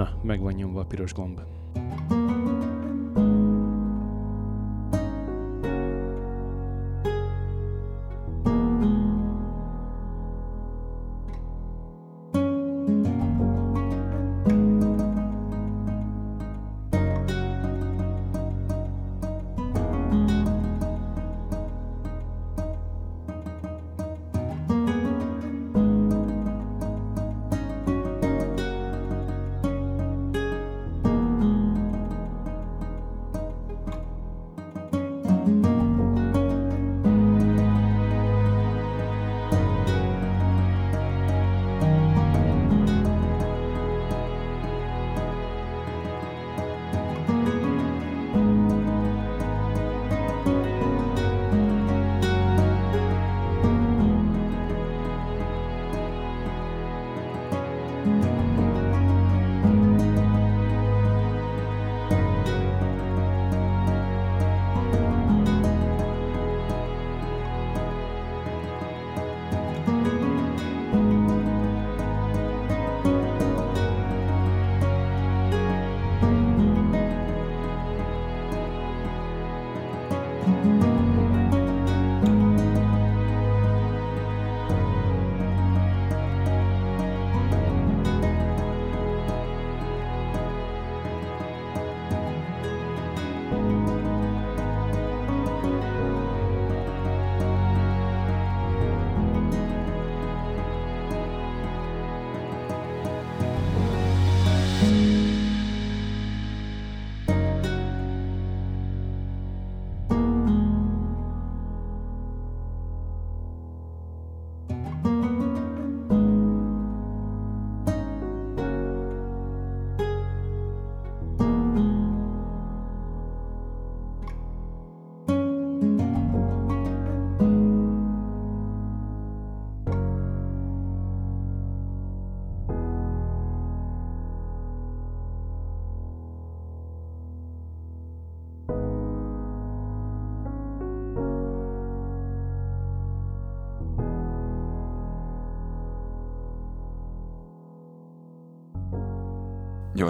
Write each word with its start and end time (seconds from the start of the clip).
Na, 0.00 0.08
meg 0.22 0.40
van 0.40 0.54
nyomva 0.54 0.80
a 0.80 0.84
piros 0.84 1.12
gomb. 1.12 1.40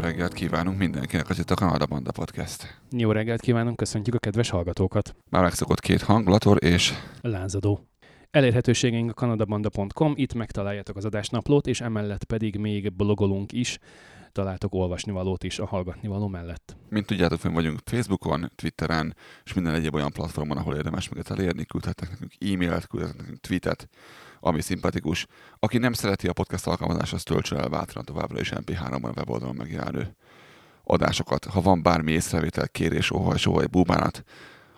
Reggelt 0.00 0.32
kívánunk 0.32 0.78
mindenkinek, 0.78 1.28
az 1.28 1.38
itt 1.38 1.50
a 1.50 1.54
Kanada 1.54 1.86
Banda 1.86 2.12
Podcast. 2.12 2.78
Jó 2.90 3.12
reggelt 3.12 3.40
kívánunk, 3.40 3.76
köszöntjük 3.76 4.14
a 4.14 4.18
kedves 4.18 4.50
hallgatókat. 4.50 5.14
Már 5.30 5.42
megszokott 5.42 5.80
két 5.80 6.02
hang, 6.02 6.26
Lator 6.26 6.64
és... 6.64 6.92
Lázadó. 7.20 7.80
Elérhetőségeink 8.30 9.10
a 9.10 9.14
kanadabanda.com, 9.14 10.12
itt 10.16 10.34
megtaláljátok 10.34 10.96
az 10.96 11.04
adásnaplót, 11.04 11.66
és 11.66 11.80
emellett 11.80 12.24
pedig 12.24 12.56
még 12.56 12.92
blogolunk 12.92 13.52
is, 13.52 13.78
találtok 14.32 14.74
olvasnivalót 14.74 15.44
is 15.44 15.58
a 15.58 15.66
hallgatnivaló 15.66 16.28
mellett. 16.28 16.69
Mint 16.90 17.06
tudjátok, 17.06 17.40
fönn 17.40 17.52
vagyunk 17.52 17.78
Facebookon, 17.84 18.50
Twitteren, 18.54 19.16
és 19.44 19.52
minden 19.52 19.74
egyéb 19.74 19.94
olyan 19.94 20.12
platformon, 20.12 20.56
ahol 20.56 20.74
érdemes 20.76 21.08
minket 21.08 21.30
elérni, 21.30 21.64
küldhetnek 21.64 22.10
nekünk 22.10 22.32
e-mailt, 22.38 22.86
küldhetnek 22.86 23.20
nekünk 23.20 23.40
tweetet, 23.40 23.88
ami 24.40 24.60
szimpatikus. 24.60 25.26
Aki 25.58 25.78
nem 25.78 25.92
szereti 25.92 26.28
a 26.28 26.32
podcast 26.32 26.66
alkalmazást, 26.66 27.12
az 27.12 27.22
töltsön 27.22 27.58
el 27.58 27.68
bátran 27.68 28.04
továbbra 28.04 28.40
is 28.40 28.52
MP3-ban 28.54 29.02
a 29.02 29.12
weboldalon 29.16 29.54
megjelenő 29.54 30.16
adásokat. 30.84 31.44
Ha 31.44 31.60
van 31.60 31.82
bármi 31.82 32.12
észrevétel, 32.12 32.68
kérés, 32.68 33.10
óhaj, 33.10 33.38
sóhaj, 33.38 33.66
búbánat, 33.66 34.22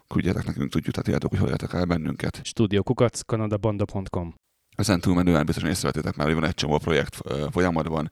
küldjetek 0.09 0.45
nekünk, 0.45 0.71
tudjuk, 0.71 0.95
tehát 0.95 1.23
hogy 1.23 1.39
hol 1.39 1.49
értek 1.49 1.73
el 1.73 1.85
bennünket. 1.85 2.41
Studiokukacz, 2.45 3.21
kanadabanda.com 3.21 4.35
Ezen 4.77 5.01
túlmenően 5.01 5.47
biztosan 5.47 5.71
észrevettétek 5.71 6.17
már, 6.17 6.27
hogy 6.27 6.37
van 6.37 6.45
egy 6.45 6.55
csomó 6.55 6.79
projekt 6.79 7.17
folyamatban, 7.51 8.11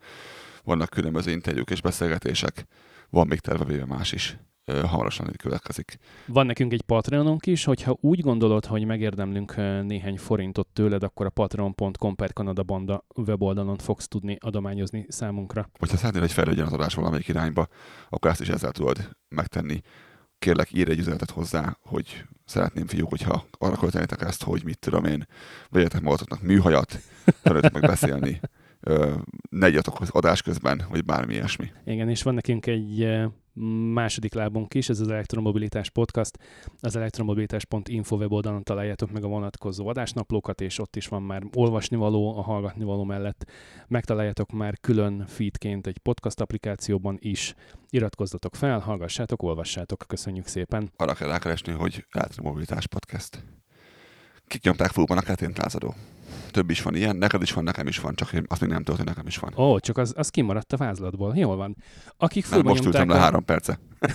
vannak 0.64 0.88
különböző 0.90 1.30
interjúk 1.30 1.70
és 1.70 1.80
beszélgetések, 1.80 2.66
van 3.10 3.26
még 3.26 3.38
terve 3.38 3.84
más 3.84 4.12
is 4.12 4.38
hamarosan 4.64 5.30
következik. 5.36 5.98
Van 6.26 6.46
nekünk 6.46 6.72
egy 6.72 6.82
Patreonunk 6.82 7.46
is, 7.46 7.64
hogyha 7.64 7.96
úgy 8.00 8.20
gondolod, 8.20 8.66
hogy 8.66 8.84
megérdemlünk 8.84 9.56
néhány 9.86 10.18
forintot 10.18 10.68
tőled, 10.72 11.02
akkor 11.02 11.26
a 11.26 11.30
patreon.com 11.30 12.14
per 12.14 12.32
Kanada 12.32 12.62
Banda 12.62 13.06
weboldalon 13.14 13.78
fogsz 13.78 14.08
tudni 14.08 14.36
adományozni 14.40 15.06
számunkra. 15.08 15.70
Hogyha 15.78 15.96
szeretnél, 15.96 16.20
hogy 16.20 16.32
fejlődjön 16.32 16.66
az 16.66 16.72
adás 16.72 16.94
valamelyik 16.94 17.28
irányba, 17.28 17.66
akkor 18.08 18.30
ezt 18.30 18.40
is 18.40 18.48
ezzel 18.48 18.72
tudod 18.72 19.16
megtenni. 19.28 19.80
Kérlek, 20.38 20.72
írj 20.72 20.90
egy 20.90 20.98
üzenetet 20.98 21.30
hozzá, 21.30 21.76
hogy 21.82 22.24
szeretném 22.44 22.86
fiúk, 22.86 23.08
hogyha 23.08 23.44
arra 23.58 23.76
költenétek 23.76 24.22
ezt, 24.22 24.42
hogy 24.42 24.64
mit 24.64 24.78
tudom 24.78 25.04
én, 25.04 25.26
vegyetek 25.68 26.00
magatoknak 26.00 26.42
műhajat, 26.42 26.98
tanuljatok 27.42 27.80
meg 27.80 27.90
beszélni, 27.90 28.40
ne 29.50 29.68
igyatok 29.68 30.00
az 30.00 30.10
adás 30.10 30.42
közben, 30.42 30.82
vagy 30.90 31.04
bármi 31.04 31.34
ilyesmi. 31.34 31.70
Igen, 31.84 32.08
és 32.08 32.22
van 32.22 32.34
nekünk 32.34 32.66
egy 32.66 33.20
második 33.92 34.34
lábunk 34.34 34.74
is, 34.74 34.88
ez 34.88 35.00
az 35.00 35.08
Elektromobilitás 35.08 35.90
Podcast. 35.90 36.38
Az 36.80 36.96
elektromobilitás.info 36.96 38.16
weboldalon 38.16 38.62
találjátok 38.62 39.10
meg 39.10 39.24
a 39.24 39.28
vonatkozó 39.28 39.88
adásnaplókat, 39.88 40.60
és 40.60 40.78
ott 40.78 40.96
is 40.96 41.08
van 41.08 41.22
már 41.22 41.42
olvasnivaló, 41.54 42.38
a 42.38 42.42
hallgatnivaló 42.42 43.04
mellett. 43.04 43.50
Megtaláljátok 43.88 44.52
már 44.52 44.78
külön 44.80 45.24
feedként 45.26 45.86
egy 45.86 45.98
podcast 45.98 46.40
applikációban 46.40 47.16
is. 47.20 47.54
Iratkozzatok 47.88 48.56
fel, 48.56 48.78
hallgassátok, 48.78 49.42
olvassátok. 49.42 50.04
Köszönjük 50.06 50.46
szépen. 50.46 50.90
Arra 50.96 51.14
kell 51.14 51.28
rákeresni, 51.28 51.72
hogy 51.72 52.06
Elektromobilitás 52.10 52.86
Podcast. 52.86 53.59
Kik 54.50 54.62
nyomták 54.62 54.90
fúban 54.90 55.18
a 55.18 55.20
ketént 55.20 55.58
lázadó? 55.58 55.94
több 56.50 56.70
is 56.70 56.82
van 56.82 56.94
ilyen, 56.94 57.16
neked 57.16 57.42
is 57.42 57.52
van, 57.52 57.64
nekem 57.64 57.86
is 57.86 57.98
van, 57.98 58.14
csak 58.14 58.30
azt 58.46 58.60
még 58.60 58.70
nem 58.70 58.82
tudod, 58.82 58.96
hogy 58.96 59.06
nekem 59.06 59.26
is 59.26 59.38
van. 59.38 59.52
Ó, 59.56 59.78
csak 59.78 59.96
az, 59.96 60.12
az 60.16 60.28
kimaradt 60.28 60.72
a 60.72 60.76
vázlatból. 60.76 61.36
Jól 61.36 61.56
van. 61.56 61.76
Akik 62.16 62.44
fullba 62.44 62.68
most 62.68 62.84
ültem 62.84 63.08
le 63.08 63.14
a... 63.14 63.18
három 63.18 63.44
perce. 63.44 63.78
Oké. 64.10 64.12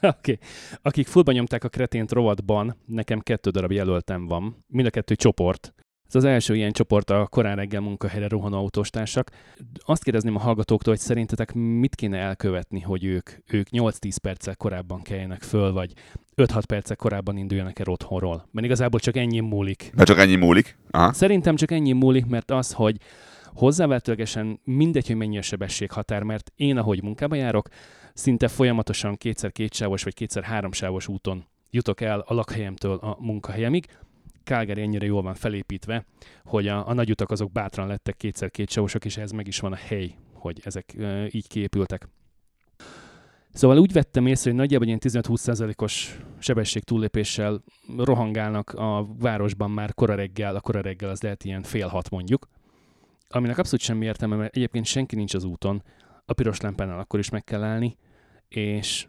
okay. 0.00 0.38
Akik 0.82 1.06
fullba 1.06 1.32
nyomták 1.32 1.64
a 1.64 1.68
kretént 1.68 2.12
rovatban, 2.12 2.76
nekem 2.86 3.20
kettő 3.20 3.50
darab 3.50 3.72
jelöltem 3.72 4.26
van. 4.26 4.64
Mind 4.66 4.86
a 4.86 4.90
kettő 4.90 5.14
csoport. 5.14 5.74
Ez 6.08 6.14
az 6.14 6.24
első 6.24 6.54
ilyen 6.54 6.72
csoport 6.72 7.10
a 7.10 7.26
korán 7.26 7.56
reggel 7.56 7.80
munkahelyre 7.80 8.28
rohanó 8.28 8.56
autóstársak. 8.56 9.30
Azt 9.84 10.02
kérdezném 10.02 10.36
a 10.36 10.40
hallgatóktól, 10.40 10.92
hogy 10.92 11.02
szerintetek 11.02 11.52
mit 11.54 11.94
kéne 11.94 12.18
elkövetni, 12.18 12.80
hogy 12.80 13.04
ők, 13.04 13.30
ők 13.46 13.66
8-10 13.70 14.16
perccel 14.22 14.56
korábban 14.56 15.02
keljenek 15.02 15.42
föl, 15.42 15.72
vagy 15.72 15.92
5-6 16.36 16.62
perccel 16.66 16.96
korábban 16.96 17.36
induljanak 17.36 17.78
el 17.78 17.88
otthonról. 17.88 18.48
Mert 18.50 18.66
igazából 18.66 19.00
csak 19.00 19.16
ennyi 19.16 19.40
múlik. 19.40 19.90
Mert 19.94 20.08
csak 20.08 20.18
ennyi 20.18 20.34
múlik? 20.34 20.76
Aha. 20.90 21.12
Szerintem 21.12 21.56
csak 21.56 21.70
ennyi 21.70 21.92
múlik, 21.92 22.26
mert 22.26 22.50
az, 22.50 22.72
hogy 22.72 22.96
hozzávetőlegesen 23.44 24.60
mindegy, 24.64 25.06
hogy 25.06 25.16
mennyi 25.16 25.38
a 25.38 25.42
sebességhatár, 25.42 26.22
mert 26.22 26.52
én, 26.56 26.76
ahogy 26.76 27.02
munkába 27.02 27.34
járok, 27.34 27.68
szinte 28.14 28.48
folyamatosan 28.48 29.16
kétszer 29.16 29.52
kétsávos 29.52 30.02
vagy 30.02 30.14
kétszer 30.14 30.42
háromsávos 30.42 31.08
úton 31.08 31.44
jutok 31.70 32.00
el 32.00 32.24
a 32.26 32.34
lakhelyemtől 32.34 32.96
a 32.96 33.16
munkahelyemig, 33.20 33.86
Calgary 34.44 34.80
ennyire 34.80 35.06
jól 35.06 35.22
van 35.22 35.34
felépítve, 35.34 36.04
hogy 36.44 36.68
a, 36.68 36.88
a 36.88 36.92
nagy 36.92 37.10
utak 37.10 37.30
azok 37.30 37.52
bátran 37.52 37.86
lettek 37.86 38.16
kétszer 38.16 38.50
kétsávosok, 38.50 39.04
és 39.04 39.16
ez 39.16 39.30
meg 39.30 39.46
is 39.46 39.60
van 39.60 39.72
a 39.72 39.76
hely, 39.76 40.14
hogy 40.32 40.60
ezek 40.64 40.94
ö, 40.98 41.24
így 41.30 41.48
képültek. 41.48 42.08
Szóval 43.56 43.78
úgy 43.78 43.92
vettem 43.92 44.26
észre, 44.26 44.50
hogy 44.50 44.58
nagyjából 44.58 44.86
ilyen 44.86 45.00
15-20%-os 45.02 46.18
sebesség 46.38 46.84
túllépéssel 46.84 47.62
rohangálnak 47.96 48.70
a 48.70 49.06
városban 49.18 49.70
már 49.70 49.94
kora 49.94 50.14
reggel, 50.14 50.56
a 50.56 50.60
kora 50.60 50.80
reggel 50.80 51.10
az 51.10 51.22
lehet 51.22 51.44
ilyen 51.44 51.62
fél 51.62 51.86
hat 51.86 52.10
mondjuk, 52.10 52.48
aminek 53.28 53.58
abszolút 53.58 53.84
semmi 53.84 54.04
értelme, 54.04 54.36
mert 54.36 54.56
egyébként 54.56 54.84
senki 54.84 55.16
nincs 55.16 55.34
az 55.34 55.44
úton, 55.44 55.82
a 56.24 56.32
piros 56.32 56.60
lámpánál 56.60 56.98
akkor 56.98 57.18
is 57.18 57.30
meg 57.30 57.44
kell 57.44 57.62
állni, 57.62 57.96
és 58.48 59.06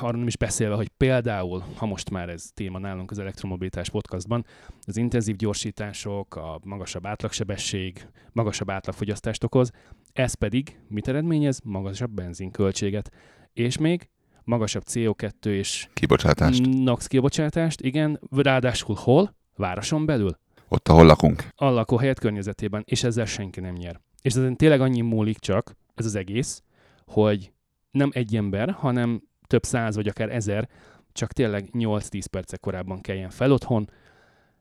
arról 0.00 0.18
nem 0.18 0.26
is 0.26 0.36
beszélve, 0.36 0.74
hogy 0.74 0.88
például, 0.88 1.64
ha 1.76 1.86
most 1.86 2.10
már 2.10 2.28
ez 2.28 2.50
téma 2.54 2.78
nálunk 2.78 3.10
az 3.10 3.18
elektromobilitás 3.18 3.90
podcastban, 3.90 4.44
az 4.86 4.96
intenzív 4.96 5.36
gyorsítások, 5.36 6.36
a 6.36 6.60
magasabb 6.64 7.06
átlagsebesség, 7.06 8.08
magasabb 8.32 8.70
átlagfogyasztást 8.70 9.44
okoz, 9.44 9.70
ez 10.12 10.34
pedig 10.34 10.78
mit 10.88 11.08
eredményez? 11.08 11.60
Magasabb 11.64 12.10
benzinköltséget. 12.10 13.10
És 13.56 13.78
még 13.78 14.08
magasabb 14.44 14.82
CO2 14.86 15.46
és 15.46 15.88
Kibocsátást. 15.92 16.66
NOx 16.66 17.06
kibocsátást, 17.06 17.80
igen, 17.80 18.20
ráadásul 18.30 18.96
hol? 18.98 19.34
Városon 19.56 20.06
belül? 20.06 20.38
Ott, 20.68 20.88
ahol 20.88 21.06
lakunk. 21.06 21.48
A 21.54 21.64
lakóhelyet 21.64 22.18
környezetében, 22.18 22.82
és 22.86 23.02
ezzel 23.02 23.24
senki 23.24 23.60
nem 23.60 23.74
nyer. 23.74 24.00
És 24.22 24.34
ezen 24.34 24.56
tényleg 24.56 24.80
annyi 24.80 25.00
múlik 25.00 25.38
csak, 25.38 25.76
ez 25.94 26.04
az 26.04 26.14
egész, 26.14 26.62
hogy 27.06 27.52
nem 27.90 28.10
egy 28.12 28.36
ember, 28.36 28.70
hanem 28.70 29.22
több 29.46 29.64
száz 29.64 29.94
vagy 29.94 30.08
akár 30.08 30.30
ezer, 30.30 30.68
csak 31.12 31.32
tényleg 31.32 31.68
8-10 31.72 32.24
percek 32.30 32.60
korábban 32.60 33.00
keljen 33.00 33.30
fel 33.30 33.52
otthon, 33.52 33.90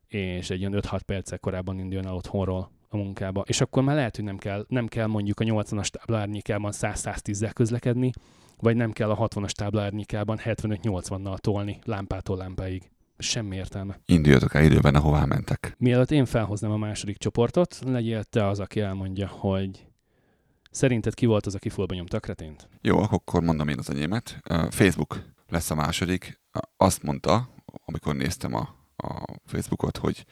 és 0.08 0.50
egy 0.50 0.60
ilyen 0.60 0.74
5-6 0.76 1.00
percek 1.06 1.40
korábban 1.40 1.80
induljon 1.80 2.08
el 2.08 2.16
otthonról 2.16 2.72
a 2.90 2.98
munkába. 2.98 3.44
És 3.48 3.62
akkor 3.62 3.84
már 3.84 3.96
lehet, 3.96 4.16
hogy 4.16 4.26
nem 4.26 4.38
kell, 4.38 4.66
nem 4.68 4.88
kell 4.88 5.08
mondjuk 5.08 5.40
a 5.40 5.44
80-as 5.44 5.88
tábla 5.88 6.18
árnyékában 6.18 6.72
100-110-zel 6.76 7.52
közlekedni, 7.54 8.12
vagy 8.66 8.76
nem 8.76 8.92
kell 8.92 9.10
a 9.10 9.28
60-as 9.28 9.50
tábla 9.50 9.82
árnyékában 9.82 10.40
75-80-nal 10.44 11.38
tolni 11.38 11.80
lámpától 11.84 12.38
lámpáig. 12.38 12.90
Semmi 13.18 13.56
értelme. 13.56 14.00
Induljatok 14.06 14.54
el 14.54 14.64
időben, 14.64 14.96
ahová 14.96 15.26
mentek. 15.26 15.76
Mielőtt 15.78 16.12
én 16.12 16.26
felhoznám 16.26 16.72
a 16.72 16.78
második 16.78 17.18
csoportot, 17.18 17.80
legyél 17.84 18.24
te 18.24 18.48
az, 18.48 18.60
aki 18.60 18.80
elmondja, 18.80 19.28
hogy 19.28 19.88
szerinted 20.72 21.14
ki 21.14 21.26
volt 21.26 21.46
az, 21.46 21.56
aki 21.56 21.70
fullba 21.70 21.94
nyomta 21.94 22.18
a 22.18 22.20
kretént? 22.20 22.70
Jó, 22.82 22.98
akkor 22.98 23.42
mondom 23.42 23.68
én 23.68 23.78
az 23.78 23.90
enyémet. 23.90 24.42
Facebook 24.70 25.22
lesz 25.48 25.72
a 25.72 25.76
második. 25.76 26.42
Azt 26.78 27.04
mondta, 27.04 27.50
amikor 27.86 28.16
néztem 28.16 28.54
a, 28.54 28.76
a 28.96 29.24
Facebookot, 29.46 29.98
hogy 29.98 30.26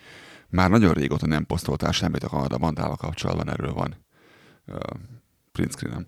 már 0.50 0.70
nagyon 0.70 0.94
régóta 0.94 1.28
nem 1.28 1.46
posztoltál 1.46 1.92
semmit 1.92 2.24
a 2.24 2.30
Kanada 2.30 2.58
bandával 2.58 2.96
kapcsolatban, 2.96 3.50
erről 3.50 3.74
van 3.74 3.96
uh, 4.68 4.78
print 5.52 5.72
screenem, 5.72 6.08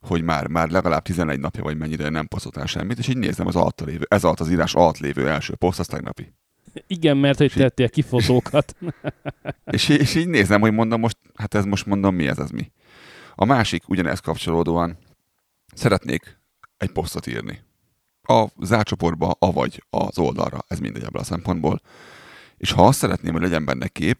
hogy 0.00 0.22
már, 0.22 0.46
már 0.46 0.68
legalább 0.68 1.02
11 1.02 1.40
napja 1.40 1.62
vagy 1.62 1.76
mennyire 1.76 2.08
nem 2.08 2.26
posztoltál 2.26 2.66
semmit, 2.66 2.98
és 2.98 3.08
így 3.08 3.16
nézem 3.16 3.46
az 3.46 3.56
alatt 3.56 3.80
lévő, 3.80 4.06
ez 4.08 4.24
alatt 4.24 4.40
az 4.40 4.50
írás 4.50 4.74
alatt 4.74 4.98
lévő 4.98 5.28
első 5.28 5.54
poszt, 5.54 5.78
az 5.78 5.86
tegnapi. 5.86 6.32
Igen, 6.86 7.16
mert 7.16 7.38
hogy 7.38 7.52
tettél 7.52 7.88
ki 7.88 8.02
fotókat. 8.02 8.76
És, 9.64 9.88
és 9.88 10.14
így 10.14 10.28
nézem, 10.28 10.60
hogy 10.60 10.72
mondom 10.72 11.00
most, 11.00 11.16
hát 11.34 11.54
ez 11.54 11.64
most 11.64 11.86
mondom, 11.86 12.14
mi 12.14 12.26
ez, 12.26 12.38
ez 12.38 12.50
mi. 12.50 12.72
A 13.34 13.44
másik, 13.44 13.88
ugyanez 13.88 14.20
kapcsolódóan, 14.20 14.98
szeretnék 15.74 16.38
egy 16.76 16.90
posztot 16.90 17.26
írni. 17.26 17.60
A 18.22 18.46
zárcsoportba, 18.60 19.36
avagy 19.38 19.84
az 19.90 20.18
oldalra, 20.18 20.58
ez 20.68 20.78
mindegy 20.78 21.02
ebből 21.02 21.20
a 21.20 21.24
szempontból. 21.24 21.80
És 22.56 22.72
ha 22.72 22.86
azt 22.86 22.98
szeretném, 22.98 23.32
hogy 23.32 23.42
legyen 23.42 23.64
benne 23.64 23.88
kép, 23.88 24.18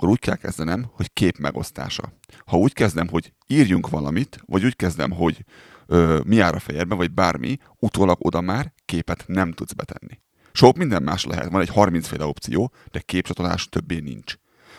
akkor 0.00 0.12
úgy 0.12 0.20
kell 0.20 0.36
kezdenem, 0.36 0.86
hogy 0.92 1.12
kép 1.12 1.38
megosztása. 1.38 2.12
Ha 2.46 2.56
úgy 2.56 2.72
kezdem, 2.72 3.08
hogy 3.08 3.32
írjunk 3.46 3.88
valamit, 3.88 4.42
vagy 4.46 4.64
úgy 4.64 4.76
kezdem, 4.76 5.10
hogy 5.10 5.44
ö, 5.86 6.20
mi 6.24 6.36
jár 6.36 6.54
a 6.54 6.58
fejedben, 6.58 6.98
vagy 6.98 7.12
bármi, 7.12 7.58
utólag 7.78 8.16
oda 8.20 8.40
már 8.40 8.72
képet 8.84 9.24
nem 9.26 9.52
tudsz 9.52 9.72
betenni. 9.72 10.20
Sok 10.52 10.76
minden 10.76 11.02
más 11.02 11.24
lehet, 11.24 11.50
van 11.50 11.60
egy 11.60 11.68
30 11.68 12.06
féle 12.06 12.24
opció, 12.24 12.72
de 12.90 13.00
képcsatolás 13.00 13.68
többé 13.68 13.98
nincs. 13.98 14.34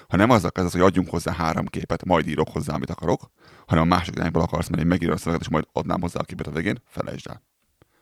Ha 0.07 0.17
nem 0.17 0.29
azzal 0.29 0.51
kezdesz, 0.51 0.73
hogy 0.73 0.81
adjunk 0.81 1.09
hozzá 1.09 1.33
három 1.33 1.65
képet, 1.65 2.05
majd 2.05 2.27
írok 2.27 2.49
hozzá, 2.49 2.73
amit 2.73 2.89
akarok, 2.89 3.31
hanem 3.65 3.83
a 3.83 3.95
másik 3.95 4.15
irányból 4.15 4.41
akarsz 4.41 4.67
menni, 4.67 4.83
megírod 4.83 5.15
a 5.15 5.17
szöveget, 5.17 5.41
és 5.41 5.49
majd 5.49 5.67
adnám 5.71 6.01
hozzá 6.01 6.19
a 6.19 6.23
képet 6.23 6.47
a 6.47 6.51
végén, 6.51 6.81
felejtsd 6.85 7.27
el. 7.27 7.43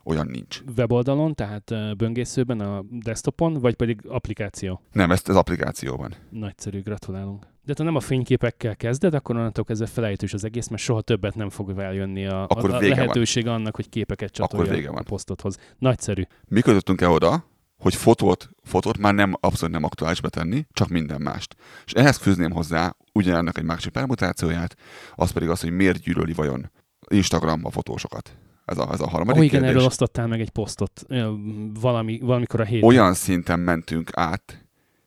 Olyan 0.03 0.27
nincs. 0.27 0.61
Weboldalon, 0.77 1.35
tehát 1.35 1.97
böngészőben, 1.97 2.59
a 2.59 2.83
desktopon, 2.89 3.53
vagy 3.53 3.75
pedig 3.75 3.99
applikáció. 4.07 4.81
Nem, 4.91 5.11
ezt 5.11 5.29
az 5.29 5.35
applikációban. 5.35 6.13
Nagyszerű, 6.29 6.81
gratulálunk. 6.81 7.47
De 7.63 7.73
ha 7.77 7.83
nem 7.83 7.95
a 7.95 7.99
fényképekkel 7.99 8.75
kezded, 8.75 9.13
akkor 9.13 9.35
onnantól 9.35 9.63
kezdve 9.63 9.85
felejtős 9.87 10.33
az 10.33 10.43
egész, 10.43 10.67
mert 10.67 10.81
soha 10.81 11.01
többet 11.01 11.35
nem 11.35 11.49
fog 11.49 11.79
eljönni 11.79 12.25
a, 12.25 12.43
Akkor 12.43 12.69
a, 12.71 12.75
a 12.75 12.79
vége 12.79 12.95
van. 12.95 13.03
lehetőség 13.03 13.47
annak, 13.47 13.75
hogy 13.75 13.89
képeket 13.89 14.31
csatolja 14.31 14.91
a 14.91 15.03
posztodhoz. 15.03 15.57
Nagyszerű. 15.77 16.23
Mi 16.47 16.61
kötöttünk 16.61 17.01
el 17.01 17.11
oda, 17.11 17.45
hogy 17.77 17.95
fotót, 17.95 18.49
fotót 18.63 18.97
már 18.97 19.13
nem 19.13 19.33
abszolút 19.39 19.73
nem 19.73 19.83
aktuális 19.83 20.21
betenni, 20.21 20.65
csak 20.71 20.87
minden 20.87 21.21
mást. 21.21 21.55
És 21.85 21.91
ehhez 21.91 22.17
fűzném 22.17 22.51
hozzá 22.51 22.95
ugyanennek 23.13 23.57
egy 23.57 23.63
másik 23.63 23.91
permutációját, 23.91 24.75
az 25.15 25.31
pedig 25.31 25.49
az, 25.49 25.61
hogy 25.61 25.71
miért 25.71 25.99
gyűlöli 25.99 26.33
vajon 26.33 26.71
Instagram 27.09 27.65
a 27.65 27.69
fotósokat. 27.71 28.37
Ez 28.69 28.77
a, 28.77 28.89
ez 28.91 28.99
a 28.99 29.09
harmadik 29.09 29.41
Ó, 29.41 29.43
igen, 29.43 29.49
kérdés. 29.49 29.69
erről 29.69 29.85
osztottál 29.85 30.27
meg 30.27 30.41
egy 30.41 30.49
posztot 30.49 31.05
valami, 31.79 32.19
valamikor 32.21 32.59
a 32.59 32.63
héten. 32.63 32.89
olyan 32.89 33.13
szinten 33.13 33.59
mentünk 33.59 34.09
át, 34.13 34.63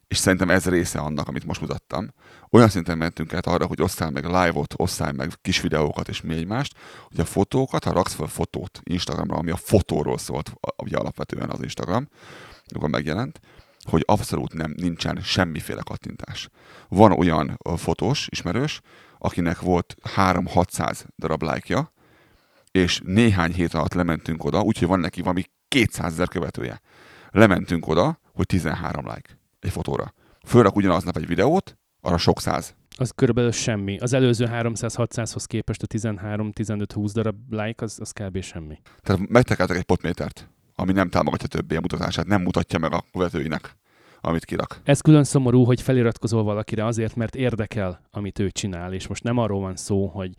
és 0.09 0.17
szerintem 0.19 0.51
ez 0.51 0.67
része 0.67 0.99
annak, 0.99 1.29
amit 1.29 1.45
most 1.45 1.61
mutattam, 1.61 2.13
olyan 2.51 2.69
szinten 2.69 2.99
mentünk 2.99 3.35
át 3.35 3.47
arra, 3.47 3.67
hogy 3.67 3.83
osszál 3.83 4.11
meg 4.11 4.25
live-ot, 4.25 4.75
osszál 4.77 5.13
meg 5.13 5.33
kis 5.43 5.61
videókat 5.61 6.09
és 6.09 6.21
mi 6.21 6.35
egymást, 6.35 6.75
hogy 7.09 7.21
a 7.21 7.25
fotókat, 7.25 7.85
ha 7.85 7.93
raksz 7.93 8.15
fel 8.15 8.27
fotót 8.27 8.81
Instagramra, 8.83 9.37
ami 9.37 9.51
a 9.51 9.57
fotóról 9.57 10.19
szólt, 10.19 10.53
ugye 10.77 10.97
alapvetően 10.97 11.51
az 11.51 11.63
Instagram, 11.63 12.09
amikor 12.69 12.89
megjelent, 12.89 13.41
hogy 13.83 14.03
abszolút 14.07 14.53
nem, 14.53 14.75
nincsen 14.77 15.19
semmiféle 15.23 15.83
kattintás. 15.85 16.49
Van 16.89 17.13
olyan 17.13 17.59
fotós, 17.77 18.27
ismerős, 18.31 18.81
akinek 19.19 19.61
volt 19.61 19.95
3-600 20.17 21.05
darab 21.19 21.43
lájkja, 21.43 21.92
és 22.73 23.01
néhány 23.05 23.53
hét 23.53 23.75
alatt 23.75 23.95
lementünk 23.95 24.45
oda, 24.45 24.61
úgyhogy 24.61 24.89
van 24.89 25.01
neki 25.01 25.21
valami 25.21 25.45
200 25.69 26.13
ezer 26.13 26.29
követője. 26.29 26.81
Lementünk 27.31 27.87
oda, 27.87 28.19
hogy 28.33 28.47
13 28.47 29.05
like 29.05 29.39
egy 29.61 29.71
fotóra. 29.71 30.15
Fölrak 30.47 30.77
ugyanaznap 30.77 31.17
egy 31.17 31.27
videót, 31.27 31.79
arra 32.01 32.17
sok 32.17 32.41
száz. 32.41 32.75
Az 32.97 33.11
körülbelül 33.11 33.53
semmi. 33.53 33.99
Az 33.99 34.13
előző 34.13 34.49
300-600-hoz 34.51 35.45
képest 35.45 35.83
a 35.83 35.87
13-15-20 35.87 37.11
darab 37.13 37.37
like, 37.49 37.85
az, 37.85 37.97
az 38.01 38.11
kb. 38.11 38.43
semmi. 38.43 38.79
Tehát 39.01 39.29
megtekeltek 39.29 39.77
egy 39.77 39.83
potmétert, 39.83 40.51
ami 40.75 40.93
nem 40.93 41.09
támogatja 41.09 41.49
többé 41.49 41.77
a 41.77 41.81
mutatását, 41.81 42.27
nem 42.27 42.43
mutatja 42.43 42.79
meg 42.79 42.93
a 42.93 43.05
követőinek, 43.13 43.77
amit 44.25 44.45
kirak. 44.45 44.81
Ez 44.85 45.01
külön 45.01 45.25
szomorú, 45.25 45.65
hogy 45.65 45.81
feliratkozol 45.81 46.43
valakire 46.43 46.85
azért, 46.85 47.17
mert 47.17 47.35
érdekel, 47.35 48.01
amit 48.11 48.39
ő 48.39 48.51
csinál, 48.51 48.93
és 48.93 49.07
most 49.07 49.23
nem 49.23 49.39
arról 49.39 49.61
van 49.61 49.77
szó, 49.77 50.07
hogy 50.07 50.31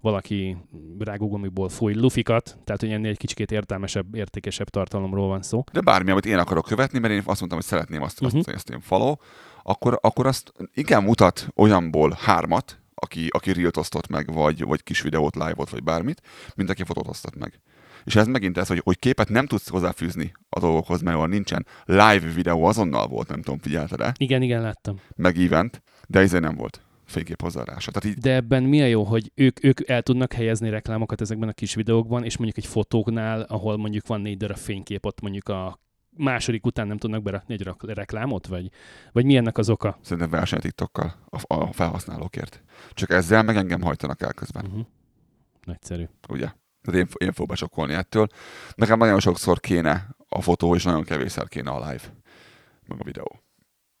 valaki 0.00 0.56
rágógumiból 0.98 1.68
fúj 1.68 1.94
lufikat, 1.94 2.58
tehát 2.64 2.80
hogy 2.80 2.90
ennél 2.90 3.10
egy 3.10 3.16
kicsikét 3.18 3.50
értelmesebb, 3.52 4.14
értékesebb 4.14 4.68
tartalomról 4.68 5.28
van 5.28 5.42
szó. 5.42 5.64
De 5.72 5.80
bármi, 5.80 6.10
amit 6.10 6.26
én 6.26 6.38
akarok 6.38 6.64
követni, 6.64 6.98
mert 6.98 7.12
én 7.12 7.18
azt 7.18 7.26
mondtam, 7.26 7.58
hogy 7.58 7.64
szeretném 7.64 8.02
azt, 8.02 8.22
azt, 8.22 8.34
Mhm. 8.34 8.54
azt 8.54 8.70
én 8.70 8.80
follow, 8.80 9.14
akkor, 9.62 9.98
akkor 10.02 10.26
azt 10.26 10.52
igen 10.74 11.02
mutat 11.02 11.48
olyanból 11.56 12.16
hármat, 12.20 12.80
aki, 12.94 13.28
aki 13.30 13.52
reelt 13.52 13.76
osztott 13.76 14.08
meg, 14.08 14.32
vagy, 14.32 14.64
vagy 14.64 14.82
kis 14.82 15.02
videót, 15.02 15.34
live-ot, 15.34 15.70
vagy 15.70 15.82
bármit, 15.82 16.22
mint 16.54 16.70
aki 16.70 16.84
fotót 16.84 17.08
osztott 17.08 17.36
meg. 17.36 17.60
És 18.04 18.16
ez 18.16 18.26
megint 18.26 18.58
ez, 18.58 18.68
hogy, 18.68 18.80
hogy 18.84 18.98
képet 18.98 19.28
nem 19.28 19.46
tudsz 19.46 19.68
hozzáfűzni 19.68 20.32
a 20.48 20.60
dolgokhoz, 20.60 21.02
mert 21.02 21.16
olyan 21.16 21.28
nincsen. 21.28 21.66
Live 21.84 22.32
videó 22.34 22.64
azonnal 22.64 23.06
volt, 23.06 23.28
nem 23.28 23.42
tudom, 23.42 23.58
figyelted 23.58 24.00
e 24.00 24.12
Igen, 24.18 24.42
igen, 24.42 24.62
láttam. 24.62 25.00
meg 25.16 25.36
event, 25.38 25.82
de 26.08 26.20
ez 26.20 26.32
nem 26.32 26.54
volt 26.54 26.80
fénykép 27.04 27.40
hozzáadása. 27.40 27.90
Tehát 27.90 28.16
így 28.16 28.22
De 28.22 28.34
ebben 28.34 28.62
mi 28.62 28.82
a 28.82 28.86
jó, 28.86 29.04
hogy 29.04 29.32
ők, 29.34 29.64
ők 29.64 29.88
el 29.88 30.02
tudnak 30.02 30.32
helyezni 30.32 30.70
reklámokat 30.70 31.20
ezekben 31.20 31.48
a 31.48 31.52
kis 31.52 31.74
videókban, 31.74 32.24
és 32.24 32.36
mondjuk 32.36 32.64
egy 32.64 32.70
fotóknál, 32.70 33.40
ahol 33.40 33.76
mondjuk 33.76 34.06
van 34.06 34.20
négy 34.20 34.36
darab 34.36 34.56
fénykép, 34.56 35.06
ott 35.06 35.20
mondjuk 35.20 35.48
a 35.48 35.80
második 36.16 36.66
után 36.66 36.86
nem 36.86 36.98
tudnak 36.98 37.22
berakni 37.22 37.54
egy 37.54 37.66
reklámot, 37.86 38.46
vagy, 38.46 38.70
vagy 39.12 39.24
mi 39.24 39.36
ennek 39.36 39.58
az 39.58 39.70
oka? 39.70 39.98
szerintem 40.02 40.30
verseny 40.30 40.58
a 40.58 40.62
TikTokkal 40.62 41.14
a, 41.30 41.54
a 41.54 41.72
felhasználókért. 41.72 42.62
Csak 42.92 43.10
ezzel 43.10 43.42
meg 43.42 43.56
engem 43.56 43.82
hajtanak 43.82 44.22
el 44.22 44.32
közben, 44.32 44.64
Uh-huh. 44.64 44.86
Nagyszerű. 45.64 46.04
ugye? 46.28 46.48
Tehát 46.82 47.00
én, 47.00 47.06
én 47.18 47.32
fogok 47.32 47.50
besokkolni 47.50 47.92
ettől. 47.92 48.26
Nekem 48.74 48.98
nagyon 48.98 49.20
sokszor 49.20 49.60
kéne 49.60 50.08
a 50.28 50.40
fotó, 50.42 50.74
és 50.74 50.84
nagyon 50.84 51.04
kevésszer 51.04 51.48
kéne 51.48 51.70
a 51.70 51.78
live, 51.78 52.02
meg 52.86 53.00
a 53.00 53.04
videó. 53.04 53.40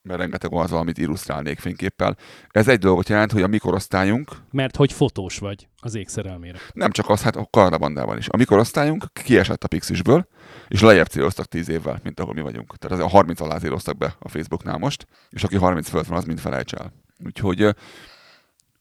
Mert 0.02 0.20
rengeteg 0.20 0.52
az, 0.52 0.72
amit 0.72 0.98
illusztrálnék 0.98 1.58
fényképpel. 1.58 2.16
Ez 2.50 2.68
egy 2.68 2.78
dolgot 2.78 3.08
jelent, 3.08 3.32
hogy 3.32 3.42
a 3.42 3.46
mikorosztályunk, 3.46 4.30
Mert 4.50 4.76
hogy 4.76 4.92
fotós 4.92 5.38
vagy 5.38 5.68
az 5.76 5.94
ég 5.94 6.08
szerelmére. 6.08 6.58
nem 6.72 6.90
csak 6.90 7.08
az, 7.08 7.22
hát 7.22 7.36
a 7.36 7.46
karadabandában 7.50 8.18
is. 8.18 8.28
A 8.28 8.36
mikorosztályunk 8.36 9.04
kiesett 9.12 9.64
a 9.64 9.68
Pixisből, 9.68 10.26
és 10.68 10.80
lejjebb 10.80 11.06
céloztak 11.06 11.46
10 11.46 11.68
évvel, 11.68 12.00
mint 12.02 12.20
ahol 12.20 12.34
mi 12.34 12.40
vagyunk. 12.40 12.76
Tehát 12.76 13.00
a 13.00 13.08
30 13.08 13.40
alá 13.40 13.58
céloztak 13.58 13.96
be 13.98 14.14
a 14.18 14.28
Facebooknál 14.28 14.78
most, 14.78 15.06
és 15.30 15.44
aki 15.44 15.56
30 15.56 15.88
fölött 15.88 16.06
van, 16.06 16.18
az 16.18 16.24
mind 16.24 16.40
felejts 16.40 16.72
el. 16.72 16.92
Úgyhogy 17.24 17.74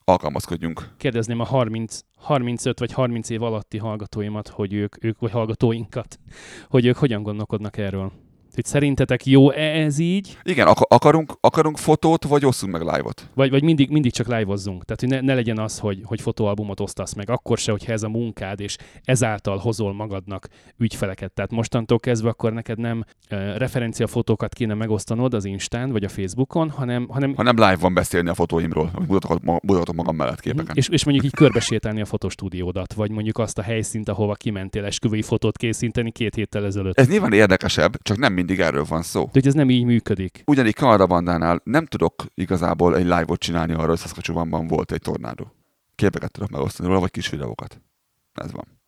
alkalmazkodjunk. 0.04 0.94
Kérdezném 0.98 1.40
a 1.40 1.44
30, 1.44 2.00
35 2.16 2.80
vagy 2.80 2.92
30 2.92 3.30
év 3.30 3.44
alatti 3.44 3.78
hallgatóimat, 3.78 4.48
hogy 4.48 4.74
ők, 4.74 5.04
ők 5.04 5.20
vagy 5.20 5.32
hallgatóinkat, 5.32 6.20
hogy 6.68 6.86
ők 6.86 6.98
hogyan 6.98 7.24
gondolkodnak 7.24 7.78
erről. 7.78 8.12
Hogy 8.56 8.66
szerintetek 8.66 9.26
jó 9.26 9.52
-e 9.52 9.80
ez 9.82 10.00
így? 10.00 10.38
Igen, 10.44 10.68
ak- 10.68 10.94
akarunk, 10.94 11.34
akarunk 11.40 11.78
fotót, 11.78 12.24
vagy 12.24 12.46
osszunk 12.46 12.72
meg 12.72 12.82
live-ot? 12.82 13.30
Vagy, 13.34 13.50
vagy 13.50 13.64
mindig, 13.64 13.90
mindig 13.90 14.12
csak 14.12 14.28
live-ozzunk. 14.28 14.86
Tehát, 14.86 15.00
hogy 15.00 15.10
ne, 15.10 15.22
ne 15.22 15.34
legyen 15.34 15.58
az, 15.60 15.80
hogy, 15.80 16.02
hogy 16.04 16.22
fotóalbumot 16.22 16.80
osztasz 16.80 17.14
meg, 17.14 17.30
akkor 17.30 17.58
se, 17.58 17.72
hogyha 17.72 17.92
ez 17.92 18.04
a 18.04 18.10
munkád, 18.10 18.60
és 18.60 18.78
ezáltal 19.04 19.58
hozol 19.58 19.94
magadnak 19.94 20.48
ügyfeleket. 20.78 21.32
Tehát 21.32 21.52
mostantól 21.52 22.00
kezdve 22.00 22.30
akkor 22.30 22.54
neked 22.54 22.80
nem 22.80 23.04
uh, 23.32 23.58
referenciafotókat 23.58 24.54
kéne 24.54 24.74
megosztanod 24.74 25.34
az 25.34 25.46
Instán 25.46 25.92
vagy 25.92 26.04
a 26.04 26.10
Facebookon, 26.10 26.70
hanem, 26.70 27.08
hanem 27.10 27.34
Hanem 27.36 27.56
live 27.56 27.76
van 27.76 27.94
beszélni 27.94 28.30
a 28.30 28.34
fotóimról, 28.34 28.90
amit 28.94 29.10
mutatok, 29.10 29.62
mutatok 29.64 29.96
magam 29.96 30.16
mellett 30.16 30.40
képeken. 30.40 30.76
és, 30.76 30.88
és 30.88 31.04
mondjuk 31.04 31.26
így 31.26 31.34
körbesétálni 31.34 32.02
a 32.02 32.06
fotostúdiódat, 32.06 32.94
vagy 32.94 33.12
mondjuk 33.12 33.38
azt 33.38 33.58
a 33.58 33.62
helyszínt, 33.62 34.10
ahova 34.10 34.34
kimentél 34.34 34.86
esküvői 34.86 35.22
fotót 35.22 35.58
készíteni 35.58 36.12
két 36.12 36.36
héttel 36.36 36.66
ezelőtt. 36.66 37.00
Ez 37.00 37.08
nyilván 37.08 37.34
érdekesebb, 37.34 38.02
csak 38.02 38.18
nem 38.18 38.34
mindig 38.46 38.60
erről 38.66 38.84
van 38.84 39.02
szó. 39.02 39.24
De 39.24 39.30
hogy 39.34 39.48
ez 39.48 39.54
nem 39.54 39.70
így 39.70 39.84
működik. 39.86 40.44
Ugyanígy 40.46 40.76
Kanada 40.76 41.06
bandánál 41.06 41.62
nem 41.64 41.86
tudok 41.86 42.14
igazából 42.34 42.96
egy 42.96 43.04
live-ot 43.04 43.40
csinálni 43.40 43.74
arról, 43.74 43.88
hogy 43.88 43.98
Saskatchewanban 44.00 44.68
volt 44.68 44.92
egy 44.92 45.02
tornádó. 45.02 45.56
Képeket 45.96 46.32
tudok 46.32 46.50
megosztani 46.50 46.88
róla, 46.88 47.00
vagy 47.00 47.12
kis 47.12 47.30
videókat. 47.30 47.82
Ez 48.34 48.52
van. 48.52 48.80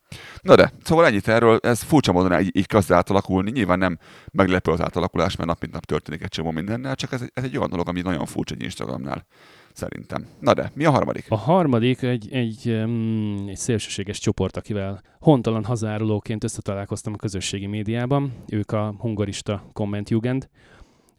Na 0.42 0.54
de, 0.54 0.72
szóval 0.82 1.06
ennyit 1.06 1.28
erről, 1.28 1.58
ez 1.62 1.82
furcsa 1.82 2.12
módon 2.12 2.40
így, 2.40 2.56
így 2.56 2.66
kezd 2.66 2.92
átalakulni. 2.92 3.50
Nyilván 3.50 3.78
nem 3.78 3.98
meglepő 4.32 4.72
az 4.72 4.80
átalakulás, 4.80 5.36
mert 5.36 5.48
nap 5.48 5.60
mint 5.60 5.72
nap 5.72 5.84
történik 5.84 6.22
egy 6.22 6.28
csomó 6.28 6.50
mindennel, 6.50 6.94
csak 6.94 7.12
ez, 7.12 7.22
egy- 7.22 7.30
ez 7.34 7.44
egy 7.44 7.56
olyan 7.56 7.70
dolog, 7.70 7.88
ami 7.88 8.00
nagyon 8.00 8.26
furcsa 8.26 8.54
egy 8.54 8.62
Instagramnál. 8.62 9.26
Szerintem. 9.74 10.26
Na 10.40 10.54
de, 10.54 10.70
mi 10.74 10.84
a 10.84 10.90
harmadik? 10.90 11.26
A 11.28 11.36
harmadik 11.36 12.02
egy, 12.02 12.28
egy, 12.32 12.68
um, 12.68 13.44
egy 13.48 13.56
szélsőséges 13.56 14.18
csoport, 14.18 14.56
akivel 14.56 15.02
hontalan 15.20 15.64
hazárulóként 15.64 16.44
összetalálkoztam 16.44 17.12
a 17.12 17.16
közösségi 17.16 17.66
médiában. 17.66 18.32
Ők 18.48 18.72
a 18.72 18.94
hungarista 18.98 19.64
Kommentjugend. 19.72 20.48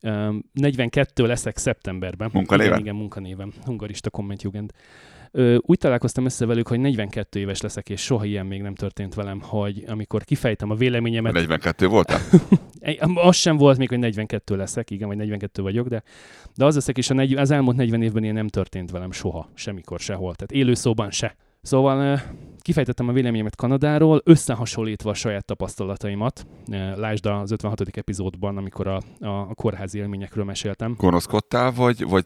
Um, 0.02 0.44
42 0.54 1.26
leszek 1.26 1.58
szeptemberben. 1.58 2.30
Munkanéven? 2.34 2.72
Igen, 2.72 2.80
igen, 2.80 2.96
munkanévem. 2.96 3.54
Hungarista 3.64 4.10
Kommentjugend. 4.10 4.72
Ö, 5.38 5.58
úgy 5.62 5.78
találkoztam 5.78 6.26
össze 6.26 6.46
velük, 6.46 6.68
hogy 6.68 6.80
42 6.80 7.40
éves 7.40 7.62
leszek, 7.62 7.90
és 7.90 8.02
soha 8.02 8.26
ilyen 8.26 8.46
még 8.46 8.62
nem 8.62 8.76
történt 8.76 9.14
velem, 9.14 9.42
hogy 9.42 9.84
amikor 9.88 10.24
kifejtem 10.24 10.70
a 10.70 10.76
véleményemet, 10.76 11.34
42 11.34 11.88
voltál? 11.88 12.20
Az 13.16 13.36
sem 13.36 13.58
volt 13.58 13.78
még, 13.78 13.90
hogy 13.90 14.00
42 14.00 14.56
leszek, 14.56 14.90
igen, 14.90 15.08
vagy 15.08 15.18
42 15.18 15.62
vagyok, 15.62 15.88
de, 15.88 16.04
de 16.56 16.66
az 16.66 16.76
leszek, 16.76 16.98
és 16.98 17.10
a 17.10 17.14
negy, 17.14 17.34
az 17.34 17.52
elmúlt 17.52 17.76
40 17.76 18.02
évben 18.02 18.24
ilyen 18.24 18.36
nem 18.36 18.48
történt 18.48 18.92
velem 18.92 19.12
soha, 19.12 19.50
semmikor, 19.54 20.00
sehol. 20.00 20.36
Tehát 20.36 20.52
élőszóban 20.52 21.12
se. 21.12 21.36
Szóval 21.66 22.22
kifejtettem 22.62 23.08
a 23.08 23.12
véleményemet 23.12 23.56
Kanadáról, 23.56 24.22
összehasonlítva 24.24 25.10
a 25.10 25.14
saját 25.14 25.46
tapasztalataimat. 25.46 26.48
Lásd 26.96 27.26
az 27.26 27.52
56. 27.52 27.82
epizódban, 27.98 28.58
amikor 28.58 28.88
a, 28.88 29.02
a, 29.20 29.28
a 29.28 29.54
kórházi 29.54 29.98
élményekről 29.98 30.44
meséltem. 30.44 30.96
Gonoszkodtál, 30.98 31.72
vagy, 31.72 32.04
vagy 32.04 32.26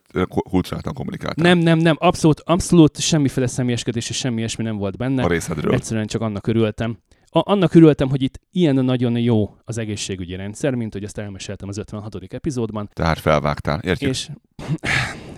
kulturáltan 0.50 0.94
kommunikáltál? 0.94 1.46
Nem, 1.46 1.58
nem, 1.58 1.78
nem, 1.78 1.96
abszolút, 2.00 2.40
abszolút 2.40 3.00
semmiféle 3.00 3.48
személyeskedés 3.48 4.10
és 4.10 4.16
semmi 4.16 4.38
ilyesmi 4.38 4.64
nem 4.64 4.78
volt 4.78 4.98
benne. 4.98 5.24
A 5.24 5.28
részedről. 5.28 5.74
Egyszerűen 5.74 6.08
csak 6.08 6.22
annak 6.22 6.48
örültem. 6.48 6.98
A, 7.26 7.52
annak 7.52 7.74
örültem, 7.74 8.10
hogy 8.10 8.22
itt 8.22 8.40
ilyen 8.52 8.76
nagyon 8.76 9.18
jó 9.18 9.56
az 9.64 9.78
egészségügyi 9.78 10.36
rendszer, 10.36 10.76
mint 10.76 10.94
hogy 10.94 11.04
ezt 11.04 11.18
elmeséltem 11.18 11.68
az 11.68 11.78
56. 11.78 12.16
epizódban. 12.30 12.90
Tehát 12.94 13.20
felvágtál, 13.20 13.80
értjük? 13.80 14.10
És 14.10 14.30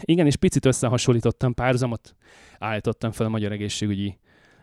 igen, 0.02 0.26
és 0.26 0.36
picit 0.36 0.66
összehasonlítottam, 0.66 1.54
párhuzamot 1.54 2.16
állítottam 2.60 3.12
fel 3.12 3.26
a 3.26 3.30
magyar 3.30 3.52
egészségügyi 3.52 4.18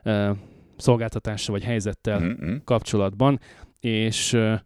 uh, 0.04 0.36
szolgáltatással 0.76 1.54
vagy 1.54 1.64
helyzettel 1.64 2.20
Mm-hmm. 2.20 2.56
kapcsolatban, 2.64 3.40
és 3.80 4.32
uh, 4.32 4.60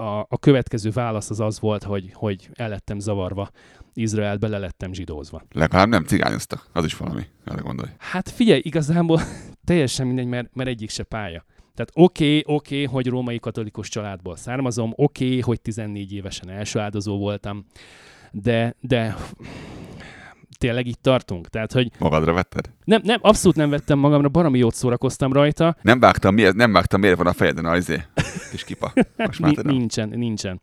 a, 0.00 0.26
a 0.28 0.38
következő 0.40 0.90
válasz 0.90 1.30
az 1.30 1.40
az 1.40 1.60
volt, 1.60 1.82
hogy, 1.82 2.10
hogy 2.12 2.48
el 2.52 2.68
lettem 2.68 2.98
zavarva, 2.98 3.50
Izraelbe 3.92 4.48
le 4.48 4.58
lettem 4.58 4.92
zsidózva. 4.92 5.42
Legalább 5.52 5.88
nem 5.88 6.04
cigányoztak. 6.04 6.66
Az 6.72 6.84
is 6.84 6.96
valami. 6.96 7.22
Erre 7.44 7.60
gondolj. 7.60 7.90
Hát 7.98 8.28
figyelj, 8.28 8.60
igazából 8.64 9.20
teljesen 9.64 10.06
mindegy, 10.06 10.26
mert, 10.26 10.54
mert 10.54 10.68
egyik 10.68 10.90
se 10.90 11.02
pálya. 11.02 11.44
Tehát 11.74 11.90
oké, 11.94 12.38
okay, 12.38 12.56
oké, 12.56 12.82
okay, 12.82 12.94
hogy 12.94 13.06
római 13.06 13.38
katolikus 13.38 13.88
családból 13.88 14.36
származom, 14.36 14.92
oké, 14.96 15.26
okay, 15.26 15.40
hogy 15.40 15.60
14 15.60 16.12
évesen 16.12 16.50
első 16.50 16.78
áldozó 16.78 17.18
voltam, 17.18 17.66
de, 18.32 18.74
de 18.80 19.16
tényleg 20.58 20.86
itt 20.86 21.02
tartunk. 21.02 21.48
Tehát, 21.48 21.72
hogy 21.72 21.90
Magadra 21.98 22.32
vetted? 22.32 22.70
nem, 22.84 23.00
nem, 23.04 23.18
abszolút 23.22 23.56
nem 23.56 23.70
vettem 23.70 23.98
magamra, 23.98 24.28
baromi 24.28 24.58
jót 24.58 24.74
szórakoztam 24.74 25.32
rajta, 25.32 25.76
Nem 25.82 26.00
vágtam, 26.00 26.34
miért, 26.34 26.54
nem 26.54 26.72
vágtam, 26.72 27.00
miért 27.00 27.16
van 27.16 27.26
a 27.26 27.32
fejeden 27.32 27.64
a 27.64 27.76
izé? 27.76 28.02
Kis 28.50 28.64
kipa. 28.64 28.92
Most 29.16 29.40
már 29.40 29.56
nincsen, 29.56 30.08
nincsen. 30.08 30.60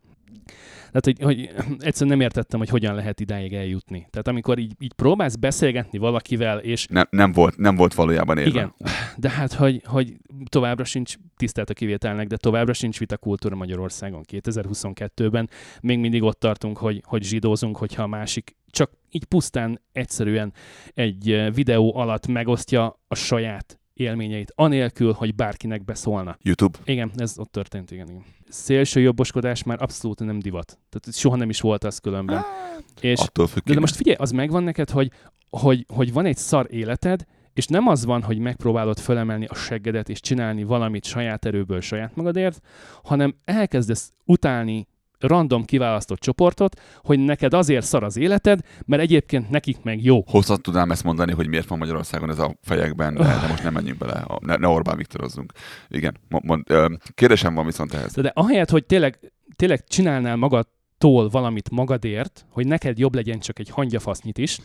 Tehát, 0.96 1.18
hogy, 1.20 1.25
hogy 1.25 1.64
egyszerűen 1.80 2.18
nem 2.18 2.25
értettem, 2.25 2.60
hogy 2.60 2.70
hogyan 2.70 2.96
lehet 2.96 3.20
idáig 3.20 3.54
eljutni. 3.54 4.08
Tehát 4.10 4.28
amikor 4.28 4.60
így, 4.60 4.74
így 4.80 4.94
próbálsz 4.94 5.36
beszélgetni 5.36 5.98
valakivel, 5.98 6.60
és 6.60 6.88
Nem, 6.90 7.08
nem, 7.10 7.32
volt, 7.32 7.58
nem 7.58 7.75
volt 7.75 7.94
valójában 7.94 8.38
érve. 8.38 8.50
Igen, 8.50 8.74
de 9.18 9.30
hát, 9.30 9.54
hogy, 9.54 9.82
hogy 9.86 10.14
továbbra 10.50 10.84
sincs, 10.84 11.16
tisztelt 11.38 11.70
a 11.70 11.74
kivételnek, 11.74 12.28
de 12.28 12.38
továbbra 12.38 12.74
sincs 12.74 13.00
vitakultúra 13.00 13.56
Magyarországon 13.56 14.24
2022-ben. 14.32 15.50
Még 15.82 16.00
mindig 16.00 16.24
ott 16.24 16.40
tartunk, 16.40 16.78
hogy, 16.78 17.02
hogy 17.06 17.24
zsidózunk, 17.24 17.78
hogyha 17.78 18.04
a 18.04 18.08
másik 18.08 18.56
csak 18.70 18.92
így 19.10 19.25
pusztán 19.25 19.82
egyszerűen 19.92 20.54
egy 20.94 21.32
eh, 21.32 21.54
videó 21.54 21.96
alatt 21.96 22.28
megosztja 22.28 23.00
a 23.08 23.16
saját 23.16 23.80
élményeit, 23.96 24.52
anélkül, 24.56 25.14
hogy 25.14 25.36
bárkinek 25.36 25.86
beszólna. 25.86 26.38
YouTube. 26.42 26.78
Igen, 26.86 27.12
ez 27.16 27.34
ott 27.38 27.52
történt, 27.52 27.92
igen, 27.92 28.08
igen. 28.10 28.24
Szélső 28.50 29.00
jobboskodás 29.00 29.64
már 29.64 29.82
abszolút 29.82 30.20
nem 30.20 30.40
divat. 30.40 30.80
Tehát 30.90 31.18
soha 31.18 31.36
nem 31.36 31.50
is 31.50 31.62
volt 31.62 31.84
az 31.84 32.00
különben. 32.00 32.44
És, 33.02 33.20
Attól 33.20 33.48
függ. 33.48 33.64
de, 33.64 33.74
de 33.74 33.80
most 33.80 33.96
figyelj, 33.96 34.18
az 34.20 34.32
megvan 34.32 34.64
neked, 34.64 34.90
hogy, 34.90 35.12
hogy, 35.50 35.86
hogy 35.94 36.14
van 36.14 36.25
egy 36.25 36.38
szar 36.38 36.68
életed, 36.70 37.25
és 37.54 37.66
nem 37.68 37.88
az 37.88 38.06
van, 38.06 38.22
hogy 38.22 38.38
megpróbálod 38.38 39.00
fölemelni 39.00 39.46
a 39.46 39.56
seggedet 39.56 40.10
és 40.10 40.20
csinálni 40.20 40.64
valamit 40.64 41.06
saját 41.06 41.46
erőből 41.46 41.82
saját 41.82 42.16
magadért, 42.16 42.62
hanem 43.04 43.36
elkezdesz 43.46 44.14
utálni 44.25 44.88
random 45.27 45.63
kiválasztott 45.63 46.20
csoportot, 46.20 46.82
hogy 47.03 47.20
neked 47.20 47.53
azért 47.53 47.86
szar 47.86 48.03
az 48.03 48.17
életed, 48.17 48.60
mert 48.86 49.01
egyébként 49.01 49.50
nekik 49.50 49.77
meg 49.84 50.03
jó. 50.03 50.24
Hosszat 50.27 50.62
tudnám 50.62 50.91
ezt 50.91 51.03
mondani, 51.03 51.32
hogy 51.32 51.48
miért 51.48 51.67
van 51.67 51.77
Magyarországon 51.77 52.29
ez 52.29 52.39
a 52.39 52.55
fejekben, 52.62 53.13
de, 53.15 53.24
de 53.24 53.48
most 53.50 53.63
nem 53.63 53.74
menjünk 53.74 53.98
bele, 53.98 54.25
ne, 54.39 54.55
ne 54.55 54.67
Orbán 54.67 54.98
Viktorozzunk. 54.98 55.53
Igen. 55.89 56.17
Mo- 56.29 56.44
Mond, 56.44 56.63
kérdésem 57.13 57.53
van 57.53 57.65
viszont 57.65 57.94
ehhez. 57.94 58.13
De, 58.13 58.22
de 58.22 58.32
ahelyett, 58.34 58.70
hogy 58.70 58.86
tényleg, 58.86 59.34
tényleg 59.55 59.84
csinálnál 59.88 60.36
magadtól 60.36 61.29
valamit 61.29 61.70
magadért, 61.70 62.46
hogy 62.50 62.67
neked 62.67 63.00
jobb 63.00 63.15
legyen 63.15 63.39
csak 63.39 63.60
egy 63.60 63.70
hangyafasznyit 63.70 64.38
is, 64.38 64.60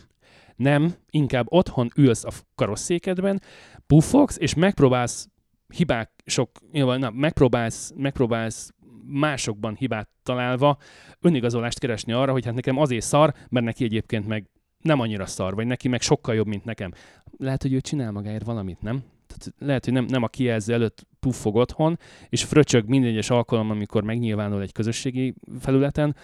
nem, 0.55 0.93
inkább 1.09 1.45
otthon 1.49 1.91
ülsz 1.95 2.25
a 2.25 2.31
karosszékedben, 2.55 3.41
puffogsz, 3.87 4.37
és 4.39 4.53
megpróbálsz 4.53 5.29
hibák 5.67 6.11
sok, 6.25 6.49
jó, 6.71 6.93
na, 6.93 7.09
megpróbálsz, 7.09 7.93
megpróbálsz 7.95 8.71
másokban 9.05 9.75
hibát 9.75 10.09
találva 10.23 10.77
önigazolást 11.21 11.79
keresni 11.79 12.13
arra, 12.13 12.31
hogy 12.31 12.45
hát 12.45 12.53
nekem 12.53 12.77
azért 12.77 13.05
szar, 13.05 13.33
mert 13.49 13.65
neki 13.65 13.83
egyébként 13.83 14.27
meg 14.27 14.49
nem 14.81 14.99
annyira 14.99 15.25
szar, 15.25 15.55
vagy 15.55 15.65
neki 15.65 15.87
meg 15.87 16.01
sokkal 16.01 16.35
jobb, 16.35 16.47
mint 16.47 16.65
nekem. 16.65 16.91
Lehet, 17.37 17.61
hogy 17.61 17.73
ő 17.73 17.81
csinál 17.81 18.11
magáért 18.11 18.45
valamit, 18.45 18.81
nem? 18.81 19.03
Tehát 19.27 19.53
lehet, 19.57 19.85
hogy 19.85 19.93
nem, 19.93 20.05
nem 20.05 20.23
a 20.23 20.27
kijelző 20.27 20.73
előtt 20.73 21.07
puffog 21.19 21.55
otthon, 21.55 21.99
és 22.29 22.43
fröcsög 22.43 22.87
minden 22.87 23.09
egyes 23.09 23.29
alkalom, 23.29 23.69
amikor 23.69 24.03
megnyilvánul 24.03 24.61
egy 24.61 24.71
közösségi 24.71 25.33
felületen, 25.59 26.15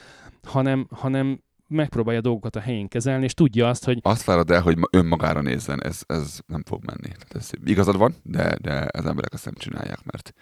hanem, 0.43 0.87
hanem 0.91 1.41
megpróbálja 1.67 2.21
dolgokat 2.21 2.55
a 2.55 2.59
helyén 2.59 2.87
kezelni, 2.87 3.23
és 3.23 3.33
tudja 3.33 3.69
azt, 3.69 3.85
hogy 3.85 3.99
Azt 4.01 4.23
várod 4.23 4.51
el, 4.51 4.61
hogy 4.61 4.77
ma- 4.77 4.87
önmagára 4.91 5.41
nézzen, 5.41 5.83
ez, 5.83 6.01
ez 6.05 6.39
nem 6.45 6.63
fog 6.65 6.83
menni. 6.85 7.15
Ez, 7.29 7.49
igazad 7.65 7.97
van, 7.97 8.15
de, 8.23 8.57
de 8.61 8.87
az 8.91 9.05
emberek 9.05 9.33
ezt 9.33 9.45
nem 9.45 9.53
csinálják, 9.53 10.03
mert, 10.03 10.33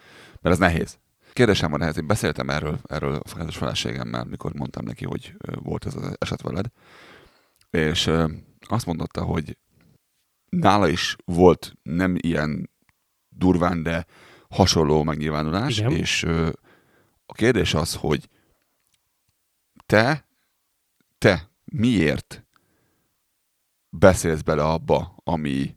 mert 0.42 0.56
ez 0.56 0.58
nehéz. 0.58 0.98
Kérdésem 1.36 1.72
van 1.72 1.82
ehhez, 1.82 1.98
én 1.98 2.08
beszéltem 2.08 2.50
erről, 2.50 2.80
erről 2.88 3.16
a 3.16 3.28
felettes 3.28 3.58
feleségemmel, 3.58 4.24
mikor 4.24 4.54
mondtam 4.54 4.86
neki, 4.86 5.06
hogy 5.06 5.36
volt 5.54 5.86
ez 5.86 5.96
az 5.96 6.16
eset 6.18 6.42
veled, 6.42 6.66
és 7.70 8.12
azt 8.60 8.86
mondotta, 8.86 9.24
hogy 9.24 9.58
nála 10.50 10.88
is 10.88 11.16
volt 11.26 11.74
nem 11.84 12.16
ilyen 12.18 12.70
durván, 13.30 13.84
de 13.84 14.06
hasonló 14.50 15.04
megnyilvánulás, 15.04 15.78
Igen. 15.78 15.92
és 15.92 16.24
a 17.26 17.34
kérdés 17.34 17.74
az, 17.74 17.96
hogy 17.96 18.30
te, 19.86 20.28
te 21.18 21.52
miért 21.64 22.46
beszélsz 23.90 24.42
bele 24.42 24.64
abba, 24.64 25.16
ami, 25.24 25.76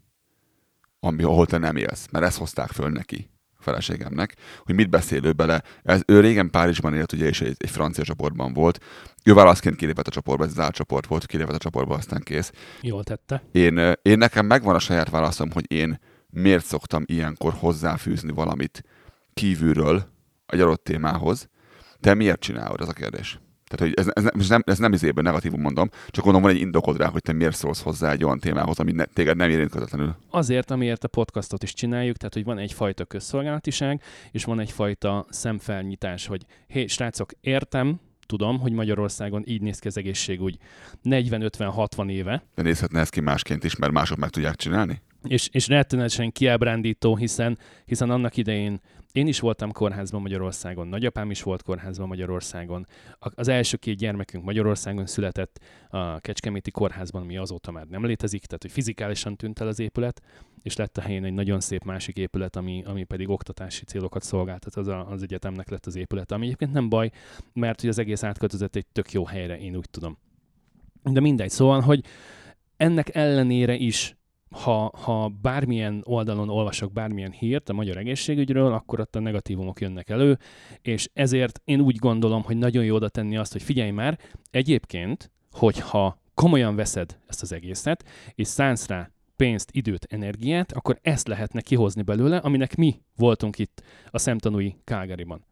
ami 1.00 1.22
ahol 1.22 1.46
te 1.46 1.58
nem 1.58 1.76
élsz, 1.76 2.08
mert 2.10 2.24
ezt 2.24 2.38
hozták 2.38 2.70
föl 2.70 2.90
neki 2.90 3.30
feleségemnek, 3.58 4.34
hogy 4.64 4.74
mit 4.74 4.90
beszél 4.90 5.24
ő 5.24 5.32
bele. 5.32 5.62
Ez, 5.82 6.02
ő 6.06 6.20
régen 6.20 6.50
Párizsban 6.50 6.94
élt, 6.94 7.12
ugye, 7.12 7.26
és 7.26 7.40
egy, 7.40 7.56
egy 7.58 7.70
francia 7.70 8.04
csoportban 8.04 8.52
volt. 8.52 8.78
Ő 9.24 9.34
válaszként 9.34 9.76
kilépett 9.76 10.06
a 10.06 10.10
csoportba, 10.10 10.44
ez 10.44 10.58
az 10.58 10.68
csoport 10.72 11.06
volt, 11.06 11.26
kilépett 11.26 11.54
a 11.54 11.58
csoportba, 11.58 11.94
aztán 11.94 12.20
kész. 12.20 12.52
Jól 12.80 13.04
tette. 13.04 13.42
Én, 13.52 13.94
én 14.02 14.18
nekem 14.18 14.46
megvan 14.46 14.74
a 14.74 14.78
saját 14.78 15.10
válaszom, 15.10 15.50
hogy 15.50 15.72
én 15.72 16.00
miért 16.30 16.64
szoktam 16.64 17.02
ilyenkor 17.06 17.52
hozzáfűzni 17.52 18.32
valamit 18.32 18.84
kívülről 19.34 20.08
egy 20.46 20.60
adott 20.60 20.84
témához. 20.84 21.48
Te 22.00 22.14
miért 22.14 22.40
csinálod, 22.40 22.80
ez 22.80 22.88
a 22.88 22.92
kérdés? 22.92 23.38
Tehát, 23.68 23.94
hogy 23.94 24.06
ez, 24.06 24.30
ez, 24.32 24.48
nem, 24.48 24.62
ez 24.66 24.78
nem 24.78 24.92
izében 24.92 25.24
negatívum 25.24 25.60
mondom, 25.60 25.90
csak 26.08 26.24
gondolom 26.24 26.42
van 26.42 26.56
egy 26.56 26.60
indokod 26.60 26.96
rá, 26.96 27.06
hogy 27.06 27.22
te 27.22 27.32
miért 27.32 27.56
szólsz 27.56 27.82
hozzá 27.82 28.10
egy 28.10 28.24
olyan 28.24 28.38
témához, 28.38 28.78
ami 28.78 28.92
ne, 28.92 29.04
téged 29.04 29.36
nem 29.36 29.50
érint 29.50 29.70
közvetlenül. 29.70 30.16
Azért, 30.30 30.70
amiért 30.70 31.04
a 31.04 31.08
podcastot 31.08 31.62
is 31.62 31.72
csináljuk, 31.72 32.16
tehát, 32.16 32.34
hogy 32.34 32.44
van 32.44 32.58
egyfajta 32.58 33.04
közszolgálatiság, 33.04 34.02
és 34.30 34.44
van 34.44 34.60
egyfajta 34.60 35.26
szemfelnyitás, 35.28 36.26
hogy 36.26 36.46
hé, 36.66 36.86
srácok, 36.86 37.30
értem, 37.40 38.00
tudom, 38.26 38.60
hogy 38.60 38.72
Magyarországon 38.72 39.42
így 39.46 39.60
néz 39.62 39.78
ki 39.78 39.88
az 39.88 39.96
egészségügy 39.96 40.58
40-50-60 41.04 42.10
éve. 42.10 42.42
De 42.54 42.62
nézhetne 42.62 43.00
ez 43.00 43.08
ki 43.08 43.20
másként 43.20 43.64
is, 43.64 43.76
mert 43.76 43.92
mások 43.92 44.18
meg 44.18 44.30
tudják 44.30 44.56
csinálni? 44.56 45.02
És, 45.22 45.48
és 45.52 45.68
rettenetesen 45.68 46.32
kiábrándító, 46.32 47.16
hiszen, 47.16 47.58
hiszen 47.84 48.10
annak 48.10 48.36
idején 48.36 48.80
én 49.12 49.26
is 49.26 49.40
voltam 49.40 49.72
kórházban 49.72 50.20
Magyarországon, 50.20 50.88
nagyapám 50.88 51.30
is 51.30 51.42
volt 51.42 51.62
kórházban 51.62 52.08
Magyarországon. 52.08 52.86
Az 53.18 53.48
első 53.48 53.76
két 53.76 53.96
gyermekünk 53.96 54.44
Magyarországon 54.44 55.06
született 55.06 55.60
a 55.88 56.20
Kecskeméti 56.20 56.70
kórházban, 56.70 57.22
ami 57.22 57.36
azóta 57.36 57.70
már 57.70 57.86
nem 57.86 58.04
létezik, 58.04 58.44
tehát 58.44 58.62
hogy 58.62 58.72
fizikálisan 58.72 59.36
tűnt 59.36 59.60
el 59.60 59.66
az 59.66 59.78
épület, 59.78 60.22
és 60.62 60.76
lett 60.76 60.96
a 60.96 61.00
helyén 61.00 61.24
egy 61.24 61.32
nagyon 61.32 61.60
szép 61.60 61.84
másik 61.84 62.16
épület, 62.16 62.56
ami, 62.56 62.82
ami 62.86 63.04
pedig 63.04 63.28
oktatási 63.28 63.84
célokat 63.84 64.22
szolgáltat, 64.22 64.74
az 64.74 64.86
a, 64.86 65.10
az 65.10 65.22
egyetemnek 65.22 65.68
lett 65.68 65.86
az 65.86 65.96
épület, 65.96 66.32
ami 66.32 66.44
egyébként 66.46 66.72
nem 66.72 66.88
baj, 66.88 67.10
mert 67.52 67.80
hogy 67.80 67.90
az 67.90 67.98
egész 67.98 68.22
átköltözött 68.22 68.76
egy 68.76 68.86
tök 68.86 69.12
jó 69.12 69.24
helyre, 69.24 69.58
én 69.58 69.76
úgy 69.76 69.90
tudom. 69.90 70.18
De 71.02 71.20
mindegy, 71.20 71.50
szóval, 71.50 71.80
hogy 71.80 72.04
ennek 72.76 73.14
ellenére 73.14 73.74
is 73.74 74.16
ha, 74.50 74.92
ha 75.02 75.28
bármilyen 75.28 76.02
oldalon 76.04 76.48
olvasok 76.48 76.92
bármilyen 76.92 77.30
hírt 77.30 77.68
a 77.68 77.72
magyar 77.72 77.96
egészségügyről, 77.96 78.72
akkor 78.72 79.00
ott 79.00 79.16
a 79.16 79.20
negatívumok 79.20 79.80
jönnek 79.80 80.10
elő, 80.10 80.38
és 80.82 81.08
ezért 81.12 81.60
én 81.64 81.80
úgy 81.80 81.96
gondolom, 81.96 82.42
hogy 82.42 82.56
nagyon 82.56 82.84
jó 82.84 82.94
oda 82.94 83.08
tenni 83.08 83.36
azt, 83.36 83.52
hogy 83.52 83.62
figyelj 83.62 83.90
már, 83.90 84.18
egyébként, 84.50 85.30
hogyha 85.52 86.20
komolyan 86.34 86.76
veszed 86.76 87.18
ezt 87.26 87.42
az 87.42 87.52
egészet, 87.52 88.04
és 88.34 88.46
szánsz 88.46 88.86
rá 88.86 89.10
pénzt, 89.36 89.70
időt, 89.72 90.06
energiát, 90.10 90.72
akkor 90.72 90.98
ezt 91.02 91.28
lehetne 91.28 91.60
kihozni 91.60 92.02
belőle, 92.02 92.36
aminek 92.36 92.76
mi 92.76 93.00
voltunk 93.16 93.58
itt 93.58 93.82
a 94.10 94.18
szemtanúi 94.18 94.76
Calgaryban. 94.84 95.46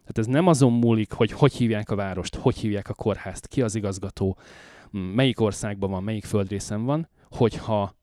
Tehát 0.00 0.18
ez 0.18 0.26
nem 0.26 0.46
azon 0.46 0.72
múlik, 0.72 1.12
hogy 1.12 1.32
hogy 1.32 1.52
hívják 1.52 1.90
a 1.90 1.94
várost, 1.94 2.34
hogy 2.34 2.56
hívják 2.56 2.88
a 2.88 2.94
kórházt, 2.94 3.46
ki 3.46 3.62
az 3.62 3.74
igazgató, 3.74 4.38
melyik 4.90 5.40
országban 5.40 5.90
van, 5.90 6.02
melyik 6.02 6.24
földrészen 6.24 6.84
van, 6.84 7.08
hogyha 7.30 7.98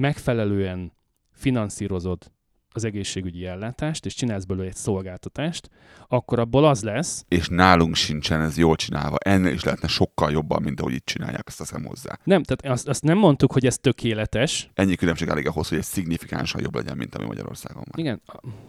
megfelelően 0.00 0.92
finanszírozod 1.32 2.32
az 2.72 2.84
egészségügyi 2.84 3.46
ellátást, 3.46 4.06
és 4.06 4.14
csinálsz 4.14 4.44
belőle 4.44 4.66
egy 4.68 4.74
szolgáltatást, 4.74 5.70
akkor 6.08 6.38
abból 6.38 6.64
az 6.64 6.82
lesz... 6.82 7.24
És 7.28 7.48
nálunk 7.48 7.94
sincsen 7.94 8.40
ez 8.40 8.56
jól 8.56 8.76
csinálva. 8.76 9.16
Ennél 9.16 9.52
is 9.52 9.64
lehetne 9.64 9.88
sokkal 9.88 10.30
jobban, 10.30 10.62
mint 10.62 10.80
ahogy 10.80 10.92
itt 10.92 11.04
csinálják, 11.04 11.46
azt 11.46 11.58
teszem 11.58 11.84
hozzá. 11.84 12.18
Nem, 12.24 12.42
tehát 12.42 12.76
azt, 12.76 12.88
azt 12.88 13.02
nem 13.02 13.18
mondtuk, 13.18 13.52
hogy 13.52 13.66
ez 13.66 13.78
tökéletes. 13.78 14.70
Ennyi 14.74 14.94
különbség 14.94 15.28
elég 15.28 15.46
ahhoz, 15.46 15.68
hogy 15.68 15.78
egy 15.78 15.84
szignifikánsan 15.84 16.60
jobb 16.60 16.74
legyen, 16.74 16.96
mint 16.96 17.14
ami 17.14 17.26
Magyarországon 17.26 17.84
van. 17.90 18.04
Igen. 18.04 18.22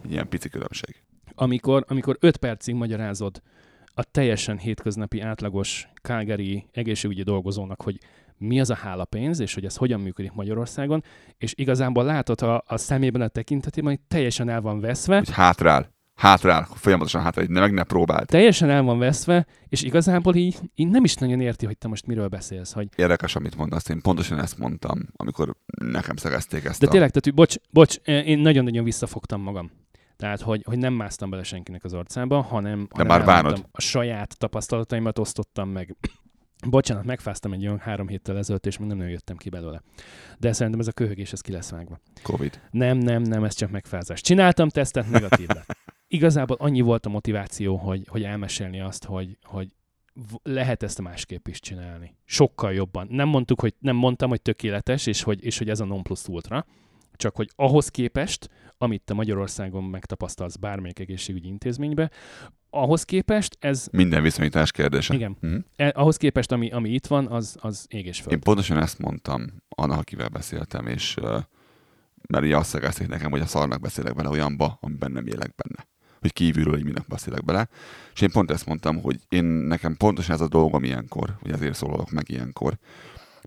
Ilyen 0.08 0.28
pici 0.28 0.48
különbség. 0.48 1.02
Amikor, 1.34 1.84
amikor 1.88 2.16
öt 2.20 2.36
percig 2.36 2.74
magyarázod 2.74 3.42
a 3.94 4.02
teljesen 4.04 4.58
hétköznapi 4.58 5.20
átlagos 5.20 5.88
Calgary 6.02 6.66
egészségügyi 6.72 7.22
dolgozónak, 7.22 7.82
hogy 7.82 7.98
mi 8.42 8.60
az 8.60 8.70
a 8.70 8.74
hálapénz, 8.74 9.40
és 9.40 9.54
hogy 9.54 9.64
ez 9.64 9.76
hogyan 9.76 10.00
működik 10.00 10.32
Magyarországon, 10.32 11.04
és 11.38 11.52
igazából 11.56 12.04
látod 12.04 12.42
a, 12.42 12.62
a 12.66 12.76
szemében 12.76 13.20
a 13.20 13.28
tekintetében, 13.28 13.90
hogy 13.90 14.00
teljesen 14.08 14.48
el 14.48 14.60
van 14.60 14.80
veszve. 14.80 15.16
Hogy 15.16 15.30
hátrál, 15.30 15.94
hátrál, 16.14 16.68
folyamatosan 16.74 17.22
hátrál, 17.22 17.46
ne 17.48 17.60
meg 17.60 17.72
ne 17.72 17.82
próbáld. 17.82 18.26
Teljesen 18.26 18.70
el 18.70 18.82
van 18.82 18.98
veszve, 18.98 19.46
és 19.68 19.82
igazából 19.82 20.34
így, 20.34 20.58
így 20.74 20.88
nem 20.88 21.04
is 21.04 21.14
nagyon 21.14 21.40
érti, 21.40 21.66
hogy 21.66 21.78
te 21.78 21.88
most 21.88 22.06
miről 22.06 22.28
beszélsz. 22.28 22.72
Hogy... 22.72 22.88
Érdekes, 22.96 23.36
amit 23.36 23.56
mondasz, 23.56 23.88
én 23.88 24.00
pontosan 24.00 24.38
ezt 24.38 24.58
mondtam, 24.58 24.98
amikor 25.16 25.56
nekem 25.84 26.16
szegezték 26.16 26.64
ezt 26.64 26.80
De 26.80 26.86
a... 26.86 26.90
tényleg, 26.90 27.10
tehát, 27.10 27.34
bocs, 27.34 27.56
bocs, 27.70 27.96
én 28.04 28.38
nagyon-nagyon 28.38 28.84
visszafogtam 28.84 29.40
magam. 29.40 29.70
Tehát, 30.16 30.40
hogy, 30.40 30.62
hogy 30.64 30.78
nem 30.78 30.92
másztam 30.92 31.30
bele 31.30 31.42
senkinek 31.42 31.84
az 31.84 31.92
arcába, 31.92 32.40
hanem, 32.40 32.88
De 32.96 33.04
hanem 33.04 33.24
már 33.24 33.46
a 33.72 33.80
saját 33.80 34.38
tapasztalataimat 34.38 35.18
osztottam 35.18 35.68
meg 35.68 35.96
Bocsánat, 36.70 37.04
megfáztam 37.04 37.52
egy 37.52 37.66
olyan 37.66 37.78
három 37.78 38.08
héttel 38.08 38.38
ezelőtt, 38.38 38.66
és 38.66 38.78
még 38.78 38.88
nem 38.88 38.96
nagyon 38.96 39.12
jöttem 39.12 39.36
ki 39.36 39.48
belőle. 39.48 39.82
De 40.38 40.52
szerintem 40.52 40.80
ez 40.80 40.86
a 40.86 40.92
köhögés, 40.92 41.32
ez 41.32 41.40
ki 41.40 41.52
lesz 41.52 41.70
vágva. 41.70 42.00
Covid. 42.22 42.60
Nem, 42.70 42.98
nem, 42.98 43.22
nem, 43.22 43.44
ez 43.44 43.54
csak 43.54 43.70
megfázás. 43.70 44.20
Csináltam 44.20 44.68
tesztet, 44.68 45.10
negatív 45.10 45.48
lett. 45.48 45.76
Igazából 46.06 46.56
annyi 46.60 46.80
volt 46.80 47.06
a 47.06 47.08
motiváció, 47.08 47.76
hogy, 47.76 48.06
hogy 48.08 48.22
elmesélni 48.22 48.80
azt, 48.80 49.04
hogy, 49.04 49.38
hogy 49.42 49.68
lehet 50.42 50.82
ezt 50.82 51.00
másképp 51.00 51.48
is 51.48 51.60
csinálni. 51.60 52.16
Sokkal 52.24 52.72
jobban. 52.72 53.06
Nem 53.10 53.28
mondtuk, 53.28 53.60
hogy 53.60 53.74
nem 53.78 53.96
mondtam, 53.96 54.28
hogy 54.28 54.42
tökéletes, 54.42 55.06
és 55.06 55.22
hogy, 55.22 55.44
és 55.44 55.58
hogy 55.58 55.68
ez 55.68 55.80
a 55.80 55.84
non 55.84 56.02
plus 56.02 56.28
ultra, 56.28 56.66
csak 57.12 57.36
hogy 57.36 57.50
ahhoz 57.54 57.88
képest, 57.88 58.48
amit 58.78 59.02
te 59.02 59.14
Magyarországon 59.14 59.84
megtapasztalsz 59.84 60.56
bármelyik 60.56 60.98
egészségügyi 60.98 61.48
intézménybe, 61.48 62.10
ahhoz 62.74 63.04
képest 63.04 63.56
ez... 63.60 63.88
Minden 63.90 64.22
viszonyítás 64.22 64.70
kérdése. 64.70 65.14
Igen. 65.14 65.36
Mm-hmm. 65.46 65.58
Eh, 65.76 65.90
ahhoz 65.92 66.16
képest, 66.16 66.52
ami, 66.52 66.70
ami 66.70 66.90
itt 66.90 67.06
van, 67.06 67.26
az, 67.26 67.56
az 67.60 67.86
ég 67.88 68.06
és 68.06 68.20
föld. 68.20 68.32
Én 68.32 68.40
pontosan 68.40 68.78
ezt 68.78 68.98
mondtam 68.98 69.46
annak, 69.68 69.98
akivel 69.98 70.28
beszéltem, 70.28 70.86
és 70.86 71.16
uh, 71.16 71.42
mert 72.28 72.44
ugye 72.44 72.56
azt 72.56 72.68
szegezték 72.68 73.08
nekem, 73.08 73.30
hogy 73.30 73.40
a 73.40 73.46
szarnak 73.46 73.80
beszélek 73.80 74.14
bele 74.14 74.28
olyanba, 74.28 74.78
amiben 74.80 75.12
nem 75.12 75.26
élek 75.26 75.54
benne. 75.54 75.86
Hogy 76.20 76.32
kívülről 76.32 76.76
így 76.76 76.84
mindnek 76.84 77.06
beszélek 77.06 77.44
bele. 77.44 77.68
És 78.14 78.20
én 78.20 78.30
pont 78.30 78.50
ezt 78.50 78.66
mondtam, 78.66 79.00
hogy 79.00 79.20
én 79.28 79.44
nekem 79.44 79.96
pontosan 79.96 80.34
ez 80.34 80.40
a 80.40 80.48
dolgom 80.48 80.84
ilyenkor, 80.84 81.36
hogy 81.40 81.50
ezért 81.50 81.74
szólalok 81.74 82.10
meg 82.10 82.30
ilyenkor, 82.30 82.78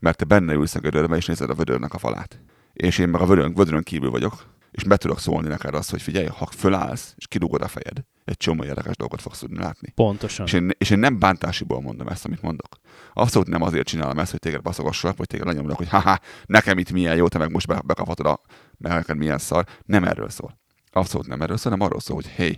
mert 0.01 0.17
te 0.17 0.25
benne 0.25 0.53
ülsz 0.53 0.75
a 0.75 0.79
gödörbe, 0.79 1.15
és 1.15 1.25
nézed 1.25 1.49
a 1.49 1.55
vödörnek 1.55 1.93
a 1.93 1.97
falát. 1.97 2.39
És 2.73 2.97
én 2.97 3.09
meg 3.09 3.21
a 3.21 3.25
vödörön, 3.25 3.53
vödörön 3.53 3.83
kívül 3.83 4.09
vagyok, 4.09 4.54
és 4.75 4.83
be 4.83 4.97
tudok 4.97 5.19
szólni 5.19 5.47
neked 5.47 5.75
azt, 5.75 5.89
hogy 5.89 6.01
figyelj, 6.01 6.25
ha 6.25 6.45
fölállsz, 6.45 7.13
és 7.15 7.27
kidugod 7.27 7.61
a 7.61 7.67
fejed, 7.67 8.05
egy 8.25 8.37
csomó 8.37 8.63
érdekes 8.63 8.95
dolgot 8.95 9.21
fogsz 9.21 9.39
tudni 9.39 9.57
látni. 9.57 9.91
Pontosan. 9.95 10.45
És 10.45 10.53
én, 10.53 10.71
és 10.77 10.89
én 10.89 10.99
nem 10.99 11.19
bántásiból 11.19 11.81
mondom 11.81 12.07
ezt, 12.07 12.25
amit 12.25 12.41
mondok. 12.41 12.77
Abszolút 13.13 13.47
nem 13.47 13.61
azért 13.61 13.87
csinálom 13.87 14.19
ezt, 14.19 14.31
hogy 14.31 14.39
téged 14.39 14.61
baszogassak, 14.61 15.17
vagy 15.17 15.27
téged 15.27 15.45
lenyomlak, 15.45 15.77
hogy 15.77 15.89
haha, 15.89 16.19
nekem 16.45 16.77
itt 16.77 16.91
milyen 16.91 17.15
jó, 17.15 17.27
te 17.27 17.37
meg 17.37 17.51
most 17.51 17.67
bekaphatod 17.67 18.25
a, 18.25 18.41
meg 18.77 18.91
neked 18.91 19.17
milyen 19.17 19.37
szar. 19.37 19.65
Nem 19.83 20.03
erről 20.03 20.29
szól. 20.29 20.59
Abszolút 20.91 21.27
nem 21.27 21.41
erről 21.41 21.57
szól, 21.57 21.71
hanem 21.71 21.87
arról 21.87 21.99
szól, 21.99 22.15
hogy 22.15 22.27
hé, 22.27 22.57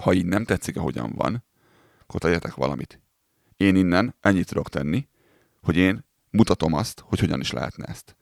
ha 0.00 0.12
így 0.12 0.26
nem 0.26 0.44
tetszik, 0.44 0.76
ahogyan 0.76 1.12
van, 1.16 1.44
akkor 2.00 2.20
tegyetek 2.20 2.54
valamit. 2.54 3.00
Én 3.56 3.76
innen 3.76 4.16
ennyit 4.20 4.46
tudok 4.46 4.68
tenni, 4.68 5.08
hogy 5.62 5.76
én 5.76 6.04
mutatom 6.30 6.72
azt, 6.72 7.02
hogy 7.06 7.18
hogyan 7.18 7.40
is 7.40 7.50
lehetne 7.50 7.84
ezt 7.84 8.16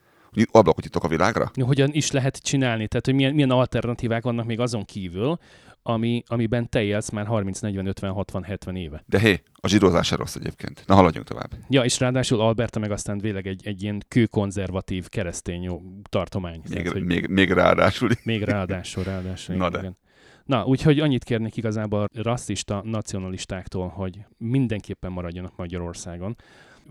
ablakot 0.51 0.83
nyitok 0.83 1.03
a 1.03 1.07
világra? 1.07 1.51
Hogyan 1.61 1.89
is 1.91 2.11
lehet 2.11 2.37
csinálni? 2.37 2.87
Tehát, 2.87 3.05
hogy 3.05 3.15
milyen, 3.15 3.33
milyen 3.33 3.49
alternatívák 3.49 4.23
vannak 4.23 4.45
még 4.45 4.59
azon 4.59 4.85
kívül, 4.85 5.37
ami, 5.83 6.23
amiben 6.27 6.69
te 6.69 6.81
élsz 6.81 7.09
már 7.09 7.25
30, 7.25 7.59
40, 7.59 7.85
50, 7.85 8.11
60, 8.11 8.43
70 8.43 8.75
éve. 8.75 9.03
De 9.05 9.19
hé, 9.19 9.41
a 9.53 9.67
zsírozás 9.67 10.11
rossz 10.11 10.35
egyébként. 10.35 10.83
Na, 10.87 10.95
haladjunk 10.95 11.27
tovább. 11.27 11.49
Ja, 11.69 11.83
és 11.83 11.99
ráadásul 11.99 12.39
Alberta 12.39 12.79
meg 12.79 12.91
aztán 12.91 13.17
véleg 13.17 13.47
egy, 13.47 13.67
egy 13.67 13.83
ilyen 13.83 14.03
kőkonzervatív 14.07 15.07
keresztény 15.07 15.69
tartomány. 16.09 16.61
Még, 16.63 16.77
Tehát, 16.77 16.91
hogy 16.91 17.03
még, 17.03 17.27
még 17.27 17.51
ráadásul. 17.51 18.09
Még 18.23 18.43
ráadásul, 18.43 19.03
ráadásul. 19.03 19.55
Na 19.55 19.69
de. 19.69 19.79
Igen. 19.79 19.97
Na, 20.45 20.65
úgyhogy 20.65 20.99
annyit 20.99 21.23
kérnék 21.23 21.57
igazából 21.57 22.07
rasszista 22.13 22.81
nacionalistáktól, 22.85 23.87
hogy 23.87 24.19
mindenképpen 24.37 25.11
maradjanak 25.11 25.55
Magyarországon 25.55 26.35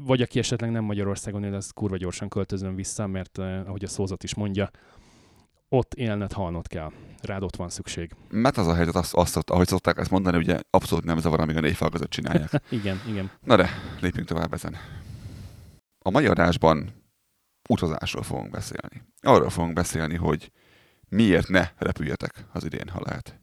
vagy 0.01 0.23
aki 0.23 0.39
esetleg 0.39 0.71
nem 0.71 0.85
Magyarországon 0.85 1.45
él, 1.45 1.55
az 1.55 1.71
kurva 1.71 1.97
gyorsan 1.97 2.29
költözön 2.29 2.75
vissza, 2.75 3.07
mert 3.07 3.39
eh, 3.39 3.69
ahogy 3.69 3.85
a 3.85 3.89
szózat 3.89 4.23
is 4.23 4.35
mondja, 4.35 4.71
ott 5.69 5.95
élned, 5.95 6.33
halnod 6.33 6.67
kell. 6.67 6.93
Rád 7.23 7.43
ott 7.43 7.57
van 7.57 7.69
szükség. 7.69 8.15
Mert 8.31 8.57
az 8.57 8.67
a 8.67 8.75
helyzet, 8.75 8.95
azt, 8.95 9.15
azt, 9.15 9.51
ahogy 9.51 9.67
szokták 9.67 9.99
ezt 9.99 10.11
mondani, 10.11 10.37
ugye 10.37 10.61
abszolút 10.71 11.05
nem 11.05 11.19
zavar, 11.19 11.41
amíg 11.41 11.57
a 11.57 11.61
négy 11.61 11.77
fal 11.77 11.91
között 11.91 12.11
csinálják. 12.11 12.51
igen, 12.71 13.01
igen. 13.09 13.31
Na 13.45 13.57
de, 13.57 13.71
lépjünk 14.01 14.29
tovább 14.29 14.53
ezen. 14.53 14.77
A 15.99 16.11
mai 16.11 16.27
adásban 16.27 16.91
utazásról 17.69 18.23
fogunk 18.23 18.51
beszélni. 18.51 19.03
Arról 19.21 19.51
fogunk 19.51 19.75
beszélni, 19.75 20.17
hogy 20.17 20.51
miért 21.09 21.49
ne 21.49 21.69
repüljetek 21.77 22.45
az 22.53 22.65
idén, 22.65 22.89
ha 22.89 23.01
lehet. 23.05 23.41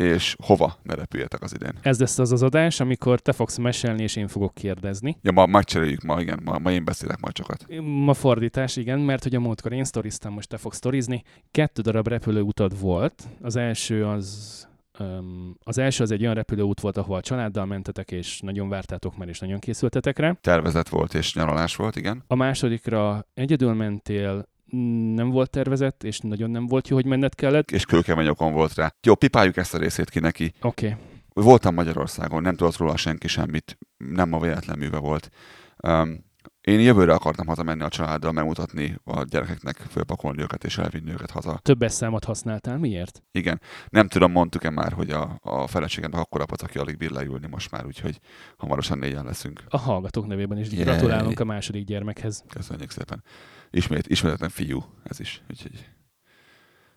És 0.00 0.36
hova 0.44 0.76
ne 0.82 0.94
repüljetek 0.94 1.42
az 1.42 1.54
idén. 1.54 1.72
Ez 1.80 2.00
lesz 2.00 2.18
az 2.18 2.32
az 2.32 2.42
adás, 2.42 2.80
amikor 2.80 3.20
te 3.20 3.32
fogsz 3.32 3.56
mesélni, 3.56 4.02
és 4.02 4.16
én 4.16 4.28
fogok 4.28 4.54
kérdezni. 4.54 5.16
Ja, 5.22 5.32
ma 5.32 5.46
megcseréljük 5.46 6.02
ma, 6.02 6.20
igen, 6.20 6.40
ma, 6.44 6.58
ma 6.58 6.72
én 6.72 6.84
beszélek 6.84 7.20
majd 7.20 7.36
sokat. 7.36 7.66
Ma 7.82 8.14
fordítás, 8.14 8.76
igen, 8.76 8.98
mert 8.98 9.22
hogy 9.22 9.34
a 9.34 9.40
múltkor 9.40 9.72
én 9.72 9.84
sztoriztam, 9.84 10.32
most 10.32 10.48
te 10.48 10.56
fogsz 10.56 10.76
sztorizni. 10.76 11.22
Kettő 11.50 11.82
darab 11.82 12.08
repülőutad 12.08 12.80
volt. 12.80 13.28
Az 13.40 13.56
első 13.56 14.06
az 14.06 14.68
Um, 14.98 15.56
az 15.64 15.78
első 15.78 16.02
az 16.02 16.10
egy 16.10 16.22
olyan 16.22 16.34
repülőút 16.34 16.80
volt, 16.80 16.96
ahol 16.96 17.16
a 17.16 17.20
családdal 17.20 17.66
mentetek, 17.66 18.10
és 18.10 18.40
nagyon 18.40 18.68
vártátok 18.68 19.16
már, 19.16 19.28
és 19.28 19.38
nagyon 19.38 19.58
készültetek 19.58 20.18
rá. 20.18 20.36
Tervezet 20.40 20.88
volt, 20.88 21.14
és 21.14 21.34
nyaralás 21.34 21.76
volt, 21.76 21.96
igen. 21.96 22.24
A 22.26 22.34
másodikra 22.34 23.26
egyedül 23.34 23.72
mentél, 23.72 24.48
nem 25.14 25.30
volt 25.30 25.50
tervezett, 25.50 26.04
és 26.04 26.18
nagyon 26.18 26.50
nem 26.50 26.66
volt 26.66 26.88
jó, 26.88 26.96
hogy 26.96 27.06
menned 27.06 27.34
kellett. 27.34 27.70
És 27.70 27.84
kőkemény 27.84 28.28
okon 28.28 28.52
volt 28.52 28.74
rá. 28.74 28.94
Jó, 29.02 29.14
pipáljuk 29.14 29.56
ezt 29.56 29.74
a 29.74 29.78
részét 29.78 30.10
ki 30.10 30.18
neki. 30.18 30.52
Oké. 30.62 30.86
Okay. 30.86 30.98
Voltam 31.34 31.74
Magyarországon, 31.74 32.42
nem 32.42 32.56
tudott 32.56 32.76
róla 32.76 32.96
senki 32.96 33.28
semmit, 33.28 33.78
nem 33.96 34.32
a 34.32 34.40
véletlen 34.40 34.78
műve 34.78 34.98
volt. 34.98 35.30
Um, 35.82 36.28
én 36.60 36.80
jövőre 36.80 37.12
akartam 37.12 37.46
hazamenni 37.46 37.82
a 37.82 37.88
családdal, 37.88 38.32
megmutatni 38.32 38.96
a 39.04 39.24
gyerekeknek, 39.24 39.76
fölpakolni 39.76 40.42
őket 40.42 40.64
és 40.64 40.78
elvinni 40.78 41.10
őket 41.10 41.30
haza. 41.30 41.58
Többes 41.62 41.92
számot 41.92 42.24
használtál, 42.24 42.78
miért? 42.78 43.22
Igen. 43.32 43.60
Nem 43.88 44.08
tudom, 44.08 44.32
mondtuk-e 44.32 44.70
már, 44.70 44.92
hogy 44.92 45.10
a, 45.10 45.38
a 45.42 45.66
feleségemnek 45.66 46.20
akkor 46.20 46.40
apat, 46.40 46.62
aki 46.62 46.78
alig 46.78 46.96
bír 46.96 47.10
leülni 47.10 47.46
most 47.46 47.70
már, 47.70 47.86
úgyhogy 47.86 48.18
hamarosan 48.56 48.98
négyen 48.98 49.24
leszünk. 49.24 49.62
A 49.68 49.78
hallgatók 49.78 50.26
nevében 50.26 50.58
is 50.58 50.70
yeah. 50.70 50.84
gratulálunk 50.84 51.40
a 51.40 51.44
második 51.44 51.84
gyermekhez. 51.84 52.44
Köszönjük 52.48 52.90
szépen. 52.90 53.22
Ismét, 53.70 54.06
ismeretlen 54.06 54.50
fiú 54.50 54.84
ez 55.04 55.20
is, 55.20 55.42
úgyhogy 55.50 55.88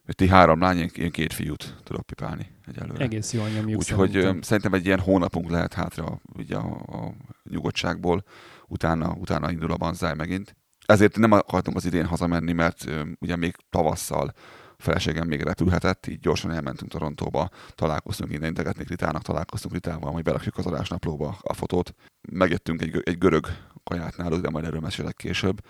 ti 0.05 0.27
három 0.27 0.59
lány, 0.59 0.91
én 0.97 1.11
két 1.11 1.33
fiút 1.33 1.75
tudok 1.83 2.05
pipálni 2.05 2.47
egyelőre. 2.65 3.03
Egész 3.03 3.33
jól 3.33 3.47
nyomjuk 3.47 3.79
Úgyhogy 3.79 4.11
szerintem. 4.11 4.41
szerintem 4.41 4.73
egy 4.73 4.85
ilyen 4.85 4.99
hónapunk 4.99 5.49
lehet 5.49 5.73
hátra 5.73 6.21
ugye 6.35 6.55
a, 6.55 6.75
a 6.75 7.13
nyugodtságból, 7.49 8.23
utána, 8.67 9.13
utána 9.13 9.51
indul 9.51 9.71
a 9.71 9.77
banzáj 9.77 10.15
megint. 10.15 10.55
Ezért 10.85 11.17
nem 11.17 11.31
akartam 11.31 11.75
az 11.75 11.85
idén 11.85 12.05
hazamenni, 12.05 12.51
mert 12.51 12.85
ugye 13.19 13.35
még 13.35 13.55
tavasszal 13.69 14.33
a 14.77 14.81
feleségem 14.81 15.27
még 15.27 15.41
repülhetett, 15.41 16.07
így 16.07 16.19
gyorsan 16.19 16.51
elmentünk 16.51 16.91
Torontóba, 16.91 17.49
találkoztunk 17.75 18.31
innen 18.31 18.47
integetni 18.47 18.83
Ritának, 18.87 19.21
találkoztunk 19.21 19.73
Ritával, 19.73 20.11
majd 20.11 20.23
berakjuk 20.23 20.57
az 20.57 20.65
adásnaplóba 20.65 21.37
a 21.41 21.53
fotót. 21.53 21.95
Megettünk 22.31 22.81
egy, 22.81 23.01
egy 23.03 23.17
görög 23.17 23.47
kaját 23.83 24.17
náluk, 24.17 24.41
de 24.41 24.49
majd 24.49 24.65
erről 24.65 24.79
mesélek 24.79 25.15
később. 25.15 25.61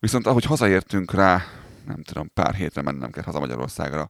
Viszont 0.00 0.26
ahogy 0.26 0.44
hazaértünk 0.44 1.12
rá, 1.12 1.42
nem 1.86 2.02
tudom, 2.02 2.30
pár 2.34 2.54
hétre 2.54 2.82
mennem 2.82 3.10
kell 3.10 3.24
haza 3.24 3.38
Magyarországra. 3.38 4.08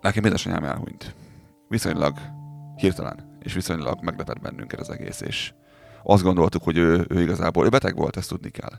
Nekem 0.00 0.24
édesanyám 0.24 0.64
elhunyt. 0.64 1.21
Viszonylag 1.72 2.18
hirtelen, 2.76 3.38
és 3.40 3.52
viszonylag 3.52 4.02
meglepett 4.02 4.40
bennünket 4.40 4.80
az 4.80 4.90
egész, 4.90 5.20
és 5.20 5.52
azt 6.02 6.22
gondoltuk, 6.22 6.62
hogy 6.62 6.76
ő, 6.76 7.06
ő 7.08 7.22
igazából, 7.22 7.64
ő 7.64 7.68
beteg 7.68 7.96
volt, 7.96 8.16
ezt 8.16 8.28
tudni 8.28 8.50
kell. 8.50 8.72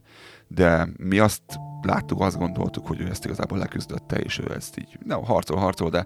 De 0.47 0.87
mi 0.97 1.19
azt 1.19 1.41
láttuk, 1.81 2.21
azt 2.21 2.37
gondoltuk, 2.37 2.87
hogy 2.87 3.01
ő 3.01 3.09
ezt 3.09 3.25
igazából 3.25 3.57
leküzdötte, 3.57 4.19
és 4.19 4.39
ő 4.39 4.53
ezt 4.53 4.77
így, 4.77 4.97
nem 5.05 5.23
harcol, 5.23 5.57
harcol, 5.57 5.89
de, 5.89 6.05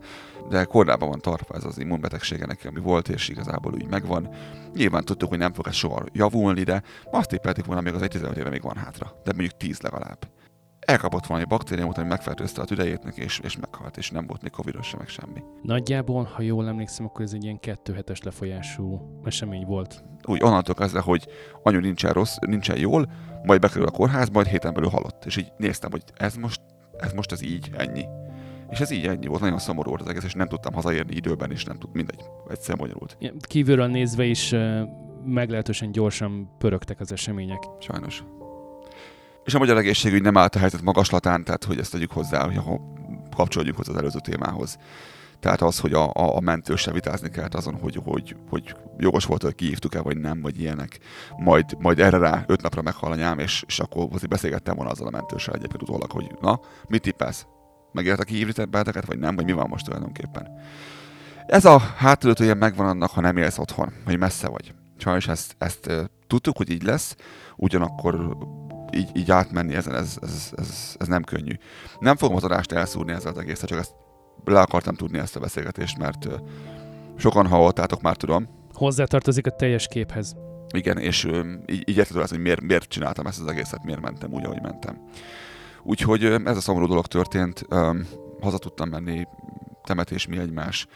de 0.49 0.63
kordában 0.63 1.09
van 1.09 1.19
tartva 1.19 1.55
ez 1.55 1.63
az 1.63 1.79
immunbetegsége 1.79 2.45
neki, 2.45 2.67
ami 2.67 2.79
volt, 2.79 3.09
és 3.09 3.29
igazából 3.29 3.73
úgy 3.73 3.87
megvan. 3.87 4.29
Nyilván 4.73 5.05
tudtuk, 5.05 5.29
hogy 5.29 5.37
nem 5.37 5.53
fog 5.53 5.67
ez 5.67 5.75
soha 5.75 6.03
javulni, 6.11 6.63
de 6.63 6.83
azt 7.11 7.29
tippeltük 7.29 7.65
volna, 7.65 7.81
még 7.81 7.93
az 7.93 8.01
egy 8.01 8.09
15 8.09 8.37
éve 8.37 8.49
még 8.49 8.61
van 8.61 8.77
hátra, 8.77 9.21
de 9.23 9.31
mondjuk 9.31 9.57
10 9.57 9.79
legalább 9.79 10.27
elkapott 10.87 11.25
valami 11.25 11.45
baktériumot, 11.45 11.97
ami 11.97 12.07
megfertőzte 12.07 12.61
a 12.61 12.65
tüdejét 12.65 13.03
és, 13.15 13.39
és 13.43 13.57
meghalt, 13.57 13.97
és 13.97 14.11
nem 14.11 14.27
volt 14.27 14.41
még 14.41 14.51
covid 14.51 14.83
sem, 14.83 14.99
meg 14.99 15.07
semmi. 15.07 15.43
Nagyjából, 15.61 16.23
ha 16.33 16.41
jól 16.41 16.67
emlékszem, 16.67 17.05
akkor 17.05 17.21
ez 17.21 17.33
egy 17.33 17.43
ilyen 17.43 17.59
kettő 17.59 17.93
hetes 17.93 18.21
lefolyású 18.21 19.01
esemény 19.25 19.65
volt. 19.65 20.03
Úgy 20.23 20.43
onnantól 20.43 20.75
kezdve, 20.75 20.99
hogy 20.99 21.27
anyu 21.63 21.79
nincsen 21.79 22.13
rossz, 22.13 22.35
nincsen 22.39 22.77
jól, 22.79 23.05
majd 23.43 23.59
bekerül 23.59 23.87
a 23.87 23.91
kórház, 23.91 24.29
majd 24.29 24.47
héten 24.47 24.73
belül 24.73 24.89
halott. 24.89 25.25
És 25.25 25.37
így 25.37 25.51
néztem, 25.57 25.91
hogy 25.91 26.03
ez 26.17 26.35
most, 26.35 26.61
ez 26.97 27.13
most 27.13 27.31
ez 27.31 27.41
így, 27.43 27.71
ennyi. 27.77 28.05
És 28.69 28.79
ez 28.79 28.91
így 28.91 29.05
ennyi 29.05 29.27
volt, 29.27 29.41
nagyon 29.41 29.59
szomorú 29.59 29.89
volt 29.89 30.01
az 30.01 30.07
egész, 30.07 30.23
és 30.23 30.33
nem 30.33 30.47
tudtam 30.47 30.73
hazaérni 30.73 31.15
időben, 31.15 31.51
és 31.51 31.63
nem 31.63 31.77
tud, 31.77 31.89
mindegy, 31.93 32.21
egyszer 32.49 32.77
bonyolult. 32.77 33.17
Kívülről 33.39 33.87
nézve 33.87 34.25
is 34.25 34.55
meglehetősen 35.25 35.91
gyorsan 35.91 36.49
pörögtek 36.57 36.99
az 36.99 37.11
események. 37.11 37.63
Sajnos 37.79 38.23
és 39.47 39.53
a 39.53 39.59
magyar 39.59 39.77
egészségügy 39.77 40.21
nem 40.21 40.37
állt 40.37 40.55
a 40.55 40.59
helyzet 40.59 40.81
magaslatán, 40.81 41.43
tehát 41.43 41.63
hogy 41.63 41.79
ezt 41.79 41.91
tegyük 41.91 42.11
hozzá, 42.11 42.45
hogy 42.45 42.57
ha 42.57 42.81
kapcsolódjuk 43.35 43.77
hozzá 43.77 43.91
az 43.91 43.97
előző 43.97 44.19
témához. 44.19 44.77
Tehát 45.39 45.61
az, 45.61 45.79
hogy 45.79 45.93
a, 45.93 46.05
a, 46.05 46.35
a 46.35 46.39
mentőssel 46.39 46.93
vitázni 46.93 47.29
kellett 47.29 47.53
azon, 47.53 47.77
hogy, 47.81 47.99
hogy, 48.03 48.35
hogy 48.49 48.75
jogos 48.97 49.25
volt, 49.25 49.41
hogy 49.41 49.55
kiívtuk-e, 49.55 50.01
vagy 50.01 50.17
nem, 50.17 50.41
vagy 50.41 50.61
ilyenek. 50.61 50.99
Majd, 51.37 51.65
majd 51.79 51.99
erre 51.99 52.17
rá 52.17 52.43
öt 52.47 52.61
napra 52.61 52.81
meghal 52.81 53.11
a 53.11 53.15
nyám, 53.15 53.39
és, 53.39 53.63
és 53.67 53.79
akkor 53.79 54.07
azért 54.11 54.29
beszélgettem 54.29 54.75
volna 54.75 54.91
azzal 54.91 55.07
a 55.07 55.11
mentőssel 55.11 55.53
egyébként 55.53 55.81
utólag, 55.81 56.11
hogy 56.11 56.31
na, 56.41 56.59
mit 56.87 57.01
tippelsz? 57.01 57.45
Megérte 57.91 58.23
kiívni 58.23 58.65
betegeket, 58.65 59.05
vagy 59.05 59.19
nem, 59.19 59.35
vagy 59.35 59.45
mi 59.45 59.51
van 59.51 59.67
most 59.69 59.85
tulajdonképpen? 59.85 60.47
Ez 61.45 61.65
a 61.65 61.77
hátulütője 61.79 62.53
megvan 62.53 62.87
annak, 62.87 63.09
ha 63.09 63.21
nem 63.21 63.37
élsz 63.37 63.57
otthon, 63.57 63.93
hogy 64.05 64.17
messze 64.17 64.47
vagy. 64.47 64.73
Sajnos 64.97 65.27
ezt 65.27 65.55
ezt 65.57 66.09
tudtuk, 66.27 66.57
hogy 66.57 66.69
így 66.69 66.83
lesz, 66.83 67.15
ugyanakkor 67.55 68.37
így, 68.93 69.09
így 69.13 69.31
átmenni 69.31 69.75
ezen, 69.75 69.95
ez, 69.95 70.17
ez, 70.21 70.53
ez, 70.55 70.95
ez, 70.99 71.07
nem 71.07 71.23
könnyű. 71.23 71.53
Nem 71.99 72.15
fogom 72.15 72.35
az 72.35 72.43
adást 72.43 72.71
elszúrni 72.71 73.11
ezzel 73.11 73.31
az 73.31 73.37
egészet, 73.37 73.69
csak 73.69 73.79
ezt 73.79 73.93
le 74.45 74.59
akartam 74.59 74.95
tudni 74.95 75.17
ezt 75.17 75.35
a 75.35 75.39
beszélgetést, 75.39 75.97
mert 75.97 76.27
sokan 77.17 77.47
hallottátok, 77.47 78.01
már 78.01 78.15
tudom. 78.15 78.47
Hozzátartozik 78.73 79.47
a 79.47 79.49
teljes 79.49 79.87
képhez. 79.87 80.35
Igen, 80.73 80.97
és 80.97 81.23
így, 81.65 81.89
így 81.89 81.97
érted 81.97 82.29
hogy 82.29 82.39
miért, 82.39 82.61
miért 82.61 82.89
csináltam 82.89 83.27
ezt 83.27 83.41
az 83.41 83.47
egészet, 83.47 83.83
miért 83.83 84.01
mentem 84.01 84.33
úgy, 84.33 84.45
ahogy 84.45 84.61
mentem. 84.61 85.01
Úgyhogy 85.83 86.23
ez 86.23 86.57
a 86.57 86.61
szomorú 86.61 86.87
dolog 86.87 87.07
történt, 87.07 87.65
haza 88.41 88.57
tudtam 88.57 88.89
menni, 88.89 89.27
temetés 89.83 90.27
mi 90.27 90.37
egymás, 90.37 90.87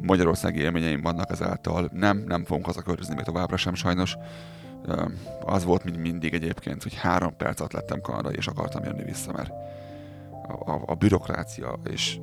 magyarországi 0.00 0.60
élményeim 0.60 1.00
vannak 1.00 1.30
ezáltal. 1.30 1.90
Nem, 1.92 2.24
nem 2.26 2.44
fogunk 2.44 2.66
hazaköltözni 2.66 3.14
még 3.14 3.24
továbbra 3.24 3.56
sem 3.56 3.74
sajnos 3.74 4.16
az 5.44 5.64
volt, 5.64 5.84
mint 5.84 5.96
mindig 5.96 6.34
egyébként, 6.34 6.82
hogy 6.82 6.94
három 6.94 7.36
perc 7.36 7.60
alatt 7.60 7.72
lettem 7.72 8.00
Kanada, 8.00 8.30
és 8.30 8.46
akartam 8.46 8.84
jönni 8.84 9.04
vissza, 9.04 9.32
mert 9.32 9.50
a, 10.48 10.70
a, 10.70 10.82
a 10.86 10.94
bürokrácia, 10.94 11.80
és 11.90 12.18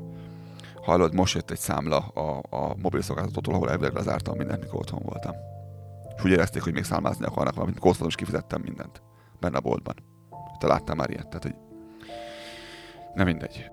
hallod, 0.81 1.13
most 1.13 1.35
jött 1.35 1.51
egy 1.51 1.59
számla 1.59 1.97
a, 1.97 2.41
a 2.49 2.75
mobil 2.81 3.01
szolgáltatótól, 3.01 3.53
ahol 3.53 3.69
elvileg 3.69 3.93
lezártam 3.93 4.37
mindent, 4.37 4.61
mikor 4.61 4.79
otthon 4.79 5.01
voltam. 5.03 5.35
És 6.17 6.23
úgy 6.23 6.31
érezték, 6.31 6.63
hogy 6.63 6.73
még 6.73 6.83
számlázni 6.83 7.25
akarnak 7.25 7.53
valamit, 7.53 7.75
mikor 7.75 7.95
is 8.07 8.15
kifizettem 8.15 8.61
mindent 8.61 9.01
benne 9.39 9.57
a 9.57 9.61
boltban. 9.61 9.95
Te 10.59 10.67
láttam 10.67 10.97
már 10.97 11.09
ilyet, 11.09 11.27
tehát 11.27 11.43
hogy 11.43 11.55
nem 13.13 13.25
mindegy. 13.25 13.71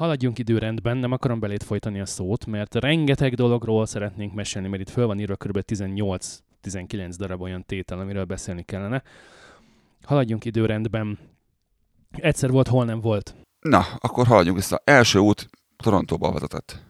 Haladjunk 0.00 0.38
időrendben, 0.38 0.96
nem 0.96 1.12
akarom 1.12 1.40
belét 1.40 1.62
folytani 1.62 2.00
a 2.00 2.06
szót, 2.06 2.46
mert 2.46 2.74
rengeteg 2.74 3.34
dologról 3.34 3.86
szeretnénk 3.86 4.34
mesélni, 4.34 4.68
mert 4.68 4.82
itt 4.82 4.90
föl 4.90 5.06
van 5.06 5.20
írva 5.20 5.36
kb. 5.36 5.58
18-19 5.66 7.14
darab 7.16 7.40
olyan 7.40 7.64
tétel, 7.64 7.98
amiről 7.98 8.24
beszélni 8.24 8.62
kellene. 8.62 9.02
Haladjunk 10.02 10.44
időrendben. 10.44 11.18
Egyszer 12.10 12.50
volt, 12.50 12.68
hol 12.68 12.84
nem 12.84 13.00
volt. 13.00 13.34
Na, 13.60 13.84
akkor 13.98 14.26
haladjunk 14.26 14.56
vissza. 14.56 14.80
Első 14.84 15.18
út 15.18 15.50
Torontóba 15.76 16.32
vezetett. 16.32 16.82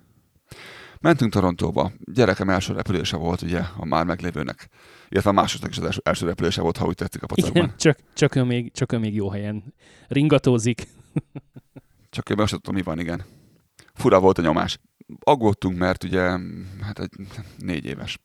Mentünk 1.00 1.32
Torontóba. 1.32 1.92
Gyerekem 2.12 2.48
első 2.48 2.72
repülése 2.72 3.16
volt, 3.16 3.42
ugye, 3.42 3.60
a 3.76 3.84
már 3.84 4.04
meglévőnek. 4.04 4.68
Illetve 5.08 5.30
a 5.30 5.32
másodnak 5.32 5.70
is 5.70 5.78
az 5.78 5.84
első, 5.84 6.00
első 6.04 6.26
repülése 6.26 6.62
volt, 6.62 6.76
ha 6.76 6.86
úgy 6.86 6.94
tetszik 6.94 7.22
a 7.22 7.26
pocakban. 7.26 7.62
Igen, 7.62 7.76
csak, 7.76 7.98
csak, 8.14 8.34
ő 8.34 8.42
még, 8.42 8.72
csak 8.72 8.92
ő 8.92 8.98
még 8.98 9.14
jó 9.14 9.30
helyen 9.30 9.74
ringatózik. 10.08 10.86
Csak 12.10 12.30
én 12.30 12.36
most 12.38 12.52
tudom, 12.52 12.74
mi 12.74 12.82
van, 12.82 12.98
igen. 12.98 13.24
Fura 13.94 14.20
volt 14.20 14.38
a 14.38 14.42
nyomás. 14.42 14.78
Aggódtunk, 15.20 15.78
mert 15.78 16.04
ugye, 16.04 16.20
hát 16.82 16.98
egy 16.98 17.10
négy 17.58 17.84
éves. 17.84 18.18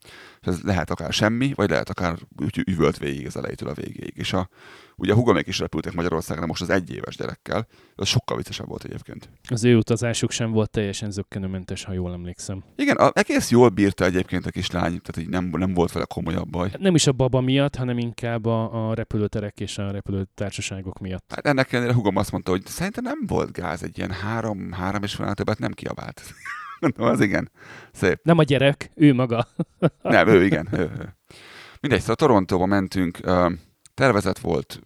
Ez 0.46 0.62
lehet 0.62 0.90
akár 0.90 1.14
semmi, 1.14 1.54
vagy 1.56 1.70
lehet 1.70 1.90
akár 1.90 2.18
úgy 2.38 2.64
üvölt 2.66 2.98
végig 2.98 3.26
az 3.26 3.38
elejétől 3.38 3.70
a 3.70 3.74
végéig. 3.74 4.14
És 4.16 4.34
a, 4.34 4.50
ugye 4.96 5.12
a 5.12 5.16
hugomék 5.16 5.48
is 5.48 5.60
repültek 5.60 5.94
Magyarországra 5.94 6.46
most 6.46 6.62
az 6.62 6.70
egyéves 6.70 7.16
gyerekkel. 7.16 7.68
Ez 7.96 8.08
sokkal 8.08 8.38
viccesebb 8.38 8.68
volt 8.68 8.84
egyébként. 8.84 9.30
Az 9.50 9.64
ő 9.64 9.76
utazásuk 9.76 10.32
sem 10.32 10.52
volt 10.52 10.70
teljesen 10.70 11.12
zöggenőmentes, 11.12 11.84
ha 11.84 11.94
jól 11.94 12.14
emlékszem. 12.14 12.64
Igen, 12.76 12.96
a, 12.96 13.12
egész 13.14 13.50
jól 13.50 13.70
bírta 13.70 14.06
egyébként 14.06 14.46
a 14.46 14.50
kislány, 14.50 15.02
tehát 15.02 15.18
így 15.18 15.30
nem, 15.30 15.46
nem 15.46 15.74
volt 15.74 15.92
vele 15.92 16.06
komolyabb 16.06 16.50
baj. 16.50 16.72
Nem 16.78 16.96
is 16.96 17.08
a 17.08 17.12
baba 17.12 17.42
miatt, 17.42 17.76
hanem 17.76 17.98
inkább 17.98 18.46
a, 18.46 18.90
a 18.90 18.94
repülőterek 18.94 19.60
és 19.60 19.78
a 19.78 19.92
repülőtársaságok 19.92 21.00
miatt. 21.00 21.32
Hát 21.36 21.48
ennek 21.48 21.74
ellenére 21.74 21.96
hugom 21.96 22.16
azt 22.16 22.32
mondta, 22.32 22.52
hogy 22.52 22.66
szerintem 22.66 23.04
nem 23.04 23.20
volt 23.28 23.52
gáz, 23.52 23.84
egy 23.84 23.98
ilyen 23.98 24.12
három, 24.12 24.72
három 24.72 25.04
és 25.04 25.16
fél 25.16 25.34
többet 25.34 25.60
nem 25.60 25.72
kiabált. 25.72 26.22
Mondom, 26.82 27.08
az 27.08 27.20
igen. 27.20 27.52
Szép. 27.92 28.20
Nem 28.24 28.38
a 28.38 28.44
gyerek, 28.44 28.92
ő 28.96 29.14
maga. 29.14 29.48
Nem, 30.02 30.28
ő 30.28 30.46
igen. 30.46 30.68
Ő, 30.72 30.80
ő. 30.80 31.16
Mindegy, 31.80 32.00
szóval 32.00 32.16
Torontóba 32.16 32.66
mentünk, 32.66 33.20
tervezett 33.94 34.40
volt, 34.40 34.82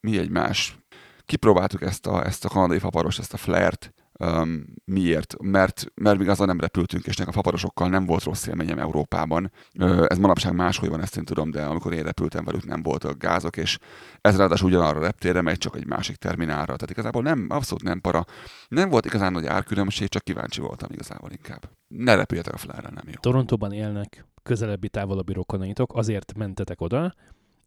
mi 0.00 0.18
egymás. 0.18 0.78
Kipróbáltuk 1.24 1.82
ezt 1.82 2.06
a, 2.06 2.26
ezt 2.26 2.44
a 2.44 2.48
kanadai 2.48 2.78
faparos, 2.78 3.18
ezt 3.18 3.32
a 3.32 3.36
flert. 3.36 3.92
Um, 4.24 4.64
miért? 4.84 5.34
Mert, 5.42 5.86
mert 5.94 6.18
még 6.18 6.28
azzal 6.28 6.46
nem 6.46 6.60
repültünk, 6.60 7.06
és 7.06 7.16
nekem 7.16 7.32
a 7.32 7.36
faparosokkal 7.36 7.88
nem 7.88 8.06
volt 8.06 8.22
rossz 8.22 8.46
élményem 8.46 8.78
Európában. 8.78 9.52
Ö, 9.78 10.04
ez 10.08 10.18
manapság 10.18 10.54
máshol 10.54 10.88
van, 10.88 11.00
ezt 11.00 11.16
én 11.16 11.24
tudom, 11.24 11.50
de 11.50 11.62
amikor 11.62 11.92
én 11.92 12.02
repültem 12.02 12.44
velük, 12.44 12.64
nem 12.64 12.82
voltak 12.82 13.18
gázok, 13.18 13.56
és 13.56 13.78
ez 14.20 14.36
ráadásul 14.36 14.68
ugyanarra 14.68 14.98
a 14.98 15.02
reptérre 15.02 15.42
megy, 15.42 15.58
csak 15.58 15.76
egy 15.76 15.86
másik 15.86 16.16
terminálra. 16.16 16.64
Tehát 16.64 16.90
igazából 16.90 17.22
nem, 17.22 17.46
abszolút 17.48 17.82
nem 17.82 18.00
para. 18.00 18.24
Nem 18.68 18.88
volt 18.88 19.06
igazán 19.06 19.32
nagy 19.32 19.46
árkülönbség, 19.46 20.08
csak 20.08 20.24
kíváncsi 20.24 20.60
voltam 20.60 20.92
igazából 20.92 21.30
inkább. 21.30 21.70
Ne 21.88 22.14
repüljetek 22.14 22.54
a 22.54 22.58
flerre, 22.58 22.90
nem 22.90 23.04
jó. 23.06 23.20
Torontóban 23.20 23.72
élnek 23.72 24.24
közelebbi, 24.42 24.88
távolabbi 24.88 25.32
rokonaitok, 25.32 25.94
azért 25.94 26.36
mentetek 26.36 26.80
oda, 26.80 27.14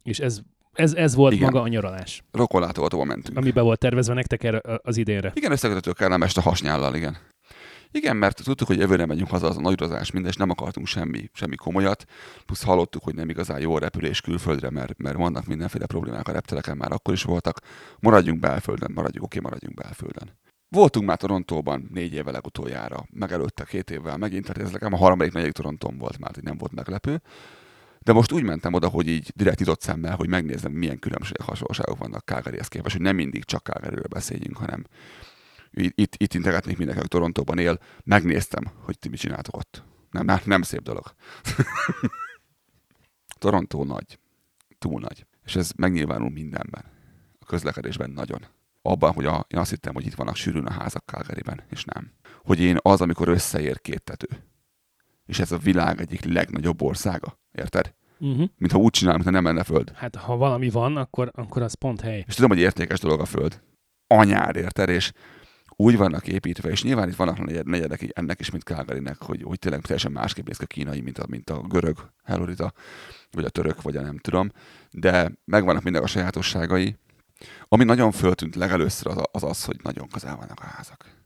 és 0.04 0.20
ez, 0.20 0.42
ez, 0.74 0.94
ez 0.94 1.16
volt 1.16 1.34
Igen. 1.34 1.46
Maga 1.52 1.62
a 1.62 1.68
nyaralás, 1.68 2.24
Rokolátóval 2.32 3.06
mentünk. 3.06 3.38
ami 3.38 3.52
be 3.52 3.62
volt 3.62 3.80
tervezve 3.80 4.14
nektek 4.14 4.44
erre 4.44 4.62
az 4.84 4.98
idénre. 4.98 5.32
Igen, 5.36 5.52
összekötöttük 5.52 5.98
kellemest 5.98 6.38
a 6.38 6.42
hasnyállal, 6.42 6.96
igen. 6.96 7.18
Igen, 7.94 8.18
mert 8.18 8.44
tudtuk, 8.44 8.68
hogy 8.68 8.80
jövőre 8.80 9.06
megyünk 9.06 9.30
haza, 9.30 9.48
az 9.48 9.58
a 9.58 9.62
nagy 9.62 9.72
utazás, 9.72 10.12
minden, 10.12 10.32
és 10.32 10.38
nem 10.38 10.50
akartunk 10.50 10.88
semmi, 10.88 11.30
semmi 11.34 11.56
komolyat, 11.56 12.06
plusz 12.46 12.64
hallottuk, 12.64 13.04
hogy 13.04 13.16
nem 13.16 13.30
igazán 13.30 13.60
jó 13.60 13.76
a 13.76 13.80
repülés 13.80 14.22
külföldre, 14.22 14.70
mert, 14.70 14.98
mert 14.98 15.18
vannak 15.18 15.46
mindenféle 15.46 15.86
problémák 15.86 16.28
a 16.28 16.32
reptereken, 16.32 16.78
már 16.78 16.92
akkor 16.92 17.14
is 17.14 17.24
voltak. 17.24 17.60
Maradjunk 18.00 18.40
belföldön, 18.40 18.92
maradjunk, 18.94 19.26
oké, 19.26 19.40
maradjunk 19.40 19.76
belföldön. 19.76 20.40
Voltunk 20.70 21.06
már 21.06 21.18
Torontóban 21.18 21.90
négy 21.94 22.14
éve 22.14 22.32
legutoljára, 22.32 23.06
megelőtte 23.10 23.64
két 23.64 23.90
évvel 23.90 24.18
megint, 24.18 24.46
tehát 24.46 24.62
ez 24.62 24.72
nekem 24.72 24.94
a 24.94 24.98
harmadik, 24.98 25.34
negyedik 25.34 25.54
Torontón 25.54 25.98
volt 25.98 26.20
már, 26.20 26.32
hogy 26.34 26.44
nem 26.44 26.58
volt 26.58 26.72
meglepő. 26.72 27.22
De 28.04 28.14
most 28.14 28.32
úgy 28.32 28.44
mentem 28.44 28.74
oda, 28.74 28.88
hogy 28.88 29.08
így 29.08 29.32
direkt 29.36 29.60
nyitott 29.60 29.82
szemmel, 29.82 30.16
hogy 30.16 30.30
megnézem, 30.30 30.72
milyen 30.72 31.00
különbségek, 31.00 31.48
hasonlóságok 31.48 31.98
vannak 31.98 32.26
Calgaryhez 32.26 32.68
képest, 32.68 32.96
hogy 32.96 33.06
nem 33.06 33.16
mindig 33.16 33.44
csak 33.44 33.64
Calgaryről 33.64 34.08
beszéljünk, 34.10 34.58
hanem 34.58 34.86
itt, 35.72 36.16
itt, 36.16 36.34
integetnék 36.34 36.78
mindenki, 36.78 37.08
Torontóban 37.08 37.58
él, 37.58 37.80
megnéztem, 38.04 38.64
hogy 38.84 39.00
ti 39.00 39.10
mit 39.10 39.20
csináltok 39.20 39.58
ott. 39.58 39.84
Nem, 40.12 40.26
nem, 40.26 40.40
nem 40.46 40.62
szép 40.62 40.82
dolog. 40.82 41.06
Torontó 43.40 43.84
nagy. 43.84 44.20
Túl 44.80 45.00
nagy. 45.00 45.26
És 45.46 45.56
ez 45.56 45.72
megnyilvánul 45.76 46.30
mindenben. 46.30 46.84
A 47.40 47.46
közlekedésben 47.46 48.10
nagyon. 48.10 48.46
Abban, 48.82 49.14
hogy 49.14 49.26
a, 49.26 49.46
én 49.50 49.60
azt 49.60 49.70
hittem, 49.70 49.94
hogy 49.94 50.06
itt 50.06 50.14
vannak 50.14 50.36
sűrűn 50.36 50.66
a 50.66 50.72
házak 50.72 51.04
Calgaryben, 51.06 51.64
és 51.70 51.84
nem. 51.84 52.12
Hogy 52.44 52.60
én 52.60 52.78
az, 52.82 53.02
amikor 53.02 53.28
összeér 53.28 53.82
két 53.82 54.04
tető. 54.04 54.28
És 55.26 55.40
ez 55.40 55.52
a 55.52 55.58
világ 55.58 56.02
egyik 56.02 56.24
legnagyobb 56.24 56.82
országa. 56.82 57.40
Érted? 57.52 57.94
Uh-huh. 58.20 58.50
Mintha 58.58 58.78
úgy 58.78 58.92
csinál, 58.92 59.14
mintha 59.14 59.32
nem 59.32 59.44
lenne 59.44 59.64
föld. 59.64 59.92
Hát 59.96 60.16
ha 60.16 60.38
valami 60.38 60.70
van, 60.70 60.98
akkor, 60.98 61.32
akkor 61.36 61.62
az 61.62 61.74
pont 61.74 62.02
hely. 62.02 62.24
És 62.28 62.36
tudom, 62.36 62.50
hogy 62.50 62.60
értékes 62.60 63.00
dolog 63.00 63.20
a 63.20 63.26
föld. 63.26 63.62
Anyád, 64.08 64.56
érted? 64.56 64.90
És 64.90 65.12
úgy 65.76 65.98
vannak 65.98 66.28
építve, 66.28 66.70
és 66.70 66.84
nyilván 66.84 67.10
itt 67.10 67.16
vannak 67.16 67.46
negyed- 67.46 67.66
negyedek 67.66 68.10
ennek 68.14 68.40
is, 68.40 68.50
mint 68.50 68.64
Calgarynek, 68.64 69.22
hogy, 69.22 69.44
hogy 69.44 69.60
tényleg 69.60 69.82
teljesen 69.82 70.12
másképp 70.12 70.48
néz 70.48 70.58
ki 70.58 70.64
a 70.64 70.68
kínai, 70.68 71.02
mint 71.02 71.18
a, 71.18 71.26
mint 71.28 71.50
a 71.50 71.62
görög 71.62 71.98
Helorita, 72.24 72.74
vagy 73.32 73.46
a 73.46 73.50
török, 73.50 73.82
vagy 73.82 73.96
a 73.96 74.02
nem 74.02 74.18
tudom, 74.18 74.52
de 74.92 75.32
megvannak 75.46 75.84
minden 75.84 76.04
a 76.04 76.08
sajátosságai. 76.08 76.96
Ami 77.68 77.84
nagyon 77.84 78.12
föltűnt 78.12 78.56
legelőször 78.56 79.08
az, 79.08 79.24
az 79.32 79.44
az, 79.44 79.64
hogy 79.66 79.80
nagyon 79.84 80.08
közel 80.08 80.36
vannak 80.36 80.60
a 80.60 80.66
házak. 80.66 81.21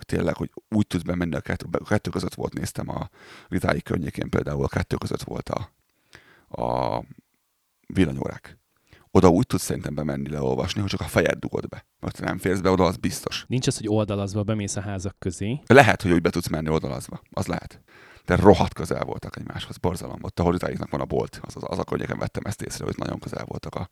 Hogy 0.00 0.16
tényleg, 0.18 0.36
hogy 0.36 0.50
úgy 0.68 0.86
tudsz 0.86 1.02
bemenni 1.02 1.34
a 1.34 1.40
kettő, 1.40 1.66
a 1.70 1.84
kettő 1.84 2.10
között 2.10 2.34
volt, 2.34 2.54
néztem 2.54 2.88
a 2.88 3.08
Ritái 3.48 3.82
környékén 3.82 4.28
például, 4.28 4.64
a 4.64 4.68
kettő 4.68 4.96
között 4.96 5.22
volt 5.22 5.48
a, 5.48 5.70
a 6.62 7.02
villanyórák. 7.86 8.58
Oda 9.10 9.28
úgy 9.28 9.46
tudsz 9.46 9.62
szerintem 9.62 9.94
bemenni 9.94 10.28
leolvasni, 10.28 10.80
hogy 10.80 10.90
csak 10.90 11.00
a 11.00 11.04
fejed 11.04 11.38
dugod 11.38 11.68
be. 11.68 11.86
Mert 12.00 12.20
nem 12.20 12.38
férsz 12.38 12.60
be 12.60 12.70
oda, 12.70 12.84
az 12.84 12.96
biztos. 12.96 13.44
Nincs 13.48 13.66
az, 13.66 13.76
hogy 13.76 13.88
oldalazva 13.88 14.42
bemész 14.42 14.76
a 14.76 14.80
házak 14.80 15.16
közé. 15.18 15.60
Lehet, 15.66 16.02
hogy 16.02 16.10
úgy 16.10 16.20
be 16.20 16.30
tudsz 16.30 16.48
menni 16.48 16.68
oldalazva. 16.68 17.20
Az 17.30 17.46
lehet. 17.46 17.80
De 18.24 18.36
rohadt 18.36 18.74
közel 18.74 19.04
voltak 19.04 19.36
egymáshoz. 19.36 19.76
Borzalom. 19.76 20.18
Ott 20.22 20.38
a 20.38 20.42
horitáiknak 20.42 20.90
van 20.90 21.00
a 21.00 21.04
bolt. 21.04 21.40
Az, 21.42 21.56
az, 21.56 21.62
az 21.66 21.78
a 21.78 21.84
környéken 21.84 22.18
vettem 22.18 22.42
ezt 22.46 22.62
észre, 22.62 22.84
hogy 22.84 22.96
nagyon 22.96 23.18
közel 23.18 23.44
voltak 23.44 23.74
a 23.74 23.88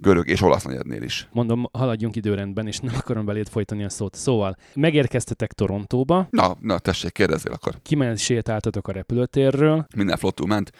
görög 0.00 0.28
és 0.28 0.42
olasz 0.42 0.64
negyednél 0.64 1.02
is. 1.02 1.28
Mondom, 1.32 1.68
haladjunk 1.72 2.16
időrendben, 2.16 2.66
és 2.66 2.78
nem 2.78 2.94
akarom 2.96 3.24
beléd 3.24 3.48
folytani 3.48 3.84
a 3.84 3.88
szót. 3.88 4.14
Szóval, 4.14 4.56
megérkeztetek 4.74 5.52
Torontóba, 5.52 6.26
Na, 6.30 6.56
na 6.60 6.78
tessék, 6.78 7.12
kérdezzél 7.12 7.52
akkor. 7.52 7.74
kiment 7.82 8.18
sétáltatok 8.18 8.88
a 8.88 8.92
repülőtérről, 8.92 9.86
Minden 9.96 10.16
flottul 10.16 10.46
ment. 10.46 10.72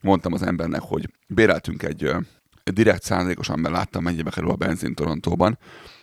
Mondtam 0.00 0.32
az 0.32 0.42
embernek, 0.42 0.80
hogy 0.80 1.08
béreltünk 1.26 1.82
egy 1.82 2.10
direkt 2.72 3.02
szándékosan, 3.02 3.58
mert 3.58 3.74
láttam, 3.74 4.02
mennyibe 4.02 4.30
kerül 4.30 4.50
a 4.50 4.54
benzin 4.56 4.94
Torontóban, 4.94 5.58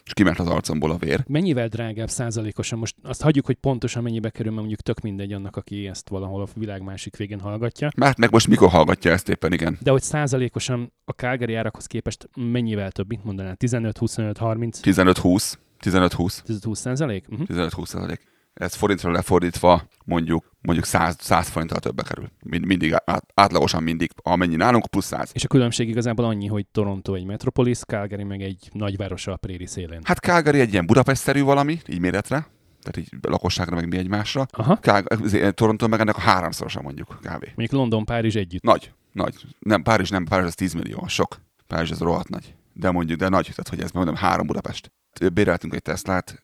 és 0.05 0.13
kiment 0.13 0.39
az 0.39 0.47
arcomból 0.47 0.91
a 0.91 0.97
vér. 0.97 1.23
Mennyivel 1.27 1.67
drágább 1.67 2.09
százalékosan? 2.09 2.79
Most 2.79 2.95
azt 3.03 3.21
hagyjuk, 3.21 3.45
hogy 3.45 3.55
pontosan 3.55 4.03
mennyibe 4.03 4.29
kerül, 4.29 4.51
mert 4.51 4.59
mondjuk 4.59 4.81
tök 4.81 4.99
mindegy 4.99 5.33
annak, 5.33 5.55
aki 5.55 5.87
ezt 5.87 6.09
valahol 6.09 6.41
a 6.41 6.47
világ 6.55 6.81
másik 6.83 7.17
végén 7.17 7.39
hallgatja. 7.39 7.89
Mert 7.95 8.17
meg 8.17 8.31
most 8.31 8.47
mikor 8.47 8.69
hallgatja 8.69 9.11
ezt 9.11 9.29
éppen, 9.29 9.53
igen. 9.53 9.77
De 9.81 9.91
hogy 9.91 10.01
százalékosan 10.01 10.93
a 11.05 11.11
Calgary 11.11 11.55
árakhoz 11.55 11.85
képest 11.85 12.29
mennyivel 12.35 12.91
több, 12.91 13.07
mint 13.07 13.23
mondanál? 13.23 13.55
15, 13.55 13.97
25, 13.97 14.37
30, 14.37 14.79
15-20. 14.83 15.53
15-20. 15.83 16.57
20 16.63 16.79
százalék? 16.79 17.25
Uh-huh. 17.29 17.47
15-20 17.49 17.85
százalék. 17.85 18.21
Ez 18.61 18.73
forintra 18.73 19.11
lefordítva 19.11 19.87
mondjuk, 20.05 20.51
mondjuk 20.61 20.85
100, 20.87 21.15
100 21.19 21.47
forinttal 21.47 21.79
többe 21.79 22.03
kerül. 22.03 22.31
Mind, 22.43 22.65
mindig 22.65 22.93
át, 23.05 23.25
átlagosan 23.33 23.83
mindig, 23.83 24.11
amennyi 24.15 24.55
nálunk, 24.55 24.87
plusz 24.87 25.05
100. 25.05 25.29
És 25.33 25.43
a 25.43 25.47
különbség 25.47 25.89
igazából 25.89 26.25
annyi, 26.25 26.47
hogy 26.47 26.65
Toronto 26.71 27.13
egy 27.13 27.25
metropolis, 27.25 27.79
Calgary 27.79 28.23
meg 28.23 28.41
egy 28.41 28.69
nagyváros 28.73 29.27
a 29.27 29.35
préri 29.35 29.65
szélén. 29.65 29.99
Hát 30.03 30.17
Calgary 30.17 30.59
egy 30.59 30.71
ilyen 30.71 30.85
Budapest-szerű 30.85 31.41
valami, 31.41 31.79
így 31.87 31.99
méretre, 31.99 32.47
tehát 32.81 32.97
így 32.97 33.09
lakosságra 33.21 33.75
meg 33.75 33.87
mi 33.87 33.97
egymásra. 33.97 34.45
Aha, 34.51 34.77
Calgary, 34.77 35.53
Toronto 35.53 35.87
meg 35.87 35.99
ennek 35.99 36.17
a 36.17 36.21
háromszorosa 36.21 36.81
mondjuk 36.81 37.07
kb. 37.07 37.45
mondjuk 37.55 37.71
London, 37.71 38.05
Párizs 38.05 38.35
együtt. 38.35 38.63
Nagy, 38.63 38.91
nagy. 39.11 39.35
Nem, 39.59 39.83
Párizs 39.83 40.09
nem, 40.09 40.25
Párizs 40.25 40.47
az 40.47 40.55
10 40.55 40.73
millió, 40.73 41.07
sok. 41.07 41.41
Párizs 41.67 41.91
az 41.91 41.99
rohadt 41.99 42.29
nagy. 42.29 42.55
De 42.73 42.91
mondjuk, 42.91 43.19
de 43.19 43.29
nagy, 43.29 43.45
tehát 43.45 43.69
hogy 43.69 43.81
ez 43.81 43.91
mondom, 43.91 44.15
három 44.15 44.47
Budapest. 44.47 44.91
Béreltünk 45.33 45.73
egy 45.73 45.81
Teslát, 45.81 46.43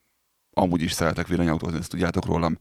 amúgy 0.57 0.81
is 0.81 0.91
szeretek 0.91 1.27
villanyautózni, 1.27 1.77
ezt 1.77 1.89
tudjátok 1.89 2.25
rólam, 2.25 2.57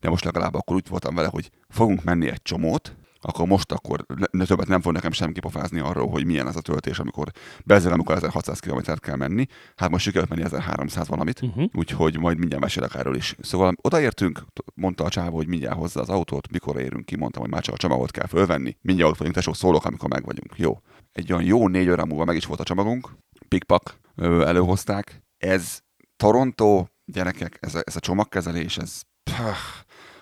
de 0.00 0.08
most 0.08 0.24
legalább 0.24 0.54
akkor 0.54 0.76
úgy 0.76 0.88
voltam 0.88 1.14
vele, 1.14 1.28
hogy 1.28 1.50
fogunk 1.68 2.04
menni 2.04 2.28
egy 2.28 2.42
csomót, 2.42 2.96
akkor 3.24 3.46
most 3.46 3.72
akkor 3.72 4.04
ne- 4.30 4.44
többet 4.44 4.66
nem 4.68 4.80
fog 4.80 4.92
nekem 4.92 5.12
semmi 5.12 5.32
kipofázni 5.32 5.80
arról, 5.80 6.08
hogy 6.08 6.24
milyen 6.26 6.46
az 6.46 6.56
a 6.56 6.60
töltés, 6.60 6.98
amikor 6.98 7.28
bezel, 7.64 7.92
amikor 7.92 8.14
1600 8.14 8.58
km 8.58 8.92
kell 8.96 9.16
menni. 9.16 9.46
Hát 9.76 9.90
most 9.90 10.04
sikerült 10.04 10.30
menni 10.30 10.42
1300 10.42 11.08
valamit, 11.08 11.42
Uh-huh. 11.42 11.64
úgyhogy 11.72 12.18
majd 12.18 12.38
mindjárt 12.38 12.62
mesélek 12.62 12.94
erről 12.94 13.14
is. 13.16 13.36
Szóval 13.40 13.74
odaértünk, 13.82 14.44
mondta 14.74 15.04
a 15.04 15.08
csávó, 15.08 15.36
hogy 15.36 15.46
mindjárt 15.46 15.76
hozza 15.76 16.00
az 16.00 16.08
autót, 16.08 16.50
mikor 16.50 16.80
érünk 16.80 17.04
ki, 17.04 17.16
mondtam, 17.16 17.42
hogy 17.42 17.50
már 17.50 17.62
csak 17.62 17.74
a 17.74 17.78
csomagot 17.78 18.10
kell 18.10 18.26
fölvenni. 18.26 18.76
Mindjárt 18.80 19.10
ott 19.10 19.16
vagyunk, 19.18 19.36
tesó, 19.36 19.52
szólok, 19.52 19.84
amikor 19.84 20.08
meg 20.08 20.24
vagyunk. 20.24 20.52
Jó. 20.56 20.78
Egy 21.12 21.32
olyan 21.32 21.44
jó 21.44 21.68
négy 21.68 21.88
óra 21.90 22.04
múlva 22.04 22.24
meg 22.24 22.36
is 22.36 22.44
volt 22.46 22.60
a 22.60 22.64
csomagunk, 22.64 23.10
pikpak 23.48 23.98
előhozták. 24.46 25.22
Ez 25.38 25.78
Toronto, 26.16 26.86
gyerekek, 27.12 27.58
ez 27.60 27.74
a, 27.74 27.80
ez 27.84 27.96
a 27.96 28.00
csomagkezelés, 28.00 28.76
ez 28.76 29.00
pah, 29.22 29.56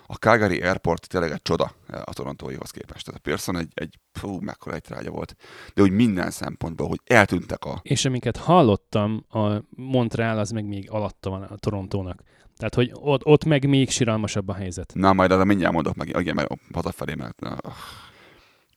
A 0.06 0.14
Calgary 0.14 0.60
Airport 0.60 1.08
tényleg 1.08 1.30
egy 1.30 1.42
csoda 1.42 1.72
a 2.04 2.12
torontóihoz 2.12 2.70
képest. 2.70 3.04
Tehát 3.04 3.20
a 3.20 3.22
Pearson 3.22 3.56
egy, 3.56 3.70
egy 3.74 3.98
fú, 4.12 4.38
mekkora 4.40 4.74
egy 4.74 4.82
trágya 4.82 5.10
volt. 5.10 5.34
De 5.74 5.82
úgy 5.82 5.90
minden 5.90 6.30
szempontból, 6.30 6.88
hogy 6.88 7.00
eltűntek 7.04 7.64
a... 7.64 7.80
És 7.82 8.04
amiket 8.04 8.36
hallottam, 8.36 9.24
a 9.28 9.62
Montreal 9.68 10.38
az 10.38 10.50
meg 10.50 10.64
még 10.64 10.90
alatta 10.90 11.30
van 11.30 11.42
a 11.42 11.56
Torontónak. 11.56 12.22
Tehát, 12.56 12.74
hogy 12.74 12.90
ott, 12.94 13.24
ott 13.24 13.44
meg 13.44 13.68
még 13.68 13.90
siralmasabb 13.90 14.48
a 14.48 14.54
helyzet. 14.54 14.92
Na, 14.94 15.12
majd 15.12 15.30
arra 15.30 15.44
mindjárt 15.44 15.72
mondok 15.72 15.94
meg, 15.94 16.16
igen, 16.18 16.34
mert 16.34 16.52
hazafelé, 16.72 17.14
mert 17.14 17.42
uh, 17.42 17.56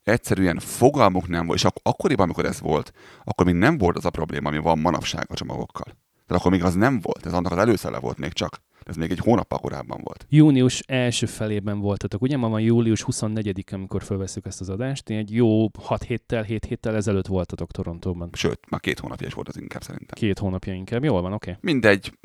egyszerűen 0.03 0.59
fogalmuk 0.59 1.27
nem 1.27 1.45
volt, 1.45 1.57
és 1.57 1.65
ak- 1.65 1.79
akkoriban, 1.83 2.23
amikor 2.23 2.45
ez 2.45 2.59
volt, 2.59 2.91
akkor 3.23 3.45
még 3.45 3.55
nem 3.55 3.77
volt 3.77 3.97
az 3.97 4.05
a 4.05 4.09
probléma, 4.09 4.47
ami 4.49 4.57
van 4.57 4.79
manapság 4.79 5.25
a 5.29 5.33
csomagokkal. 5.33 5.95
Tehát 6.33 6.47
akkor 6.47 6.59
még 6.59 6.67
az 6.67 6.75
nem 6.75 6.99
volt, 7.01 7.25
ez 7.25 7.33
annak 7.33 7.51
az 7.51 7.57
előszele 7.57 7.99
volt 7.99 8.17
még 8.17 8.33
csak. 8.33 8.61
Ez 8.83 8.95
még 8.95 9.11
egy 9.11 9.19
hónappal 9.19 9.59
korábban 9.59 10.01
volt. 10.03 10.25
Június 10.29 10.79
első 10.79 11.25
felében 11.25 11.79
voltatok, 11.79 12.21
ugye? 12.21 12.37
Ma 12.37 12.49
van 12.49 12.61
július 12.61 13.01
24 13.01 13.63
amikor 13.71 14.03
felveszük 14.03 14.45
ezt 14.45 14.61
az 14.61 14.69
adást. 14.69 15.09
Egy 15.09 15.33
jó 15.33 15.67
6 15.79 16.03
héttel, 16.03 16.43
7 16.43 16.65
héttel 16.65 16.95
ezelőtt 16.95 17.27
voltatok 17.27 17.71
Torontóban. 17.71 18.29
Sőt, 18.33 18.59
már 18.69 18.79
két 18.79 18.99
hónapja 18.99 19.27
is 19.27 19.33
volt 19.33 19.47
az 19.47 19.57
inkább 19.57 19.81
szerintem. 19.81 20.17
Két 20.17 20.39
hónapja 20.39 20.73
inkább. 20.73 21.03
Jól 21.03 21.21
van, 21.21 21.33
oké. 21.33 21.49
Okay. 21.49 21.71
Mindegy, 21.71 22.17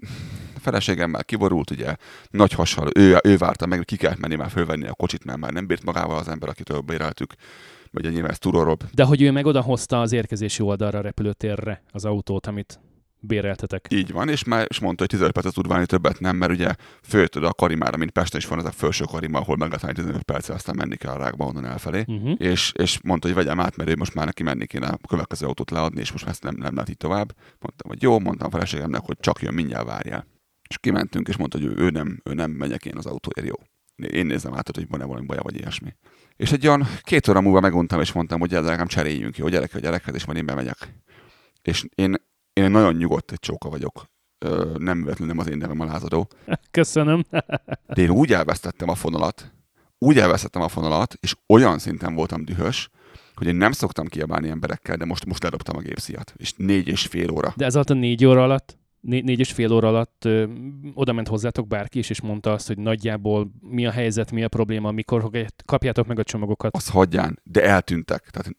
a 0.55 0.61
feleségemmel 0.61 1.25
kiborult, 1.25 1.71
ugye, 1.71 1.97
nagy 2.31 2.53
hassal, 2.53 2.88
ő, 2.94 3.16
ő 3.25 3.37
várta 3.37 3.66
meg, 3.66 3.85
ki 3.85 3.97
kellett 3.97 4.18
menni 4.18 4.35
már 4.35 4.51
fölvenni 4.51 4.87
a 4.87 4.94
kocsit, 4.94 5.25
mert 5.25 5.38
már 5.38 5.53
nem 5.53 5.66
bírt 5.66 5.85
magával 5.85 6.18
az 6.18 6.29
ember, 6.29 6.49
akitől 6.49 6.81
béreltük 6.81 7.35
vagy 7.90 8.12
nyilván 8.12 8.31
ez 8.31 8.38
Turorob. 8.38 8.83
De 8.94 9.05
hogy 9.05 9.23
ő 9.23 9.31
meg 9.31 9.47
odahozta 9.47 10.01
az 10.01 10.12
érkezési 10.12 10.62
oldalra 10.62 10.99
a 10.99 11.03
repülőtérre 11.03 11.83
az 11.92 12.05
autót, 12.05 12.47
amit 12.47 12.81
béreltetek. 13.20 13.87
Így 13.90 14.12
van, 14.12 14.28
és 14.28 14.44
már 14.44 14.66
és 14.68 14.78
mondta, 14.78 15.00
hogy 15.00 15.11
15 15.11 15.33
percet 15.33 15.54
tud 15.54 15.68
várni, 15.68 15.87
többet 15.87 16.20
nem, 16.20 16.37
mert 16.37 16.52
ugye 16.52 16.74
föltől 17.02 17.44
a 17.44 17.54
karimára, 17.54 17.96
mint 17.96 18.11
Pesten 18.11 18.40
is 18.40 18.46
van 18.46 18.59
ez 18.59 18.64
a 18.64 18.70
felső 18.70 19.04
karima, 19.04 19.38
ahol 19.38 19.57
meg 19.57 19.70
lehet 19.70 19.94
15 19.96 20.22
percet, 20.22 20.54
aztán 20.54 20.76
menni 20.76 20.96
kell 20.96 21.12
a 21.12 21.18
rákba 21.18 21.44
onnan 21.44 21.64
elfelé. 21.64 22.04
Uh-huh. 22.07 22.35
És, 22.38 22.72
és 22.76 23.00
mondta, 23.02 23.26
hogy 23.26 23.37
vegyem 23.37 23.61
át, 23.61 23.76
mert 23.76 23.90
ő 23.90 23.94
most 23.96 24.14
már 24.14 24.26
neki 24.26 24.42
menni 24.42 24.66
kéne 24.66 24.87
a 24.87 24.98
következő 25.09 25.46
autót 25.46 25.70
leadni, 25.70 26.00
és 26.00 26.12
most 26.12 26.26
ezt 26.26 26.42
nem, 26.42 26.54
nem 26.57 26.74
lehet 26.74 26.88
így 26.88 26.96
tovább. 26.96 27.35
Mondtam, 27.59 27.88
hogy 27.88 28.02
jó, 28.02 28.18
mondtam 28.18 28.46
a 28.46 28.50
feleségemnek, 28.50 29.00
hogy 29.00 29.16
csak 29.20 29.42
jön, 29.42 29.54
mindjárt 29.54 29.87
várjál. 29.87 30.26
És 30.68 30.78
kimentünk, 30.78 31.28
és 31.28 31.37
mondta, 31.37 31.59
hogy 31.59 31.66
ő, 31.66 31.74
ő 31.76 31.90
nem, 31.90 32.20
ő 32.24 32.35
nem 32.35 32.50
megyek 32.50 32.85
én 32.85 32.96
az 32.96 33.07
autóért, 33.07 33.48
jó. 33.48 33.54
Én 34.07 34.26
nézem 34.26 34.54
át, 34.54 34.74
hogy 34.74 34.88
van-e 34.88 35.04
valami 35.04 35.26
baja, 35.26 35.42
vagy 35.42 35.57
ilyesmi. 35.57 35.94
És 36.37 36.52
egy 36.52 36.66
olyan 36.66 36.87
két 37.02 37.28
óra 37.28 37.40
múlva 37.40 37.61
meguntam, 37.61 38.00
és 38.00 38.12
mondtam, 38.12 38.40
hogy 38.40 38.48
gyere, 38.48 38.85
cseréljünk, 38.85 39.37
jó, 39.37 39.48
gyerek 39.48 39.74
a 39.74 39.78
gyerekhez, 39.78 40.14
és 40.14 40.24
majd 40.24 40.38
én 40.38 40.46
bemegyek. 40.46 40.94
És 41.62 41.85
én 41.94 42.16
én 42.62 42.71
nagyon 42.71 42.94
nyugodt 42.94 43.33
egy 43.33 43.40
csóka 43.40 43.68
vagyok. 43.68 44.05
Ö, 44.38 44.75
nem 44.79 45.05
vetlenül 45.05 45.35
nem 45.35 45.44
az 45.44 45.51
én 45.51 45.57
nevem 45.57 45.81
a 45.81 45.85
lázadó. 45.85 46.29
Köszönöm. 46.71 47.25
De 47.94 48.03
én 48.03 48.11
úgy 48.11 48.33
elvesztettem 48.33 48.88
a 48.88 48.94
fonalat, 48.94 49.53
úgy 49.99 50.18
elvesztettem 50.18 50.62
a 50.62 50.68
fonalat, 50.68 51.14
és 51.21 51.35
olyan 51.47 51.79
szinten 51.79 52.14
voltam 52.14 52.44
dühös, 52.44 52.90
hogy 53.35 53.47
én 53.47 53.55
nem 53.55 53.73
szoktam 53.73 54.07
kiabálni 54.07 54.49
emberekkel, 54.49 54.97
de 54.97 55.05
most, 55.05 55.25
most 55.25 55.42
ledobtam 55.42 55.77
a 55.77 55.81
gépsziat. 55.81 56.35
És 56.37 56.53
négy 56.57 56.88
és 56.88 57.07
fél 57.07 57.31
óra. 57.31 57.53
De 57.57 57.64
ez 57.64 57.75
alatt 57.75 57.90
a 57.90 57.94
négy 57.94 58.25
óra 58.25 58.42
alatt, 58.42 58.79
né- 59.01 59.25
négy 59.25 59.38
és 59.38 59.53
fél 59.53 59.73
óra 59.73 59.88
alatt 59.88 60.25
ö, 60.25 60.47
oda 60.94 61.12
ment 61.12 61.29
hozzátok 61.29 61.66
bárki 61.66 61.99
is, 61.99 62.11
és 62.11 62.21
mondta 62.21 62.53
azt, 62.53 62.66
hogy 62.66 62.79
nagyjából 62.79 63.51
mi 63.61 63.87
a 63.87 63.90
helyzet, 63.90 64.31
mi 64.31 64.44
a 64.44 64.49
probléma, 64.49 64.90
mikor 64.90 65.31
kapjátok 65.64 66.07
meg 66.07 66.18
a 66.18 66.25
csomagokat. 66.25 66.75
Az 66.77 66.88
hagyján, 66.88 67.40
de 67.42 67.62
eltűntek. 67.64 68.31
Tehát 68.31 68.57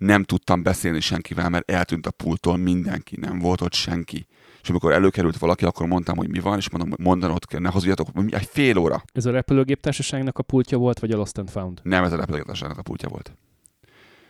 nem 0.00 0.24
tudtam 0.24 0.62
beszélni 0.62 1.00
senkivel, 1.00 1.48
mert 1.48 1.70
eltűnt 1.70 2.06
a 2.06 2.10
pulttól 2.10 2.56
mindenki, 2.56 3.16
nem 3.20 3.38
volt 3.38 3.60
ott 3.60 3.72
senki. 3.72 4.26
És 4.62 4.68
amikor 4.68 4.92
előkerült 4.92 5.38
valaki, 5.38 5.64
akkor 5.64 5.86
mondtam, 5.86 6.16
hogy 6.16 6.28
mi 6.28 6.40
van, 6.40 6.56
és 6.56 6.70
mondom, 6.70 6.92
mondanod 6.98 7.46
kell, 7.46 7.60
ne 7.60 7.68
hazudjatok, 7.68 8.08
egy 8.30 8.48
fél 8.52 8.78
óra. 8.78 9.02
Ez 9.12 9.26
a 9.26 9.30
repülőgéptársaságnak 9.30 10.38
a 10.38 10.42
pultja 10.42 10.78
volt, 10.78 10.98
vagy 10.98 11.10
a 11.10 11.16
Lost 11.16 11.38
and 11.38 11.50
Found? 11.50 11.80
Nem, 11.82 12.04
ez 12.04 12.12
a 12.12 12.16
repülőgéptársaságnak 12.16 12.78
a 12.78 12.82
pultja 12.82 13.08
volt. 13.08 13.32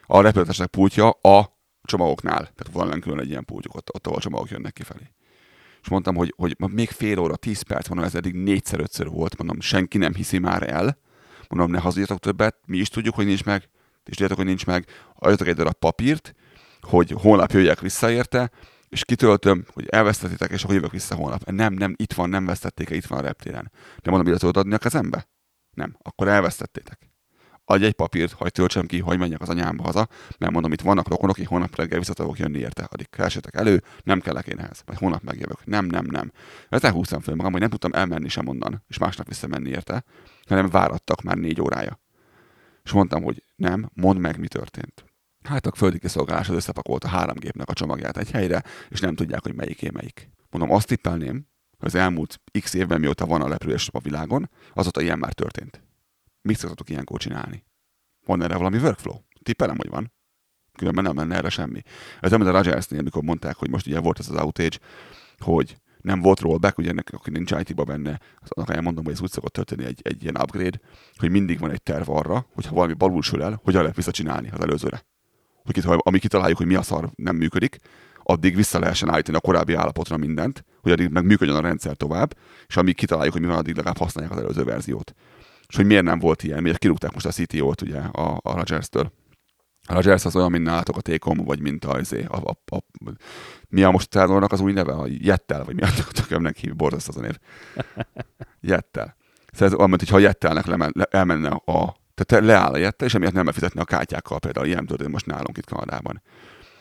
A 0.06 0.20
repülőgéptársaság 0.20 0.66
pultja 0.66 1.10
a 1.10 1.58
csomagoknál. 1.82 2.38
Tehát 2.38 2.70
van 2.72 3.00
külön 3.00 3.20
egy 3.20 3.28
ilyen 3.28 3.44
pultjuk, 3.44 3.74
ott, 3.74 3.94
ott 3.94 4.06
ahol 4.06 4.20
csomagok 4.20 4.50
jönnek 4.50 4.72
kifelé. 4.72 5.12
És 5.82 5.88
mondtam, 5.88 6.14
hogy, 6.14 6.34
hogy 6.36 6.56
még 6.58 6.90
fél 6.90 7.18
óra, 7.18 7.36
tíz 7.36 7.62
perc, 7.62 7.88
mondom, 7.88 8.06
ez 8.06 8.14
eddig 8.14 8.34
négyszer, 8.34 8.80
ötször 8.80 9.08
volt, 9.08 9.38
mondom, 9.38 9.60
senki 9.60 9.98
nem 9.98 10.14
hiszi 10.14 10.38
már 10.38 10.70
el. 10.70 10.98
Mondom, 11.48 11.70
ne 11.70 11.78
hazudjatok 11.78 12.18
többet, 12.18 12.56
mi 12.66 12.76
is 12.76 12.88
tudjuk, 12.88 13.14
hogy 13.14 13.26
nincs 13.26 13.44
meg, 13.44 13.68
és 14.10 14.16
tudjátok, 14.16 14.36
hogy 14.36 14.46
nincs 14.46 14.66
meg, 14.66 14.86
adjatok 15.14 15.46
egy 15.46 15.54
darab 15.54 15.74
papírt, 15.74 16.34
hogy 16.80 17.14
holnap 17.16 17.50
jöjjek 17.50 17.80
vissza 17.80 18.10
érte, 18.10 18.50
és 18.88 19.04
kitöltöm, 19.04 19.64
hogy 19.72 19.86
elvesztettétek, 19.88 20.50
és 20.50 20.62
akkor 20.62 20.74
jövök 20.74 20.92
vissza 20.92 21.14
holnap. 21.14 21.50
Nem, 21.50 21.72
nem, 21.72 21.94
itt 21.96 22.12
van, 22.12 22.28
nem 22.28 22.46
vesztették 22.46 22.90
itt 22.90 23.04
van 23.04 23.18
a 23.18 23.22
reptéren. 23.22 23.72
De 24.02 24.10
mondom, 24.10 24.36
tudod 24.36 24.56
adni 24.56 24.74
a 24.74 24.78
kezembe? 24.78 25.28
Nem, 25.70 25.96
akkor 26.02 26.28
elvesztettétek. 26.28 27.10
Adj 27.64 27.84
egy 27.84 27.92
papírt, 27.92 28.32
hagyj 28.32 28.50
töltsem 28.50 28.86
ki, 28.86 28.98
hogy 28.98 29.18
menjek 29.18 29.40
az 29.40 29.48
anyámba 29.48 29.82
haza, 29.82 30.08
mert 30.38 30.52
mondom, 30.52 30.72
itt 30.72 30.80
vannak 30.80 31.08
rokonok, 31.08 31.36
akik 31.36 31.48
holnap 31.48 31.76
reggel 31.76 31.98
vissza 31.98 32.12
tudok 32.12 32.38
jönni 32.38 32.58
érte. 32.58 32.88
Addig 32.90 33.10
keresetek 33.10 33.54
elő, 33.54 33.82
nem 34.02 34.20
kellek 34.20 34.46
én 34.46 34.58
ehhez. 34.58 34.82
Majd 34.86 34.98
holnap 34.98 35.22
megjövök. 35.22 35.64
Nem, 35.64 35.84
nem, 35.84 36.06
nem. 36.10 36.32
Ezzel 36.68 36.92
húztam 36.92 37.20
föl 37.20 37.34
magam, 37.34 37.52
hogy 37.52 37.60
nem 37.60 37.70
tudtam 37.70 37.92
elmenni 37.92 38.28
sem 38.28 38.48
onnan, 38.48 38.84
és 38.88 38.98
másnap 38.98 39.28
visszamenni 39.28 39.68
érte, 39.68 40.04
hanem 40.48 40.68
várattak 40.68 41.22
már 41.22 41.36
négy 41.36 41.60
órája. 41.60 42.00
És 42.90 42.96
mondtam, 42.96 43.22
hogy 43.22 43.44
nem, 43.56 43.90
mondd 43.94 44.18
meg, 44.18 44.38
mi 44.38 44.48
történt. 44.48 45.04
Hát 45.42 45.66
a 45.66 45.72
földi 45.74 45.98
kiszolgálás 45.98 46.48
az 46.48 46.54
összepakolta 46.54 47.08
három 47.08 47.36
gépnek 47.36 47.68
a 47.68 47.72
csomagját 47.72 48.16
egy 48.16 48.30
helyre, 48.30 48.64
és 48.88 49.00
nem 49.00 49.14
tudják, 49.14 49.42
hogy 49.42 49.54
melyiké 49.54 49.88
melyik. 49.90 50.30
Mondom, 50.50 50.70
azt 50.70 50.86
tippelném, 50.86 51.46
hogy 51.78 51.88
az 51.88 51.94
elmúlt 51.94 52.40
x 52.60 52.74
évben, 52.74 53.00
mióta 53.00 53.26
van 53.26 53.42
a 53.42 53.48
lepülés 53.48 53.88
a 53.92 54.00
világon, 54.00 54.50
azóta 54.72 55.00
ilyen 55.00 55.18
már 55.18 55.32
történt. 55.32 55.82
Mit 56.42 56.56
szoktatok 56.56 56.90
ilyenkor 56.90 57.18
csinálni? 57.18 57.64
Van 58.26 58.42
erre 58.42 58.56
valami 58.56 58.78
workflow? 58.78 59.16
Tippelem, 59.42 59.76
hogy 59.76 59.88
van. 59.88 60.12
Különben 60.76 61.04
nem 61.04 61.16
lenne 61.16 61.36
erre 61.36 61.48
semmi. 61.48 61.82
Ez 62.20 62.30
nem 62.30 62.40
a 62.40 62.50
Rajersnél, 62.50 63.00
amikor 63.00 63.22
mondták, 63.22 63.56
hogy 63.56 63.70
most 63.70 63.86
ugye 63.86 64.00
volt 64.00 64.18
ez 64.18 64.28
az 64.28 64.42
outage, 64.42 64.78
hogy 65.38 65.76
nem 66.02 66.20
volt 66.20 66.40
rollback, 66.40 66.78
ugye 66.78 66.90
ennek, 66.90 67.10
aki 67.12 67.30
nincs 67.30 67.50
IT-ba 67.50 67.84
benne, 67.84 68.20
annak 68.48 68.74
elmondom, 68.74 69.04
hogy 69.04 69.12
ez 69.12 69.20
úgy 69.20 69.30
szokott 69.30 69.52
történni 69.52 69.84
egy, 69.84 70.00
egy 70.02 70.22
ilyen 70.22 70.36
upgrade, 70.40 70.80
hogy 71.16 71.30
mindig 71.30 71.58
van 71.58 71.70
egy 71.70 71.82
terv 71.82 72.10
arra, 72.10 72.46
hogyha 72.54 72.74
valami 72.74 72.92
balul 72.92 73.22
sül 73.22 73.42
el, 73.42 73.60
hogyan 73.64 73.80
lehet 73.80 73.96
visszacsinálni 73.96 74.50
az 74.52 74.60
előzőre. 74.60 75.04
Hogy 75.64 75.76
itt, 75.76 75.84
ami 75.84 76.18
kitaláljuk, 76.18 76.58
hogy 76.58 76.66
mi 76.66 76.74
a 76.74 76.82
szar 76.82 77.10
nem 77.14 77.36
működik, 77.36 77.78
addig 78.22 78.56
vissza 78.56 78.78
lehessen 78.78 79.10
állítani 79.10 79.36
a 79.36 79.40
korábbi 79.40 79.74
állapotra 79.74 80.16
mindent, 80.16 80.64
hogy 80.80 80.92
addig 80.92 81.08
meg 81.08 81.24
működjön 81.24 81.56
a 81.56 81.60
rendszer 81.60 81.96
tovább, 81.96 82.36
és 82.66 82.76
amíg 82.76 82.94
kitaláljuk, 82.94 83.32
hogy 83.32 83.42
mi 83.42 83.48
van, 83.48 83.56
addig 83.56 83.74
legalább 83.74 83.98
használják 83.98 84.34
az 84.34 84.42
előző 84.42 84.64
verziót. 84.64 85.14
És 85.68 85.76
hogy 85.76 85.86
miért 85.86 86.04
nem 86.04 86.18
volt 86.18 86.42
ilyen, 86.42 86.62
miért 86.62 86.78
kirúgták 86.78 87.12
most 87.12 87.26
a 87.26 87.30
CTO-t 87.30 87.80
ugye 87.80 87.98
a, 87.98 88.40
a 88.42 88.54
Rogers-től. 88.54 89.12
A 89.90 89.94
Rogers 89.94 90.24
az 90.24 90.36
olyan, 90.36 90.50
mint 90.50 90.64
nálatok 90.64 90.96
a 90.96 91.00
Tékom, 91.00 91.36
vagy 91.36 91.60
mint 91.60 91.84
a, 91.84 91.98
izé, 91.98 92.24
a, 92.28 92.36
a, 92.36 92.76
a, 92.76 92.78
mi 93.68 93.82
a 93.82 93.90
most 93.90 94.08
tárolnak 94.08 94.52
az 94.52 94.60
új 94.60 94.72
neve? 94.72 94.92
A 94.92 95.06
Jettel, 95.08 95.64
vagy 95.64 95.74
mi 95.74 95.82
a 95.82 95.88
tökömnek 96.12 96.56
hív, 96.56 96.76
borzaszt 96.76 97.08
az 97.08 97.16
a 97.16 97.20
név. 97.20 97.38
Jettel. 98.60 99.16
Szóval 99.52 99.68
ez 99.68 99.74
olyan, 99.74 99.88
mint 99.88 100.00
hogyha 100.00 100.16
a 100.16 100.20
Jettelnek 100.20 100.66
le, 100.66 100.90
le, 100.92 101.04
elmenne 101.10 101.48
a, 101.48 101.96
tehát 102.14 102.44
leáll 102.44 102.72
a 102.72 102.76
Jettel, 102.76 103.06
és 103.06 103.14
emiatt 103.14 103.32
nem 103.32 103.44
befizetni 103.44 103.80
a 103.80 103.84
kártyákkal, 103.84 104.38
például 104.38 104.66
ilyen 104.66 104.86
történt 104.86 105.10
most 105.10 105.26
nálunk 105.26 105.58
itt 105.58 105.68
Kanadában. 105.68 106.22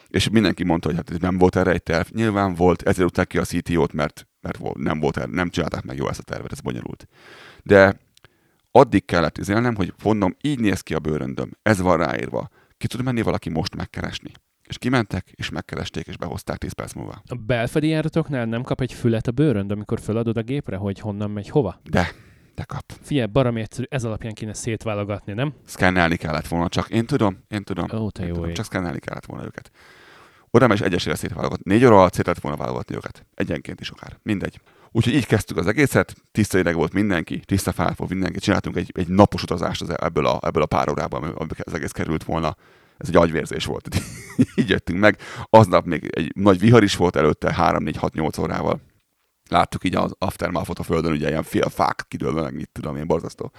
És 0.08 0.30
mindenki 0.30 0.63
mondta, 0.63 0.88
hogy 0.88 0.98
hát 0.98 1.19
nem 1.19 1.38
volt 1.38 1.56
erre 1.56 1.72
egy 1.72 1.84
terv. 1.84 2.08
Nyilván 2.13 2.54
volt, 2.54 2.82
ezért 2.82 3.08
utták 3.08 3.28
ki 3.28 3.38
a 3.38 3.43
CTO-t, 3.43 3.93
mert, 3.93 4.28
mert 4.41 4.74
nem 4.74 5.00
volt 5.00 5.17
erre, 5.17 5.32
nem 5.32 5.50
csinálták 5.50 5.84
meg 5.84 5.98
jó 5.98 6.10
ezt 6.10 6.19
a 6.19 6.24
tervet, 6.24 6.52
ez 6.52 6.60
bonyolult. 6.60 7.08
De 7.63 8.00
addig 8.72 9.06
kellett 9.06 9.38
üzelnem, 9.38 9.76
hogy 9.76 9.93
mondom, 10.04 10.36
így 10.41 10.60
néz 10.60 10.82
ki 10.82 10.93
a 10.93 11.00
bőröndöm, 11.00 11.52
ez 11.62 11.80
van 11.80 11.98
ráírva 11.98 12.50
ki 12.79 12.87
tud 12.87 13.03
menni 13.03 13.21
valaki 13.21 13.49
most 13.49 13.75
megkeresni. 13.75 14.31
És 14.63 14.77
kimentek, 14.77 15.31
és 15.35 15.49
megkeresték, 15.49 16.07
és 16.07 16.17
behozták 16.17 16.57
10 16.57 16.73
perc 16.73 16.93
múlva. 16.93 17.21
A 17.27 17.35
belfedi 17.35 17.87
járatoknál 17.87 18.45
nem 18.45 18.63
kap 18.63 18.81
egy 18.81 18.93
fület 18.93 19.27
a 19.27 19.31
bőrönd, 19.31 19.71
amikor 19.71 19.99
feladod 19.99 20.37
a 20.37 20.41
gépre, 20.41 20.75
hogy 20.75 20.99
honnan 20.99 21.31
megy 21.31 21.49
hova? 21.49 21.79
De, 21.89 22.11
de 22.55 22.63
kap. 22.63 22.83
Figyelj, 23.01 23.27
baromi 23.27 23.61
egyszerű, 23.61 23.85
ez 23.89 24.03
alapján 24.03 24.33
kéne 24.33 24.53
szétválogatni, 24.53 25.33
nem? 25.33 25.53
Szkennelni 25.65 26.15
kellett 26.15 26.47
volna, 26.47 26.69
csak 26.69 26.89
én 26.89 27.05
tudom, 27.05 27.37
én 27.47 27.63
tudom. 27.63 27.85
Ó, 27.93 28.09
te 28.09 28.21
én 28.21 28.27
jó 28.27 28.33
tudom 28.33 28.49
ég. 28.49 28.55
csak 28.55 28.65
szkennelni 28.65 28.99
kellett 28.99 29.25
volna 29.25 29.45
őket. 29.45 29.71
Oda 30.49 30.73
is 30.73 30.81
egyesére 30.81 31.15
szétválogatni. 31.15 31.73
Négy 31.73 31.85
óra 31.85 31.99
alatt 31.99 32.13
szét 32.13 32.25
lett 32.25 32.39
volna 32.39 32.57
válogatni 32.57 32.95
őket. 32.95 33.25
Egyenként 33.33 33.79
is 33.79 33.89
akár. 33.89 34.19
Mindegy. 34.23 34.61
Úgyhogy 34.91 35.13
így 35.13 35.25
kezdtük 35.25 35.58
az 35.58 35.67
egészet, 35.67 36.15
tiszta 36.32 36.58
ideg 36.58 36.75
volt 36.75 36.93
mindenki, 36.93 37.39
tiszta 37.39 37.71
fáj 37.71 37.93
volt 37.95 38.12
mindenki, 38.12 38.39
csináltunk 38.39 38.75
egy, 38.75 38.91
egy 38.95 39.08
napos 39.08 39.43
utazást 39.43 39.82
az, 39.82 39.99
ebből, 39.99 40.25
a, 40.25 40.39
ebből 40.41 40.63
a 40.63 40.65
pár 40.65 40.89
órában, 40.89 41.23
amikor 41.23 41.56
az 41.60 41.73
egész 41.73 41.91
került 41.91 42.23
volna 42.23 42.56
ez 42.99 43.08
egy 43.08 43.15
agyvérzés 43.15 43.65
volt. 43.65 43.88
így 44.56 44.69
jöttünk 44.69 44.99
meg. 44.99 45.17
Aznap 45.43 45.86
még 45.86 46.10
egy 46.12 46.32
nagy 46.36 46.60
vihar 46.60 46.84
is 46.84 46.95
volt 46.95 47.15
előtte, 47.15 47.56
3-4-6-8 47.58 48.41
órával. 48.41 48.82
Láttuk 49.49 49.84
így 49.84 49.95
az 49.95 50.15
aftermath 50.17 50.80
a 50.80 50.84
földön, 50.84 51.12
ugye 51.12 51.30
ilyen 51.30 51.43
fél 51.43 51.69
fák 51.69 52.06
kidőlve, 52.08 52.41
meg 52.41 52.54
mit 52.54 52.69
tudom 52.71 52.95
én, 52.95 53.08
borzasztó. 53.08 53.52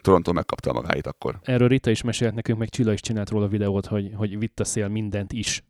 Toronto 0.00 0.32
megkapta 0.32 0.70
a 0.70 0.72
magáit 0.72 1.06
akkor. 1.06 1.38
Erről 1.42 1.68
Rita 1.68 1.90
is 1.90 2.02
mesélt 2.02 2.34
nekünk, 2.34 2.58
meg 2.58 2.68
Csilla 2.68 2.92
is 2.92 3.00
csinált 3.00 3.30
róla 3.30 3.48
videót, 3.48 3.86
hogy, 3.86 4.10
hogy 4.14 4.38
vitt 4.38 4.60
a 4.60 4.64
szél 4.64 4.88
mindent 4.88 5.32
is, 5.32 5.64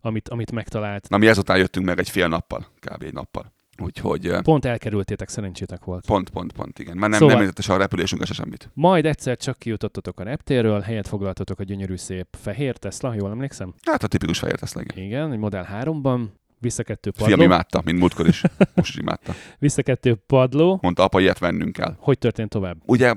amit, 0.00 0.28
amit 0.28 0.52
megtalált. 0.52 1.08
Na 1.08 1.16
mi 1.16 1.26
ezután 1.26 1.58
jöttünk 1.58 1.86
meg 1.86 1.98
egy 1.98 2.10
fél 2.10 2.28
nappal, 2.28 2.66
kb. 2.80 3.02
egy 3.02 3.12
nappal. 3.12 3.52
Úgyhogy 3.80 4.30
Pont 4.42 4.64
elkerültétek, 4.64 5.28
szerencsétek 5.28 5.84
volt. 5.84 6.06
pont, 6.06 6.30
pont, 6.30 6.52
pont, 6.52 6.78
igen. 6.78 6.96
Már 6.96 7.10
nem, 7.10 7.18
Szóval- 7.18 7.34
nem 7.34 7.42
értette 7.44 7.62
se 7.62 7.72
a 7.72 7.76
repülésünkre 7.76 8.26
se 8.26 8.34
semmit. 8.34 8.70
Majd 8.74 9.06
egyszer 9.06 9.36
csak 9.36 9.58
kijutottatok 9.58 10.20
a 10.20 10.22
reptérről, 10.22 10.80
helyet 10.80 11.08
foglaltatok 11.08 11.58
a 11.58 11.62
gyönyörű 11.62 11.96
szép 11.96 12.26
fehér 12.40 12.76
Tesla, 12.76 13.14
jól 13.14 13.30
emlékszem? 13.30 13.74
Hát 13.84 14.02
a 14.02 14.06
tipikus 14.06 14.38
fehér 14.38 14.58
Tesla, 14.58 14.80
igen. 14.80 15.04
Igen, 15.04 15.32
egy 15.32 15.38
Model 15.38 15.68
3-ban, 15.82 16.20
visszakettő 16.58 17.10
Fiam 17.14 17.28
padló. 17.30 17.44
imádta, 17.44 17.80
mint 17.84 17.98
múltkor 17.98 18.26
is. 18.26 18.42
Most 18.74 18.90
is 18.94 18.96
imádta. 19.00 19.32
Visszakettő 19.58 20.14
padló. 20.26 20.78
Mondta, 20.82 21.02
apa, 21.04 21.20
ilyet 21.20 21.38
vennünk 21.38 21.72
kell. 21.72 21.96
Hogy 21.98 22.18
történt 22.18 22.48
tovább? 22.50 22.76
Ugye 22.86 23.14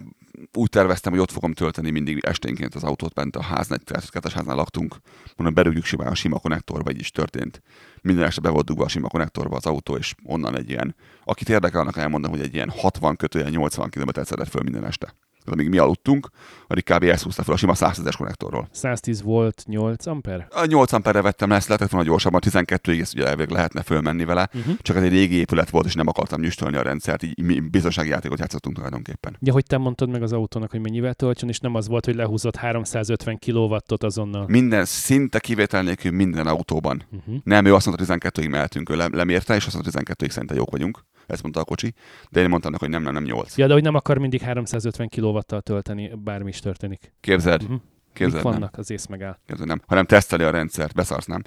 úgy 0.54 0.70
terveztem, 0.70 1.12
hogy 1.12 1.22
ott 1.22 1.32
fogom 1.32 1.54
tölteni 1.54 1.90
mindig 1.90 2.24
esténként 2.26 2.76
az 2.76 2.84
autót 2.84 3.14
bent 3.14 3.36
a 3.36 3.42
háznál, 3.42 3.80
egy 3.86 4.10
kettes 4.10 4.34
háznál 4.34 4.56
laktunk. 4.56 4.96
Mondom, 5.36 5.56
berúgjuk 5.56 5.86
simán 5.86 6.08
a 6.08 6.16
sima 6.16 6.40
konnektorba, 6.40 6.92
így 6.92 7.00
is 7.00 7.12
történt. 7.12 7.62
Minden 8.02 8.26
este 8.26 8.42
be 8.42 8.50
volt 8.50 8.66
dugva 8.66 8.84
a 8.84 8.88
sima 8.88 9.08
konnektorba 9.08 9.56
az 9.56 9.66
autó, 9.66 9.96
és 9.96 10.16
onnan 10.24 10.58
egy 10.58 10.70
ilyen, 10.70 10.96
akit 11.24 11.50
érdekel, 11.50 11.82
annak 11.82 11.98
elmondom, 11.98 12.32
hogy 12.32 12.42
egy 12.42 12.54
ilyen 12.54 12.70
60 12.70 13.16
kötően 13.16 13.52
80 13.52 13.90
km 13.90 14.22
szedett 14.24 14.50
föl 14.50 14.62
minden 14.62 14.86
este. 14.86 15.16
Tehát 15.44 15.60
amíg 15.60 15.70
mi 15.70 15.78
aludtunk, 15.78 16.30
addig 16.68 16.84
kb. 16.84 17.04
ezt 17.04 17.24
húzta 17.24 17.44
fel 17.44 17.54
a 17.54 17.58
sima 17.58 17.74
110-es 17.76 18.14
konnektorról. 18.18 18.68
110 18.72 19.22
volt 19.22 19.64
8 19.68 20.06
amper? 20.06 20.48
A 20.52 20.66
8 20.66 20.92
amperre 20.92 21.22
vettem 21.22 21.50
le, 21.50 21.56
ezt 21.56 21.68
lehetett 21.68 21.90
volna 21.90 22.08
gyorsabban, 22.08 22.42
12-ig 22.46 23.02
ezt 23.02 23.14
ugye 23.14 23.28
elvég 23.28 23.50
lehetne 23.50 23.82
fölmenni 23.82 24.26
vele. 24.26 24.50
Uh-huh. 24.54 24.74
Csak 24.82 24.96
ez 24.96 25.04
egy 25.04 25.12
régi 25.12 25.36
épület 25.36 25.70
volt, 25.70 25.86
és 25.86 25.94
nem 25.94 26.08
akartam 26.08 26.42
nyüstölni 26.42 26.78
a 26.78 26.82
rendszert, 26.82 27.24
így 27.24 27.44
mi 27.44 27.60
biztonsági 27.60 28.10
játékot 28.10 28.40
játszottunk 28.40 28.76
tulajdonképpen. 28.76 29.38
Ja, 29.40 29.54
hogy 29.54 29.66
te 29.66 29.78
mondtad 29.78 30.10
meg 30.10 30.24
az 30.24 30.34
autónak, 30.34 30.72
hogy 30.72 30.82
mennyivel 30.82 31.14
töltsön, 31.14 31.50
és 31.50 31.60
nem 31.60 31.76
az 31.76 31.88
volt, 31.88 32.06
hogy 32.06 32.16
lehúzott 32.16 32.56
350 32.56 33.40
kW-ot 33.46 34.04
azonnal. 34.04 34.46
Minden, 34.48 34.86
szinte 34.86 35.40
kivétel 35.40 35.84
nélkül 35.84 36.12
minden 36.12 36.48
autóban. 36.48 37.04
Uh-huh. 37.12 37.36
Nem, 37.44 37.66
ő 37.66 37.74
azt 37.74 37.86
mondta, 37.86 38.06
12-ig 38.18 38.50
mehetünk, 38.50 38.90
ő 38.90 38.96
le- 38.96 39.10
lemérte, 39.12 39.56
és 39.56 39.66
azt 39.66 39.74
mondta, 39.74 40.00
12-ig 40.00 40.30
szerintem 40.30 40.58
jók 40.58 40.72
vagyunk. 40.72 41.04
Ezt 41.28 41.42
mondta 41.42 41.60
a 41.60 41.64
kocsi. 41.64 41.94
De 42.30 42.42
én 42.42 42.50
mondtam 42.50 42.72
neki, 42.72 42.84
hogy 42.84 42.94
nem, 42.94 43.04
nem, 43.04 43.14
nem 43.14 43.24
8. 43.24 43.58
Ja, 43.58 43.68
de 43.68 43.74
hogy 43.74 43.84
nem 43.84 43.96
akar 43.96 44.18
mindig 44.18 44.42
350 44.42 45.10
kW-tal 45.10 45.62
tölteni, 45.62 46.12
bármi 46.24 46.50
is 46.50 46.60
történik. 46.60 47.14
Képzeld, 47.20 47.62
Uh-huh. 47.62 47.80
Mik 48.14 48.22
képzeld 48.22 48.44
nem. 48.44 48.54
vannak? 48.54 48.78
Az 48.78 48.92
ész 48.92 49.06
megáll. 49.06 49.38
Képzeld 49.46 49.68
nem. 49.68 49.82
Hanem 49.88 50.06
teszteli 50.06 50.44
a 50.44 50.50
rendszert, 50.50 50.94
beszarsz 50.94 51.26
nem. 51.26 51.42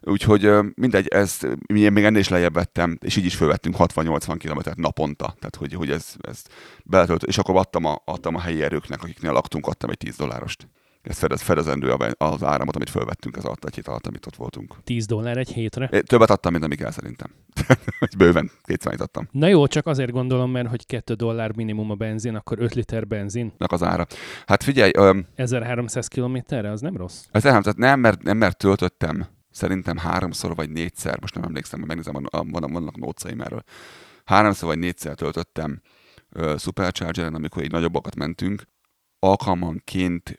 Úgyhogy 0.00 0.50
mindegy, 0.74 1.08
ez, 1.08 1.38
én 1.74 1.92
még 1.92 2.04
ennél 2.04 2.20
is 2.20 2.28
lejjebb 2.28 2.54
vettem, 2.54 2.98
és 3.00 3.16
így 3.16 3.24
is 3.24 3.34
fölvettünk 3.34 3.76
60-80 3.78 4.34
kilométert 4.38 4.76
naponta. 4.76 5.34
Tehát, 5.38 5.56
hogy, 5.56 5.72
hogy 5.72 5.90
ez, 5.90 6.14
ez 6.20 6.42
beletölt, 6.84 7.22
és 7.22 7.38
akkor 7.38 7.56
adtam 7.56 7.84
a, 7.84 8.02
adtam 8.04 8.34
a 8.34 8.40
helyi 8.40 8.62
erőknek, 8.62 9.02
akiknél 9.02 9.32
laktunk, 9.32 9.66
adtam 9.66 9.90
egy 9.90 9.96
10 9.96 10.16
dollárost. 10.16 10.68
Ez 11.02 11.18
fedez, 11.18 11.42
fedezendő 11.42 11.90
az 12.16 12.42
áramot, 12.42 12.76
amit 12.76 12.90
fölvettünk 12.90 13.36
az 13.36 13.44
alatt, 13.44 13.64
egy 13.64 13.74
hét 13.74 13.88
alatt, 13.88 14.06
amit 14.06 14.26
ott 14.26 14.36
voltunk. 14.36 14.76
10 14.84 15.06
dollár 15.06 15.36
egy 15.36 15.52
hétre. 15.52 15.88
É, 15.92 16.00
Többet 16.00 16.30
adtam, 16.30 16.52
mint 16.52 16.64
ami 16.64 16.74
kell 16.74 16.90
szerintem. 16.90 17.30
Hogy 17.98 18.16
Bőven 18.16 18.50
kétszer 18.62 19.00
adtam. 19.00 19.28
Na 19.30 19.46
jó, 19.46 19.66
csak 19.66 19.86
azért 19.86 20.10
gondolom, 20.10 20.50
mert 20.50 20.68
hogy 20.68 20.86
2 20.86 21.14
dollár 21.14 21.56
minimum 21.56 21.90
a 21.90 21.94
benzin, 21.94 22.34
akkor 22.34 22.58
5 22.60 22.74
liter 22.74 23.06
benzin. 23.06 23.52
Nak 23.58 23.72
az 23.72 23.82
ára. 23.82 24.06
Hát 24.46 24.62
figyelj, 24.62 24.90
öm, 24.94 25.26
1300 25.34 26.06
kilométerre, 26.06 26.70
az 26.70 26.80
nem 26.80 26.96
rossz. 26.96 27.24
ez 27.30 27.42
nem, 27.42 27.62
tehát 27.62 27.78
nem, 27.78 28.00
mert, 28.00 28.22
nem, 28.22 28.36
mert 28.36 28.56
töltöttem 28.56 29.26
szerintem 29.50 29.96
háromszor 29.96 30.54
vagy 30.54 30.70
négyszer, 30.70 31.20
most 31.20 31.34
nem 31.34 31.44
emlékszem, 31.44 31.78
mert 31.78 31.94
megnézem, 31.94 32.24
a, 32.30 32.44
van, 32.44 32.72
vannak 32.72 32.96
nócaim 32.96 33.40
erről. 33.40 33.62
Háromszor 34.24 34.68
vagy 34.68 34.78
négyszer 34.78 35.14
töltöttem 35.14 35.80
ö, 36.30 36.54
Superchargeren, 36.58 37.34
amikor 37.34 37.62
így 37.62 37.70
nagyobbakat 37.70 38.16
mentünk. 38.16 38.62
Alkalmanként 39.18 40.38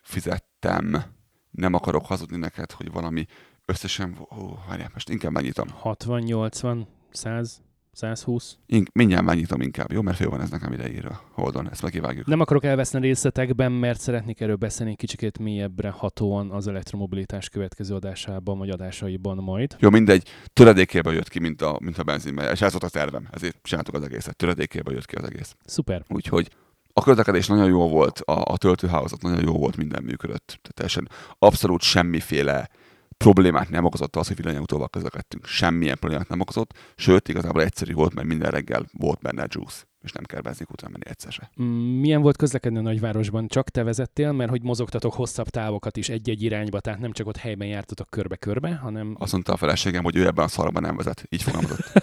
fizettem, 0.63 1.03
nem 1.51 1.73
akarok 1.73 2.05
hazudni 2.05 2.37
neked, 2.37 2.71
hogy 2.71 2.91
valami 2.91 3.25
összesen, 3.65 4.17
ó, 4.19 4.57
várjál, 4.67 4.89
most 4.93 5.09
inkább 5.09 5.31
megnyitom. 5.31 5.67
60, 5.69 6.21
80, 6.21 6.87
100, 7.11 7.61
120. 7.91 8.57
In, 8.65 8.85
mindjárt 8.93 9.23
megnyitom 9.23 9.61
inkább, 9.61 9.91
jó? 9.91 10.01
Mert 10.01 10.17
fél 10.17 10.29
van 10.29 10.41
ez 10.41 10.49
nekem 10.49 10.73
ideírva. 10.73 11.21
Holdon, 11.31 11.69
ezt 11.69 11.81
megkivágjuk. 11.81 12.25
Nem 12.25 12.39
akarok 12.39 12.63
elveszni 12.63 12.99
részletekben, 12.99 13.71
mert 13.71 13.99
szeretnék 13.99 14.41
erről 14.41 14.55
beszélni 14.55 14.95
kicsikét 14.95 15.39
mélyebbre 15.39 15.89
hatóan 15.89 16.51
az 16.51 16.67
elektromobilitás 16.67 17.49
következő 17.49 17.95
adásában, 17.95 18.57
vagy 18.57 18.69
adásaiban 18.69 19.37
majd. 19.37 19.75
Jó, 19.79 19.89
mindegy, 19.89 20.29
töredékébe 20.53 21.11
jött 21.11 21.29
ki, 21.29 21.39
mint 21.39 21.61
a, 21.61 21.77
mint 21.81 21.97
a 21.97 22.03
benzinbe. 22.03 22.51
És 22.51 22.61
ez 22.61 22.71
volt 22.71 22.83
a 22.83 22.89
tervem, 22.89 23.27
ezért 23.31 23.57
csináltuk 23.61 23.95
az 23.95 24.03
egészet. 24.03 24.35
Töredékébe 24.35 24.91
jött 24.91 25.05
ki 25.05 25.15
az 25.15 25.23
egész. 25.23 25.55
Szuper. 25.65 26.03
Úgyhogy 26.07 26.49
a 26.93 27.03
közlekedés 27.03 27.47
nagyon 27.47 27.67
jó 27.67 27.89
volt, 27.89 28.19
a, 28.19 28.43
a 28.45 28.57
töltőhálózat 28.57 29.21
nagyon 29.21 29.43
jó 29.43 29.57
volt, 29.57 29.77
minden 29.77 30.03
működött. 30.03 30.45
Tehát 30.45 30.73
teljesen 30.73 31.09
abszolút 31.39 31.81
semmiféle 31.81 32.69
problémát 33.17 33.69
nem 33.69 33.85
okozott 33.85 34.15
az, 34.15 34.27
hogy 34.27 34.35
villanyautóval 34.35 34.89
közlekedtünk. 34.89 35.45
Semmilyen 35.45 35.99
problémát 35.99 36.27
nem 36.27 36.39
okozott, 36.39 36.73
sőt, 36.95 37.27
igazából 37.27 37.61
egyszerű 37.61 37.93
volt, 37.93 38.13
mert 38.13 38.27
minden 38.27 38.51
reggel 38.51 38.85
volt 38.91 39.19
benne 39.19 39.45
juice, 39.49 39.83
és 40.03 40.11
nem 40.11 40.23
kell 40.23 40.41
benzinkútra 40.41 40.89
menni 40.89 41.03
egyszer 41.09 41.31
se. 41.31 41.51
Mm, 41.61 41.99
Milyen 41.99 42.21
volt 42.21 42.37
közlekedni 42.37 42.77
a 42.77 42.81
nagyvárosban? 42.81 43.47
Csak 43.47 43.69
te 43.69 43.83
vezettél, 43.83 44.31
mert 44.31 44.49
hogy 44.49 44.61
mozogtatok 44.61 45.13
hosszabb 45.13 45.47
távokat 45.49 45.97
is 45.97 46.09
egy-egy 46.09 46.41
irányba, 46.43 46.79
tehát 46.79 46.99
nem 46.99 47.11
csak 47.11 47.27
ott 47.27 47.37
helyben 47.37 47.67
jártatok 47.67 48.09
körbe-körbe, 48.09 48.75
hanem 48.75 49.15
Azt 49.19 49.31
mondta 49.31 49.53
a 49.53 49.57
feleségem, 49.57 50.03
hogy 50.03 50.15
ő 50.15 50.25
ebben 50.25 50.45
a 50.45 50.47
szarban 50.47 50.81
nem 50.81 50.95
vezet. 50.95 51.25
Így 51.29 51.43
fogalmazott. 51.43 51.91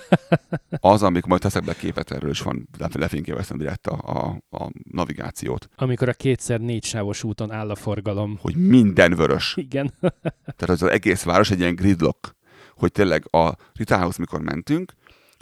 Az, 0.80 1.02
amikor 1.02 1.28
majd 1.28 1.40
teszek 1.40 1.64
be 1.64 1.74
képet 1.74 2.10
erről, 2.10 2.30
is 2.30 2.40
van, 2.40 2.68
le- 2.78 2.88
lefényképeztem 2.92 3.58
direkt 3.58 3.86
a, 3.86 3.98
a, 4.50 4.56
a 4.56 4.70
navigációt, 4.90 5.68
amikor 5.76 6.08
a 6.08 6.12
kétszer 6.12 6.60
négy 6.60 6.84
sávos 6.84 7.24
úton 7.24 7.52
áll 7.52 7.70
a 7.70 7.74
forgalom. 7.74 8.38
hogy 8.40 8.56
minden 8.56 9.16
vörös. 9.16 9.54
Igen. 9.56 9.92
Tehát 10.56 10.68
az 10.68 10.82
egész 10.82 11.22
város 11.22 11.50
egy 11.50 11.58
ilyen 11.60 11.74
gridlock, 11.74 12.36
hogy 12.74 12.92
tényleg 12.92 13.24
a 13.34 13.52
Ritához, 13.72 14.16
mikor 14.16 14.40
mentünk, 14.40 14.92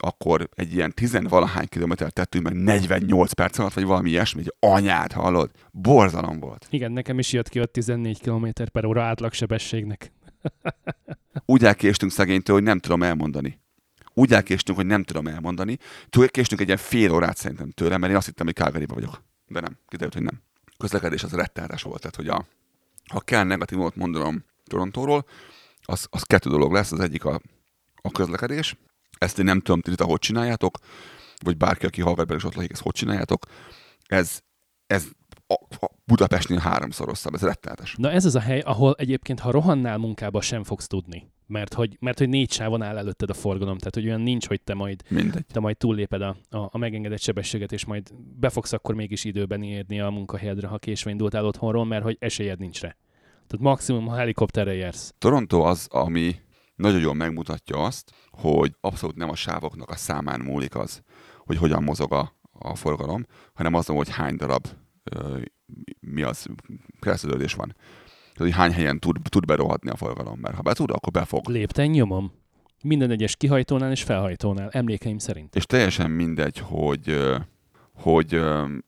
akkor 0.00 0.48
egy 0.54 0.74
ilyen 0.74 0.92
tizenvalahány 0.94 1.68
kilométert 1.68 2.14
tettünk 2.14 2.44
meg 2.44 2.54
48 2.54 3.32
perc 3.32 3.58
alatt, 3.58 3.72
vagy 3.72 3.84
valami 3.84 4.10
ilyesmi, 4.10 4.40
egy 4.40 4.54
anyát 4.58 5.12
hallod. 5.12 5.50
Borzalom 5.72 6.40
volt. 6.40 6.66
Igen, 6.70 6.92
nekem 6.92 7.18
is 7.18 7.32
jött 7.32 7.48
ki 7.48 7.60
ott 7.60 7.72
14 7.72 8.20
km 8.20 8.46
per 8.72 8.84
óra 8.84 9.02
átlagsebességnek. 9.02 10.12
Úgy 11.44 11.64
elkéstünk 11.64 12.12
szegénytől, 12.12 12.54
hogy 12.54 12.64
nem 12.64 12.78
tudom 12.78 13.02
elmondani. 13.02 13.60
Úgy 14.14 14.32
elkéstünk, 14.32 14.78
hogy 14.78 14.86
nem 14.86 15.02
tudom 15.02 15.26
elmondani. 15.26 15.78
Késtünk 16.26 16.60
egy 16.60 16.66
ilyen 16.66 16.78
fél 16.78 17.12
órát 17.12 17.36
szerintem 17.36 17.70
tőle, 17.70 17.96
mert 17.98 18.12
én 18.12 18.18
azt 18.18 18.26
hittem, 18.26 18.46
hogy 18.46 18.54
calgary 18.54 18.86
vagyok. 18.86 19.22
De 19.46 19.60
nem, 19.60 19.78
kiderült, 19.88 20.14
hogy 20.14 20.22
nem. 20.22 20.40
Közlekedés 20.78 21.22
az 21.22 21.32
rettenetes 21.32 21.82
volt, 21.82 22.00
tehát 22.00 22.16
hogy 22.16 22.28
a, 22.28 22.44
ha 23.08 23.20
kell 23.20 23.44
negatívumot 23.44 23.96
mondanom 23.96 24.44
Torontóról, 24.64 25.26
az, 25.82 26.06
az 26.10 26.22
kettő 26.22 26.50
dolog 26.50 26.72
lesz. 26.72 26.92
Az 26.92 27.00
egyik 27.00 27.24
a, 27.24 27.40
a 27.94 28.10
közlekedés. 28.10 28.76
Ezt 29.18 29.38
én 29.38 29.44
nem 29.44 29.60
tudom, 29.60 29.80
itt 29.84 30.00
hogy 30.00 30.18
csináljátok, 30.18 30.78
vagy 31.38 31.56
bárki, 31.56 31.86
aki 31.86 32.00
Haverben 32.00 32.36
is 32.36 32.44
ott 32.44 32.54
lakik, 32.54 32.72
ezt 32.72 32.82
hogy 32.82 32.92
csináljátok. 32.92 33.46
Ez, 34.06 34.40
ez 34.86 35.06
a, 35.46 35.84
a 35.84 35.90
Budapestnél 36.04 36.58
háromszor 36.58 37.06
rosszabb, 37.06 37.34
ez 37.34 37.42
rettenetes. 37.42 37.94
Na 37.98 38.10
ez 38.10 38.24
az 38.24 38.34
a 38.34 38.40
hely, 38.40 38.60
ahol 38.60 38.94
egyébként, 38.98 39.40
ha 39.40 39.50
rohannál 39.50 39.98
munkába, 39.98 40.40
sem 40.40 40.64
fogsz 40.64 40.86
tudni. 40.86 41.30
Mert 41.46 41.74
hogy, 41.74 41.96
mert 42.00 42.18
hogy 42.18 42.28
négy 42.28 42.52
sávon 42.52 42.82
áll 42.82 42.96
előtted 42.96 43.30
a 43.30 43.34
forgalom, 43.34 43.78
tehát 43.78 43.94
hogy 43.94 44.06
olyan 44.06 44.20
nincs, 44.20 44.46
hogy 44.46 44.60
te 44.60 44.74
majd, 44.74 45.02
Mindegy. 45.08 45.46
te 45.46 45.60
majd 45.60 45.76
túlléped 45.76 46.22
a, 46.22 46.36
a, 46.50 46.56
a 46.56 46.78
megengedett 46.78 47.20
sebességet, 47.20 47.72
és 47.72 47.84
majd 47.84 48.10
be 48.38 48.48
fogsz 48.48 48.72
akkor 48.72 48.94
mégis 48.94 49.24
időben 49.24 49.62
érni 49.62 50.00
a 50.00 50.10
munkahelyedre, 50.10 50.66
ha 50.66 50.78
késve 50.78 51.10
indultál 51.10 51.44
otthonról, 51.44 51.84
mert 51.84 52.02
hogy 52.02 52.16
esélyed 52.20 52.58
nincs 52.58 52.80
rá. 52.80 52.96
Tehát 53.46 53.64
maximum, 53.64 54.06
ha 54.06 54.16
helikopterre 54.16 54.74
jársz. 54.74 55.14
Toronto 55.18 55.60
az, 55.60 55.86
ami 55.90 56.36
nagyon 56.78 57.00
jól 57.00 57.14
megmutatja 57.14 57.84
azt, 57.84 58.12
hogy 58.30 58.76
abszolút 58.80 59.16
nem 59.16 59.30
a 59.30 59.34
sávoknak 59.34 59.90
a 59.90 59.96
számán 59.96 60.40
múlik 60.40 60.74
az, 60.74 61.02
hogy 61.38 61.56
hogyan 61.56 61.82
mozog 61.82 62.12
a, 62.12 62.32
a 62.52 62.74
forgalom, 62.74 63.26
hanem 63.54 63.74
azon, 63.74 63.96
hogy 63.96 64.10
hány 64.10 64.36
darab 64.36 64.66
ö, 65.04 65.38
mi 66.00 66.22
az, 66.22 66.46
keresztülődés 67.00 67.54
van. 67.54 67.74
Tehát, 68.32 68.38
hogy 68.38 68.52
hány 68.52 68.72
helyen 68.72 68.98
tud, 68.98 69.16
tud 69.28 69.44
berohadni 69.44 69.90
a 69.90 69.96
forgalom, 69.96 70.38
mert 70.40 70.54
ha 70.54 70.62
be 70.62 70.72
tud, 70.72 70.90
akkor 70.90 71.12
befog. 71.12 71.48
Lépten 71.48 71.86
nyomom. 71.86 72.32
Minden 72.82 73.10
egyes 73.10 73.36
kihajtónál 73.36 73.90
és 73.90 74.02
felhajtónál, 74.02 74.68
emlékeim 74.70 75.18
szerint. 75.18 75.54
És 75.54 75.66
teljesen 75.66 76.10
mindegy, 76.10 76.58
hogy, 76.58 77.18
hogy 78.00 78.40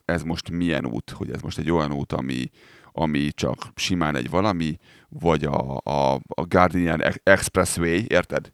ez 0.04 0.22
most 0.22 0.50
milyen 0.50 0.86
út, 0.86 1.10
hogy 1.10 1.30
ez 1.30 1.40
most 1.40 1.58
egy 1.58 1.70
olyan 1.70 1.92
út, 1.92 2.12
ami, 2.12 2.50
ami 2.92 3.28
csak 3.32 3.58
simán 3.74 4.16
egy 4.16 4.30
valami, 4.30 4.76
vagy 5.08 5.44
a, 5.44 5.80
a, 5.84 6.14
a 6.14 6.44
Guardian 6.48 7.02
Expressway, 7.22 8.04
érted? 8.06 8.52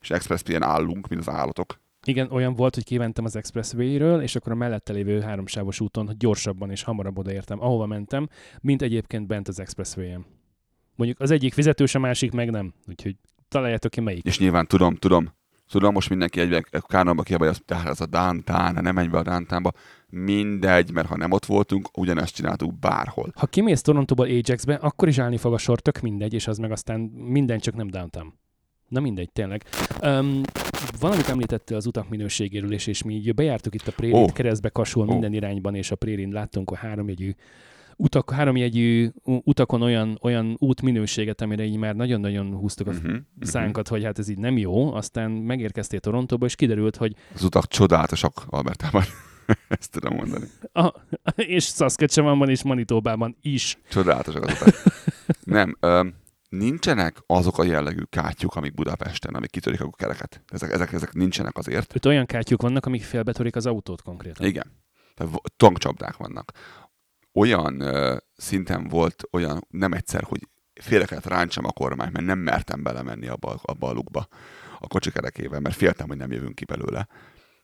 És 0.00 0.10
Expressway-en 0.10 0.62
állunk, 0.62 1.08
mint 1.08 1.20
az 1.20 1.34
állatok. 1.34 1.80
Igen, 2.04 2.30
olyan 2.30 2.54
volt, 2.54 2.74
hogy 2.74 2.84
kimentem 2.84 3.24
az 3.24 3.36
Expressway-ről, 3.36 4.20
és 4.20 4.36
akkor 4.36 4.52
a 4.52 4.54
mellette 4.54 4.92
lévő 4.92 5.20
háromsávos 5.20 5.80
úton 5.80 6.10
gyorsabban 6.18 6.70
és 6.70 6.82
hamarabb 6.82 7.18
odaértem, 7.18 7.60
ahova 7.60 7.86
mentem, 7.86 8.28
mint 8.60 8.82
egyébként 8.82 9.26
bent 9.26 9.48
az 9.48 9.60
Expressway-en. 9.60 10.26
Mondjuk 10.96 11.20
az 11.20 11.30
egyik 11.30 11.52
fizetős, 11.52 11.94
a 11.94 11.98
másik 11.98 12.32
meg 12.32 12.50
nem. 12.50 12.74
Úgyhogy 12.88 13.16
találjátok 13.48 13.90
ki 13.90 14.00
melyik. 14.00 14.24
És 14.24 14.38
nyilván 14.38 14.66
tudom, 14.66 14.94
tudom, 14.94 15.32
tudom, 15.70 15.92
most 15.92 16.08
mindenki 16.08 16.40
egyben 16.40 16.64
kánonba 16.86 17.22
kiabálja, 17.22 17.54
hogy 17.66 17.76
az, 17.76 17.84
az 17.86 18.00
a 18.00 18.06
downtown, 18.06 18.82
nem 18.82 18.94
menj 18.94 19.08
be 19.08 19.18
a 19.18 19.22
downtownba. 19.22 19.72
Mindegy, 20.08 20.92
mert 20.92 21.08
ha 21.08 21.16
nem 21.16 21.30
ott 21.30 21.46
voltunk, 21.46 21.98
ugyanezt 21.98 22.34
csináltuk 22.34 22.78
bárhol. 22.78 23.32
Ha 23.34 23.46
kimész 23.46 23.82
Torontóból 23.82 24.26
Ajaxbe, 24.26 24.74
akkor 24.74 25.08
is 25.08 25.18
állni 25.18 25.36
fog 25.36 25.52
a 25.52 25.58
sor, 25.58 25.80
tök 25.80 26.00
mindegy, 26.00 26.34
és 26.34 26.46
az 26.46 26.58
meg 26.58 26.70
aztán 26.70 27.00
minden 27.00 27.58
csak 27.58 27.74
nem 27.74 27.88
downtown. 27.88 28.38
Na 28.88 29.00
mindegy, 29.00 29.32
tényleg. 29.32 29.64
Um, 30.02 30.40
Valamit 31.00 31.28
említettél 31.28 31.76
az 31.76 31.86
utak 31.86 32.08
minőségéről, 32.08 32.72
és, 32.72 32.86
és 32.86 33.02
mi 33.02 33.14
így 33.14 33.34
bejártuk 33.34 33.74
itt 33.74 33.86
a 33.86 33.92
Prérint, 33.92 34.28
oh. 34.28 34.32
keresztbe 34.32 34.68
kasul 34.68 35.08
Ó. 35.08 35.10
minden 35.10 35.32
irányban, 35.32 35.74
és 35.74 35.90
a 35.90 35.96
Prérin 35.96 36.32
láttunk 36.32 36.70
a 36.70 36.76
háromjegyű 36.76 37.34
utak, 38.00 38.30
háromjegyű 38.30 39.10
utakon 39.24 39.82
olyan, 39.82 40.18
olyan 40.22 40.56
útminőséget, 40.58 41.40
amire 41.40 41.64
így 41.64 41.76
már 41.76 41.94
nagyon-nagyon 41.94 42.54
húztuk 42.54 42.86
a 42.86 42.90
uh-huh. 42.90 43.16
szánkat, 43.40 43.88
hogy 43.88 44.04
hát 44.04 44.18
ez 44.18 44.28
így 44.28 44.38
nem 44.38 44.58
jó, 44.58 44.94
aztán 44.94 45.30
megérkeztél 45.30 46.00
Torontóba, 46.00 46.46
és 46.46 46.54
kiderült, 46.54 46.96
hogy 46.96 47.14
Az 47.34 47.44
utak 47.44 47.66
csodálatosak 47.66 48.42
Albertában. 48.46 49.02
Ezt 49.68 49.90
tudom 49.90 50.14
mondani. 50.14 50.44
a, 50.72 50.94
és 51.36 51.64
Saskatchewanban 51.64 52.48
és 52.48 52.62
Manitobában 52.62 53.36
is. 53.42 53.78
Csodálatosak 53.90 54.44
az 54.44 54.52
utak. 54.52 54.74
Nem, 55.56 55.76
öm, 55.80 56.14
nincsenek 56.48 57.16
azok 57.26 57.58
a 57.58 57.64
jellegű 57.64 58.02
kátyuk, 58.10 58.54
amik 58.54 58.74
Budapesten, 58.74 59.34
amik 59.34 59.50
kitörik 59.50 59.80
a 59.80 59.90
kereket. 59.90 60.42
Ezek, 60.48 60.72
ezek, 60.72 60.92
ezek 60.92 61.12
nincsenek 61.12 61.56
azért. 61.56 61.94
Öt 61.94 62.06
olyan 62.06 62.26
kátyuk 62.26 62.62
vannak, 62.62 62.86
amik 62.86 63.02
félbetörik 63.02 63.56
az 63.56 63.66
autót 63.66 64.02
konkrétan. 64.02 64.46
Igen. 64.46 64.78
Tankcsapdák 65.56 66.16
vannak. 66.16 66.52
Olyan 67.32 67.82
szinten 68.36 68.88
volt 68.88 69.22
olyan, 69.30 69.66
nem 69.68 69.92
egyszer, 69.92 70.22
hogy 70.22 70.48
félre 70.80 71.04
kellett 71.04 71.26
ráncsam 71.26 71.64
a 71.64 71.72
kormányt, 71.72 72.12
mert 72.12 72.26
nem 72.26 72.38
mertem 72.38 72.82
belemenni 72.82 73.28
abba, 73.28 73.60
abba 73.62 73.88
a 73.88 73.92
lukba 73.92 74.26
a 74.78 74.86
kocsi 74.86 75.10
kerekével, 75.10 75.60
mert 75.60 75.74
féltem, 75.74 76.08
hogy 76.08 76.16
nem 76.16 76.32
jövünk 76.32 76.54
ki 76.54 76.64
belőle. 76.64 77.08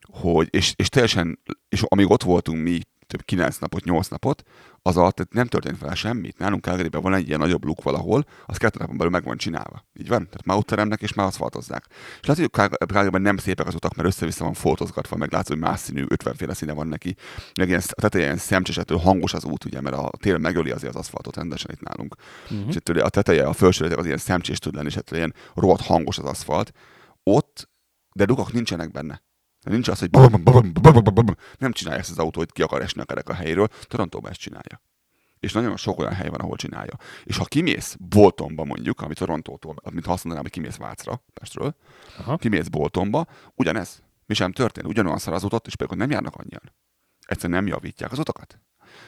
Hogy, 0.01 0.49
és, 0.51 0.73
és 0.77 0.89
teljesen, 0.89 1.43
és 1.69 1.83
amíg 1.83 2.11
ott 2.11 2.23
voltunk 2.23 2.63
mi, 2.63 2.81
több 3.07 3.25
9 3.25 3.59
napot, 3.59 3.85
8 3.85 4.09
napot, 4.09 4.43
az 4.83 4.97
alatt 4.97 5.15
tehát 5.15 5.33
nem 5.33 5.47
történt 5.47 5.79
fel 5.79 5.95
semmit. 5.95 6.39
Nálunk 6.39 6.65
Calgaryben 6.65 7.03
van 7.03 7.15
egy 7.15 7.27
ilyen 7.27 7.39
nagyobb 7.39 7.65
luk 7.65 7.83
valahol, 7.83 8.27
az 8.47 8.57
kettő 8.57 8.79
napon 8.79 8.97
belül 8.97 9.13
meg 9.13 9.25
van 9.25 9.37
csinálva. 9.37 9.85
Így 10.01 10.09
van? 10.09 10.25
Tehát 10.25 10.45
már 10.45 10.57
ott 10.57 10.67
teremnek 10.67 11.03
és 11.03 11.13
már 11.13 11.27
aszfaltozzák. 11.27 11.85
És 12.21 12.27
lehet, 12.27 12.43
hogy 12.43 12.51
Calgary- 12.51 12.91
Calgaryben 12.91 13.23
nem 13.23 13.37
szépek 13.37 13.67
az 13.67 13.75
utak, 13.75 13.95
mert 13.95 14.09
össze-vissza 14.09 14.45
van 14.45 14.55
fotózgatva, 14.55 15.17
meg 15.17 15.33
látszik, 15.33 15.53
hogy 15.53 15.63
más 15.63 15.81
színű, 15.81 16.05
50 16.09 16.35
féle 16.35 16.55
színe 16.55 16.73
van 16.73 16.87
neki. 16.87 17.17
Meg 17.59 17.69
ilyen, 17.69 17.83
a 17.89 18.01
teteje 18.01 18.25
ilyen 18.25 18.37
szemcsesetől 18.37 18.99
hangos 18.99 19.35
az 19.35 19.45
út, 19.45 19.65
ugye, 19.65 19.81
mert 19.81 19.97
a 19.97 20.11
tél 20.21 20.39
megöli 20.39 20.71
azért 20.71 20.95
az 20.95 21.01
aszfaltot 21.01 21.37
rendesen 21.37 21.71
itt 21.73 21.81
nálunk. 21.81 22.17
Uh-huh. 22.51 22.69
És 22.69 22.77
ettől 22.77 22.99
a 22.99 23.09
teteje, 23.09 23.47
a 23.47 23.53
felső 23.53 23.85
az 23.85 24.07
ilyen 24.07 24.19
szemcsés 24.19 24.59
tud 24.59 24.75
lenni, 24.75 24.89
és 24.89 24.97
ettől 24.97 25.19
ilyen 25.19 25.35
rohadt 25.55 25.87
hangos 25.87 26.19
az 26.19 26.25
aszfalt. 26.25 26.73
Ott, 27.23 27.69
de 28.13 28.25
dugak 28.25 28.53
nincsenek 28.53 28.91
benne. 28.91 29.25
Nincs 29.71 29.89
az, 29.89 29.99
hogy 29.99 30.11
bum, 30.11 30.43
bum, 30.45 30.73
bum, 31.15 31.27
nem 31.59 31.73
csinálja 31.73 32.01
ezt 32.01 32.11
az 32.11 32.19
autó, 32.19 32.39
hogy 32.39 32.53
ki 32.53 32.63
akar 32.63 32.83
esni 32.83 33.01
a 33.01 33.05
kerek 33.05 33.29
a 33.29 33.35
helyről. 33.35 33.69
Torontóban 33.83 34.31
ezt 34.31 34.41
csinálja. 34.41 34.83
És 35.41 35.53
nagyon 35.53 35.77
sok 35.77 35.99
olyan 35.99 36.13
hely 36.13 36.29
van, 36.29 36.41
ahol 36.41 36.57
csinálja. 36.57 36.97
És 37.25 37.37
ha 37.37 37.45
kimész 37.45 37.97
Boltonba 38.01 38.65
mondjuk, 38.65 39.01
ami 39.01 39.15
Torontótól, 39.15 39.77
amit 39.83 40.07
azt 40.07 40.25
mondanám, 40.25 40.43
hogy 40.43 40.51
kimész 40.53 40.77
Vácra, 40.77 41.23
Pestről, 41.35 41.77
Aha. 42.19 42.37
kimész 42.37 42.69
Boltonba, 42.69 43.27
ugyanez. 43.55 44.03
Mi 44.27 44.35
sem 44.35 44.53
történt. 44.53 44.87
Ugyanolyan 44.87 45.19
szar 45.19 45.35
az 45.35 45.45
utat, 45.45 45.67
és 45.67 45.77
például 45.77 46.01
nem 46.01 46.11
járnak 46.11 46.35
annyian. 46.35 46.73
Egyszerűen 47.27 47.59
nem 47.59 47.73
javítják 47.73 48.13
az 48.13 48.19
utakat. 48.19 48.61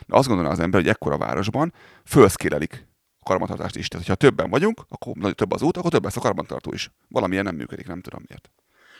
De 0.06 0.16
azt 0.16 0.28
gondolná 0.28 0.50
az 0.50 0.58
ember, 0.58 0.80
hogy 0.80 0.90
ekkora 0.90 1.18
városban 1.18 1.72
fölszkélelik 2.04 2.86
a 3.18 3.24
karbantartást 3.24 3.76
is. 3.76 3.88
Tehát, 3.88 4.06
ha 4.06 4.14
többen 4.14 4.50
vagyunk, 4.50 4.84
akkor 4.88 5.16
nagy- 5.16 5.34
több 5.34 5.52
az 5.52 5.62
út, 5.62 5.76
akkor 5.76 5.90
több 5.90 6.04
lesz 6.04 6.16
a 6.16 6.20
karbantartó 6.20 6.72
is. 6.72 6.90
Valamilyen 7.08 7.44
nem 7.44 7.56
működik, 7.56 7.86
nem 7.86 8.00
tudom 8.00 8.22
miért. 8.26 8.50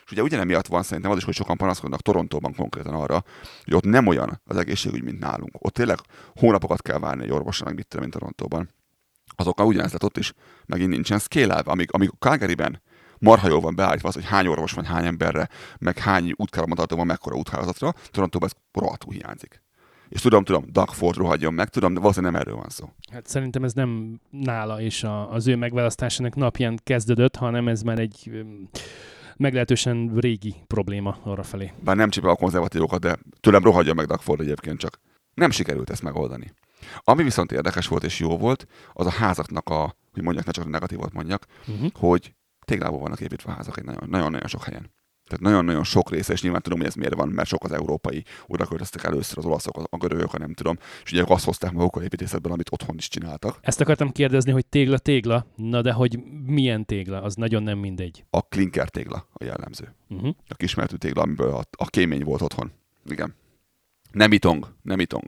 És 0.09 0.15
ugye 0.15 0.23
ugyanemiatt 0.23 0.67
van 0.67 0.83
szerintem 0.83 1.11
az 1.11 1.17
is, 1.17 1.25
hogy 1.25 1.35
sokan 1.35 1.57
panaszkodnak 1.57 2.01
Torontóban 2.01 2.55
konkrétan 2.55 2.95
arra, 2.95 3.25
hogy 3.65 3.75
ott 3.75 3.85
nem 3.85 4.07
olyan 4.07 4.41
az 4.45 4.57
egészségügy, 4.57 5.03
mint 5.03 5.19
nálunk. 5.19 5.51
Ott 5.59 5.75
tényleg 5.75 5.99
hónapokat 6.37 6.83
kell 6.83 6.99
várni 6.99 7.23
egy 7.23 7.31
orvosra, 7.31 7.65
meg 7.65 7.75
mit 7.75 7.87
tudom, 7.87 8.03
mint 8.03 8.17
Torontóban. 8.19 8.71
Azokkal 9.37 9.67
ugyanez 9.67 9.93
lett 9.93 10.05
ott 10.05 10.17
is, 10.17 10.33
megint 10.67 10.91
nincsen 10.91 11.19
scale 11.19 11.55
amíg, 11.55 11.89
amíg 11.93 12.11
Calgaryben 12.19 12.83
marha 13.19 13.49
jól 13.49 13.61
van 13.61 13.75
beállítva 13.75 14.09
az, 14.09 14.15
hogy 14.15 14.25
hány 14.25 14.47
orvos 14.47 14.73
van 14.73 14.85
hány 14.85 15.07
emberre, 15.07 15.49
meg 15.79 15.99
hány 15.99 16.33
útkarbantartó 16.37 16.97
van 16.97 17.07
mekkora 17.07 17.37
úthálózatra, 17.37 17.95
Torontóban 18.11 18.49
ez 18.49 18.81
rohadtul 18.83 19.13
hiányzik. 19.13 19.63
És 20.09 20.21
tudom, 20.21 20.45
tudom, 20.45 20.65
Doug 20.73 20.89
Ford 20.89 21.17
rohadjon 21.17 21.55
meg, 21.55 21.69
tudom, 21.69 21.95
de 21.95 22.01
valószínűleg 22.01 22.35
nem 22.35 22.43
erről 22.43 22.57
van 22.57 22.69
szó. 22.69 22.89
Hát 23.13 23.27
szerintem 23.27 23.65
ez 23.65 23.73
nem 23.73 24.21
nála 24.31 24.81
és 24.81 25.05
a, 25.05 25.33
az 25.33 25.47
ő 25.47 25.57
megválasztásának 25.57 26.35
napján 26.35 26.79
kezdődött, 26.83 27.37
hanem 27.37 27.69
ez 27.69 27.83
már 27.83 27.99
egy 27.99 28.31
meglehetősen 29.39 30.13
régi 30.17 30.55
probléma 30.67 31.19
arra 31.23 31.43
felé. 31.43 31.73
Bár 31.85 31.97
nem 31.97 32.11
csipel 32.11 32.31
a 32.31 32.35
konzervatívokat, 32.37 33.01
de 33.01 33.19
tőlem 33.41 33.63
rohadjon 33.63 33.97
meg 33.97 34.07
Doug 34.07 34.21
Ford 34.21 34.41
egyébként 34.41 34.79
csak. 34.79 35.01
Nem 35.35 35.51
sikerült 35.51 35.91
ezt 35.91 36.03
megoldani. 36.03 36.53
Ami 36.99 37.23
viszont 37.23 37.53
érdekes 37.53 37.87
volt 37.87 38.05
és 38.05 38.19
jó 38.19 38.37
volt, 38.39 38.67
az 38.93 39.07
a 39.07 39.11
házaknak 39.11 39.69
a, 39.69 39.95
hogy 40.13 40.23
mondjak, 40.23 40.47
ne 40.47 40.53
csak 40.53 40.69
negatívot 40.69 41.13
mondjak, 41.13 41.47
Uh-huh. 41.69 41.91
hogy 41.95 42.35
téglából 42.65 42.99
vannak 42.99 43.21
építve 43.21 43.53
házak 43.53 43.85
nagyon-nagyon 44.07 44.49
sok 44.49 44.65
helyen. 44.65 44.91
Tehát 45.29 45.45
nagyon-nagyon 45.45 45.85
sok 45.85 46.11
része, 46.11 46.33
és 46.33 46.43
nyilván 46.43 46.63
tudom, 46.63 46.79
hogy 46.79 46.87
ez 46.87 46.95
miért 46.95 47.15
van, 47.15 47.29
mert 47.29 47.49
sok 47.49 47.65
az 47.65 47.73
európai, 47.73 48.25
oda 48.47 48.67
költöztek 48.67 49.05
először 49.05 49.39
az 49.39 49.45
olaszok, 49.45 49.83
a 49.91 49.97
görögök, 49.97 50.35
a 50.35 50.39
nem 50.39 50.53
tudom, 50.53 50.79
és 51.05 51.13
ugye 51.13 51.25
azt 51.27 51.45
hozták 51.45 51.73
magukkal 51.73 52.03
építészetből, 52.03 52.53
amit 52.53 52.73
otthon 52.73 52.97
is 52.97 53.09
csináltak. 53.09 53.59
Ezt 53.61 53.81
akartam 53.81 54.13
kérdezni, 54.13 54.53
hogy 54.53 54.67
tégla, 54.67 54.99
tégla, 54.99 55.47
na 55.57 55.83
de 55.83 55.93
hogy 55.93 56.19
milyen 56.47 56.85
tégla, 56.85 57.23
az 57.23 57.35
nagyon 57.35 57.63
nem 57.63 57.79
mindegy. 57.79 58.25
A 58.31 58.43
klinker 58.43 58.89
tégla 58.89 59.29
a 59.33 59.45
jellemző. 59.45 59.95
Uh-huh. 60.09 60.35
A 60.49 60.55
kismertű 60.55 60.97
tégla, 60.97 61.23
amiből 61.23 61.51
a, 61.51 61.63
a 61.71 61.87
kémény 61.87 62.25
volt 62.25 62.43
otthon. 62.43 62.73
Igen. 63.07 63.35
Nem 64.13 64.33
itong, 64.33 64.75
nem 64.83 65.01
itong. 65.01 65.27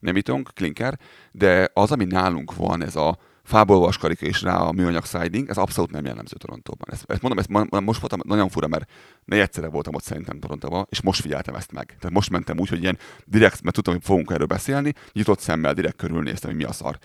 Nem 0.00 0.16
itong, 0.16 0.52
klinker, 0.52 0.98
de 1.32 1.70
az, 1.74 1.92
ami 1.92 2.04
nálunk 2.04 2.56
van, 2.56 2.82
ez 2.82 2.96
a 2.96 3.18
fából 3.42 3.78
vaskarika 3.78 4.26
és 4.26 4.42
rá 4.42 4.56
a 4.56 4.72
műanyag 4.72 5.04
siding, 5.04 5.48
ez 5.48 5.56
abszolút 5.56 5.90
nem 5.90 6.04
jellemző 6.04 6.36
Torontóban. 6.36 6.88
Ezt, 6.90 7.04
ezt 7.06 7.22
mondom, 7.22 7.38
ezt 7.38 7.84
most 7.84 8.00
voltam, 8.00 8.20
nagyon 8.24 8.48
fura, 8.48 8.68
mert 8.68 8.90
ne 9.24 9.40
egyszerre 9.40 9.68
voltam 9.68 9.94
ott 9.94 10.02
szerintem 10.02 10.40
Torontóban, 10.40 10.86
és 10.90 11.00
most 11.00 11.20
figyeltem 11.20 11.54
ezt 11.54 11.72
meg. 11.72 11.86
Tehát 11.86 12.10
most 12.10 12.30
mentem 12.30 12.58
úgy, 12.58 12.68
hogy 12.68 12.82
ilyen 12.82 12.98
direkt, 13.24 13.62
mert 13.62 13.74
tudtam, 13.74 13.94
hogy 13.94 14.04
fogunk 14.04 14.30
erről 14.30 14.46
beszélni, 14.46 14.92
nyitott 15.12 15.40
szemmel 15.40 15.74
direkt 15.74 15.96
körülnéztem, 15.96 16.50
hogy 16.50 16.58
mi 16.58 16.64
a 16.64 16.72
szar. 16.72 16.98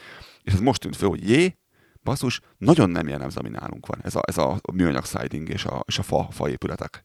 És 0.43 0.53
ez 0.53 0.59
most 0.59 0.81
tűnt 0.81 0.95
föl, 0.95 1.09
hogy 1.09 1.29
jé, 1.29 1.57
basszus, 2.03 2.39
nagyon 2.57 2.89
nem 2.89 3.07
jellemző, 3.07 3.39
ami 3.39 3.49
nálunk 3.49 3.86
van. 3.86 3.99
Ez 4.03 4.15
a, 4.15 4.21
ez 4.27 4.38
a 4.38 4.59
műanyag 4.73 5.05
siding 5.05 5.49
és 5.49 5.65
a, 5.65 5.83
és 5.88 5.99
a 5.99 6.03
fa, 6.03 6.27
fa 6.31 6.49
épületek. 6.49 7.03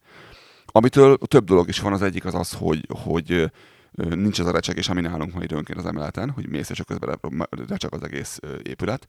Amitől 0.66 1.18
több 1.18 1.44
dolog 1.44 1.68
is 1.68 1.80
van, 1.80 1.92
az 1.92 2.02
egyik 2.02 2.24
az 2.24 2.34
az, 2.34 2.52
hogy, 2.52 2.86
hogy 3.02 3.50
nincs 3.90 4.38
az 4.38 4.46
a 4.46 4.52
recsegés, 4.52 4.88
ami 4.88 5.00
nálunk 5.00 5.32
van 5.32 5.42
időnként 5.42 5.78
az 5.78 5.86
emeleten, 5.86 6.30
hogy 6.30 6.48
mész 6.48 6.70
és 6.70 6.82
közben 6.86 7.18
re- 7.20 7.48
recseg 7.68 7.94
az 7.94 8.02
egész 8.02 8.38
épület. 8.62 9.06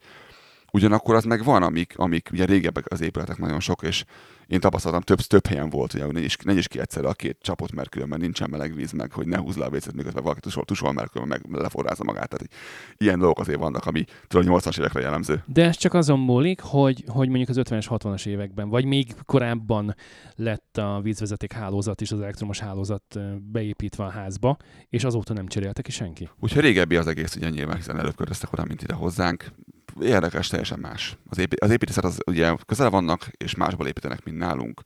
Ugyanakkor 0.72 1.14
az 1.14 1.24
meg 1.24 1.44
van, 1.44 1.62
amik, 1.62 1.92
amik 1.96 2.28
ugye 2.32 2.44
régebbek 2.44 2.84
az 2.88 3.00
épületek 3.00 3.38
nagyon 3.38 3.60
sok, 3.60 3.82
és 3.82 4.04
én 4.52 4.60
tapasztaltam, 4.60 5.00
több, 5.00 5.18
több 5.18 5.46
helyen 5.46 5.70
volt, 5.70 5.94
ugye, 5.94 6.04
hogy 6.04 6.12
ne 6.12 6.20
is, 6.20 6.36
ne 6.36 6.52
is 6.52 6.68
ki 6.68 6.78
egyszerre 6.78 7.08
a 7.08 7.12
két 7.12 7.38
csapot, 7.40 7.72
mert 7.72 7.88
különben 7.88 8.20
nincsen 8.20 8.50
meleg 8.50 8.74
víz, 8.74 8.92
meg 8.92 9.12
hogy 9.12 9.26
ne 9.26 9.36
húzd 9.36 9.58
le 9.58 9.64
a 9.64 9.70
vécet, 9.70 9.94
miközben 9.94 10.22
valaki 10.22 10.40
tusol, 10.40 10.64
tusol 10.64 10.92
mert 10.92 11.10
különben 11.10 11.42
meg 11.48 11.60
leforrázza 11.60 12.04
magát. 12.04 12.28
Tehát 12.28 12.54
ilyen 12.96 13.18
dolgok 13.18 13.38
azért 13.38 13.58
vannak, 13.58 13.86
ami 13.86 14.04
tudom 14.26 14.58
80-as 14.58 14.78
évekre 14.78 15.00
jellemző. 15.00 15.42
De 15.46 15.64
ez 15.64 15.76
csak 15.76 15.94
azon 15.94 16.18
múlik, 16.18 16.60
hogy, 16.60 17.04
hogy 17.06 17.28
mondjuk 17.28 17.48
az 17.48 17.60
50-es, 17.60 17.86
60-as 17.88 18.26
években, 18.26 18.68
vagy 18.68 18.84
még 18.84 19.14
korábban 19.24 19.94
lett 20.34 20.78
a 20.78 21.00
vízvezeték 21.02 21.52
hálózat 21.52 22.00
és 22.00 22.12
az 22.12 22.20
elektromos 22.20 22.58
hálózat 22.58 23.18
beépítve 23.52 24.04
a 24.04 24.10
házba, 24.10 24.56
és 24.88 25.04
azóta 25.04 25.32
nem 25.32 25.46
cserélte 25.46 25.82
ki 25.82 25.90
senki. 25.90 26.28
Úgyhogy 26.40 26.62
régebbi 26.62 26.96
az 26.96 27.06
egész, 27.06 27.36
ugye 27.36 27.48
nyilván, 27.48 27.76
hiszen 27.76 27.98
előbb 27.98 28.16
költöztek 28.16 28.52
oda, 28.52 28.64
mint 28.64 28.82
ide 28.82 28.94
hozzánk. 28.94 29.52
Érdekes, 30.00 30.48
teljesen 30.48 30.78
más. 30.78 31.16
Az, 31.28 31.38
épí- 31.38 31.60
az 31.60 31.70
építészet 31.70 32.04
az 32.04 32.20
ugye 32.26 32.56
közel 32.66 32.90
vannak, 32.90 33.28
és 33.36 33.54
másból 33.54 33.86
építenek, 33.86 34.24
mint 34.24 34.38
nálunk. 34.38 34.82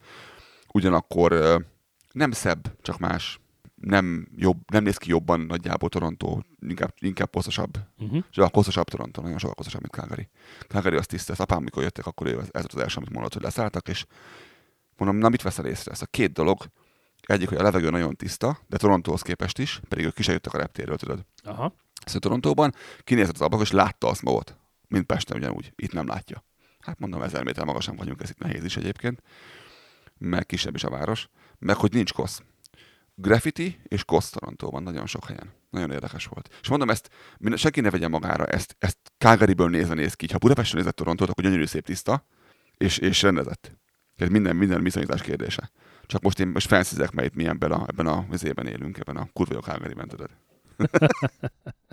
Ugyanakkor 0.72 1.62
nem 2.12 2.30
szebb, 2.30 2.76
csak 2.82 2.98
más. 2.98 3.40
Nem, 3.74 4.28
jobb, 4.36 4.56
nem 4.72 4.82
néz 4.82 4.96
ki 4.96 5.08
jobban 5.08 5.40
nagyjából 5.40 5.88
Toronto, 5.88 6.38
inkább, 6.60 6.94
inkább 6.98 7.30
kosztosabb. 7.30 7.78
Uh-huh. 7.98 8.24
Sokkal 8.30 8.50
kosztosabb 8.50 8.88
Toronto, 8.88 9.22
nagyon 9.22 9.38
sokkal 9.38 9.54
kosztosabb, 9.54 9.80
mint 9.80 9.92
Calgary. 9.92 10.28
Calgary 10.68 10.96
az 10.96 11.06
tiszta. 11.06 11.32
Az 11.32 11.40
apám, 11.40 11.62
mikor 11.62 11.82
jöttek, 11.82 12.06
akkor 12.06 12.26
ő, 12.26 12.30
ez 12.30 12.48
volt 12.52 12.72
az 12.72 12.80
első, 12.80 12.96
amit 12.96 13.10
mondott, 13.10 13.32
hogy 13.32 13.42
leszálltak, 13.42 13.88
és 13.88 14.06
mondom, 14.96 15.18
na 15.18 15.28
mit 15.28 15.42
veszel 15.42 15.66
észre? 15.66 15.92
Ez 15.92 16.02
a 16.02 16.06
két 16.06 16.32
dolog, 16.32 16.64
egyik, 17.20 17.48
hogy 17.48 17.58
a 17.58 17.62
levegő 17.62 17.90
nagyon 17.90 18.16
tiszta, 18.16 18.58
de 18.66 18.76
Torontóhoz 18.76 19.22
képest 19.22 19.58
is, 19.58 19.80
pedig 19.88 20.04
ők 20.04 20.14
ki 20.14 20.30
jöttek 20.30 20.54
a 20.54 20.58
reptérről, 20.58 20.96
tudod. 20.96 21.24
Aha. 21.44 21.74
Szóval 22.04 22.20
Torontóban 22.20 22.74
kinézett 23.04 23.34
az 23.34 23.40
ablak, 23.40 23.60
és 23.60 23.70
látta 23.70 24.08
azt 24.08 24.22
magot, 24.22 24.56
mint 24.88 25.06
Pesten 25.06 25.36
ugyanúgy. 25.36 25.72
Itt 25.76 25.92
nem 25.92 26.06
látja. 26.06 26.44
Hát 26.80 26.98
mondom, 26.98 27.22
ezer 27.22 27.44
méter 27.44 27.64
magasan 27.64 27.96
vagyunk, 27.96 28.22
ez 28.22 28.30
itt 28.30 28.38
nehéz 28.38 28.64
is 28.64 28.76
egyébként. 28.76 29.22
Meg 30.18 30.46
kisebb 30.46 30.74
is 30.74 30.84
a 30.84 30.90
város. 30.90 31.28
Meg, 31.58 31.76
hogy 31.76 31.92
nincs 31.92 32.12
kosz. 32.12 32.42
Graffiti 33.14 33.80
és 33.88 34.04
kosz 34.04 34.30
Torontóban 34.30 34.82
nagyon 34.82 35.06
sok 35.06 35.26
helyen. 35.26 35.52
Nagyon 35.70 35.90
érdekes 35.90 36.26
volt. 36.26 36.56
És 36.62 36.68
mondom, 36.68 36.90
ezt 36.90 37.10
senki 37.54 37.80
ne 37.80 37.90
vegye 37.90 38.08
magára, 38.08 38.46
ezt, 38.46 38.76
ezt 38.78 38.98
Calgaryből 39.18 39.68
nézve 39.68 39.94
néz 39.94 40.14
ki. 40.14 40.26
Ha 40.32 40.38
Budapesten 40.38 40.78
nézett 40.78 40.96
Torontót, 40.96 41.28
akkor 41.28 41.44
gyönyörű 41.44 41.64
szép 41.64 41.84
tiszta, 41.84 42.26
és, 42.76 42.98
és 42.98 43.22
rendezett. 43.22 43.72
Tehát 44.16 44.32
minden, 44.32 44.56
minden 44.56 44.82
viszonyítás 44.82 45.22
kérdése. 45.22 45.70
Csak 46.06 46.22
most 46.22 46.40
én 46.40 46.48
most 46.48 46.66
felszízek, 46.66 47.10
mert 47.10 47.28
itt 47.28 47.34
mi 47.34 47.46
ebben 47.46 47.72
a, 47.72 47.84
ebben 47.88 48.06
a 48.06 48.26
vizében 48.30 48.66
élünk, 48.66 48.98
ebben 48.98 49.16
a 49.16 49.28
kurva 49.32 49.54
jó 49.54 49.60
Calgaryben, 49.60 50.08
tudod. 50.08 50.30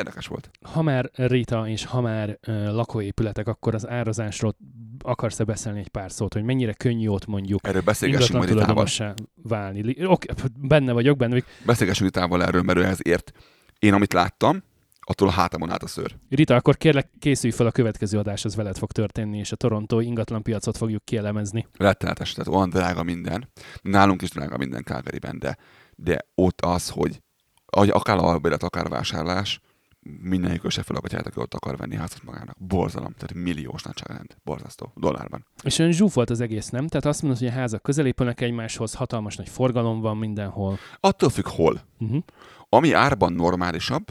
Érdekes 0.00 0.26
volt. 0.26 0.50
Ha 0.62 0.82
már 0.82 1.10
Rita 1.14 1.68
és 1.68 1.84
ha 1.84 2.00
már 2.00 2.38
ö, 2.40 2.72
lakóépületek, 2.72 3.48
akkor 3.48 3.74
az 3.74 3.88
árazásról 3.88 4.56
akarsz-e 4.98 5.44
beszélni 5.44 5.78
egy 5.78 5.88
pár 5.88 6.12
szót, 6.12 6.32
hogy 6.32 6.42
mennyire 6.42 6.72
könnyű 6.72 7.08
ott 7.08 7.26
mondjuk 7.26 7.66
Erről 7.66 7.82
beszélgessünk 7.82 8.38
majd 8.38 9.18
válni. 9.42 10.04
Oké, 10.04 10.26
benne 10.58 10.92
vagyok, 10.92 11.16
benne 11.16 11.30
vagyok. 11.30 11.46
Beszélgessünk 11.66 12.14
Ritával 12.14 12.44
erről, 12.44 12.62
mert 12.62 12.78
ő 12.78 12.84
ehhez 12.84 12.98
ért. 13.02 13.32
Én, 13.78 13.92
amit 13.92 14.12
láttam, 14.12 14.62
attól 15.00 15.28
a 15.28 15.30
hátamon 15.30 15.70
állt 15.70 15.82
a 15.82 15.86
szőr. 15.86 16.16
Rita, 16.28 16.54
akkor 16.54 16.76
kérlek 16.76 17.10
készülj 17.18 17.52
fel 17.52 17.66
a 17.66 17.70
következő 17.70 18.18
adás, 18.18 18.44
az 18.44 18.54
veled 18.54 18.78
fog 18.78 18.92
történni, 18.92 19.38
és 19.38 19.52
a 19.52 19.56
Toronto 19.56 20.00
ingatlan 20.00 20.42
piacot 20.42 20.76
fogjuk 20.76 21.04
kielemezni. 21.04 21.66
Rettenetes, 21.76 22.32
tehát 22.32 22.54
olyan 22.54 22.70
drága 22.70 23.02
minden. 23.02 23.48
Nálunk 23.82 24.22
is 24.22 24.30
drága 24.30 24.56
minden 24.56 24.82
Calgaryben, 24.84 25.38
de, 25.38 25.56
de 25.96 26.26
ott 26.34 26.60
az, 26.60 26.88
hogy 26.88 27.20
akár 27.66 28.16
a 28.16 28.22
albélet, 28.22 28.62
akár 28.62 28.86
a 28.86 28.88
vásárlás, 28.88 29.60
mindenjük 30.02 30.64
össze 30.64 30.82
fel 30.82 30.96
aki 30.96 31.16
ott 31.34 31.54
akar 31.54 31.76
venni 31.76 31.96
házat 31.96 32.22
magának. 32.22 32.56
Borzalom, 32.58 33.12
tehát 33.12 33.34
milliós 33.34 33.82
nagyságrend, 33.82 34.36
borzasztó, 34.44 34.92
dollárban. 34.96 35.46
És 35.62 35.78
olyan 35.78 35.92
zsúf 35.92 36.14
volt 36.14 36.30
az 36.30 36.40
egész, 36.40 36.68
nem? 36.68 36.88
Tehát 36.88 37.06
azt 37.06 37.22
mondod, 37.22 37.40
hogy 37.40 37.48
a 37.48 37.52
házak 37.52 37.82
közelépülnek 37.82 38.40
egymáshoz, 38.40 38.94
hatalmas 38.94 39.36
nagy 39.36 39.48
forgalom 39.48 40.00
van 40.00 40.16
mindenhol. 40.16 40.78
Attól 41.00 41.28
függ, 41.28 41.46
hol. 41.46 41.80
Uh-huh. 41.98 42.22
Ami 42.68 42.92
árban 42.92 43.32
normálisabb, 43.32 44.04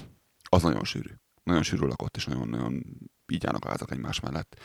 az 0.50 0.62
nagyon 0.62 0.84
sűrű. 0.84 1.10
Nagyon 1.44 1.64
sűrű 1.64 1.86
lakott, 1.86 2.16
és 2.16 2.26
nagyon-nagyon 2.26 2.84
így 3.32 3.46
állnak 3.46 3.66
a 3.66 3.70
házak 3.70 3.92
egymás 3.92 4.20
mellett. 4.20 4.60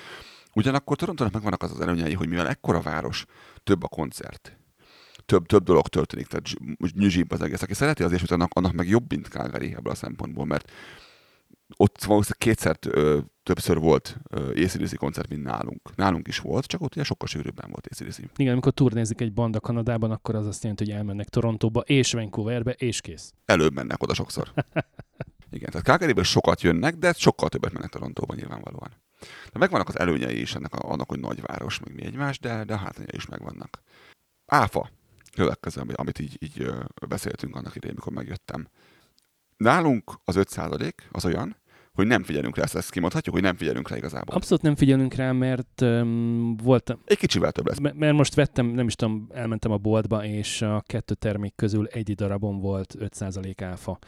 Ugyanakkor 0.55 0.97
Torontónak 0.97 1.33
megvannak 1.33 1.63
az 1.63 1.71
az 1.71 1.81
előnyei, 1.81 2.15
hogy 2.15 2.29
mivel 2.29 2.49
ekkora 2.49 2.81
város, 2.81 3.25
több 3.63 3.83
a 3.83 3.89
koncert. 3.89 4.59
Több, 5.27 5.47
több 5.47 5.65
dolog 5.65 5.89
történik, 5.89 6.27
tehát 6.27 6.47
zs- 6.47 6.95
nyüzsibb 6.95 7.31
az 7.31 7.43
egész. 7.43 7.63
Aki 7.63 7.75
szereti 7.75 8.03
az 8.03 8.13
és 8.13 8.23
annak, 8.23 8.51
annak 8.55 8.73
meg 8.73 8.89
jobb, 8.89 9.11
mint 9.11 9.27
Calgary 9.27 9.75
ebből 9.75 9.93
a 9.93 9.97
szempontból, 9.97 10.45
mert 10.45 10.71
ott 11.77 12.05
valószínűleg 12.05 12.39
kétszer 12.39 12.77
többször 13.43 13.79
volt 13.79 14.17
ACDC 14.31 14.97
koncert, 14.97 15.29
mint 15.29 15.43
nálunk. 15.43 15.97
Nálunk 15.97 16.29
is 16.29 16.39
volt, 16.39 16.67
csak 16.67 16.81
ott 16.81 16.95
ugye 16.95 17.05
sokkal 17.05 17.29
sűrűbben 17.29 17.71
volt 17.71 17.87
ACDC. 17.87 18.19
Igen, 18.37 18.53
amikor 18.53 18.73
turnézik 18.73 19.21
egy 19.21 19.33
banda 19.33 19.61
Kanadában, 19.61 20.11
akkor 20.11 20.35
az 20.35 20.47
azt 20.47 20.63
jelenti, 20.63 20.85
hogy 20.85 20.93
elmennek 20.93 21.29
Torontóba 21.29 21.81
és 21.81 22.13
Vancouverbe, 22.13 22.71
és 22.71 23.01
kész. 23.01 23.33
Előbb 23.45 23.75
mennek 23.75 24.03
oda 24.03 24.15
sokszor. 24.15 24.53
Igen, 25.51 25.71
tehát 25.71 25.87
Calgaryből 25.87 26.25
sokat 26.25 26.61
jönnek, 26.61 26.95
de 26.97 27.13
sokkal 27.13 27.49
többet 27.49 27.73
mennek 27.73 27.91
Torontóba 27.91 28.35
nyilvánvalóan. 28.35 28.91
De 29.53 29.59
megvannak 29.59 29.89
az 29.89 29.99
előnyei 29.99 30.41
is 30.41 30.55
ennek 30.55 30.75
a, 30.75 30.91
annak, 30.91 31.09
hogy 31.09 31.21
nagyváros, 31.21 31.81
meg 31.81 31.95
mi 31.95 32.05
egymás, 32.05 32.39
de, 32.39 32.65
de 32.65 32.75
a 32.75 32.77
hátrányai 32.77 33.17
is 33.17 33.27
megvannak. 33.27 33.83
Áfa, 34.47 34.91
következő, 35.35 35.81
ami- 35.81 35.93
amit 35.93 36.19
így, 36.19 36.37
így 36.43 36.71
beszéltünk 37.09 37.57
annak 37.57 37.77
idején, 37.77 37.95
mikor 37.97 38.13
megjöttem. 38.13 38.69
Nálunk 39.57 40.13
az 40.25 40.37
5% 40.39 40.93
az 41.11 41.25
olyan, 41.25 41.57
hogy 41.95 42.07
nem 42.07 42.23
figyelünk 42.23 42.57
rá, 42.57 42.63
ezt, 42.63 42.77
ezt 42.77 42.91
kimondhatjuk, 42.91 43.35
hogy 43.35 43.45
nem 43.45 43.57
figyelünk 43.57 43.89
rá 43.89 43.97
igazából. 43.97 44.35
Abszolút 44.35 44.63
nem 44.63 44.77
figyelünk 44.77 45.15
rá, 45.15 45.33
mert 45.33 45.81
um, 45.81 46.57
volt, 46.57 46.99
Egy 47.05 47.19
kicsivel 47.19 47.53
több 47.53 47.67
lesz. 47.67 47.79
M- 47.79 47.95
mert 47.95 48.17
most 48.17 48.35
vettem, 48.35 48.67
nem 48.67 48.87
is 48.87 48.95
tudom, 48.95 49.29
elmentem 49.33 49.71
a 49.71 49.77
boltba, 49.77 50.25
és 50.25 50.63
a 50.63 50.83
kettő 50.87 51.15
termék 51.15 51.55
közül 51.57 51.87
egy 51.87 52.15
darabon 52.15 52.61
volt 52.61 52.95
5% 52.99 53.55
áfa. 53.65 53.99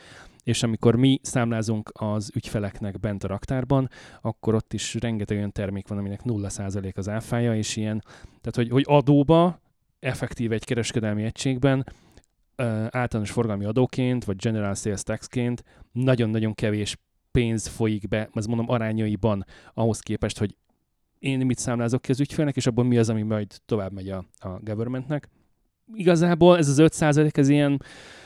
És 0.42 0.62
amikor 0.62 0.96
mi 0.96 1.20
számlázunk 1.22 1.90
az 1.92 2.30
ügyfeleknek 2.34 3.00
bent 3.00 3.24
a 3.24 3.28
raktárban, 3.28 3.90
akkor 4.20 4.54
ott 4.54 4.72
is 4.72 4.94
rengeteg 4.94 5.36
olyan 5.36 5.52
termék 5.52 5.88
van, 5.88 5.98
aminek 5.98 6.20
0% 6.24 6.94
az 6.94 7.08
áfája, 7.08 7.56
és 7.56 7.76
ilyen, 7.76 8.02
tehát 8.24 8.54
hogy, 8.54 8.70
hogy 8.70 8.84
adóba, 8.86 9.60
effektív 9.98 10.52
egy 10.52 10.64
kereskedelmi 10.64 11.22
egységben, 11.22 11.86
általános 12.90 13.30
forgalmi 13.30 13.64
adóként, 13.64 14.24
vagy 14.24 14.36
general 14.36 14.74
sales 14.74 15.02
taxként 15.02 15.64
nagyon-nagyon 15.92 16.54
kevés 16.54 16.96
pénz 17.30 17.66
folyik 17.66 18.08
be, 18.08 18.28
az 18.32 18.46
mondom 18.46 18.70
arányaiban 18.70 19.44
ahhoz 19.74 20.00
képest, 20.00 20.38
hogy 20.38 20.56
én 21.18 21.46
mit 21.46 21.58
számlázok 21.58 22.02
ki 22.02 22.10
az 22.10 22.20
ügyfélnek, 22.20 22.56
és 22.56 22.66
abból 22.66 22.84
mi 22.84 22.98
az, 22.98 23.08
ami 23.08 23.22
majd 23.22 23.56
tovább 23.66 23.92
megy 23.92 24.08
a, 24.10 24.24
a 24.38 24.48
governmentnek. 24.60 25.28
Igazából 25.94 26.58
ez 26.58 26.68
az 26.68 26.78
5 26.78 27.38
ez 27.38 27.48
ilyen 27.48 27.82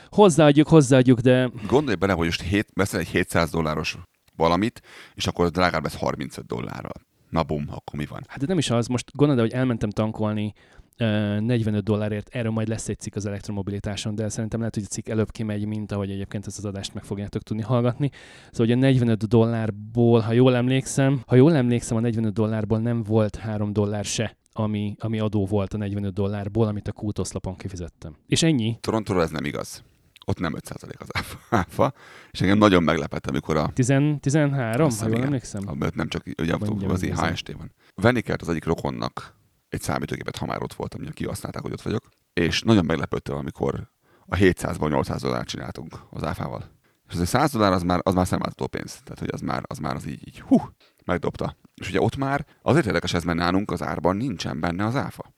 hozzáadjuk, 0.09 0.67
hozzáadjuk, 0.67 1.19
de 1.19 1.49
Gondolj 1.67 1.95
bele, 1.95 2.13
hogy 2.13 2.25
most 2.25 2.41
hét, 2.41 2.67
veszel 2.73 2.99
egy 2.99 3.07
700 3.07 3.49
dolláros 3.49 3.97
valamit, 4.35 4.81
és 5.13 5.27
akkor 5.27 5.45
az 5.45 5.51
drágább 5.51 5.83
lesz 5.83 5.95
35 5.95 6.45
dollárral. 6.45 6.93
Na 7.29 7.43
bum, 7.43 7.65
akkor 7.69 7.99
mi 7.99 8.05
van? 8.05 8.23
hát 8.27 8.39
de 8.39 8.45
nem 8.45 8.57
is 8.57 8.69
az, 8.69 8.87
most 8.87 9.11
gondolod, 9.15 9.41
hogy 9.41 9.53
elmentem 9.53 9.89
tankolni 9.89 10.53
45 10.97 11.83
dollárért, 11.83 12.29
erről 12.35 12.51
majd 12.51 12.67
lesz 12.67 12.89
egy 12.89 12.99
cikk 12.99 13.15
az 13.15 13.25
elektromobilitáson, 13.25 14.15
de 14.15 14.29
szerintem 14.29 14.59
lehet, 14.59 14.75
hogy 14.75 14.83
a 14.83 14.87
cikk 14.91 15.07
előbb 15.07 15.31
kimegy, 15.31 15.65
mint 15.65 15.91
ahogy 15.91 16.11
egyébként 16.11 16.47
ezt 16.47 16.57
az 16.57 16.65
adást 16.65 16.93
meg 16.93 17.03
fogjátok 17.03 17.41
tudni 17.41 17.63
hallgatni. 17.63 18.09
Szóval 18.51 18.73
a 18.75 18.79
45 18.79 19.27
dollárból, 19.27 20.19
ha 20.19 20.31
jól 20.31 20.55
emlékszem, 20.55 21.21
ha 21.27 21.35
jól 21.35 21.55
emlékszem, 21.55 21.97
a 21.97 21.99
45 21.99 22.33
dollárból 22.33 22.79
nem 22.79 23.03
volt 23.03 23.35
3 23.35 23.73
dollár 23.73 24.05
se, 24.05 24.37
ami, 24.53 24.95
ami 24.99 25.19
adó 25.19 25.45
volt 25.45 25.73
a 25.73 25.77
45 25.77 26.13
dollárból, 26.13 26.67
amit 26.67 26.87
a 26.87 26.91
kútoszlapon 26.91 27.55
kifizettem. 27.55 28.15
És 28.27 28.43
ennyi. 28.43 28.77
Torontóra 28.81 29.21
ez 29.21 29.29
nem 29.29 29.45
igaz. 29.45 29.83
Ott 30.25 30.39
nem 30.39 30.53
5% 30.55 30.99
az 30.99 31.09
áfa- 31.49 31.95
és 32.31 32.41
engem 32.41 32.57
nagyon 32.57 32.83
meglepett, 32.83 33.27
amikor 33.27 33.57
a 33.57 33.69
10, 33.73 33.93
13, 34.19 34.85
Azt 34.85 34.99
ha 34.99 35.05
hiszem, 35.05 35.11
jól 35.11 35.23
emlékszem? 35.25 35.61
a- 35.65 35.87
nem 35.95 36.07
csak 36.07 36.23
ugye 36.41 36.53
az 36.53 36.69
megnézem. 36.69 37.31
HST 37.31 37.51
van. 37.51 37.71
Venni 38.01 38.21
kellett 38.21 38.41
az 38.41 38.49
egyik 38.49 38.65
rokonnak 38.65 39.39
egy 39.71 39.81
számítógépet, 39.81 40.37
ha 40.37 40.45
már 40.45 40.63
ott 40.63 40.73
voltam, 40.73 41.01
ugye 41.01 41.11
kihasználták, 41.11 41.61
hogy 41.61 41.71
ott 41.71 41.81
vagyok, 41.81 42.09
és 42.33 42.61
nagyon 42.61 42.85
meglepődtem, 42.85 43.35
amikor 43.35 43.89
a 44.25 44.35
700-ból 44.35 44.89
800 44.89 45.21
dollárt 45.21 45.47
csináltunk 45.47 45.99
az 46.09 46.23
áfával. 46.23 46.79
És 47.07 47.13
az 47.13 47.19
egy 47.19 47.27
100 47.27 47.51
dollár 47.51 47.71
az 47.71 47.83
már, 47.83 47.99
az 48.03 48.13
már 48.13 48.27
szemláltató 48.27 48.67
pénz. 48.67 48.99
Tehát, 49.03 49.19
hogy 49.19 49.29
az 49.31 49.41
már 49.41 49.63
az, 49.67 49.77
már 49.77 49.95
az 49.95 50.07
így, 50.07 50.27
így 50.27 50.39
hú, 50.41 50.57
megdobta. 51.05 51.55
És 51.73 51.89
ugye 51.89 52.01
ott 52.01 52.15
már 52.15 52.45
azért 52.61 52.85
érdekes 52.85 53.13
ez, 53.13 53.23
mert 53.23 53.37
nálunk 53.37 53.71
az 53.71 53.81
árban 53.81 54.15
nincsen 54.15 54.59
benne 54.59 54.85
az 54.85 54.95
áfa. 54.95 55.33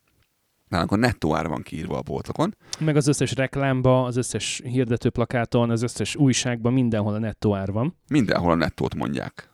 Nálunk 0.67 0.91
a 0.91 0.95
nettó 0.95 1.35
ár 1.35 1.47
van 1.47 1.61
kiírva 1.61 1.97
a 1.97 2.01
boltokon, 2.01 2.55
Meg 2.79 2.95
az 2.95 3.07
összes 3.07 3.35
reklámba, 3.35 4.03
az 4.03 4.15
összes 4.15 4.61
hirdetőplakáton, 4.63 5.69
az 5.69 5.81
összes 5.81 6.15
újságban, 6.15 6.73
mindenhol 6.73 7.13
a 7.13 7.19
nettó 7.19 7.55
ár 7.55 7.71
van. 7.71 7.97
Mindenhol 8.07 8.51
a 8.51 8.55
nettót 8.55 8.95
mondják. 8.95 9.49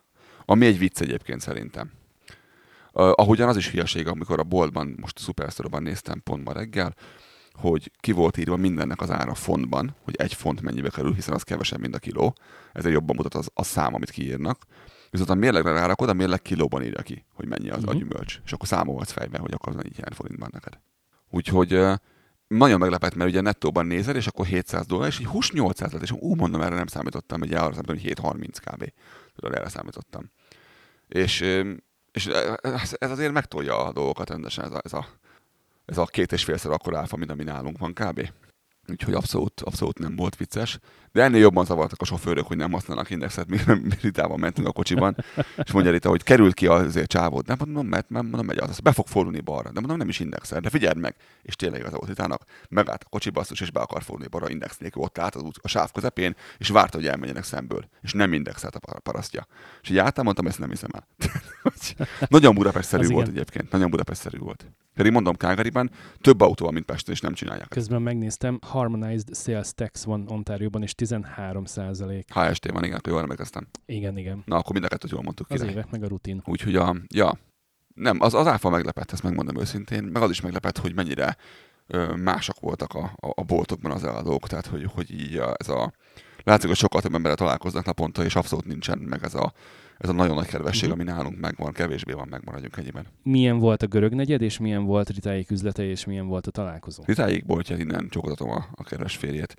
Ami 0.46 0.66
egy 0.66 0.78
vicc 0.78 1.02
egyébként 1.02 1.42
szerintem. 1.42 1.92
Ahogyan 3.00 3.50
az 3.50 3.58
is 3.58 3.70
hülyeség, 3.70 4.08
amikor 4.08 4.40
a 4.40 4.44
boltban, 4.44 4.96
most 5.02 5.18
a 5.18 5.22
Superstore-ban 5.22 5.84
néztem 5.84 6.22
pont 6.24 6.44
ma 6.44 6.54
reggel, 6.54 6.96
hogy 7.54 7.92
ki 8.00 8.12
volt 8.12 8.38
írva 8.38 8.56
mindennek 8.56 9.02
az 9.02 9.12
ára 9.12 9.34
fontban, 9.34 9.96
hogy 10.04 10.16
egy 10.16 10.34
font 10.34 10.62
mennyibe 10.62 10.90
kerül, 10.90 11.14
hiszen 11.14 11.34
az 11.34 11.44
kevesebb, 11.44 11.80
mint 11.80 11.96
a 11.96 12.00
kiló. 12.00 12.36
Ezért 12.74 12.94
jobban 12.94 13.16
mutat 13.16 13.34
az, 13.36 13.50
a 13.54 13.64
szám, 13.64 13.94
amit 13.94 14.10
kiírnak. 14.10 14.58
Viszont 15.10 15.30
a 15.30 15.34
mérlegre 15.34 15.72
rárakod, 15.72 16.10
a 16.10 16.14
mérleg 16.14 16.42
kilóban 16.42 16.84
írja 16.84 17.02
ki, 17.02 17.26
hogy 17.34 17.48
mennyi 17.48 17.70
az 17.70 17.78
uh-huh. 17.78 17.90
a 17.92 17.94
Mhm. 17.94 18.04
gyümölcs. 18.08 18.40
És 18.46 18.52
akkor 18.54 18.68
számolhatsz 18.68 19.12
fejben, 19.12 19.42
hogy 19.42 19.54
akkor 19.54 19.74
mennyi 19.74 19.90
ilyen 19.98 20.12
forintban 20.14 20.50
neked. 20.52 20.80
Úgyhogy 21.30 21.82
nagyon 22.48 22.80
meglepett, 22.80 23.16
mert 23.16 23.30
ugye 23.30 23.42
nettóban 23.42 23.86
nézel, 23.86 24.16
és 24.16 24.28
akkor 24.28 24.46
700 24.46 24.86
dollár, 24.86 25.08
és 25.08 25.20
így 25.20 25.26
hús 25.26 25.52
800 25.52 25.92
lett, 25.92 26.02
és 26.02 26.12
ú, 26.12 26.36
mondom, 26.36 26.62
erre 26.62 26.76
nem 26.76 26.88
számítottam, 26.88 27.40
hogy 27.40 27.54
arra 27.54 27.62
számítottam, 27.62 27.96
hogy 27.96 28.04
730 28.06 28.60
kb. 28.60 28.92
Tudod, 29.36 29.56
erre 29.56 29.70
számítottam. 29.70 30.32
És, 31.08 31.42
és 32.20 32.26
ez 32.62 32.96
ez 32.98 33.12
azért 33.12 33.32
megtolja 33.32 33.86
a 33.86 33.92
dolgokat 33.92 34.30
rendesen, 34.30 34.66
ez 34.66 34.72
a, 34.72 34.82
ez 34.84 34.94
a, 34.94 35.08
ez 35.86 35.98
a 35.98 36.06
két 36.06 36.32
és 36.32 36.44
félszer 36.44 36.72
akkor 36.72 36.96
áfa, 36.96 37.18
mint 37.18 37.32
ami 37.32 37.44
nálunk 37.44 37.78
van 37.78 37.94
kb. 37.94 38.30
Úgyhogy 38.90 39.14
abszolút, 39.14 39.62
abszolút 39.62 40.00
nem 40.00 40.16
volt 40.16 40.36
vicces. 40.36 40.80
De 41.12 41.24
ennél 41.24 41.40
jobban 41.40 41.66
zavartak 41.66 42.02
a 42.02 42.06
sofőrök, 42.06 42.48
hogy 42.48 42.58
nem 42.58 42.72
használnak 42.72 43.10
indexet, 43.10 43.48
mi, 43.50 43.58
Ritában 44.02 44.40
mentünk 44.40 44.68
a 44.68 44.72
kocsiban, 44.72 45.16
és 45.64 45.72
mondja 45.72 45.92
Rita, 45.92 46.10
hogy 46.10 46.24
került 46.24 46.54
ki 46.54 46.68
azért 46.68 47.10
csávod. 47.10 47.48
Nem 47.48 47.58
mondom, 47.60 47.88
mert, 47.88 48.10
mert 48.10 48.24
mondom, 48.24 48.46
megy 48.46 48.58
az, 48.58 48.80
be 48.80 48.92
fog 48.92 49.08
fordulni 49.08 49.40
balra. 49.40 49.72
De 49.72 49.80
mondom, 49.80 49.98
nem 49.98 50.10
is 50.10 50.20
indexel, 50.20 50.60
de 50.60 50.70
figyeld 50.70 50.98
meg. 50.98 51.16
És 51.42 51.56
tényleg 51.56 51.86
az 51.86 51.92
volt 51.92 52.08
Ritának, 52.08 52.44
megállt 52.70 53.04
a 53.04 53.10
kocsi 53.10 53.30
basszus, 53.30 53.62
és 53.62 53.72
be 53.72 53.80
akar 53.80 54.04
fordulni 54.04 54.30
balra 54.30 54.50
index 54.50 54.78
nélkül, 54.78 55.02
ott 55.02 55.18
állt 55.18 55.36
az 55.36 55.42
út, 55.42 55.60
a 55.62 55.68
sáv 55.68 55.92
közepén, 55.92 56.36
és 56.58 56.70
várta, 56.70 56.98
hogy 56.98 57.08
elmenjenek 57.08 57.44
szemből. 57.44 57.90
És 58.02 58.14
nem 58.14 58.34
indexelt 58.34 58.76
a 58.76 58.80
par- 58.80 59.00
parasztja. 59.00 59.48
És 59.82 59.90
így 59.90 59.98
álltam, 59.98 60.24
mondtam, 60.24 60.48
ezt 60.48 60.60
nem 60.60 60.70
hiszem 60.70 60.90
el. 60.94 61.08
Nagyon 62.28 62.56
Budapest-szerű 62.56 63.08
volt 63.08 63.28
igen. 63.28 63.40
egyébként, 63.40 63.72
nagyon 63.72 63.90
Budapest-szerű 63.90 64.38
volt. 64.38 64.66
Pedig 65.00 65.12
mondom, 65.12 65.36
Calgaryban 65.36 65.92
több 66.22 66.42
autó 66.42 66.66
van, 66.66 66.74
mint 66.74 66.86
Pesten, 66.86 67.14
és 67.14 67.22
nem 67.22 67.34
csinálják. 67.34 67.68
Közben 67.68 68.02
megnéztem, 68.02 68.60
Harmonized 68.80 69.36
Sales 69.36 69.74
Tax 69.74 70.04
van 70.04 70.26
Ontárióban, 70.30 70.82
és 70.82 70.96
13 70.96 71.66
százalék. 71.66 72.34
HST 72.34 72.72
van, 72.72 72.84
igen, 72.84 73.00
jól 73.08 73.22
emlékeztem. 73.22 73.68
Igen, 73.86 74.18
igen. 74.18 74.44
Na, 74.46 74.58
akkor 74.58 74.72
mind 74.72 74.86
a 74.86 74.88
kettőt 74.88 75.12
jól 75.12 75.22
mondtuk. 75.22 75.50
Az 75.50 75.58
király. 75.58 75.74
évek 75.74 75.90
meg 75.90 76.04
a 76.04 76.08
rutin. 76.08 76.42
Úgyhogy 76.46 76.76
a, 76.76 76.96
ja, 77.08 77.38
nem, 77.94 78.18
az, 78.22 78.34
az 78.34 78.48
áfa 78.48 78.70
meglepett, 78.70 79.12
ezt 79.12 79.24
megmondom 79.24 79.60
őszintén, 79.60 80.04
meg 80.04 80.22
az 80.22 80.30
is 80.30 80.42
meglepett, 80.42 80.78
hogy 80.78 80.96
mennyire 80.96 81.38
ö, 81.88 82.16
mások 82.16 82.60
voltak 82.60 82.94
a, 82.94 83.12
a, 83.16 83.34
a 83.36 83.44
boltokban 83.44 83.92
az 83.92 84.04
eladók, 84.04 84.48
tehát 84.48 84.66
hogy, 84.66 84.84
hogy 84.94 85.12
így 85.12 85.36
a, 85.36 85.54
ez 85.58 85.70
a, 85.70 85.94
látszik, 86.44 86.68
hogy 86.68 86.78
sokkal 86.78 87.02
több 87.02 87.14
emberrel 87.14 87.38
találkoznak 87.38 87.86
naponta, 87.86 88.24
és 88.24 88.36
abszolút 88.36 88.66
nincsen 88.66 88.98
meg 88.98 89.24
ez 89.24 89.34
a, 89.34 89.54
ez 90.00 90.10
a 90.10 90.14
nagyon 90.14 90.36
nagy 90.36 90.48
kedvesség, 90.48 90.90
Mhm. 90.90 91.00
ami 91.00 91.10
nálunk 91.10 91.40
megvan, 91.40 91.72
kevésbé 91.74 92.14
van, 92.14 92.28
megmaradjunk 92.28 92.78
ennyiben. 92.78 93.08
Milyen 93.24 93.58
volt 93.60 93.82
a 93.84 93.88
görög 93.88 94.14
negyed, 94.14 94.42
és 94.42 94.58
milyen 94.58 94.84
volt 94.86 95.10
Ritáik 95.10 95.52
üzlete, 95.52 95.84
és 95.84 96.06
milyen 96.06 96.28
volt 96.28 96.48
a 96.48 96.52
találkozó? 96.52 97.04
Ritáig 97.06 97.46
boltja, 97.46 97.78
innen 97.78 98.08
csókoltatom 98.10 98.50
a, 98.50 98.66
a 98.76 98.84
kedves 98.84 99.16
férjét. 99.16 99.56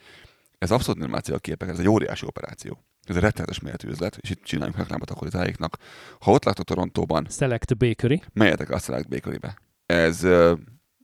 Ez 0.58 0.70
abszolút 0.70 1.00
nem 1.00 1.10
látszik 1.12 1.34
a 1.34 1.38
képeken, 1.38 1.74
ez 1.74 1.80
egy 1.80 1.88
óriási 1.88 2.26
operáció. 2.26 2.84
Ez 3.04 3.16
egy 3.16 3.22
rettenetes 3.22 3.60
méretű 3.60 3.88
üzlet, 3.88 4.16
és 4.20 4.30
itt 4.30 4.42
csináljunk 4.42 4.78
reklámot 4.78 5.10
akkor 5.10 5.26
itáiknak. 5.26 5.76
Ha 6.20 6.30
ott 6.30 6.44
látod 6.44 6.64
Torontóban, 6.64 7.26
Select 7.30 7.76
Bakery. 7.76 8.22
menjetek 8.32 8.70
a 8.70 8.78
Select 8.78 9.08
Bakery-be. 9.08 9.56
Ez 9.86 10.26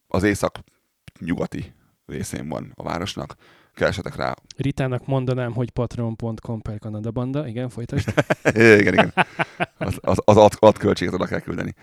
az 0.07 0.23
észak-nyugati 0.23 1.75
részén 2.07 2.49
van 2.49 2.73
a 2.75 2.83
városnak. 2.83 3.35
Keresetek 3.77 4.17
rá. 4.17 4.35
Ritának 4.57 5.07
mondanám, 5.07 5.53
hogy 5.53 5.71
patreon.com 5.71 6.63
per 6.63 6.79
Kanada 6.79 7.11
Banda. 7.11 7.47
Igen, 7.47 7.69
folytasd. 7.69 8.15
igen, 8.81 8.93
igen. 8.93 9.13
Az, 9.79 9.99
az, 10.01 10.19
az 10.25 10.37
ad, 10.37 10.53
ad 10.59 10.79
költséget 10.79 11.15
oda 11.15 11.25
kell 11.25 11.41
küldeni. 11.41 11.75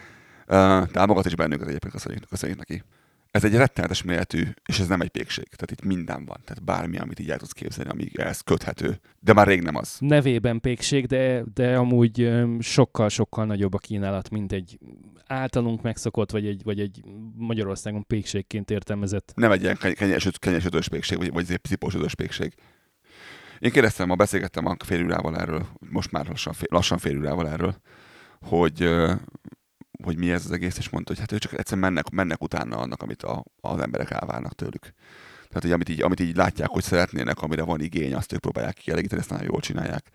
Uh, 0.48 0.88
támogat 0.88 1.26
is 1.26 1.36
bennünket 1.36 1.68
egyébként, 1.68 1.94
köszönjük, 1.94 2.30
köszönjük 2.30 2.58
neki. 2.58 2.84
Ez 3.34 3.44
egy 3.44 3.56
rettenetes 3.56 4.04
méretű, 4.04 4.44
és 4.66 4.80
ez 4.80 4.88
nem 4.88 5.02
egy 5.02 5.10
pékség. 5.10 5.44
Tehát 5.44 5.72
itt 5.72 5.84
minden 5.84 6.26
van. 6.26 6.38
Tehát 6.46 6.64
bármi, 6.64 6.98
amit 6.98 7.20
így 7.20 7.30
el 7.30 7.38
tudsz 7.38 7.52
képzelni, 7.52 7.92
ami 7.92 8.08
ehhez 8.14 8.42
köthető. 8.42 9.00
De 9.20 9.34
már 9.34 9.48
rég 9.48 9.62
nem 9.62 9.76
az. 9.76 9.98
Nevében 10.00 10.60
pékség, 10.60 11.06
de, 11.06 11.44
de 11.54 11.78
amúgy 11.78 12.32
sokkal-sokkal 12.60 13.46
nagyobb 13.46 13.74
a 13.74 13.78
kínálat, 13.78 14.30
mint 14.30 14.52
egy 14.52 14.80
általunk 15.28 15.82
megszokott, 15.82 16.32
vagy 16.32 16.46
egy, 16.46 16.64
vagy 16.64 16.80
egy 16.80 17.02
Magyarországon 17.36 18.06
pékségként 18.08 18.72
értelmezett. 18.72 19.32
Nem 19.36 19.52
egy 19.52 19.62
ilyen 19.62 19.78
kenyesödös 20.40 20.90
pékség, 20.90 21.18
vagy, 21.18 21.32
vagy 21.32 21.60
cipósödös 21.62 22.16
pékség. 22.16 22.54
Én 23.60 23.72
kérdeztem, 23.72 24.08
ma 24.08 24.16
beszélgettem 24.16 24.66
a 24.66 24.76
félülával 24.86 25.38
erről, 25.38 25.68
most 25.90 26.12
már 26.12 26.28
lassan, 26.28 26.54
fél, 26.54 26.68
lassan 26.70 26.98
félülával 26.98 27.50
erről, 27.50 27.76
hogy 28.42 28.90
hogy 30.04 30.18
mi 30.18 30.32
ez 30.32 30.46
az 30.46 30.52
egész, 30.52 30.78
és 30.78 30.90
mondta, 30.90 31.12
hogy 31.12 31.20
hát 31.20 31.32
ők 31.32 31.40
csak 31.40 31.54
egyszerűen 31.54 31.92
mennek, 31.92 32.10
mennek 32.10 32.44
utána 32.44 32.78
annak, 32.78 33.02
amit 33.02 33.24
a, 33.24 33.44
az 33.62 33.80
emberek 33.80 34.12
elvárnak 34.12 34.56
tőlük. 34.56 34.94
Tehát, 35.48 35.62
hogy 35.62 35.72
amit 35.72 35.90
így, 35.90 36.02
amit 36.02 36.20
így 36.20 36.36
látják, 36.36 36.70
hogy 36.70 36.84
szeretnének, 36.84 37.42
amire 37.42 37.64
van 37.64 37.82
igény, 37.82 38.14
azt 38.14 38.34
ők 38.34 38.40
próbálják 38.40 38.74
kielégíteni, 38.74 39.22
ezt 39.22 39.30
nagyon 39.30 39.46
jól 39.46 39.60
csinálják. 39.60 40.10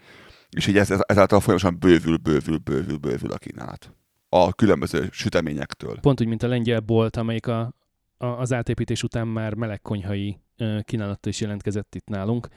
És 0.50 0.66
így 0.66 0.76
ez, 0.76 0.90
ez, 0.90 1.00
ezáltal 1.06 1.40
folyamatosan 1.40 1.78
bővül, 1.78 2.16
bővül, 2.16 2.58
bővül, 2.58 2.96
bővül 2.96 3.30
a 3.30 3.38
kínálat. 3.38 3.92
A 4.28 4.52
különböző 4.52 5.08
süteményektől. 5.12 6.00
Pont 6.00 6.20
úgy, 6.20 6.26
mint 6.26 6.42
a 6.42 6.48
lengyel 6.48 6.80
bolt, 6.80 7.16
amelyik 7.16 7.46
a, 7.46 7.74
a, 8.16 8.26
az 8.26 8.52
átépítés 8.52 9.02
után 9.02 9.28
már 9.28 9.54
melegkonyhai 9.54 10.40
kínálattal 10.82 11.32
is 11.32 11.40
jelentkezett 11.40 11.94
itt 11.94 12.08
nálunk, 12.08 12.48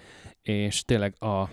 és 0.42 0.84
tényleg 0.84 1.16
a, 1.20 1.50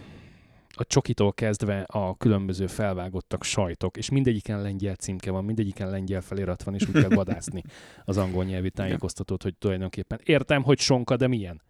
a 0.81 0.85
csokitól 0.85 1.33
kezdve 1.33 1.81
a 1.81 2.17
különböző 2.17 2.67
felvágottak 2.67 3.45
sajtok, 3.45 3.97
és 3.97 4.11
mindegyiken 4.11 4.63
lengyel 4.63 4.95
címke 4.95 5.31
van, 5.31 5.45
mindegyiken 5.45 5.91
lengyel 5.91 6.21
felirat 6.21 6.63
van, 6.63 6.75
és 6.75 6.87
úgy 6.87 7.01
kell 7.01 7.09
vadászni 7.09 7.63
az 8.05 8.17
angol 8.17 8.45
nyelvi 8.45 8.71
tájékoztatót, 8.71 9.43
hogy 9.43 9.55
tulajdonképpen 9.57 10.21
értem, 10.25 10.63
hogy 10.63 10.79
sonka, 10.79 11.17
de 11.17 11.27
milyen. 11.27 11.63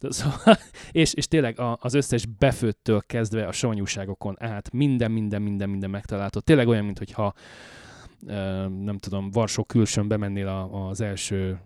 Szóval, 0.00 0.58
és, 0.92 1.14
és 1.14 1.28
tényleg 1.28 1.60
az 1.76 1.94
összes 1.94 2.26
befőttől 2.26 3.02
kezdve 3.06 3.46
a 3.46 3.52
savanyúságokon 3.52 4.36
át 4.38 4.72
minden, 4.72 5.10
minden, 5.10 5.42
minden, 5.42 5.70
minden 5.70 5.90
megtalálható. 5.90 6.40
Tényleg 6.40 6.68
olyan, 6.68 6.84
mintha 6.84 7.34
nem 8.84 8.98
tudom, 8.98 9.30
Varsó 9.30 9.64
külsőn 9.64 10.08
bemennél 10.08 10.68
az 10.72 11.00
első 11.00 11.60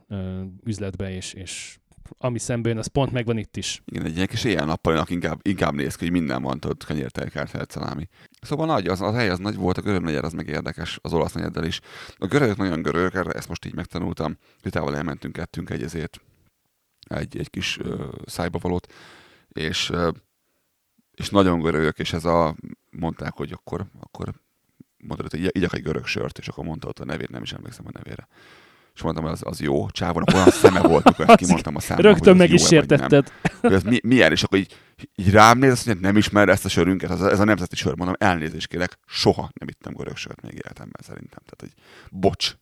üzletbe, 0.64 1.14
és, 1.14 1.32
és 1.32 1.78
ami 2.18 2.38
szembe 2.38 2.68
jön, 2.68 2.78
az 2.78 2.86
pont 2.86 3.12
megvan 3.12 3.38
itt 3.38 3.56
is. 3.56 3.82
Igen, 3.84 4.04
egy 4.04 4.14
ilyen 4.14 4.26
kis 4.26 4.44
éjjel-nappalinak 4.44 5.10
inkább, 5.10 5.40
inkább 5.42 5.74
néz 5.74 5.94
ki, 5.94 6.04
hogy 6.04 6.12
minden 6.12 6.42
van, 6.42 6.60
tudod, 6.60 6.84
kenyértelkárt, 6.84 7.70
szalámi. 7.70 8.08
Szóval 8.40 8.66
nagy, 8.66 8.86
az, 8.86 9.00
az 9.00 9.14
hely 9.14 9.28
az 9.28 9.38
nagy 9.38 9.56
volt, 9.56 9.78
a 9.78 9.80
görög 9.80 10.02
negyed 10.02 10.24
az 10.24 10.32
meg 10.32 10.48
érdekes, 10.48 10.98
az 11.02 11.12
olasz 11.12 11.32
negyeddel 11.32 11.64
is. 11.64 11.80
A 12.16 12.26
görögök 12.26 12.56
nagyon 12.56 12.82
görögök, 12.82 13.34
ezt 13.34 13.48
most 13.48 13.64
így 13.64 13.74
megtanultam. 13.74 14.36
Vitával 14.62 14.96
elmentünk, 14.96 15.38
ettünk 15.38 15.70
egy 15.70 15.82
ezért 15.82 16.20
egy, 17.08 17.38
egy 17.38 17.50
kis 17.50 17.78
uh, 17.78 18.12
szájba 18.24 18.58
valót, 18.58 18.92
és, 19.48 19.90
uh, 19.90 20.08
és 21.14 21.30
nagyon 21.30 21.60
görögök, 21.60 21.98
és 21.98 22.12
ez 22.12 22.24
a, 22.24 22.56
mondták, 22.90 23.32
hogy 23.32 23.52
akkor, 23.52 23.86
akkor 24.00 24.32
mondod, 24.96 25.30
hogy 25.30 25.56
igyak 25.56 25.74
egy 25.74 25.82
görög 25.82 26.06
sört, 26.06 26.38
és 26.38 26.48
akkor 26.48 26.64
mondta 26.64 26.88
ott 26.88 26.98
a 26.98 27.04
nevét, 27.04 27.30
nem 27.30 27.42
is 27.42 27.52
emlékszem 27.52 27.84
a 27.86 27.90
nevére 27.92 28.28
és 28.96 29.02
mondtam, 29.02 29.24
hogy 29.24 29.32
az, 29.32 29.42
az 29.44 29.60
jó, 29.60 29.90
csávónak 29.90 30.34
olyan 30.34 30.50
szeme 30.50 30.80
volt, 30.80 31.06
amikor 31.06 31.24
ezt 31.30 31.38
kimondtam 31.38 31.76
a 31.76 31.80
számba. 31.80 32.02
Rögtön 32.02 32.36
meg 32.36 32.50
is 32.50 32.70
értetted. 32.70 33.32
Hogy 33.60 33.72
ez 33.72 33.82
mi, 33.82 34.00
milyen, 34.02 34.32
és 34.32 34.42
akkor 34.42 34.58
így, 34.58 34.76
így 35.14 35.30
rám 35.30 35.58
néz, 35.58 35.72
azt 35.72 35.86
mondja, 35.86 36.06
nem 36.06 36.16
ismer 36.16 36.48
ezt 36.48 36.64
a 36.64 36.68
sörünket, 36.68 37.10
ez 37.10 37.20
a, 37.20 37.30
ez 37.30 37.40
a 37.40 37.44
nemzeti 37.44 37.76
sör, 37.76 37.96
mondom, 37.96 38.14
elnézést 38.18 38.66
kérek, 38.66 38.98
soha 39.06 39.50
nem 39.52 39.68
ittem 39.68 39.92
görög 39.92 40.16
sört 40.16 40.42
még 40.42 40.52
életemben 40.52 41.00
szerintem. 41.04 41.38
Tehát, 41.44 41.60
hogy 41.60 41.72
bocs. 42.10 42.56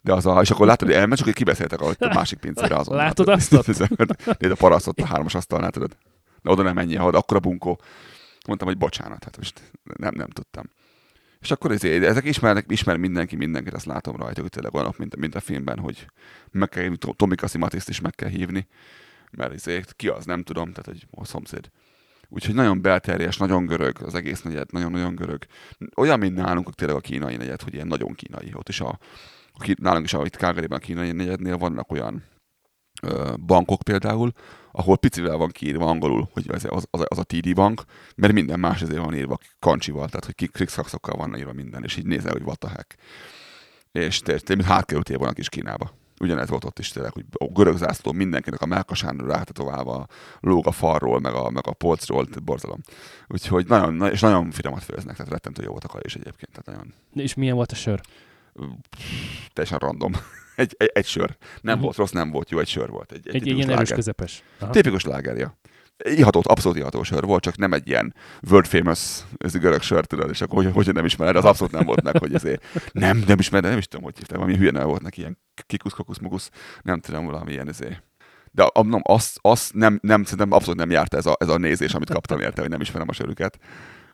De 0.00 0.12
az 0.12 0.26
a, 0.26 0.40
és 0.40 0.50
akkor 0.50 0.66
látod, 0.66 0.88
hogy 0.88 0.96
elment, 0.96 1.16
csak 1.16 1.26
hogy 1.26 1.34
kibeszéltek 1.34 1.80
a, 1.80 1.94
másik 1.98 2.38
pincére 2.38 2.76
azon. 2.76 2.96
Látod 2.96 3.28
azt? 3.28 3.50
Nézd 4.38 4.52
a 4.52 4.54
parasztot 4.56 5.00
a 5.00 5.06
hármas 5.06 5.34
asztalnál, 5.34 5.70
tudod. 5.70 5.96
De 6.42 6.50
oda 6.50 6.62
nem 6.62 6.74
menjél, 6.74 6.98
ha 6.98 7.06
akkor 7.06 7.36
a 7.36 7.40
bunkó. 7.40 7.80
Mondtam, 8.46 8.68
hogy 8.68 8.78
bocsánat, 8.78 9.24
hát 9.24 9.36
most 9.36 9.60
nem, 9.96 10.14
nem 10.16 10.28
tudtam. 10.28 10.64
És 11.44 11.50
akkor 11.50 11.70
ezért, 11.70 12.04
ezek 12.04 12.24
ismernek, 12.24 12.64
ismer 12.68 12.96
mindenki 12.96 13.36
mindenkit, 13.36 13.72
azt 13.72 13.86
látom 13.86 14.16
rajta, 14.16 14.40
hogy 14.40 14.50
tényleg 14.50 14.74
olyanok, 14.74 14.98
mint, 14.98 15.16
mint 15.16 15.34
a 15.34 15.40
filmben, 15.40 15.78
hogy 15.78 16.06
meg 16.50 16.68
kell 16.68 16.82
hívni, 16.82 16.98
Tomi 17.16 17.34
Kasimatiszt 17.34 17.88
is 17.88 18.00
meg 18.00 18.14
kell 18.14 18.28
hívni, 18.28 18.66
mert 19.30 19.52
ezért 19.52 19.92
ki 19.96 20.08
az, 20.08 20.24
nem 20.24 20.42
tudom, 20.42 20.72
tehát 20.72 20.88
egy 20.88 21.06
a 21.10 21.24
szomszéd. 21.24 21.70
Úgyhogy 22.28 22.54
nagyon 22.54 22.82
belterjes, 22.82 23.36
nagyon 23.36 23.66
görög 23.66 24.02
az 24.02 24.14
egész 24.14 24.42
negyed, 24.42 24.72
nagyon-nagyon 24.72 25.14
görög. 25.14 25.46
Olyan, 25.94 26.18
mint 26.18 26.34
nálunk 26.34 26.74
tényleg 26.74 26.96
a 26.96 27.00
kínai 27.00 27.36
negyed, 27.36 27.62
hogy 27.62 27.74
ilyen 27.74 27.86
nagyon 27.86 28.14
kínai. 28.14 28.50
Ott 28.54 28.68
is 28.68 28.80
a, 28.80 28.98
a 29.52 29.74
nálunk 29.78 30.04
is, 30.04 30.14
a, 30.14 30.24
itt 30.24 30.36
Kágariban 30.36 30.78
a 30.78 30.80
kínai 30.80 31.12
negyednél 31.12 31.56
vannak 31.56 31.92
olyan 31.92 32.22
bankok 33.46 33.82
például, 33.82 34.32
ahol 34.72 34.98
picivel 34.98 35.36
van 35.36 35.50
kiírva 35.50 35.86
angolul, 35.86 36.28
hogy 36.32 36.44
az, 36.48 36.66
az, 36.68 36.86
az 36.90 37.18
a 37.18 37.22
TD 37.22 37.54
bank, 37.54 37.82
mert 38.16 38.32
minden 38.32 38.60
más 38.60 38.82
azért 38.82 39.04
van 39.04 39.14
írva 39.14 39.38
kancsival, 39.58 40.08
tehát 40.08 40.24
hogy 40.24 40.50
krikszakszokkal 40.50 41.16
van 41.16 41.36
írva 41.36 41.52
minden, 41.52 41.84
és 41.84 41.96
így 41.96 42.06
nézel, 42.06 42.32
hogy 42.32 42.42
what 42.42 42.58
the 42.58 42.68
heck. 42.68 42.94
És 43.92 44.18
tényleg, 44.18 44.48
mint 44.48 44.64
hátkerültél 44.64 45.18
volna 45.18 45.32
kis 45.32 45.48
Kínába. 45.48 45.92
Ugyanez 46.20 46.48
volt 46.48 46.64
ott 46.64 46.78
is 46.78 46.88
tényleg, 46.88 47.12
hogy 47.12 47.24
a 47.32 47.44
görög 47.44 47.76
zászló 47.76 48.12
mindenkinek 48.12 48.60
a 48.60 48.66
melkasán 48.66 49.16
rátetoválva 49.16 50.06
lóg 50.40 50.66
a 50.66 50.72
falról, 50.72 51.20
meg 51.20 51.34
a, 51.34 51.50
meg 51.50 51.66
a 51.66 51.72
polcról, 51.72 52.28
borzalom. 52.44 52.80
Úgyhogy 53.28 53.66
nagyon, 53.66 54.10
és 54.10 54.20
nagyon 54.20 54.50
finomat 54.50 54.82
főznek, 54.82 55.16
tehát 55.16 55.32
rettentő 55.32 55.62
jó 55.62 55.70
volt 55.70 55.84
a 55.84 55.98
is 56.02 56.14
egyébként. 56.14 56.50
Tehát 56.52 56.66
nagyon... 56.66 56.94
És 57.12 57.34
milyen 57.34 57.54
volt 57.54 57.72
a 57.72 57.74
sör? 57.74 58.00
Teljesen 59.52 59.78
random 59.78 60.12
egy, 60.56 60.74
egy, 60.78 60.90
egy 60.92 61.06
sör. 61.06 61.36
Nem 61.60 61.74
uh-huh. 61.74 61.80
volt 61.82 61.96
rossz, 61.96 62.10
nem 62.10 62.30
volt 62.30 62.50
jó, 62.50 62.58
egy 62.58 62.68
sör 62.68 62.88
volt. 62.88 63.12
Egy, 63.12 63.28
egy, 63.28 63.34
egy 63.34 63.46
ilyen 63.46 63.70
erős 63.70 63.90
közepes. 63.90 64.42
Aha. 64.58 64.72
Tipikus 64.72 65.04
lágerja. 65.04 65.58
Iható, 66.04 66.42
abszolút 66.44 66.78
iható 66.78 67.02
sör 67.02 67.24
volt, 67.24 67.42
csak 67.42 67.56
nem 67.56 67.72
egy 67.72 67.88
ilyen 67.88 68.14
world 68.50 68.66
famous 68.66 69.20
ez 69.38 69.52
görög 69.52 69.82
sör, 69.82 70.04
tudod, 70.04 70.30
és 70.30 70.40
akkor 70.40 70.64
hogy, 70.64 70.72
hogy 70.72 70.94
nem 70.94 71.04
ismered, 71.04 71.36
az 71.36 71.44
abszolút 71.44 71.72
nem 71.72 71.84
volt 71.84 72.02
meg, 72.02 72.18
hogy 72.18 72.34
ezért 72.34 72.64
nem, 72.92 73.24
nem 73.26 73.38
ismered, 73.38 73.70
nem 73.70 73.78
is 73.78 73.86
tudom, 73.86 74.04
hogy 74.04 74.18
hívták, 74.18 74.38
valami 74.38 74.56
hülye 74.56 74.70
nem 74.70 74.86
volt 74.86 75.02
neki, 75.02 75.20
ilyen 75.20 75.38
kikusz, 75.66 75.92
kokusz, 75.92 76.18
mukusz, 76.18 76.50
nem 76.82 77.00
tudom, 77.00 77.26
valami 77.26 77.52
ilyen 77.52 77.68
ezért. 77.68 78.02
De 78.50 78.70
nem, 78.72 79.00
azt, 79.02 79.38
azt 79.40 79.74
nem, 79.74 79.98
nem, 80.02 80.22
szerintem 80.24 80.52
abszolút 80.52 80.78
nem 80.78 80.90
járt 80.90 81.14
ez 81.14 81.26
a, 81.26 81.36
ez 81.38 81.48
a 81.48 81.58
nézés, 81.58 81.94
amit 81.94 82.10
kaptam 82.10 82.40
érte, 82.40 82.60
hogy 82.60 82.70
nem 82.70 82.80
ismerem 82.80 83.08
a 83.08 83.12
sörüket. 83.12 83.58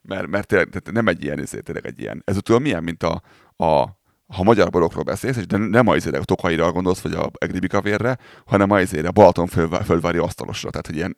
Mert, 0.03 0.26
mert 0.26 0.47
tényleg, 0.47 0.82
nem 0.93 1.09
egy 1.09 1.24
ilyen, 1.24 1.41
ezért, 1.41 1.64
tényleg 1.64 1.86
egy 1.86 2.01
ilyen. 2.01 2.22
Ez 2.24 2.36
tudom 2.41 2.62
milyen, 2.62 2.82
mint 2.82 3.03
a, 3.03 3.22
a 3.64 3.99
ha 4.31 4.43
magyar 4.43 4.70
borokról 4.70 5.03
beszélsz, 5.03 5.37
és 5.37 5.47
de 5.47 5.57
nem 5.57 5.89
a 5.89 5.97
izére 5.97 6.18
a 6.18 6.24
tokaira 6.24 6.72
gondolsz, 6.72 7.01
vagy 7.01 7.12
a 7.12 7.31
Egribika 7.39 7.81
vérre, 7.81 8.18
hanem 8.45 8.70
a 8.70 8.81
izére 8.81 9.09
a 9.09 9.12
Balaton 9.12 9.47
földvári 9.85 10.18
asztalosra. 10.18 10.70
Tehát, 10.70 10.87
hogy 10.87 10.97
ilyen, 10.97 11.16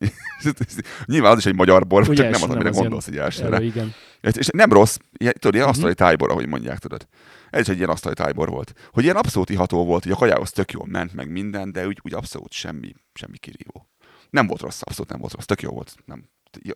nyilván 1.07 1.33
az 1.33 1.39
is 1.39 1.47
egy 1.47 1.55
magyar 1.55 1.87
bor, 1.87 2.09
Ugye 2.09 2.23
csak 2.23 2.33
nem 2.33 2.43
az, 2.43 2.51
amire 2.51 2.69
az 2.69 2.77
gondolsz 2.77 3.07
egy 3.07 3.17
elsőre. 3.17 3.63
igen. 3.63 3.95
És 4.21 4.49
nem 4.53 4.73
rossz, 4.73 4.97
ilyen, 5.13 5.33
tudod, 5.33 5.55
ilyen 5.55 5.67
uh-huh. 5.67 5.69
asztali 5.69 5.95
tájbor, 5.95 6.31
ahogy 6.31 6.47
mondják, 6.47 6.79
tudod. 6.79 7.07
Ez 7.51 7.61
is 7.61 7.69
egy 7.69 7.77
ilyen 7.77 7.89
asztali 7.89 8.15
tájbor 8.15 8.49
volt. 8.49 8.73
Hogy 8.93 9.03
ilyen 9.05 9.17
abszolút 9.17 9.51
iható 9.51 9.85
volt, 9.85 10.03
hogy 10.03 10.13
a 10.13 10.17
kajához 10.17 10.51
tök 10.51 10.73
jól 10.73 10.87
ment 10.87 11.15
meg 11.15 11.31
minden, 11.31 11.73
de 11.73 11.87
úgy, 11.87 11.99
úgy 12.03 12.15
abszolút 12.15 12.53
semmi, 12.53 12.95
semmi 13.15 13.39
kirívó. 13.39 13.89
Nem 14.31 14.47
volt 14.47 14.61
rossz, 14.61 14.81
abszolút 14.83 15.11
nem 15.11 15.21
volt 15.21 15.33
rossz, 15.33 15.45
tök 15.45 15.63
jó 15.63 15.71
volt. 15.71 15.95
Nem, 16.05 16.25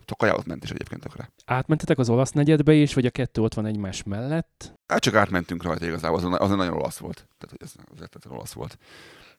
a 0.05 0.15
kajához 0.15 0.43
ment 0.43 0.63
is 0.63 0.69
egyébként 0.69 1.01
tökre. 1.01 1.31
Átmentetek 1.45 1.97
az 1.97 2.09
olasz 2.09 2.31
negyedbe 2.31 2.73
is, 2.73 2.93
vagy 2.93 3.05
a 3.05 3.09
kettő 3.09 3.41
ott 3.41 3.53
van 3.53 3.65
egymás 3.65 4.03
mellett? 4.03 4.73
Hát 4.87 5.01
csak 5.01 5.15
átmentünk 5.15 5.63
rajta 5.63 5.85
igazából, 5.85 6.17
azon, 6.17 6.33
azon 6.33 6.57
nagyon 6.57 6.73
olasz 6.73 6.97
volt. 6.97 7.15
Tehát, 7.15 7.57
hogy 7.57 7.61
ez 7.61 7.73
az 7.93 8.01
etetlen 8.01 8.33
olasz 8.33 8.53
volt. 8.53 8.77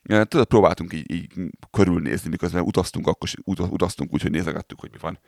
Tudod, 0.02 0.46
próbáltunk 0.46 0.92
így, 0.92 1.12
így 1.12 1.32
körülnézni, 1.70 2.28
miközben 2.28 2.62
utaztunk, 2.62 3.06
akkor 3.06 3.28
utaztunk 3.44 4.12
úgy, 4.12 4.22
hogy 4.22 4.30
nézegettük, 4.30 4.80
hogy 4.80 4.90
mi 4.92 4.98
van. 5.00 5.18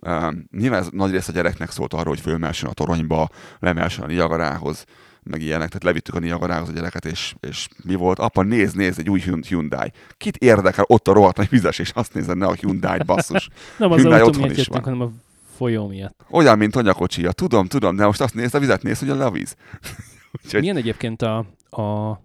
Uh, 0.00 0.34
nyilván 0.50 0.80
ez 0.80 0.88
nagy 0.90 1.10
rész 1.10 1.28
a 1.28 1.32
gyereknek 1.32 1.70
szólt 1.70 1.92
arról, 1.92 2.14
hogy 2.14 2.20
fölmelsen 2.20 2.70
a 2.70 2.72
toronyba, 2.72 3.28
lemelsen 3.58 4.04
a 4.04 4.06
Niagarához, 4.06 4.84
meg 5.30 5.40
ilyenek, 5.40 5.68
tehát 5.68 5.84
levittük 5.84 6.14
a 6.14 6.18
Niagarához 6.18 6.68
a 6.68 6.72
gyereket, 6.72 7.04
és, 7.04 7.34
és 7.40 7.68
mi 7.84 7.94
volt? 7.94 8.18
Apa, 8.18 8.42
néz, 8.42 8.72
néz, 8.72 8.98
egy 8.98 9.10
új 9.10 9.20
Hyundai. 9.20 9.92
Kit 10.16 10.36
érdekel 10.36 10.84
ott 10.88 11.08
a 11.08 11.12
rohadt 11.12 11.36
nagy 11.36 11.48
vizes, 11.48 11.78
és 11.78 11.90
azt 11.94 12.14
nézed, 12.14 12.36
ne 12.36 12.46
a 12.46 12.52
Hyundai 12.52 12.98
basszus. 13.06 13.48
Nem 13.78 13.92
az 13.92 14.00
Hyundai 14.00 14.20
autó 14.20 14.40
miatt 14.40 14.56
jöttünk, 14.56 14.84
hanem 14.84 15.00
a 15.00 15.10
folyó 15.56 15.86
miatt. 15.86 16.24
Olyan, 16.30 16.58
mint 16.58 16.76
anyakocsia. 16.76 17.32
Tudom, 17.32 17.66
tudom, 17.66 17.96
de 17.96 18.04
most 18.04 18.20
azt 18.20 18.34
nézd, 18.34 18.54
a 18.54 18.58
vizet 18.58 18.82
néz, 18.82 18.98
hogy 18.98 19.10
a 19.10 19.30
víz. 19.30 19.56
Úgyhogy... 20.44 20.60
Milyen 20.60 20.76
egyébként 20.76 21.22
a, 21.22 21.38
a 21.70 22.20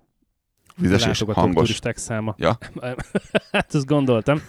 vizes 0.75 1.05
és 1.05 1.23
hangos. 1.27 1.63
turisták 1.63 1.97
száma? 1.97 2.35
Ja. 2.37 2.57
hát 3.51 3.73
azt 3.73 3.85
gondoltam. 3.85 4.41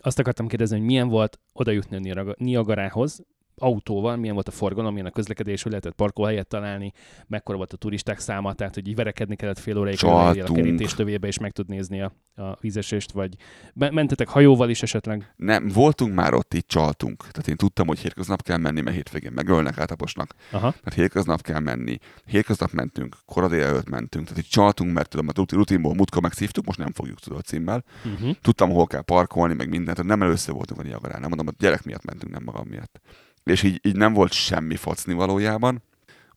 Azt 0.00 0.18
akartam 0.18 0.46
kérdezni, 0.46 0.76
hogy 0.76 0.86
milyen 0.86 1.08
volt 1.08 1.40
oda 1.52 1.70
jutni 1.70 2.10
a 2.10 2.34
Niagarához, 2.38 3.22
autóval, 3.62 4.16
milyen 4.16 4.34
volt 4.34 4.48
a 4.48 4.50
forgalom, 4.50 4.92
milyen 4.92 5.06
a 5.06 5.10
közlekedés, 5.10 5.62
hogy 5.62 5.70
lehetett 5.70 5.94
parkolóhelyet 5.94 6.46
találni, 6.46 6.92
mekkora 7.26 7.56
volt 7.56 7.72
a 7.72 7.76
turisták 7.76 8.18
száma, 8.18 8.52
tehát 8.52 8.74
hogy 8.74 8.88
így 8.88 8.94
verekedni 8.94 9.36
kellett 9.36 9.58
fél 9.58 9.78
óráig, 9.78 9.98
hogy 9.98 10.38
a 10.38 10.52
kerítés 10.52 10.94
tövébe, 10.94 11.26
és 11.26 11.38
meg 11.38 11.52
tud 11.52 11.68
nézni 11.68 12.00
a, 12.00 12.12
a 12.34 12.56
vízesést, 12.60 13.12
vagy 13.12 13.34
me- 13.74 13.92
mentetek 13.92 14.28
hajóval 14.28 14.70
is 14.70 14.82
esetleg. 14.82 15.32
Nem, 15.36 15.68
voltunk 15.68 16.14
már 16.14 16.34
ott, 16.34 16.54
itt 16.54 16.68
csaltunk. 16.68 17.16
Tehát 17.18 17.48
én 17.48 17.56
tudtam, 17.56 17.86
hogy 17.86 17.98
hétköznap 17.98 18.42
kell 18.42 18.56
menni, 18.56 18.80
mert 18.80 18.96
hétvégén 18.96 19.32
megölnek, 19.32 19.78
átaposnak. 19.78 20.34
Aha. 20.50 20.70
Tehát 20.70 20.94
hétköznap 20.94 21.40
kell 21.40 21.60
menni. 21.60 21.98
Hétköznap 22.24 22.70
mentünk, 22.70 23.16
kora 23.26 23.48
délelőtt 23.48 23.88
mentünk. 23.88 24.26
Tehát 24.26 24.42
itt 24.44 24.50
csaltunk, 24.50 24.92
mert 24.92 25.08
tudom, 25.08 25.28
a 25.28 25.32
rutin- 25.34 25.58
rutinból 25.58 25.94
múltkor 25.94 26.22
megszívtuk, 26.22 26.64
most 26.64 26.78
nem 26.78 26.92
fogjuk 26.92 27.20
tudod 27.20 27.44
címmel. 27.44 27.84
Uh-huh. 28.04 28.36
Tudtam, 28.40 28.70
hol 28.70 28.86
kell 28.86 29.02
parkolni, 29.02 29.54
meg 29.54 29.68
mindent. 29.68 29.96
Tehát 29.96 30.10
nem 30.10 30.22
először 30.22 30.54
voltunk 30.54 30.80
a 30.80 30.82
Niagarán. 30.82 31.20
Nem 31.20 31.28
mondom, 31.28 31.46
a 31.48 31.54
gyerek 31.58 31.84
miatt 31.84 32.04
mentünk, 32.04 32.32
nem 32.32 32.42
magam 32.44 32.66
miatt. 32.68 33.00
És 33.44 33.62
így, 33.62 33.80
így 33.86 33.96
nem 33.96 34.12
volt 34.12 34.32
semmi 34.32 34.76
focni 34.76 35.12
valójában. 35.12 35.82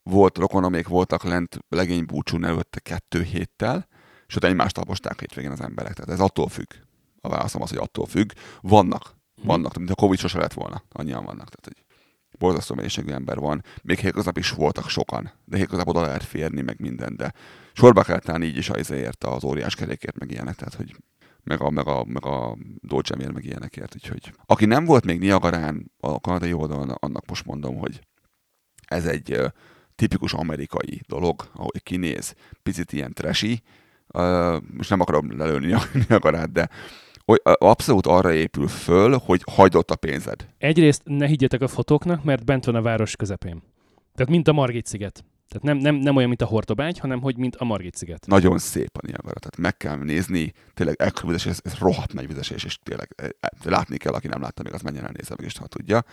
Volt 0.04 0.38
rokonomék, 0.38 0.88
voltak 0.88 1.24
lent 1.24 1.60
legénybúcsún 1.70 2.46
előtte 2.46 2.80
kettő 2.80 3.24
héttel, 3.24 3.88
és 4.28 4.36
ott 4.36 4.44
egymást 4.44 4.76
taposták 4.76 5.20
hétvégén 5.20 5.52
az 5.52 5.62
emberek. 5.62 5.94
Tehát 5.94 6.12
ez 6.12 6.20
attól 6.20 6.48
függ. 6.48 6.74
A 7.22 7.30
válaszom 7.30 7.62
az, 7.62 7.70
hogy 7.70 7.78
attól 7.78 8.06
függ. 8.06 8.32
Vannak, 8.62 9.16
vannak, 9.44 9.78
mint 9.78 9.90
a 9.90 9.96
Covid 9.96 10.20
sose 10.20 10.38
lett 10.38 10.54
volna. 10.54 10.84
Annyian 10.92 11.24
vannak. 11.24 11.50
Tehát, 11.50 11.64
hogy 11.64 11.86
borzasztó 12.38 12.76
mennyiségű 12.76 13.12
ember 13.12 13.38
van. 13.38 13.64
Még 13.84 14.00
hétköznap 14.00 14.38
is 14.38 14.50
voltak 14.50 14.90
sokan, 14.90 15.32
de 15.46 15.58
hétköznap 15.58 15.88
oda 15.88 16.02
lehet 16.02 16.24
férni, 16.24 16.62
meg 16.62 16.80
minden, 16.80 17.16
de 17.16 17.34
sorba 17.74 18.04
kellett 18.04 18.30
állni 18.30 18.46
így 18.46 18.58
is 18.58 18.70
az 18.70 18.78
izéért, 18.78 19.24
az 19.24 19.44
óriás 19.44 19.76
kerékért, 19.76 20.20
meg 20.20 20.32
ilyenek, 20.32 20.56
tehát 20.56 20.74
hogy 20.74 20.96
meg 21.46 21.62
a, 21.62 21.70
meg 21.70 21.88
a, 21.88 22.04
meg 22.04 22.26
a 22.26 22.58
Dolce 22.82 23.16
meg 23.16 23.46
ilyenekért, 23.46 23.96
úgyhogy 23.96 24.34
aki 24.46 24.66
nem 24.66 24.86
volt 24.86 25.06
még 25.06 25.20
Niagarán 25.20 25.92
a 26.00 26.20
kanadai 26.20 26.54
oldalon, 26.54 26.90
annak 26.90 27.26
most 27.26 27.46
mondom, 27.46 27.78
hogy 27.78 28.00
ez 28.88 29.06
egy 29.06 29.42
tipikus 29.96 30.34
amerikai 30.34 31.02
dolog, 31.08 31.50
ahogy 31.54 31.84
kinéz, 31.84 32.36
picit 32.64 32.92
ilyen 32.92 33.14
trashy, 33.14 33.62
uh, 34.08 34.62
most 34.74 34.90
nem 34.90 35.00
akarom 35.00 35.38
lelőni 35.38 35.74
Niagarát, 36.08 36.52
de 36.52 36.70
hogy 37.26 37.42
abszolút 37.44 38.06
arra 38.06 38.34
épül 38.34 38.68
föl, 38.68 39.18
hogy 39.18 39.42
hagyd 39.52 39.76
a 39.88 39.96
pénzed. 39.96 40.48
Egyrészt 40.58 41.02
ne 41.06 41.28
higgyetek 41.28 41.62
a 41.62 41.68
fotóknak, 41.68 42.24
mert 42.24 42.46
bent 42.46 42.66
van 42.66 42.76
a 42.76 42.82
város 42.82 43.16
közepén. 43.16 43.64
Tehát 44.16 44.32
mint 44.32 44.48
a 44.48 44.54
Margit 44.54 44.86
sziget. 44.86 45.26
Tehát 45.48 45.64
nem, 45.64 45.78
nem, 45.78 45.96
nem 45.96 46.16
olyan, 46.16 46.28
mint 46.28 46.42
a 46.42 46.46
Hortobágy, 46.46 47.00
hanem 47.00 47.22
hogy 47.22 47.38
mint 47.38 47.56
a 47.56 47.64
Margit 47.64 47.96
sziget. 47.96 48.28
Nagyon 48.28 48.58
szép 48.58 48.98
a 48.98 49.06
Niagara, 49.06 49.40
tehát 49.40 49.58
meg 49.58 49.78
kell 49.78 49.96
nézni, 49.96 50.54
tényleg 50.74 50.96
ekkora 51.02 51.28
vizesés, 51.28 51.52
ez, 51.52 51.60
ez 51.64 51.74
rohadt 51.80 52.14
nagy 52.14 52.28
vizesés, 52.28 52.64
és 52.64 52.78
tényleg 52.84 53.14
eh, 53.16 53.30
eh, 53.40 53.50
látni 53.64 53.98
kell, 53.98 54.14
aki 54.14 54.28
nem 54.28 54.42
látta 54.42 54.64
még, 54.64 54.74
az 54.74 54.82
menjen 54.82 55.06
elnézze 55.06 55.34
meg 55.38 55.46
is, 55.46 55.58
ha 55.58 55.68
tudja. 55.68 56.04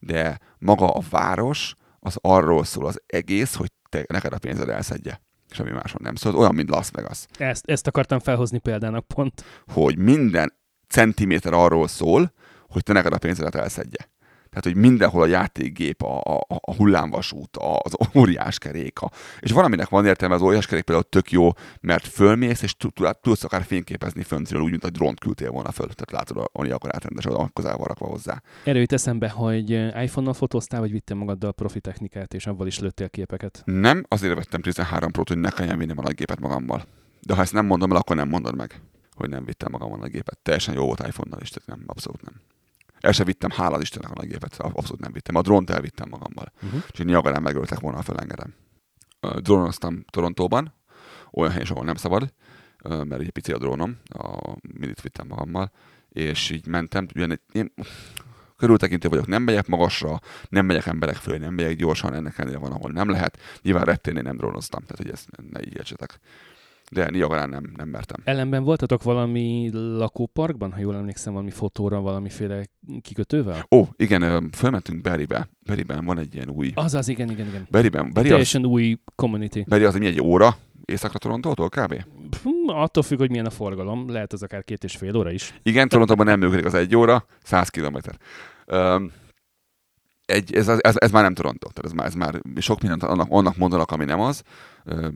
De 0.00 0.38
maga 0.58 0.88
a 0.88 1.02
város, 1.10 1.74
az 2.00 2.18
arról 2.20 2.64
szól 2.64 2.86
az 2.86 3.02
egész, 3.06 3.54
hogy 3.54 3.72
te, 3.88 4.04
neked 4.08 4.32
a 4.32 4.38
pénzed 4.38 4.68
elszedje. 4.68 5.20
Semmi 5.50 5.70
máson 5.70 6.00
nem 6.02 6.14
szól. 6.14 6.34
Olyan, 6.34 6.54
mint 6.54 6.68
Las 6.68 6.90
Vegas. 6.90 7.26
Ezt, 7.38 7.70
ezt 7.70 7.86
akartam 7.86 8.18
felhozni 8.18 8.58
példának 8.58 9.06
pont. 9.06 9.44
Hogy 9.66 9.98
minden 9.98 10.52
centiméter 10.88 11.52
arról 11.52 11.88
szól, 11.88 12.32
hogy 12.68 12.82
te 12.82 12.92
neked 12.92 13.12
a 13.12 13.18
pénzedet 13.18 13.54
elszedje. 13.54 14.08
Tehát, 14.50 14.64
hogy 14.64 14.74
mindenhol 14.74 15.22
a 15.22 15.26
játékgép, 15.26 16.02
a, 16.02 16.20
a, 16.20 16.46
a 16.48 16.74
hullámvasút, 16.74 17.56
az 17.56 17.96
óriás 18.14 18.58
kerék. 18.58 19.00
A, 19.00 19.10
és 19.40 19.52
valaminek 19.52 19.88
van 19.88 20.06
értelme, 20.06 20.34
az 20.34 20.42
óriás 20.42 20.66
kerék 20.66 20.84
például 20.84 21.08
tök 21.08 21.30
jó, 21.30 21.50
mert 21.80 22.06
fölmész, 22.06 22.62
és 22.62 22.76
tudsz 23.20 23.44
akár 23.44 23.62
fényképezni 23.62 24.22
föntről, 24.22 24.62
úgy, 24.62 24.70
mint 24.70 24.84
a 24.84 24.90
drónt 24.90 25.20
küldtél 25.20 25.50
volna 25.50 25.70
föl. 25.70 25.86
Tehát 25.86 26.10
látod, 26.10 26.50
a 26.52 26.62
Niagarát 26.62 27.04
rendesen 27.04 27.32
oda 27.32 27.50
közel 27.52 27.76
van 27.76 27.86
rakva 27.86 28.06
hozzá. 28.06 28.42
Erre 28.64 28.78
jut 28.78 28.92
eszembe, 28.92 29.28
hogy 29.28 29.70
iPhone-nal 30.02 30.34
fotóztál, 30.34 30.80
vagy 30.80 30.90
vittem 30.90 31.18
magaddal 31.18 31.52
profi 31.52 31.80
technikát, 31.80 32.34
és 32.34 32.46
avval 32.46 32.66
is 32.66 32.78
lőttél 32.78 33.08
képeket. 33.08 33.62
Nem, 33.64 34.04
azért 34.08 34.34
vettem 34.34 34.60
13 34.60 35.10
Pro-t, 35.10 35.28
hogy 35.28 35.38
ne 35.38 35.50
kelljen 35.50 35.78
vinni 35.78 35.92
a 35.96 36.12
gépet 36.12 36.40
magammal. 36.40 36.84
De 37.20 37.34
ha 37.34 37.42
ezt 37.42 37.52
nem 37.52 37.66
mondom 37.66 37.90
el, 37.90 37.96
akkor 37.96 38.16
nem 38.16 38.28
mondod 38.28 38.56
meg, 38.56 38.80
hogy 39.14 39.28
nem 39.28 39.44
vittem 39.44 39.70
magammal 39.70 40.02
a 40.02 40.06
gépet. 40.06 40.38
Teljesen 40.42 40.74
jó 40.74 40.84
volt 40.84 41.06
iPhone-nal 41.06 41.40
is, 41.40 41.48
tehát 41.48 41.68
nem, 41.68 41.84
abszolút 41.86 42.22
nem. 42.22 42.34
El 43.00 43.12
sem 43.12 43.26
vittem, 43.26 43.50
hála 43.50 43.76
az 43.76 43.82
Istennek 43.82 44.10
a 44.10 44.14
nagy 44.16 44.28
gépet, 44.28 44.56
abszolút 44.58 45.00
nem 45.00 45.12
vittem. 45.12 45.34
A 45.34 45.42
drónt 45.42 45.70
elvittem 45.70 46.08
magammal. 46.08 46.52
Uh-huh. 46.62 46.82
És 46.92 46.98
Niagarán 46.98 47.42
megöltek 47.42 47.80
volna, 47.80 48.02
föl 48.02 48.16
engedem. 48.16 48.54
Drónoztam 49.36 50.04
Torontóban, 50.10 50.74
olyan 51.32 51.50
helyen, 51.50 51.66
ahol 51.70 51.84
nem 51.84 51.94
szabad, 51.94 52.32
mert 52.82 53.20
egy 53.20 53.30
pici 53.30 53.52
a 53.52 53.58
drónom, 53.58 53.98
a 54.08 54.56
minit 54.78 55.00
vittem 55.00 55.26
magammal, 55.26 55.72
és 56.08 56.50
így 56.50 56.66
mentem, 56.66 57.06
ugyan 57.14 57.40
én 57.52 57.72
körültekintő 58.56 59.08
vagyok, 59.08 59.26
nem 59.26 59.42
megyek 59.42 59.66
magasra, 59.66 60.20
nem 60.48 60.66
megyek 60.66 60.86
emberek 60.86 61.16
fölé, 61.16 61.36
nem 61.36 61.54
megyek 61.54 61.76
gyorsan, 61.76 62.14
ennek 62.14 62.38
ellenére 62.38 62.60
van, 62.60 62.72
ahol 62.72 62.90
nem 62.90 63.10
lehet. 63.10 63.38
Nyilván 63.62 63.84
reptérnél 63.84 64.22
nem 64.22 64.36
drónoztam, 64.36 64.80
tehát 64.80 65.02
hogy 65.02 65.10
ezt 65.10 65.28
ne 65.50 65.60
így 65.60 65.76
értsetek 65.76 66.20
de 66.92 67.10
Niagarán 67.10 67.48
nem, 67.48 67.72
nem 67.76 67.88
mertem. 67.88 68.20
Ellenben 68.24 68.62
voltatok 68.62 69.02
valami 69.02 69.70
lakóparkban, 69.72 70.72
ha 70.72 70.80
jól 70.80 70.96
emlékszem, 70.96 71.32
valami 71.32 71.50
fotóra, 71.50 72.00
valamiféle 72.00 72.64
kikötővel? 73.00 73.66
Ó, 73.70 73.84
igen, 73.96 74.50
fölmentünk 74.50 75.00
Berrybe. 75.00 75.48
Berryben 75.66 76.04
van 76.04 76.18
egy 76.18 76.34
ilyen 76.34 76.48
új... 76.48 76.70
Azaz, 76.74 77.08
igen, 77.08 77.30
igen, 77.30 77.46
igen. 77.46 77.66
Berryben, 77.70 78.12
Berry 78.12 78.28
Teljesen 78.28 78.64
az... 78.64 78.70
új 78.70 78.96
community. 79.14 79.60
Berry 79.66 79.84
az, 79.84 79.94
mi 79.94 80.06
egy 80.06 80.20
óra 80.20 80.56
északra 80.84 81.18
Torontótól 81.18 81.68
kb? 81.68 82.04
Attól 82.66 83.02
függ, 83.02 83.18
hogy 83.18 83.30
milyen 83.30 83.46
a 83.46 83.50
forgalom. 83.50 84.10
Lehet 84.10 84.32
az 84.32 84.42
akár 84.42 84.64
két 84.64 84.84
és 84.84 84.96
fél 84.96 85.16
óra 85.16 85.30
is. 85.30 85.54
Igen, 85.62 85.88
Torontóban 85.88 86.26
nem 86.26 86.38
működik 86.38 86.64
az 86.64 86.74
egy 86.74 86.96
óra, 86.96 87.24
100 87.42 87.68
kilométer. 87.68 88.18
Um, 88.66 89.12
egy, 90.30 90.54
ez, 90.54 90.68
ez, 90.68 90.94
ez, 90.96 91.10
már 91.10 91.22
nem 91.22 91.34
Toronto, 91.34 91.68
tehát 91.68 91.84
ez 91.84 91.92
már, 91.92 92.06
ez 92.06 92.14
már 92.14 92.40
sok 92.56 92.80
mindent 92.80 93.02
annak, 93.02 93.26
annak 93.30 93.56
mondanak, 93.56 93.90
ami 93.90 94.04
nem 94.04 94.20
az. 94.20 94.42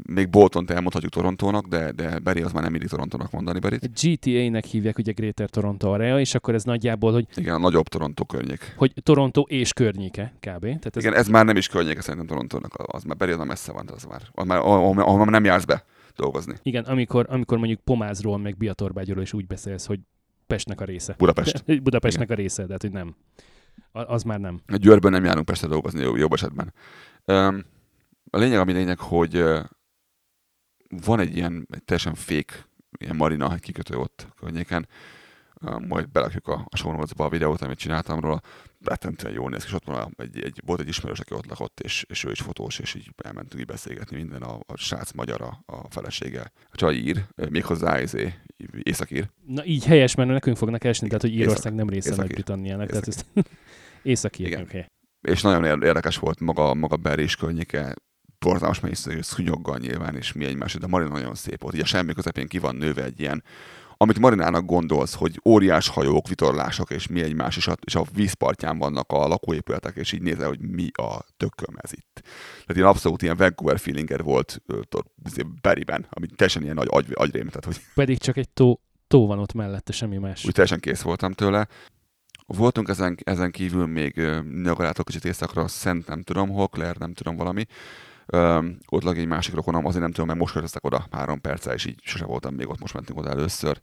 Még 0.03 0.31
Bolton-t 0.31 0.71
elmondhatjuk 0.71 1.13
Torontónak, 1.13 1.67
de, 1.67 1.93
de 1.93 2.19
Barry 2.19 2.43
az 2.43 2.53
már 2.53 2.63
nem 2.63 2.75
illik 2.75 2.89
Torontónak 2.89 3.31
mondani 3.31 3.59
Barryt. 3.59 3.91
GTA-nek 4.03 4.65
hívják 4.65 4.99
ugye 4.99 5.13
Greater 5.13 5.51
Toronto 5.51 5.93
Area, 5.93 6.21
és 6.21 6.35
akkor 6.35 6.55
ez 6.55 6.65
nagyjából, 6.65 7.13
hogy... 7.13 7.27
Igen, 7.35 7.55
a 7.55 7.59
nagyobb 7.59 7.89
Toronto 7.89 8.25
környék. 8.25 8.75
Hogy 8.77 8.93
Toronto 9.03 9.41
és 9.41 9.73
környéke 9.73 10.33
kb. 10.41 10.61
Tehát 10.61 10.97
ez... 10.97 11.05
Igen, 11.05 11.15
ez 11.15 11.29
már 11.29 11.45
nem 11.45 11.57
is 11.57 11.69
környéke 11.69 12.01
szerintem 12.01 12.27
Torontónak, 12.27 12.75
az 12.77 13.03
már 13.03 13.17
Barry 13.17 13.33
az 13.33 13.39
már 13.39 13.47
messze 13.47 13.73
van, 13.73 13.89
az 13.95 14.05
már, 14.05 14.23
az 14.33 14.47
már 14.47 14.59
ahol, 14.59 15.01
ahol 15.01 15.25
nem 15.25 15.45
jársz 15.45 15.65
be 15.65 15.85
dolgozni. 16.17 16.55
Igen, 16.63 16.85
amikor, 16.85 17.27
amikor 17.29 17.59
mondjuk 17.59 17.81
Pomázról, 17.81 18.39
meg 18.39 18.57
Biatorbágyról 18.57 19.23
is 19.23 19.33
úgy 19.33 19.47
beszélsz, 19.47 19.87
hogy 19.87 20.01
Pestnek 20.47 20.81
a 20.81 20.85
része. 20.85 21.15
Budapest. 21.19 21.65
De, 21.65 21.81
Budapestnek 21.89 22.25
Igen. 22.25 22.37
a 22.37 22.41
része, 22.41 22.65
tehát 22.65 22.83
hogy 22.83 22.91
nem. 22.93 23.15
Az 23.95 24.23
már 24.23 24.41
nem. 24.41 24.61
A 24.67 24.77
Győrben 24.77 25.13
nem 25.13 25.25
járunk 25.25 25.47
Pestre 25.47 25.69
dolgozni 25.69 26.01
jobb, 26.01 26.17
jobb 26.17 26.33
esetben. 26.33 26.73
Um, 27.25 27.65
a 28.31 28.39
lényeg, 28.39 28.59
ami 28.59 28.73
lényeg, 28.73 28.99
hogy 28.99 29.37
uh, 29.37 29.65
van 30.89 31.21
egy 31.21 31.37
ilyen 31.37 31.67
egy 31.71 31.85
teljesen 31.85 32.15
fék 32.15 32.69
ilyen 32.99 33.17
marina, 33.17 33.55
kikötő 33.55 33.97
ott 33.97 34.29
környéken, 34.37 34.89
uh, 35.61 35.87
majd 35.87 36.11
belakjuk 36.11 36.49
a, 36.49 36.67
a 36.69 36.77
show 36.77 37.03
a 37.17 37.29
videót, 37.29 37.61
amit 37.61 37.79
csináltam 37.79 38.21
róla, 38.21 38.41
rettentően 38.85 39.35
jól 39.35 39.51
néz 39.51 39.63
ki, 39.63 39.69
és 39.69 39.75
ott 39.75 39.85
van 39.85 40.15
egy, 40.17 40.45
egy, 40.45 40.61
volt 40.65 40.81
egy 40.81 40.89
ismerős, 40.89 41.21
aki 41.21 41.35
ott 41.35 41.49
lakott, 41.49 41.81
és, 41.81 42.05
és 42.09 42.25
ő 42.25 42.31
is 42.31 42.41
fotós, 42.41 42.79
és 42.79 42.95
így 42.95 43.11
elmentünk 43.25 43.61
így 43.61 43.69
beszélgetni 43.69 44.17
minden, 44.17 44.43
a, 44.43 44.59
a 44.67 44.77
srác 44.77 45.13
magyar, 45.13 45.41
a, 45.41 45.63
a 45.67 45.91
felesége. 45.91 46.53
A 46.71 46.77
csaj 46.77 46.95
ír, 46.95 47.25
méghozzá 47.51 48.01
izé, 48.01 48.35
északír. 48.83 49.29
Na 49.47 49.65
így 49.65 49.85
helyes, 49.85 50.15
mert 50.15 50.29
nekünk 50.29 50.57
fognak 50.57 50.85
esni, 50.85 51.07
tehát 51.07 51.23
hogy 51.23 51.35
Írország 51.35 51.75
nem 51.75 51.89
része 51.89 52.15
Nagy-Britanniának. 52.15 52.89
Tehát 52.89 53.09
ezt 53.09 53.27
északír, 54.05 54.53
oké. 54.53 54.63
Okay. 54.63 54.85
És 55.21 55.43
nagyon 55.43 55.83
érdekes 55.83 56.17
volt 56.17 56.41
maga, 56.41 56.75
maga 56.75 56.97
Berés 56.97 57.37
környéke, 57.37 57.95
borzalmas 58.39 58.81
mennyiségű 58.81 59.21
szúnyoggal 59.21 59.79
nyilván, 59.79 60.17
és 60.17 60.33
mi 60.33 60.45
egymás, 60.45 60.75
de 60.75 60.87
Marina 60.87 61.11
nagyon 61.11 61.35
szép 61.35 61.63
volt. 61.63 61.75
Így 61.75 61.81
a 61.81 61.85
semmi 61.85 62.13
közepén 62.13 62.49
ki 62.49 62.59
van 62.59 62.77
nőve 62.77 63.05
egy 63.05 63.21
ilyen 63.21 63.43
amit 63.97 64.19
Marinának 64.19 64.65
gondolsz, 64.65 65.15
hogy 65.15 65.41
óriás 65.45 65.89
hajók, 65.89 66.29
vitorlások 66.29 66.91
és 66.91 67.07
mi 67.07 67.23
egymás, 67.23 67.57
és 67.57 67.67
a, 67.67 67.77
és 67.85 67.95
a 67.95 68.05
vízpartján 68.13 68.79
vannak 68.79 69.13
a 69.13 69.29
lakóépületek, 69.29 69.97
és 69.97 70.13
így 70.13 70.23
nézel, 70.23 70.49
hogy 70.49 70.61
mi 70.61 70.91
a 70.93 71.25
tököm 71.37 71.75
ez 71.77 71.93
itt. 71.93 72.21
Tehát 72.23 72.75
ilyen 72.75 72.89
abszolút 72.89 73.23
ilyen 73.23 73.37
Vancouver 73.37 73.79
feelinger 73.79 74.23
volt 74.23 74.63
Beriben, 75.61 76.07
ami 76.11 76.27
teljesen 76.27 76.63
ilyen 76.63 76.75
nagy 76.75 76.89
agy, 76.91 77.07
agyrém. 77.15 77.47
Tehát, 77.47 77.65
hogy... 77.65 77.81
Pedig 77.95 78.19
csak 78.19 78.37
egy 78.37 78.49
tó, 78.49 78.81
tó 79.07 79.27
van 79.27 79.39
ott 79.39 79.53
mellette, 79.53 79.93
semmi 79.93 80.17
más. 80.17 80.45
Úgy 80.45 80.53
teljesen 80.53 80.81
kész 80.81 81.03
voltam 81.03 81.33
tőle. 81.33 81.69
Voltunk 82.47 82.89
ezen, 82.89 83.19
ezen 83.23 83.51
kívül 83.51 83.87
még 83.87 84.15
Niagarától 84.51 85.05
kicsit 85.05 85.25
északra, 85.25 85.69
Szent 85.69 86.07
nem 86.07 86.23
tudom 86.23 86.69
Claire 86.69 86.97
nem 86.99 87.15
tudom 87.15 87.37
valami, 87.37 87.67
Um, 88.33 88.79
ott 88.89 89.03
lag 89.03 89.19
egy 89.19 89.27
másik 89.27 89.55
rokonom, 89.55 89.87
azért 89.87 90.03
nem 90.03 90.11
tudom, 90.11 90.27
mert 90.27 90.39
most 90.39 90.53
költöztek 90.53 90.85
oda 90.85 91.07
három 91.11 91.41
perccel, 91.41 91.75
és 91.75 91.85
így 91.85 92.01
sose 92.03 92.25
voltam 92.25 92.55
még 92.55 92.69
ott, 92.69 92.81
most 92.81 92.95
mentünk 92.95 93.19
oda 93.19 93.31
először. 93.31 93.81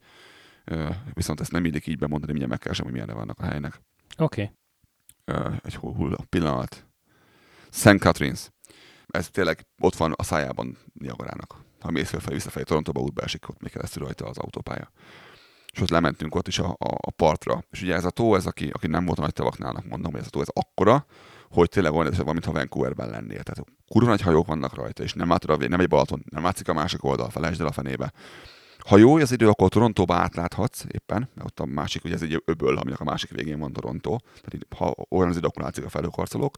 Uh, 0.72 0.96
viszont 1.14 1.40
ezt 1.40 1.52
nem 1.52 1.62
mindig 1.62 1.88
így 1.88 1.98
bemondani, 1.98 2.32
mindjárt 2.32 2.52
meg 2.52 2.60
kell 2.60 2.74
sem, 2.74 2.84
hogy 2.86 2.94
milyen 2.94 3.16
vannak 3.16 3.40
a 3.40 3.46
helynek. 3.46 3.82
Oké. 4.18 4.52
Okay. 5.26 5.58
Egy 5.64 5.76
hull 5.76 6.18
pillanat. 6.30 6.86
St. 7.70 7.98
Catharines. 7.98 8.50
Ez 9.08 9.30
tényleg 9.30 9.66
ott 9.82 9.96
van 9.96 10.14
a 10.16 10.24
szájában 10.24 10.78
Niagarának. 10.94 11.56
Ha 11.80 11.92
mész 11.92 12.10
fel 12.10 12.34
visszafelé 12.34 12.64
Torontóba, 12.64 13.02
útba 13.02 13.22
esik, 13.22 13.50
ott 13.50 13.62
még 13.62 13.72
keresztül 13.72 14.04
rajta 14.04 14.26
az 14.26 14.38
autópálya. 14.38 14.92
És 15.72 15.82
ott 15.82 15.90
lementünk 15.90 16.36
ott 16.36 16.48
is 16.48 16.60
a, 16.60 16.70
a, 16.70 16.98
a 16.98 17.12
partra. 17.12 17.64
És 17.72 17.82
ugye 17.82 17.94
ez 17.96 18.06
a 18.06 18.10
tó, 18.10 18.36
ez 18.36 18.46
aki, 18.46 18.70
aki 18.74 18.88
nem 18.88 19.06
volt 19.06 19.18
a 19.18 19.22
nagy 19.22 19.34
tavaknálnak, 19.34 19.86
mondom, 19.86 20.12
hogy 20.12 20.22
ez 20.22 20.28
a 20.28 20.30
tó, 20.30 20.42
ez 20.42 20.48
akkora, 20.54 21.06
hogy 21.50 21.70
tényleg 21.70 21.94
olyan 21.94 22.14
van, 22.18 22.34
mintha 22.34 22.52
Vancouverben 22.52 23.10
lennél. 23.10 23.44
Tehát 23.44 23.70
kurva 23.88 24.10
nagy 24.10 24.22
hajók 24.22 24.48
vannak 24.48 24.76
rajta, 24.76 25.04
és 25.04 25.14
nem 25.14 25.30
látod 25.30 25.62
a 25.62 25.68
nem 25.68 25.80
egy 25.80 25.88
Balaton, 25.88 26.24
nem 26.30 26.44
látszik 26.44 26.68
a 26.68 26.74
másik 26.74 27.04
oldal, 27.04 27.30
felejtsd 27.30 27.62
el 27.62 27.68
a 27.68 27.72
fenébe. 27.72 28.14
Ha 28.78 28.98
jó 28.98 29.16
az 29.16 29.32
idő, 29.32 29.50
akkor 29.50 29.70
Torontóba 29.70 30.16
átláthatsz 30.16 30.84
éppen, 30.92 31.30
mert 31.34 31.48
ott 31.48 31.60
a 31.60 31.66
másik, 31.66 32.04
ugye 32.04 32.14
ez 32.14 32.22
egy 32.22 32.42
öböl, 32.46 32.78
aminek 32.78 33.00
a 33.00 33.04
másik 33.04 33.30
végén 33.30 33.60
van 33.60 33.74
Torontó, 33.74 34.22
tehát 34.26 34.54
így, 34.54 34.66
ha 34.78 34.96
olyan 35.10 35.30
az 35.30 35.38
idő, 35.38 35.48
akkor 35.48 35.64
látszik 35.64 35.86
a 35.86 35.90
felhőkarcolók, 35.90 36.56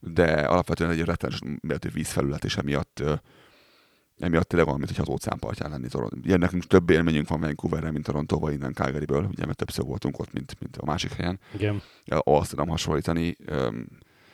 de 0.00 0.32
alapvetően 0.32 0.90
egy 0.90 1.04
rettenes 1.04 1.38
méretű 1.60 1.88
vízfelület, 1.88 2.44
és 2.44 2.56
emiatt 2.56 3.02
emiatt 4.22 4.48
tényleg 4.48 4.68
van, 4.68 4.78
mint 4.78 4.90
hogy 4.90 5.00
az 5.00 5.08
óceánpartján 5.08 5.70
lenni. 5.70 5.88
Ugye 6.22 6.36
nekünk 6.36 6.64
több 6.64 6.90
élményünk 6.90 7.28
van 7.28 7.40
Vancouverre, 7.40 7.90
mint 7.90 8.04
Torontóba, 8.04 8.50
innen 8.50 8.72
Calgaryből, 8.72 9.24
ugye 9.24 9.44
mert 9.46 9.56
többször 9.56 9.84
voltunk 9.84 10.18
ott, 10.18 10.32
mint, 10.32 10.56
mint 10.60 10.76
a 10.76 10.84
másik 10.84 11.12
helyen. 11.12 11.40
Igen. 11.54 11.82
Azt 12.04 12.50
tudom 12.50 12.68
hasonlítani. 12.68 13.36
Um, 13.50 13.86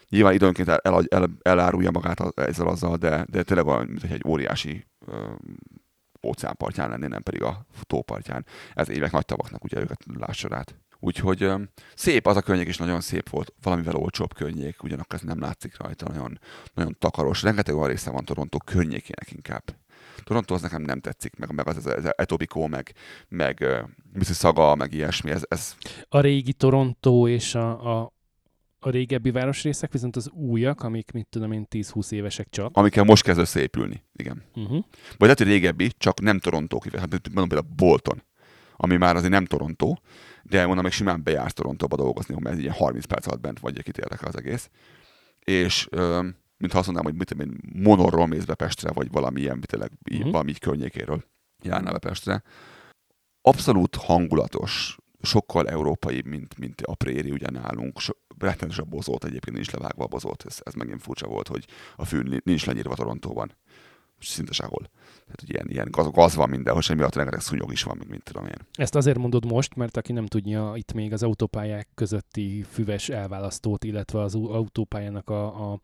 nyilván 0.09 0.35
időnként 0.35 0.69
el, 0.69 0.79
el, 0.83 1.05
el, 1.09 1.29
elárulja 1.43 1.91
magát 1.91 2.39
ezzel 2.39 2.67
azzal, 2.67 2.97
de, 2.97 3.27
de 3.31 3.43
tényleg 3.43 3.67
olyan, 3.67 3.87
mint 3.87 4.03
egy 4.03 4.23
óriási 4.27 4.87
um, 5.07 5.37
óceánpartján 6.27 6.91
lenni, 6.91 7.07
nem 7.07 7.23
pedig 7.23 7.43
a 7.43 7.67
tópartján. 7.83 8.47
Ez 8.75 8.89
évek 8.89 9.13
nagy 9.13 9.25
tavaknak 9.25 9.65
ugye 9.65 9.81
őket 9.81 10.05
lássa 10.19 10.49
át. 10.51 10.75
Úgyhogy 11.01 11.51
szép 11.95 12.27
az 12.27 12.37
a 12.37 12.43
környék 12.43 12.69
is, 12.69 12.77
nagyon 12.77 13.01
szép 13.01 13.29
volt. 13.29 13.55
Valamivel 13.63 13.95
olcsóbb 13.95 14.35
környék, 14.35 14.83
ugyanakkor 14.83 15.15
ez 15.15 15.25
nem 15.25 15.41
látszik 15.41 15.79
rajta, 15.79 16.09
nagyon, 16.09 16.39
nagyon 16.75 16.97
takaros. 16.99 17.43
Rengeteg 17.43 17.75
olyan 17.75 17.89
része 17.89 18.11
van 18.11 18.25
Toronto 18.25 18.59
környékének 18.59 19.31
inkább. 19.33 19.63
Toronto 20.25 20.55
az 20.55 20.63
nekem 20.63 20.83
nem 20.83 21.01
tetszik, 21.01 21.37
meg, 21.37 21.53
meg 21.53 21.67
az, 21.67 21.77
az, 21.77 21.87
az 21.87 22.13
Etobicoke, 22.17 22.69
meg, 22.69 22.95
meg 23.29 23.65
Mississauga, 24.13 24.75
meg 24.75 24.93
ilyesmi. 24.93 25.31
Ez, 25.31 25.43
ez... 25.49 25.77
A 26.09 26.21
régi 26.21 26.53
Toronto 26.53 27.29
és 27.29 27.55
a, 27.55 27.99
a, 28.01 28.13
a 28.79 28.91
régebbi 28.91 29.31
városrészek, 29.31 29.93
viszont 29.93 30.17
az 30.17 30.31
újak, 30.31 30.83
amik, 30.83 31.13
mit 31.13 31.27
tudom 31.31 31.53
én, 31.53 31.67
10-20 31.71 32.13
évesek 32.13 32.49
csak. 32.51 32.77
Amikkel 32.77 33.05
most 33.05 33.23
kezd 33.23 33.41
összeépülni, 33.41 34.03
igen. 34.13 34.43
Uh-huh. 34.55 34.85
Vagy 35.09 35.17
lehet, 35.19 35.39
hogy 35.39 35.47
régebbi, 35.47 35.91
csak 35.99 36.21
nem 36.21 36.39
Toronto, 36.39 36.79
hát 36.99 37.11
mondom 37.11 37.49
például 37.49 37.75
Bolton, 37.77 38.23
ami 38.77 38.97
már 38.97 39.17
azért 39.17 39.33
nem 39.33 39.45
Toronto, 39.45 39.95
de 40.49 40.67
mondom, 40.67 40.85
még 40.85 40.93
simán 40.93 41.23
bejársz 41.23 41.53
Torontóba 41.53 41.97
dolgozni, 41.97 42.35
mert 42.39 42.59
ilyen 42.59 42.75
30 42.75 43.05
perc 43.05 43.27
alatt 43.27 43.41
bent 43.41 43.61
vagy, 43.61 43.79
akit 43.79 43.99
érdekel 43.99 44.29
az 44.29 44.37
egész. 44.37 44.71
És 45.45 45.89
mintha 46.59 46.79
azt 46.79 46.87
mondanám, 46.87 47.05
hogy 47.05 47.15
mit 47.15 47.31
én, 47.31 47.59
monorról 47.83 48.27
mész 48.27 48.45
be 48.45 48.55
Pestre, 48.55 48.93
vagy 48.93 49.11
valami 49.11 49.41
ilyen, 49.41 49.61
tényleg 49.61 49.91
uh-huh. 50.11 50.31
valami 50.31 50.51
így 50.51 50.59
környékéről 50.59 51.25
járnál 51.63 51.93
be 51.93 51.99
Pestre. 51.99 52.43
Abszolút 53.41 53.97
hangulatos, 53.97 54.97
sokkal 55.23 55.69
európai, 55.69 56.23
mint, 56.25 56.59
mint 56.59 56.81
a 56.81 56.95
préri 56.95 57.31
ugye 57.31 57.51
nálunk. 57.51 57.99
So, 57.99 58.13
rettenetes 58.39 58.79
a 58.79 58.85
bozót, 58.85 59.25
egyébként 59.25 59.57
nincs 59.57 59.71
levágva 59.71 60.05
a 60.05 60.09
bozót, 60.09 60.45
ez, 60.47 60.59
ez 60.63 60.75
megint 60.75 61.03
furcsa 61.03 61.27
volt, 61.27 61.49
hogy 61.49 61.65
a 61.97 62.05
fű 62.05 62.23
nincs 62.45 62.67
lenyírva 62.67 62.95
Torontóban. 62.95 63.57
Szinte 64.21 64.53
sehol. 64.53 64.91
Tehát, 65.05 65.41
hogy 65.41 65.51
ilyen, 65.51 65.67
ilyen 65.69 65.89
gaz, 65.91 66.11
gaz 66.11 66.35
van 66.35 66.49
mindenhol, 66.49 66.83
és 66.83 66.91
emiatt 66.91 67.15
rengeteg 67.15 67.41
szúnyog 67.41 67.73
is 67.73 67.83
van, 67.83 67.97
mint, 67.97 68.11
mint 68.11 68.23
tudom 68.23 68.45
én. 68.45 68.67
Ezt 68.73 68.95
azért 68.95 69.19
mondod 69.19 69.45
most, 69.45 69.75
mert 69.75 69.97
aki 69.97 70.13
nem 70.13 70.27
tudja, 70.27 70.73
itt 70.75 70.93
még 70.93 71.13
az 71.13 71.23
autópályák 71.23 71.89
közötti 71.95 72.65
füves 72.71 73.09
elválasztót, 73.09 73.85
illetve 73.85 74.21
az 74.21 74.35
autópályának 74.35 75.31
a, 75.31 75.73
a 75.73 75.81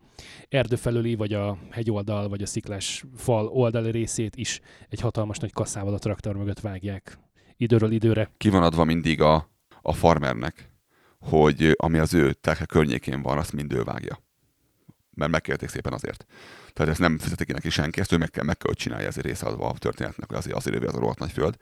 erdő 0.49 0.75
felüli, 0.75 1.15
vagy 1.15 1.33
a 1.33 1.57
hegyoldal, 1.71 2.29
vagy 2.29 2.41
a 2.41 2.45
sziklás 2.45 3.05
fal 3.15 3.47
oldali 3.47 3.91
részét 3.91 4.35
is 4.35 4.61
egy 4.89 4.99
hatalmas 4.99 5.37
nagy 5.37 5.53
kasszával 5.53 5.93
a 5.93 5.99
traktor 5.99 6.35
mögött 6.35 6.59
vágják 6.59 7.17
időről 7.57 7.91
időre. 7.91 8.31
Ki 8.37 8.49
van 8.49 8.63
adva 8.63 8.83
mindig 8.83 9.21
a, 9.21 9.49
a 9.81 9.93
farmernek, 9.93 10.71
hogy 11.19 11.73
ami 11.75 11.97
az 11.97 12.13
ő 12.13 12.33
telke 12.33 12.65
környékén 12.65 13.21
van, 13.21 13.37
azt 13.37 13.53
mind 13.53 13.73
ő 13.73 13.83
vágja. 13.83 14.23
Mert 15.15 15.31
megkérték 15.31 15.69
szépen 15.69 15.93
azért. 15.93 16.25
Tehát 16.73 16.91
ezt 16.91 17.01
nem 17.01 17.17
fizetik 17.17 17.47
ki 17.47 17.53
neki 17.53 17.69
senki, 17.69 17.99
ezt 17.99 18.11
ő 18.11 18.17
meg 18.17 18.29
kell, 18.29 18.43
meg 18.43 18.57
kell, 18.57 18.67
hogy 18.67 18.77
csinálja, 18.77 19.07
ezért 19.07 19.25
része 19.25 19.45
a 19.45 19.73
történetnek, 19.77 20.27
hogy 20.27 20.37
azért, 20.37 20.55
azért 20.55 20.83
az 20.83 20.95
a 20.95 20.99
rohadt 20.99 21.19
nagy 21.19 21.31
föld. 21.31 21.55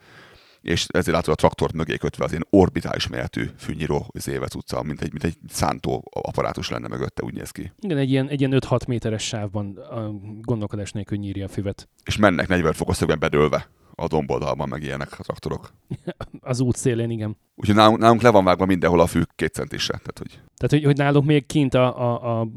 És 0.60 0.86
ezért 0.88 1.16
látod 1.16 1.32
a 1.32 1.36
traktort 1.36 1.72
mögé 1.72 1.96
kötve 1.96 2.24
az 2.24 2.30
ilyen 2.30 2.46
orbitális 2.50 3.08
méretű 3.08 3.50
fűnyíró 3.56 4.06
zévec 4.14 4.54
utca, 4.54 4.82
mint 4.82 5.00
egy, 5.00 5.12
mint 5.12 5.24
egy 5.24 5.36
szántó 5.48 6.10
apparátus 6.10 6.68
lenne 6.68 6.88
mögötte, 6.88 7.22
úgy 7.22 7.34
néz 7.34 7.50
ki. 7.50 7.72
Igen, 7.80 7.98
egy 7.98 8.10
ilyen, 8.10 8.28
egy 8.28 8.40
ilyen 8.40 8.58
5-6 8.60 8.86
méteres 8.86 9.22
sávban 9.22 9.76
a 9.76 10.10
gondolkodás 10.40 10.92
nélkül 10.92 11.18
nyírja 11.18 11.44
a 11.44 11.48
füvet. 11.48 11.88
És 12.04 12.16
mennek 12.16 12.48
40 12.48 12.72
fokos 12.72 12.96
szögben 12.96 13.18
bedőlve 13.18 13.68
a 13.94 14.06
domboldalban, 14.06 14.68
meg 14.68 14.82
ilyenek 14.82 15.18
a 15.18 15.22
traktorok. 15.22 15.74
az 16.40 16.60
út 16.60 16.76
szélén, 16.76 17.10
igen. 17.10 17.36
Úgyhogy 17.54 17.74
nálunk, 17.74 17.98
nálunk 17.98 18.22
le 18.22 18.30
van 18.30 18.44
vágva 18.44 18.66
mindenhol 18.66 19.00
a 19.00 19.06
fű 19.06 19.22
két 19.36 19.52
centisre. 19.52 19.98
Tehát, 19.98 20.18
hogy... 20.18 20.30
Tehát, 20.30 20.70
hogy, 20.70 20.84
hogy 20.84 20.96
nálunk 20.96 21.26
még 21.26 21.46
kint 21.46 21.74
a, 21.74 22.00
a, 22.00 22.40
a 22.40 22.48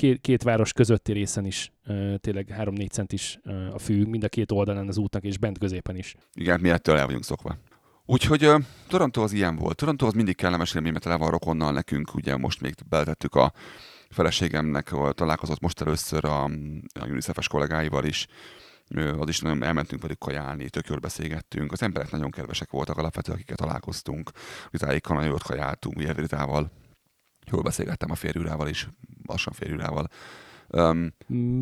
két, 0.00 0.20
két 0.20 0.42
város 0.42 0.72
közötti 0.72 1.12
részen 1.12 1.44
is 1.44 1.72
uh, 1.86 2.14
tényleg 2.14 2.54
3-4 2.58 2.90
centis 2.90 3.38
uh, 3.44 3.74
a 3.74 3.78
fű, 3.78 4.04
mind 4.04 4.24
a 4.24 4.28
két 4.28 4.52
oldalán 4.52 4.88
az 4.88 4.98
útnak, 4.98 5.24
és 5.24 5.38
bent 5.38 5.58
középen 5.58 5.96
is. 5.96 6.14
Igen, 6.34 6.60
mi 6.60 6.70
ettől 6.70 6.96
el 6.96 7.06
vagyunk 7.06 7.24
szokva. 7.24 7.56
Úgyhogy 8.06 8.46
uh, 8.46 8.62
Toronto 8.88 9.22
az 9.22 9.32
ilyen 9.32 9.56
volt. 9.56 9.76
Toronto 9.76 10.06
az 10.06 10.12
mindig 10.12 10.36
kellemes 10.36 10.74
élmény, 10.74 10.92
mert 10.92 11.04
tele 11.04 11.16
van 11.16 11.30
rokonnal 11.30 11.72
nekünk, 11.72 12.14
ugye 12.14 12.36
most 12.36 12.60
még 12.60 12.74
beletettük 12.88 13.34
a 13.34 13.52
feleségemnek, 14.10 14.90
találkozott 15.14 15.60
most 15.60 15.80
először 15.80 16.24
a, 16.24 16.44
a 17.00 17.06
UNICEF-es 17.08 17.48
kollégáival 17.48 18.04
is, 18.04 18.26
az 19.18 19.28
is 19.28 19.40
nagyon 19.40 19.62
elmentünk 19.62 20.02
velük 20.02 20.18
kajálni, 20.18 20.68
tök 20.68 20.86
jól 20.86 20.98
beszélgettünk. 20.98 21.72
Az 21.72 21.82
emberek 21.82 22.10
nagyon 22.10 22.30
kedvesek 22.30 22.70
voltak 22.70 22.96
alapvetően, 22.96 23.36
akiket 23.36 23.56
találkoztunk. 23.56 24.30
Ritáikkal 24.70 25.16
nagyon 25.16 25.30
jót 25.30 25.42
kajáltunk, 25.42 25.96
ugye 25.96 26.12
Ritával. 26.12 26.70
Jól 27.50 27.62
beszélgettem 27.62 28.10
a 28.10 28.14
férjúrával 28.14 28.68
is, 28.68 28.88
lassan 29.26 29.52
férjúrával. 29.52 30.08
Um, 30.72 31.12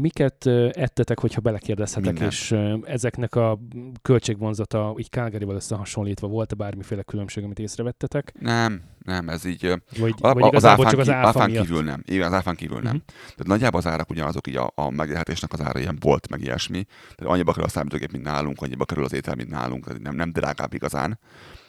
Miket 0.01 0.47
ettetek, 0.73 1.21
hogyha 1.21 1.41
belekérdezhetek, 1.41 2.13
mindent. 2.13 2.33
és 2.33 2.55
ezeknek 2.85 3.35
a 3.35 3.59
költségvonzata 4.03 4.95
így 4.99 5.11
Calgaryval 5.11 5.55
összehasonlítva 5.55 6.27
volt-e 6.27 6.55
bármiféle 6.55 7.03
különbség, 7.03 7.45
amit 7.45 7.59
észrevettetek? 7.59 8.33
Nem, 8.41 8.83
nem, 9.05 9.29
ez 9.29 9.45
így... 9.45 9.83
Vagy, 9.99 10.15
a, 10.21 10.33
vagy 10.33 10.55
az 10.55 10.65
áfán, 10.65 10.87
csak 10.87 10.99
az 10.99 11.09
áfa 11.09 11.29
áfán 11.29 11.51
kívül 11.51 11.83
nem. 11.83 12.03
Igen, 12.07 12.27
az 12.27 12.33
áfán 12.33 12.55
kívül 12.55 12.81
nem. 12.81 12.95
Uh-huh. 12.95 13.15
Tehát 13.15 13.47
nagyjából 13.47 13.81
az 13.81 13.87
árak 13.87 14.11
ugyanazok, 14.11 14.47
így 14.47 14.57
a, 14.57 14.73
a 14.75 14.91
megélhetésnek 14.91 15.53
az 15.53 15.61
ára 15.61 15.79
ilyen 15.79 15.97
volt, 16.01 16.29
meg 16.29 16.41
ilyesmi. 16.41 16.87
Tehát 17.17 17.33
annyiba 17.33 17.53
kerül 17.53 17.67
a 17.67 17.71
számítógép, 17.71 18.13
mint 18.13 18.25
nálunk, 18.25 18.63
annyiba 18.63 18.85
kerül 18.85 19.05
az 19.05 19.13
étel, 19.13 19.35
mint 19.35 19.51
nálunk, 19.51 19.85
tehát 19.85 20.03
nem, 20.03 20.15
nem 20.15 20.33
drágább 20.33 20.75
igazán. 20.75 21.19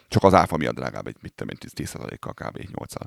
Csak 0.08 0.24
az 0.24 0.34
áfa 0.34 0.56
miatt 0.56 0.74
drágább, 0.74 1.06
egy 1.06 1.16
mit 1.22 1.32
tudom 1.34 1.56
10%-kal 1.60 2.32
kb. 2.32 2.58
8-al 2.72 3.06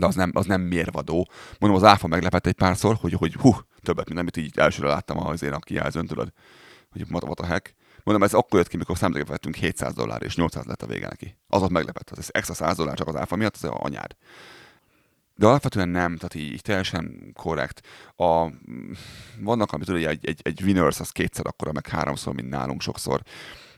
de 0.00 0.06
az 0.06 0.14
nem, 0.14 0.30
az 0.34 0.46
nem 0.46 0.60
mérvadó. 0.60 1.28
Mondom, 1.58 1.82
az 1.82 1.88
áfa 1.88 2.06
meglepett 2.06 2.46
egy 2.46 2.54
párszor, 2.54 2.96
hogy, 3.00 3.12
hogy 3.12 3.34
hú, 3.34 3.54
többet, 3.82 4.08
mint 4.08 4.20
amit 4.20 4.36
így 4.36 4.58
elsőre 4.58 4.88
láttam 4.88 5.26
azért 5.26 5.54
a 5.54 5.58
kijelzőn, 5.58 6.06
tudod, 6.06 6.32
hogy 6.90 7.04
what 7.10 7.40
a 7.40 7.46
hack. 7.46 7.74
Mondom, 8.04 8.24
ez 8.24 8.34
akkor 8.34 8.58
jött 8.58 8.68
ki, 8.68 8.76
mikor 8.76 8.96
számítógépet 8.96 9.32
vettünk 9.32 9.54
700 9.54 9.94
dollár, 9.94 10.22
és 10.22 10.36
800 10.36 10.64
lett 10.64 10.82
a 10.82 10.86
vége 10.86 11.06
neki. 11.08 11.36
Az 11.48 11.62
ott 11.62 11.70
meglepett, 11.70 12.10
az 12.10 12.34
extra 12.34 12.54
100 12.54 12.76
dollár 12.76 12.96
csak 12.96 13.08
az 13.08 13.16
áfa 13.16 13.36
miatt, 13.36 13.54
az 13.54 13.64
a 13.64 13.74
anyád. 13.74 14.16
De 15.36 15.46
alapvetően 15.46 15.88
nem, 15.88 16.16
tehát 16.16 16.34
így, 16.34 16.52
így 16.52 16.62
teljesen 16.62 17.32
korrekt. 17.34 17.86
A, 18.16 18.46
vannak, 19.40 19.72
amit 19.72 19.86
tudod, 19.86 20.04
egy, 20.04 20.26
egy, 20.26 20.40
egy 20.42 20.62
winners 20.62 21.00
az 21.00 21.10
kétszer 21.10 21.46
akkora, 21.46 21.72
meg 21.72 21.88
háromszor, 21.88 22.34
mint 22.34 22.48
nálunk 22.48 22.80
sokszor 22.80 23.22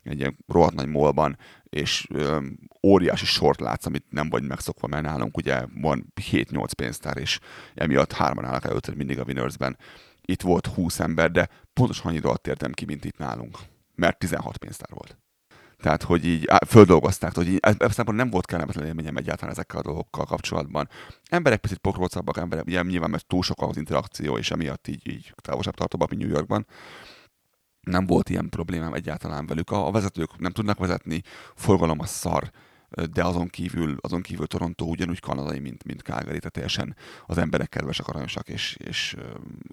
egy 0.03 0.19
ilyen 0.19 0.39
rohadt 0.47 0.75
nagy 0.75 0.87
molban, 0.87 1.39
és 1.65 2.07
ö, 2.11 2.39
óriási 2.83 3.25
sort 3.25 3.61
látsz, 3.61 3.87
amit 3.87 4.05
nem 4.11 4.29
vagy 4.29 4.43
megszokva, 4.43 4.87
mert 4.87 5.03
nálunk 5.03 5.37
ugye 5.37 5.65
van 5.75 6.13
7-8 6.31 6.71
pénztár, 6.77 7.17
és 7.17 7.39
emiatt 7.75 8.13
hárman 8.13 8.45
állnak 8.45 8.65
előtted 8.65 8.97
mindig 8.97 9.19
a 9.19 9.25
Winnersben. 9.25 9.77
Itt 10.21 10.43
volt 10.43 10.67
20 10.67 11.01
ember, 11.01 11.31
de 11.31 11.49
pontosan 11.73 12.07
annyi 12.07 12.19
dolgot 12.19 12.43
tértem 12.43 12.73
ki, 12.73 12.85
mint 12.85 13.05
itt 13.05 13.19
nálunk, 13.19 13.59
mert 13.95 14.19
16 14.19 14.57
pénztár 14.57 14.91
volt. 14.91 15.17
Tehát, 15.83 16.03
hogy 16.03 16.27
így 16.27 16.45
á, 16.49 16.59
földolgozták, 16.67 17.35
hogy 17.35 17.49
így, 17.49 17.59
ebből 17.61 18.15
nem 18.15 18.31
volt 18.31 18.47
kellemetlen 18.47 18.87
élményem 18.87 19.17
egyáltalán 19.17 19.55
ezekkel 19.55 19.79
a 19.79 19.83
dolgokkal 19.83 20.25
kapcsolatban. 20.25 20.89
Emberek 21.29 21.61
picit 21.61 21.79
pokrócabbak, 21.79 22.37
emberek, 22.37 22.67
ugye 22.67 22.83
nyilván 22.83 23.11
mert 23.11 23.27
túl 23.27 23.43
sok 23.43 23.63
az 23.63 23.77
interakció, 23.77 24.39
és 24.39 24.51
emiatt 24.51 24.89
így, 24.89 25.09
így 25.09 25.35
távolabb 25.37 25.75
tartóbbak, 25.75 26.11
mint 26.11 26.23
New 26.23 26.31
Yorkban 26.31 26.67
nem 27.83 28.07
volt 28.07 28.29
ilyen 28.29 28.49
problémám 28.49 28.95
egyáltalán 28.95 29.47
velük. 29.47 29.71
A, 29.71 29.91
vezetők 29.91 30.39
nem 30.39 30.53
tudnak 30.53 30.79
vezetni, 30.79 31.23
forgalom 31.55 32.01
a 32.01 32.07
szar, 32.07 32.51
de 33.13 33.25
azon 33.25 33.49
kívül, 33.49 33.97
azon 34.01 34.23
kívül 34.23 34.47
Toronto 34.47 34.85
ugyanúgy 34.85 35.21
kanadai, 35.21 35.59
mint, 35.59 35.85
mint 35.85 36.01
Calgary, 36.01 36.39
tehát 36.39 36.53
teljesen 36.53 36.97
az 37.27 37.39
emberek 37.39 37.69
kedvesek, 37.69 38.09
aranyosak, 38.09 38.49
és, 38.49 38.77
és 38.79 39.17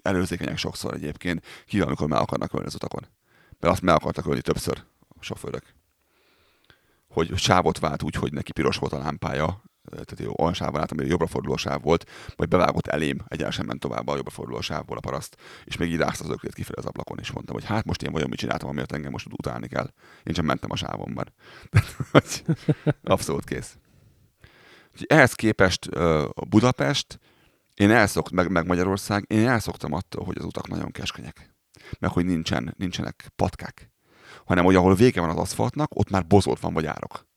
előzékenyek 0.02 0.58
sokszor 0.58 0.94
egyébként, 0.94 1.44
ki 1.66 1.80
amikor 1.80 2.08
meg 2.08 2.18
akarnak 2.18 2.52
ölni 2.52 2.66
az 2.66 2.74
utakon. 2.74 3.06
Mert 3.60 3.72
azt 3.72 3.82
meg 3.82 3.94
akartak 3.94 4.26
ölni 4.26 4.40
többször 4.40 4.84
a 5.08 5.22
sofőrök. 5.22 5.64
Hogy 7.08 7.36
sávot 7.36 7.78
vált 7.78 8.02
úgy, 8.02 8.14
hogy 8.14 8.32
neki 8.32 8.52
piros 8.52 8.76
volt 8.76 8.92
a 8.92 8.98
lámpája, 8.98 9.62
tehát 9.90 10.18
jó, 10.18 10.32
olyan 10.38 10.54
sávban 10.54 10.80
álltam, 10.80 10.98
hogy 10.98 11.08
jobbra 11.08 11.26
forduló 11.26 11.56
sáv 11.56 11.82
volt, 11.82 12.10
majd 12.36 12.50
bevágott 12.50 12.86
elém, 12.86 13.24
egyenesen 13.28 13.66
ment 13.66 13.80
tovább 13.80 14.08
a 14.08 14.16
jobbra 14.16 14.30
forduló 14.30 14.60
sávból 14.60 14.96
a 14.96 15.00
paraszt, 15.00 15.36
és 15.64 15.76
még 15.76 15.92
így 15.92 16.00
az 16.00 16.28
ökrét 16.28 16.54
kifelé 16.54 16.78
az 16.78 16.86
ablakon, 16.86 17.18
és 17.18 17.30
mondtam, 17.30 17.54
hogy 17.54 17.64
hát 17.64 17.84
most 17.84 18.02
én 18.02 18.12
vagyok, 18.12 18.28
mit 18.28 18.38
csináltam, 18.38 18.68
amiatt 18.68 18.92
engem 18.92 19.10
most 19.10 19.26
utálni 19.32 19.68
kell. 19.68 19.92
Én 20.22 20.34
csak 20.34 20.44
mentem 20.44 20.70
a 20.70 20.76
sávomban. 20.76 21.32
Abszolút 23.02 23.44
kész. 23.44 23.78
Úgyhogy 24.92 25.06
ehhez 25.08 25.32
képest 25.32 25.88
Budapest 26.48 27.18
én 27.74 27.90
elszokt, 27.90 28.30
meg, 28.30 28.50
meg 28.50 28.66
Magyarország, 28.66 29.24
én 29.28 29.48
elszoktam 29.48 29.92
attól, 29.92 30.24
hogy 30.24 30.38
az 30.38 30.44
utak 30.44 30.68
nagyon 30.68 30.90
keskenyek. 30.90 31.54
Meg 31.98 32.10
hogy 32.10 32.24
nincsen, 32.24 32.74
nincsenek 32.78 33.32
patkák. 33.36 33.90
Hanem, 34.44 34.64
hogy 34.64 34.74
ahol 34.74 34.94
vége 34.94 35.20
van 35.20 35.30
az 35.30 35.36
aszfaltnak, 35.36 35.90
ott 35.94 36.10
már 36.10 36.26
bozolt 36.26 36.60
van, 36.60 36.72
vagy 36.72 36.86
árok. 36.86 37.28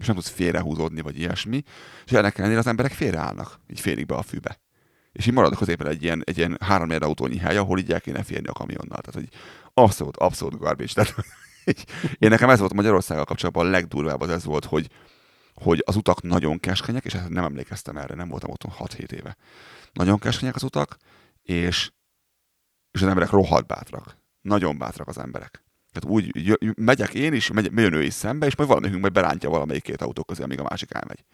És 0.00 0.06
nem 0.06 0.14
tudsz 0.14 0.28
félrehúzódni, 0.28 1.00
vagy 1.00 1.18
ilyesmi. 1.18 1.62
És 2.04 2.12
ennek 2.12 2.38
ellenére 2.38 2.58
az 2.58 2.66
emberek 2.66 2.92
félreállnak, 2.92 3.60
így 3.68 3.80
félig 3.80 4.06
be 4.06 4.14
a 4.14 4.22
fűbe. 4.22 4.60
És 5.12 5.26
így 5.26 5.32
marad 5.32 5.56
középen 5.56 5.86
egy 5.86 6.02
ilyen, 6.02 6.22
egy 6.24 6.36
ilyen 6.38 6.56
három 6.60 6.90
autónyi 7.00 7.38
hely, 7.38 7.56
ahol 7.56 7.78
így 7.78 7.92
el 7.92 8.00
kéne 8.00 8.22
férni 8.22 8.48
a 8.48 8.52
kamionnal. 8.52 9.00
Tehát, 9.00 9.14
hogy 9.14 9.28
abszolút, 9.74 10.16
abszolút 10.16 10.58
garbage. 10.58 10.92
Tehát, 10.92 11.14
én 12.18 12.28
nekem 12.28 12.50
ez 12.50 12.58
volt 12.58 12.74
Magyarországgal 12.74 13.24
kapcsolatban 13.24 13.66
a 13.66 13.70
legdurvább 13.70 14.20
az 14.20 14.28
ez 14.28 14.44
volt, 14.44 14.64
hogy, 14.64 14.90
hogy 15.54 15.82
az 15.86 15.96
utak 15.96 16.22
nagyon 16.22 16.60
keskenyek, 16.60 17.04
és 17.04 17.12
nem 17.28 17.44
emlékeztem 17.44 17.96
erre, 17.96 18.14
nem 18.14 18.28
voltam 18.28 18.50
otthon 18.50 18.72
6-7 18.78 19.10
éve. 19.10 19.36
Nagyon 19.92 20.18
keskenyek 20.18 20.54
az 20.54 20.62
utak, 20.62 20.96
és, 21.42 21.90
és 22.90 23.02
az 23.02 23.08
emberek 23.08 23.30
rohadt 23.30 23.66
bátrak. 23.66 24.16
Nagyon 24.40 24.78
bátrak 24.78 25.08
az 25.08 25.18
emberek. 25.18 25.64
Tehát 25.92 26.16
úgy 26.16 26.46
jö, 26.46 26.54
megyek 26.76 27.14
én 27.14 27.32
is, 27.32 27.50
megy, 27.50 27.70
jön 27.74 27.92
ő 27.92 28.02
is 28.02 28.14
szembe, 28.14 28.46
és 28.46 28.56
majd 28.56 28.68
valamelyikünk 28.68 29.02
majd 29.02 29.24
berántja 29.24 29.50
valamelyik 29.50 29.82
két 29.82 30.02
autó 30.02 30.24
közé, 30.24 30.42
amíg 30.42 30.60
a 30.60 30.66
másik 30.68 30.94
elmegy. 30.94 31.24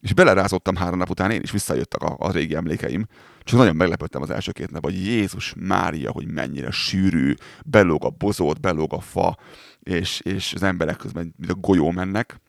És 0.00 0.14
belerázottam 0.14 0.76
három 0.76 0.98
nap 0.98 1.10
után, 1.10 1.30
én 1.30 1.40
is 1.42 1.50
visszajöttek 1.50 2.02
a, 2.02 2.16
a 2.18 2.30
régi 2.30 2.54
emlékeim. 2.54 3.06
Csak 3.42 3.58
nagyon 3.58 3.76
meglepődtem 3.76 4.22
az 4.22 4.30
első 4.30 4.52
két 4.52 4.70
nap, 4.70 4.82
hogy 4.82 5.06
Jézus 5.06 5.54
Mária, 5.56 6.10
hogy 6.10 6.26
mennyire 6.26 6.70
sűrű, 6.70 7.34
belóg 7.64 8.04
a 8.04 8.10
bozót, 8.10 8.60
belóg 8.60 8.92
a 8.92 9.00
fa, 9.00 9.36
és, 9.80 10.20
és 10.20 10.52
az 10.54 10.62
emberek 10.62 10.96
közben, 10.96 11.34
mint 11.36 11.50
a 11.50 11.54
golyó 11.54 11.90
mennek. 11.90 12.40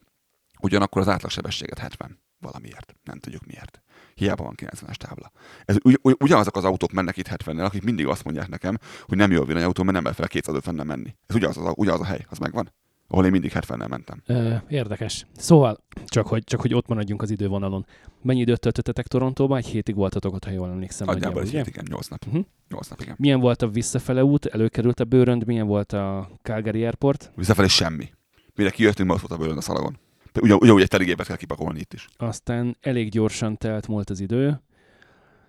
Ugyanakkor 0.61 1.01
az 1.01 1.07
átlagsebességet 1.07 1.79
70 1.79 2.19
valamiért. 2.39 2.95
Nem 3.03 3.19
tudjuk 3.19 3.45
miért. 3.45 3.81
Hiába 4.17 4.43
van 4.43 4.55
90-es 4.57 4.95
tábla. 4.95 5.31
Ez 5.65 5.75
ugy, 5.83 5.99
ugy, 6.01 6.15
ugyanazok 6.19 6.55
az 6.55 6.63
autók 6.63 6.91
mennek 6.91 7.17
itt 7.17 7.27
70-nel, 7.27 7.65
akik 7.65 7.83
mindig 7.83 8.07
azt 8.07 8.23
mondják 8.23 8.47
nekem, 8.47 8.77
hogy 9.05 9.17
nem 9.17 9.31
jó 9.31 9.41
a 9.41 9.45
villanyautó, 9.45 9.83
mert 9.83 9.93
nem 9.93 10.03
lehet 10.03 10.17
fel 10.17 10.27
250 10.27 10.85
menni. 10.85 11.15
Ez 11.27 11.35
ugyanaz, 11.35 11.57
az, 11.57 11.73
ugyanaz 11.75 11.99
a 11.99 12.05
hely, 12.05 12.25
az 12.29 12.37
megvan 12.37 12.71
ahol 13.07 13.25
én 13.25 13.31
mindig 13.31 13.51
70-nel 13.53 13.89
mentem. 13.89 14.21
Ö, 14.25 14.55
érdekes. 14.67 15.25
Szóval, 15.37 15.83
csak 16.05 16.27
hogy, 16.27 16.43
csak 16.43 16.61
hogy 16.61 16.73
ott 16.73 16.87
maradjunk 16.87 17.21
az 17.21 17.29
idővonalon. 17.29 17.85
Mennyi 18.21 18.39
időt 18.39 18.59
töltöttetek 18.59 19.07
Torontóban? 19.07 19.57
Egy 19.57 19.65
hétig 19.65 19.95
voltatok 19.95 20.33
ott, 20.33 20.43
ha 20.43 20.51
jól 20.51 20.69
emlékszem. 20.69 21.07
Nagyjából 21.07 21.41
egy 21.41 21.49
hét, 21.49 21.67
igen, 21.67 21.85
8 21.89 22.07
nap. 22.07 22.25
Uh-huh. 22.27 22.45
8 22.69 22.87
nap, 22.87 23.01
igen. 23.01 23.15
Milyen 23.17 23.39
volt 23.39 23.61
a 23.61 23.67
visszafele 23.67 24.23
út? 24.23 24.45
Előkerült 24.45 24.99
a 24.99 25.05
bőrönd? 25.05 25.45
Milyen 25.45 25.67
volt 25.67 25.93
a 25.93 26.29
Calgary 26.41 26.83
Airport? 26.83 27.31
Visszafelé 27.35 27.67
semmi. 27.67 28.09
Mire 28.55 28.69
kijöttünk, 28.69 29.09
most 29.09 29.27
volt 29.27 29.33
a 29.33 29.43
bőrönd 29.43 29.57
a 29.57 29.61
szalagon. 29.61 29.97
Ugyan, 30.41 30.57
ugyanúgy 30.61 30.81
egy 30.81 30.87
teligépet 30.87 31.27
kell 31.27 31.35
kipakolni 31.35 31.79
itt 31.79 31.93
is. 31.93 32.07
Aztán 32.17 32.77
elég 32.81 33.09
gyorsan 33.09 33.57
telt 33.57 33.87
múlt 33.87 34.09
az 34.09 34.19
idő, 34.19 34.61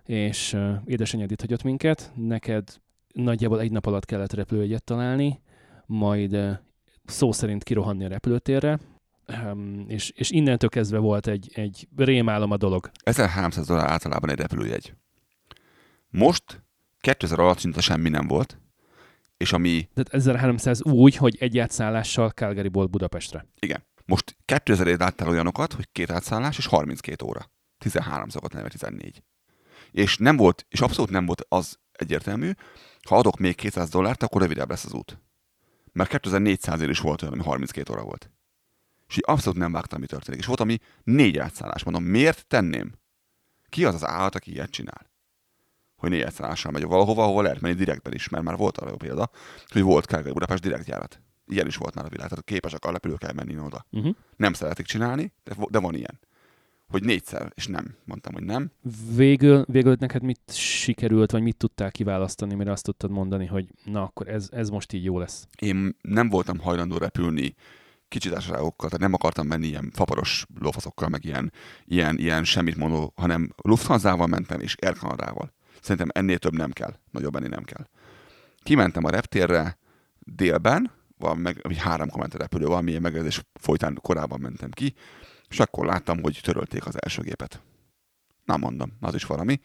és 0.05 0.53
uh, 0.53 0.75
édesanyád 0.85 1.31
itt 1.31 1.41
hagyott 1.41 1.63
minket. 1.63 2.11
Neked 2.15 2.63
nagyjából 3.13 3.59
egy 3.59 3.71
nap 3.71 3.85
alatt 3.85 4.05
kellett 4.05 4.33
repülőjegyet 4.33 4.83
találni, 4.83 5.41
majd 5.85 6.33
uh, 6.33 6.51
szó 7.05 7.31
szerint 7.31 7.63
kirohanni 7.63 8.05
a 8.05 8.07
repülőtérre, 8.07 8.79
um, 9.27 9.85
és, 9.87 10.11
és 10.15 10.29
innentől 10.29 10.69
kezdve 10.69 10.97
volt 10.97 11.27
egy, 11.27 11.51
egy 11.53 11.87
rémálom 11.95 12.51
a 12.51 12.57
dolog. 12.57 12.91
1300 13.03 13.67
dollár 13.67 13.89
általában 13.89 14.29
egy 14.29 14.39
repülőjegy. 14.39 14.93
Most 16.09 16.63
2000 16.99 17.39
alatt 17.39 17.59
szinte 17.59 17.81
semmi 17.81 18.09
nem 18.09 18.27
volt, 18.27 18.57
és 19.37 19.53
ami... 19.53 19.89
Tehát 19.93 20.13
1300 20.13 20.83
úgy, 20.83 21.15
hogy 21.15 21.37
egy 21.39 21.57
átszállással 21.57 22.29
Calgaryból 22.29 22.85
Budapestre. 22.85 23.45
Igen. 23.59 23.83
Most 24.09 24.37
2000 24.45 24.87
ért 24.87 24.99
láttál 24.99 25.27
olyanokat, 25.27 25.73
hogy 25.73 25.89
két 25.91 26.11
átszállás 26.11 26.57
és 26.57 26.65
32 26.65 27.25
óra. 27.25 27.51
13 27.77 28.29
szokott 28.29 28.53
nem 28.53 28.67
14. 28.67 29.23
És 29.91 30.17
nem 30.17 30.37
volt, 30.37 30.65
és 30.69 30.81
abszolút 30.81 31.09
nem 31.09 31.25
volt 31.25 31.45
az 31.47 31.79
egyértelmű, 31.91 32.51
ha 33.07 33.17
adok 33.17 33.37
még 33.37 33.55
200 33.55 33.89
dollárt, 33.89 34.23
akkor 34.23 34.41
rövidebb 34.41 34.69
lesz 34.69 34.85
az 34.85 34.93
út. 34.93 35.21
Mert 35.91 36.09
2400 36.09 36.81
is 36.81 36.99
volt 36.99 37.21
olyan, 37.21 37.33
ami 37.33 37.43
32 37.43 37.93
óra 37.93 38.03
volt. 38.03 38.31
És 39.07 39.15
így 39.15 39.23
abszolút 39.25 39.59
nem 39.59 39.71
vágtam, 39.71 39.99
mi 39.99 40.05
történik. 40.05 40.39
És 40.39 40.45
volt, 40.45 40.59
ami 40.59 40.77
négy 41.03 41.37
átszállás. 41.37 41.83
Mondom, 41.83 42.03
miért 42.03 42.47
tenném? 42.47 42.93
Ki 43.69 43.85
az 43.85 43.93
az 43.93 44.05
állat, 44.05 44.35
aki 44.35 44.51
ilyet 44.51 44.71
csinál? 44.71 45.11
Hogy 45.95 46.09
négy 46.09 46.21
átszállással 46.21 46.71
megy 46.71 46.83
valahova, 46.83 47.23
ahol 47.23 47.43
lehet 47.43 47.61
menni 47.61 47.75
direktben 47.75 48.13
is, 48.13 48.29
mert 48.29 48.43
már 48.43 48.57
volt 48.57 48.77
arra 48.77 48.89
jó 48.89 48.95
példa, 48.95 49.29
hogy 49.67 49.81
volt 49.81 50.05
Calgary 50.05 50.33
Budapest 50.33 50.61
direktjárat. 50.61 51.21
Ilyen 51.51 51.67
is 51.67 51.75
volt 51.75 51.95
már 51.95 52.05
a 52.05 52.09
világ, 52.09 52.27
tehát 52.29 52.45
képesek 52.45 52.85
a 52.85 52.91
repülőkkel 52.91 53.33
menni 53.33 53.59
oda. 53.59 53.85
Uh-huh. 53.91 54.15
Nem 54.35 54.53
szeretik 54.53 54.85
csinálni, 54.85 55.33
de, 55.43 55.55
de 55.69 55.79
van 55.79 55.95
ilyen 55.95 56.19
hogy 56.89 57.03
négyszer, 57.03 57.51
és 57.55 57.67
nem. 57.67 57.95
Mondtam, 58.05 58.33
hogy 58.33 58.43
nem. 58.43 58.71
Végül, 59.15 59.65
végül 59.67 59.95
neked 59.99 60.23
mit 60.23 60.41
sikerült, 60.53 61.31
vagy 61.31 61.41
mit 61.41 61.57
tudtál 61.57 61.91
kiválasztani, 61.91 62.55
mire 62.55 62.71
azt 62.71 62.83
tudtad 62.83 63.11
mondani, 63.11 63.45
hogy 63.45 63.67
na, 63.83 64.03
akkor 64.03 64.27
ez, 64.27 64.49
ez 64.51 64.69
most 64.69 64.93
így 64.93 65.03
jó 65.03 65.19
lesz? 65.19 65.47
Én 65.59 65.95
nem 66.01 66.29
voltam 66.29 66.59
hajlandó 66.59 66.97
repülni 66.97 67.55
kicsit 68.07 68.31
társaságokkal, 68.31 68.89
tehát 68.89 69.05
nem 69.05 69.13
akartam 69.13 69.47
menni 69.47 69.67
ilyen 69.67 69.91
faparos 69.93 70.45
lófaszokkal, 70.59 71.09
meg 71.09 71.25
ilyen, 71.25 71.51
ilyen, 71.85 72.17
ilyen 72.17 72.43
semmit 72.43 72.75
mondó, 72.75 73.13
hanem 73.15 73.53
Lufthansa-val 73.57 74.27
mentem, 74.27 74.59
és 74.59 74.75
Air 74.75 74.97
Canada-val. 74.97 75.53
Szerintem 75.81 76.09
ennél 76.13 76.37
több 76.37 76.53
nem 76.53 76.71
kell, 76.71 76.93
nagyobb 77.11 77.35
ennél 77.35 77.49
nem 77.49 77.63
kell. 77.63 77.87
Kimentem 78.63 79.03
a 79.03 79.09
reptérre 79.09 79.77
délben, 80.19 80.91
van 81.19 81.37
meg 81.37 81.59
egy 81.63 81.77
három 81.77 82.09
kommentar 82.09 82.39
repülő, 82.39 82.65
valamilyen 82.65 83.01
megjegyzés 83.01 83.43
folytán 83.53 83.99
korábban 84.01 84.39
mentem 84.39 84.69
ki, 84.69 84.93
és 85.49 85.59
akkor 85.59 85.85
láttam, 85.85 86.21
hogy 86.21 86.39
törölték 86.43 86.85
az 86.85 87.03
első 87.03 87.21
gépet. 87.21 87.61
Na 88.45 88.57
mondom, 88.57 88.91
az 88.99 89.15
is 89.15 89.23
valami. 89.23 89.59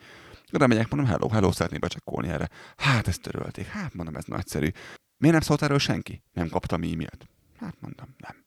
Oda 0.53 0.67
megyek, 0.67 0.89
mondom, 0.89 1.09
hello, 1.09 1.27
hello, 1.27 1.51
szeretnék 1.51 1.79
becsekkolni 1.79 2.27
erre. 2.27 2.49
Hát 2.77 3.07
ezt 3.07 3.21
törölték. 3.21 3.65
Hát 3.65 3.93
mondom, 3.93 4.15
ez 4.15 4.23
nagyszerű. 4.25 4.69
Miért 5.17 5.35
nem 5.35 5.41
szólt 5.41 5.61
erről 5.61 5.79
senki? 5.79 6.23
Nem 6.33 6.49
kaptam 6.49 6.81
e-mailt. 6.81 7.27
Hát 7.59 7.75
mondom, 7.79 8.15
nem. 8.17 8.43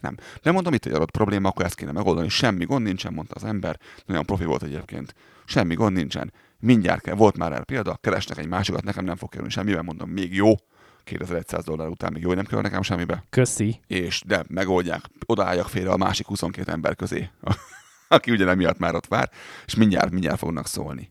Nem. 0.00 0.16
De 0.42 0.50
mondom, 0.50 0.74
itt 0.74 0.84
egy 0.86 0.92
adott 0.92 1.10
probléma, 1.10 1.48
akkor 1.48 1.64
ezt 1.64 1.74
kéne 1.74 1.92
megoldani. 1.92 2.28
Semmi 2.28 2.64
gond 2.64 2.84
nincsen, 2.84 3.12
mondta 3.12 3.34
az 3.34 3.44
ember. 3.44 3.80
Nagyon 4.06 4.24
profi 4.24 4.44
volt 4.44 4.62
egyébként. 4.62 5.14
Semmi 5.44 5.74
gond 5.74 5.96
nincsen. 5.96 6.32
Mindjárt 6.58 7.02
kell. 7.02 7.14
Volt 7.14 7.36
már 7.36 7.52
erre 7.52 7.64
példa, 7.64 7.96
keresnek 7.96 8.38
egy 8.38 8.48
másikat, 8.48 8.84
nekem 8.84 9.04
nem 9.04 9.16
fog 9.16 9.28
kerülni 9.28 9.52
semmivel, 9.52 9.82
mondom, 9.82 10.10
még 10.10 10.34
jó. 10.34 10.54
2100 11.06 11.64
dollár 11.64 11.88
után 11.88 12.12
még 12.12 12.22
jó, 12.22 12.32
nem 12.32 12.44
kell 12.44 12.60
nekem 12.60 12.82
semmibe. 12.82 13.24
Köszi. 13.30 13.80
És 13.86 14.22
de 14.26 14.44
megoldják, 14.48 15.04
odaálljak 15.26 15.68
félre 15.68 15.90
a 15.90 15.96
másik 15.96 16.26
22 16.26 16.72
ember 16.72 16.96
közé, 16.96 17.30
aki 18.08 18.30
ugye 18.30 18.54
miatt 18.54 18.78
már 18.78 18.94
ott 18.94 19.06
vár, 19.06 19.30
és 19.66 19.74
mindjárt, 19.74 20.10
mindjárt 20.10 20.38
fognak 20.38 20.66
szólni. 20.66 21.10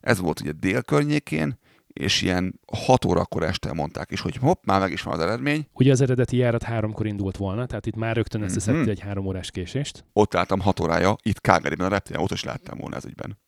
Ez 0.00 0.18
volt 0.18 0.40
ugye 0.40 0.52
dél 0.52 0.82
környékén, 0.82 1.58
és 1.92 2.22
ilyen 2.22 2.60
6 2.72 3.04
órakor 3.04 3.42
este 3.42 3.72
mondták 3.72 4.10
is, 4.10 4.20
hogy 4.20 4.36
hopp, 4.36 4.64
már 4.64 4.80
meg 4.80 4.92
is 4.92 5.02
van 5.02 5.14
az 5.14 5.20
eredmény. 5.20 5.66
Ugye 5.72 5.92
az 5.92 6.00
eredeti 6.00 6.36
járat 6.36 6.62
háromkor 6.62 7.06
indult 7.06 7.36
volna, 7.36 7.66
tehát 7.66 7.86
itt 7.86 7.96
már 7.96 8.16
rögtön 8.16 8.42
összeszedte 8.42 8.80
mm-hmm. 8.80 8.90
egy 8.90 9.00
három 9.00 9.26
órás 9.26 9.50
késést. 9.50 10.04
Ott 10.12 10.34
álltam 10.34 10.60
6 10.60 10.80
órája, 10.80 11.16
itt 11.22 11.38
Calgaryben 11.38 11.86
a 11.86 11.90
reptéren, 11.90 12.22
ott 12.22 12.30
is 12.30 12.44
láttam 12.44 12.78
volna 12.78 12.96
ez 12.96 13.04
ügyben. 13.04 13.38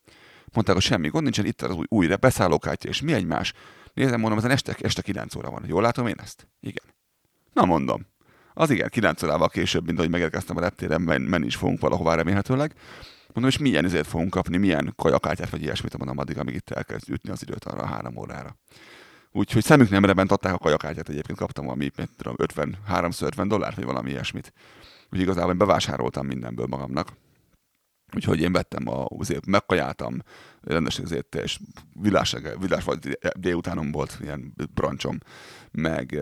Mondták, 0.55 0.75
hogy 0.75 0.85
semmi 0.85 1.09
gond 1.09 1.23
nincsen, 1.23 1.47
itt 1.47 1.63
az 1.63 1.75
új, 1.75 1.85
új 1.89 2.07
beszállókártya, 2.21 2.89
és 2.89 3.01
mi 3.01 3.13
egymás. 3.13 3.53
Nézem, 3.95 4.21
mondom, 4.21 4.39
ezen 4.39 4.51
este, 4.51 4.77
este 4.81 5.03
9 5.03 5.35
óra 5.35 5.51
van. 5.51 5.65
Jól 5.67 5.83
látom 5.83 6.07
én 6.07 6.19
ezt? 6.19 6.49
Igen. 6.61 6.85
Na 7.53 7.65
mondom. 7.65 8.07
Az 8.55 8.71
igen, 8.71 8.89
9 8.89 9.23
órával 9.23 9.49
később, 9.49 9.87
mint 9.87 9.99
ahogy 9.99 10.11
megérkeztem 10.11 10.57
a 10.57 10.61
reptéren, 10.61 11.01
men- 11.01 11.23
menni 11.23 11.47
is 11.47 11.57
fogunk 11.57 11.81
valahová 11.81 12.15
remélhetőleg. 12.15 12.75
Mondom, 13.27 13.53
és 13.53 13.59
milyen 13.59 13.85
izért 13.85 14.07
fogunk 14.07 14.31
kapni, 14.31 14.57
milyen 14.57 14.93
kajakártyát 14.97 15.51
vagy 15.51 15.63
ilyesmit, 15.63 15.97
mondom, 15.99 16.19
addig, 16.19 16.39
amíg 16.39 16.55
itt 16.55 16.71
elkezd 16.71 17.11
ütni 17.11 17.31
az 17.31 17.43
időt 17.43 17.65
arra 17.65 17.83
a 17.83 17.87
három 17.87 18.17
órára. 18.17 18.57
Úgyhogy 19.31 19.65
szemük 19.65 19.91
nem 19.91 20.05
rebent 20.05 20.33
adták 20.33 20.55
a 20.55 20.59
kajakártyát, 20.59 21.09
egyébként 21.09 21.39
kaptam 21.39 21.65
valami, 21.65 21.91
tudom, 22.17 22.35
50, 22.37 22.77
350 22.87 23.49
dollár, 23.49 23.75
vagy 23.75 23.85
valami 23.85 24.11
ilyesmit. 24.11 24.53
Úgyhogy 25.05 25.21
igazából 25.21 25.53
bevásároltam 25.53 26.27
mindenből 26.27 26.67
magamnak. 26.67 27.09
Úgyhogy 28.15 28.41
én 28.41 28.53
vettem 28.53 28.89
a, 28.89 29.07
azért 29.19 29.47
megkajáltam, 29.47 30.23
rendesen 30.63 31.05
azért, 31.05 31.35
és 31.35 31.59
vilás, 32.01 32.37
vilás 32.59 32.85
vagy 32.85 33.19
délutánom 33.37 33.91
volt 33.91 34.19
ilyen 34.21 34.55
brancsom, 34.75 35.19
meg 35.71 36.19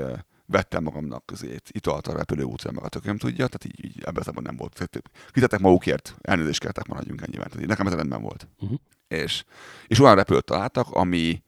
vettem 0.51 0.83
magamnak 0.83 1.27
közét 1.27 1.69
italt 1.73 2.07
a 2.07 2.17
repülőútra, 2.17 2.73
meg 2.73 2.85
a 2.85 2.89
tököm 2.89 3.17
tudja, 3.17 3.47
tehát 3.47 3.65
így, 3.65 3.85
így 3.85 4.03
ebben 4.05 4.23
az 4.27 4.43
nem 4.43 4.57
volt. 4.57 4.89
Kitettek 5.31 5.61
magukért, 5.61 6.15
elnézést 6.21 6.61
kértek, 6.61 6.87
maradjunk 6.87 7.23
ennyiben. 7.23 7.49
Tehát 7.49 7.67
nekem 7.67 7.87
ez 7.87 7.95
rendben 7.95 8.23
volt. 8.23 8.49
Uh-huh. 8.59 8.79
És, 9.09 9.45
és 9.87 10.01
olyan 10.01 10.15
repülőt 10.15 10.45
találtak, 10.45 10.91
ami, 10.91 11.43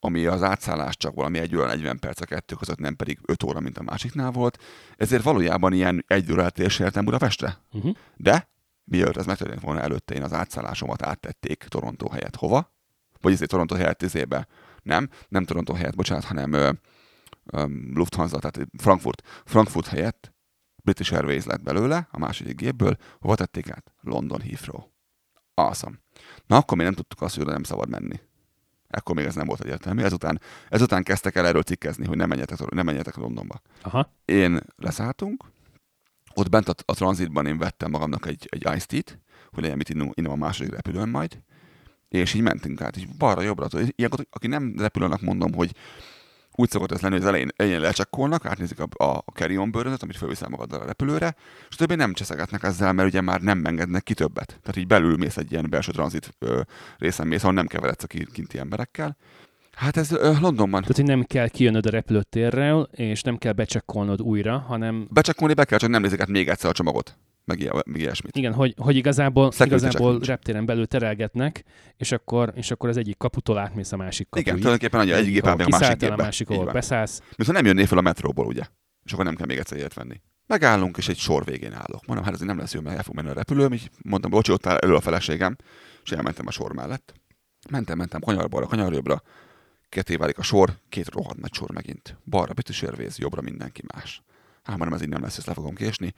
ami 0.00 0.26
az 0.26 0.42
átszállás 0.42 0.96
csak 0.96 1.14
valami 1.14 1.38
egy 1.38 1.56
óra 1.56 1.66
40 1.66 1.98
perc 1.98 2.20
a 2.20 2.24
kettő 2.24 2.54
között, 2.54 2.78
nem 2.78 2.96
pedig 2.96 3.18
5 3.26 3.42
óra, 3.42 3.60
mint 3.60 3.78
a 3.78 3.82
másiknál 3.82 4.30
volt. 4.30 4.62
Ezért 4.96 5.22
valójában 5.22 5.72
ilyen 5.72 6.04
egy 6.06 6.32
óra 6.32 6.50
értem 6.56 7.04
Budapestre. 7.04 7.58
Uh-huh. 7.72 7.94
De 8.16 8.48
mielőtt 8.84 9.16
ez 9.16 9.26
megtörtént 9.26 9.60
volna 9.60 9.80
előtte, 9.80 10.14
én 10.14 10.22
az 10.22 10.32
átszállásomat 10.32 11.02
áttették 11.02 11.64
Toronto 11.68 12.08
helyett 12.08 12.36
hova? 12.36 12.72
Vagy 13.20 13.32
ezért 13.32 13.50
Toronto 13.50 13.74
helyett 13.74 14.02
izébe? 14.02 14.46
Nem, 14.82 15.08
nem 15.28 15.44
Toronto 15.44 15.74
helyett, 15.74 15.96
bocsánat, 15.96 16.24
hanem 16.24 16.52
ö, 16.52 16.70
ö, 17.44 17.66
Lufthansa, 17.94 18.38
tehát 18.38 18.68
Frankfurt. 18.78 19.22
Frankfurt 19.44 19.86
helyett 19.86 20.32
British 20.84 21.12
Airways 21.12 21.44
lett 21.44 21.62
belőle, 21.62 22.08
a 22.10 22.18
második 22.18 22.56
gépből, 22.56 22.96
hova 23.20 23.34
tették 23.34 23.70
át? 23.70 23.92
London 24.00 24.40
Heathrow. 24.40 24.82
Awesome. 25.54 25.96
Na 26.46 26.56
akkor 26.56 26.76
még 26.76 26.86
nem 26.86 26.94
tudtuk 26.94 27.22
azt, 27.22 27.36
hogy 27.36 27.46
nem 27.46 27.62
szabad 27.62 27.88
menni. 27.88 28.20
Ekkor 28.88 29.14
még 29.14 29.24
ez 29.24 29.34
nem 29.34 29.46
volt 29.46 29.60
egyértelmű. 29.60 30.02
Ezután, 30.02 30.40
ezután 30.68 31.02
kezdtek 31.02 31.34
el 31.34 31.46
erről 31.46 31.62
cikkezni, 31.62 32.06
hogy 32.06 32.16
nem 32.16 32.28
menjetek, 32.28 32.70
nem 32.70 32.84
menjetek 32.84 33.16
Londonba. 33.16 33.60
Aha. 33.82 34.12
Én 34.24 34.60
leszálltunk, 34.76 35.44
ott 36.34 36.48
bent 36.48 36.68
a, 36.68 36.74
a 36.84 36.94
tranzitban 36.94 37.46
én 37.46 37.58
vettem 37.58 37.90
magamnak 37.90 38.26
egy, 38.26 38.48
egy 38.50 38.62
iced 38.74 38.86
tea-t, 38.86 39.18
hogy 39.52 39.62
legyen 39.62 39.76
mit 39.76 39.88
innom, 39.88 40.10
innom 40.14 40.32
a 40.32 40.36
második 40.36 40.72
repülőn 40.72 41.08
majd, 41.08 41.38
és 42.08 42.34
így 42.34 42.42
mentünk 42.42 42.80
át, 42.80 42.96
így 42.96 43.08
balra-jobbra. 43.18 43.66
Ilyenkor, 43.96 44.26
aki 44.30 44.46
nem 44.46 44.74
repülőnek 44.78 45.20
mondom, 45.20 45.54
hogy 45.54 45.74
úgy 46.56 46.70
szokott 46.70 46.92
ez 46.92 47.00
lenni, 47.00 47.14
hogy 47.14 47.22
az 47.22 47.28
elején, 47.28 47.48
elején 47.56 47.80
lecsekkolnak, 47.80 48.46
átnézik 48.46 48.80
a, 48.80 49.04
a, 49.04 49.24
carry-on 49.32 49.70
bőrönet, 49.70 50.02
amit 50.02 50.16
felviszel 50.16 50.48
magaddal 50.48 50.80
a 50.80 50.84
repülőre, 50.84 51.36
és 51.68 51.76
többé 51.76 51.94
nem 51.94 52.12
cseszegetnek 52.12 52.62
ezzel, 52.62 52.92
mert 52.92 53.08
ugye 53.08 53.20
már 53.20 53.40
nem 53.40 53.64
engednek 53.64 54.02
ki 54.02 54.14
többet. 54.14 54.46
Tehát 54.46 54.76
így 54.76 54.86
belül 54.86 55.16
mész 55.16 55.36
egy 55.36 55.52
ilyen 55.52 55.70
belső 55.70 55.92
tranzit 55.92 56.36
részen 56.98 57.26
mész, 57.26 57.42
ahol 57.42 57.54
nem 57.54 57.66
keveredsz 57.66 58.02
a 58.02 58.06
kinti 58.06 58.58
emberekkel. 58.58 59.16
Hát 59.76 59.96
ez 59.96 60.12
ö, 60.12 60.32
Londonban. 60.40 60.80
Tehát, 60.80 60.96
hogy 60.96 61.04
nem 61.04 61.22
kell 61.22 61.48
kijönnöd 61.48 61.86
a 61.86 61.90
repülőtérrel, 61.90 62.88
és 62.92 63.22
nem 63.22 63.36
kell 63.36 63.52
becsekkolnod 63.52 64.22
újra, 64.22 64.58
hanem... 64.58 65.06
Becsekkolni 65.10 65.54
be 65.54 65.64
kell, 65.64 65.78
csak 65.78 65.90
nem 65.90 66.02
nézik 66.02 66.20
át 66.20 66.28
még 66.28 66.48
egyszer 66.48 66.70
a 66.70 66.72
csomagot 66.72 67.18
meg, 67.44 67.60
ilyen, 67.60 67.82
meg 67.86 68.00
ilyesmit. 68.00 68.36
Igen, 68.36 68.52
hogy, 68.52 68.74
hogy 68.78 68.96
igazából, 68.96 69.52
igazából 69.64 70.18
reptéren 70.18 70.66
belül 70.66 70.86
terelgetnek, 70.86 71.64
és 71.96 72.12
akkor, 72.12 72.52
és 72.54 72.70
akkor 72.70 72.88
az 72.88 72.96
egyik 72.96 73.16
kaputól 73.16 73.58
átmész 73.58 73.92
a 73.92 73.96
másik 73.96 74.28
kapuig. 74.28 74.46
Igen, 74.46 74.58
tulajdonképpen 74.58 75.00
annyi 75.00 75.12
egyik 75.12 75.32
gép 75.32 75.44
a 75.44 75.56
másik 75.56 75.98
gépbe. 75.98 76.14
a 76.14 76.16
másik, 76.16 76.50
ahol 76.50 76.72
beszállsz. 76.72 77.22
Viszont 77.36 77.56
nem 77.56 77.66
jönnél 77.66 77.86
fel 77.86 77.98
a 77.98 78.00
metróból, 78.00 78.46
ugye? 78.46 78.62
És 79.04 79.12
akkor 79.12 79.24
nem 79.24 79.34
kell 79.34 79.46
még 79.46 79.58
egyszer 79.58 79.78
ilyet 79.78 79.94
venni. 79.94 80.20
Megállunk, 80.46 80.96
és 80.96 81.08
egy 81.08 81.18
sor 81.18 81.44
végén 81.44 81.72
állok. 81.72 82.06
Mondom, 82.06 82.24
hát 82.24 82.34
ez 82.34 82.40
nem 82.40 82.58
lesz 82.58 82.74
jó, 82.74 82.80
mert 82.80 82.96
el 82.96 83.02
fog 83.02 83.14
menni 83.14 83.28
a 83.28 83.32
repülőm. 83.32 83.72
Így 83.72 83.90
mondtam, 84.02 84.30
bocsi, 84.30 84.52
ott 84.52 84.66
áll 84.66 84.76
elő 84.76 84.94
a 84.94 85.00
feleségem, 85.00 85.56
és 86.04 86.12
elmentem 86.12 86.46
a 86.46 86.50
sor 86.50 86.72
mellett. 86.72 87.14
Mentem, 87.70 87.98
mentem 87.98 88.20
kanyarbalra, 88.20 88.66
kanyarjobbra, 88.66 89.22
ketté 89.94 90.16
válik 90.16 90.38
a 90.38 90.42
sor, 90.42 90.78
két 90.88 91.08
rohadt 91.08 91.40
nagy 91.40 91.54
sor 91.54 91.70
megint. 91.70 92.16
Balra 92.24 92.52
betűsérvész, 92.52 93.18
jobbra 93.18 93.40
mindenki 93.40 93.82
más. 93.94 94.22
Hát 94.62 94.76
már 94.76 94.88
nem 94.88 94.96
ez 94.96 95.02
így 95.02 95.08
nem 95.08 95.22
lesz, 95.22 95.36
ezt 95.36 95.46
le 95.46 95.54
fogom 95.54 95.74
késni 95.74 96.14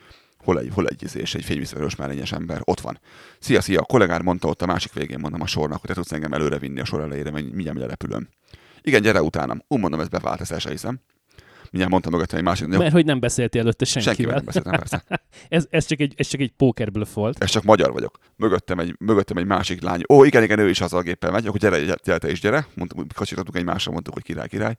hol 0.46 0.58
egy, 0.58 0.70
hol 0.74 0.86
egy, 0.86 1.02
izé, 1.02 1.20
és 1.20 1.34
egy 1.34 1.44
fényviszonyos 1.44 1.96
mellényes 1.96 2.32
ember, 2.32 2.60
ott 2.64 2.80
van. 2.80 3.00
Szia, 3.38 3.60
szia, 3.60 3.80
a 3.80 3.84
kollégár 3.84 4.22
mondta 4.22 4.48
ott 4.48 4.62
a 4.62 4.66
másik 4.66 4.92
végén, 4.92 5.18
mondom 5.18 5.40
a 5.40 5.46
sornak, 5.46 5.80
hogy 5.80 5.88
te 5.88 5.94
tudsz 5.94 6.12
engem 6.12 6.32
előre 6.32 6.58
vinni 6.58 6.80
a 6.80 6.84
sor 6.84 7.00
elejére, 7.00 7.30
mindjárt 7.30 7.78
megy 7.78 7.88
repülőm. 7.88 8.28
Igen, 8.80 9.02
gyere 9.02 9.22
utánam. 9.22 9.62
Úgy 9.68 9.80
mondom, 9.80 10.00
ez 10.00 10.08
bevált, 10.08 10.40
ezt 10.40 10.52
el 10.52 10.58
sem 10.58 10.72
hiszem. 10.72 11.00
Mindjárt 11.76 11.90
mondtam 11.90 12.12
mögöttem 12.12 12.38
egy 12.38 12.44
másik. 12.44 12.66
Mert 12.66 12.92
hogy 12.92 13.04
nem 13.04 13.20
beszéltél 13.20 13.60
előtte 13.60 13.84
senkivel. 13.84 14.14
Senkivel 14.14 14.36
nem 14.36 14.44
beszéltem, 14.44 14.72
persze. 14.72 15.04
ez, 15.56 15.66
ez, 15.70 15.86
csak 15.86 16.00
egy, 16.00 16.14
ez 16.16 16.26
csak 16.26 16.40
egy 16.40 16.52
pókerből 16.56 17.06
volt. 17.14 17.42
Ez 17.42 17.50
csak 17.50 17.62
magyar 17.62 17.92
vagyok. 17.92 18.18
Mögöttem 18.36 18.78
egy, 18.78 18.94
mögöttem 18.98 19.36
egy 19.36 19.46
másik 19.46 19.82
lány. 19.82 20.02
Ó, 20.08 20.24
igen, 20.24 20.42
igen, 20.42 20.58
ő 20.58 20.68
is 20.68 20.80
az 20.80 20.92
a 20.92 21.00
géppel 21.00 21.30
megy. 21.30 21.46
Akkor 21.46 21.60
gyere, 21.60 21.78
gyere, 21.78 22.18
te 22.18 22.30
is 22.30 22.40
gyere. 22.40 22.66
Mondtuk, 22.74 23.06
kacsítottuk 23.14 23.56
egymásra, 23.56 23.92
mondtuk, 23.92 24.14
hogy 24.14 24.22
király, 24.22 24.48
király 24.48 24.76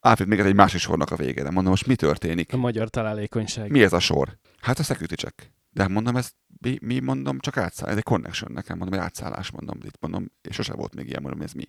átjött 0.00 0.28
még 0.28 0.38
egy 0.38 0.54
másik 0.54 0.80
sornak 0.80 1.10
a 1.10 1.16
végére. 1.16 1.50
Mondom, 1.50 1.70
most 1.70 1.86
mi 1.86 1.94
történik? 1.94 2.52
A 2.52 2.56
magyar 2.56 2.88
találékonyság. 2.88 3.70
Mi 3.70 3.82
ez 3.82 3.92
a 3.92 4.00
sor? 4.00 4.38
Hát 4.60 4.78
a 4.78 4.82
security 4.82 5.14
check. 5.14 5.50
De 5.70 5.88
mondom, 5.88 6.16
ez 6.16 6.30
mi, 6.60 6.78
mi 6.80 7.00
mondom, 7.00 7.38
csak 7.38 7.56
átszáll. 7.56 7.90
Ez 7.90 7.96
egy 7.96 8.02
connection 8.02 8.52
nekem, 8.52 8.78
mondom, 8.78 8.98
egy 8.98 9.04
átszállás, 9.04 9.50
mondom, 9.50 9.78
itt 9.84 10.00
mondom, 10.00 10.30
és 10.48 10.54
sose 10.54 10.74
volt 10.74 10.94
még 10.94 11.06
ilyen, 11.06 11.22
mondom, 11.22 11.40
ez 11.40 11.52
mi. 11.52 11.68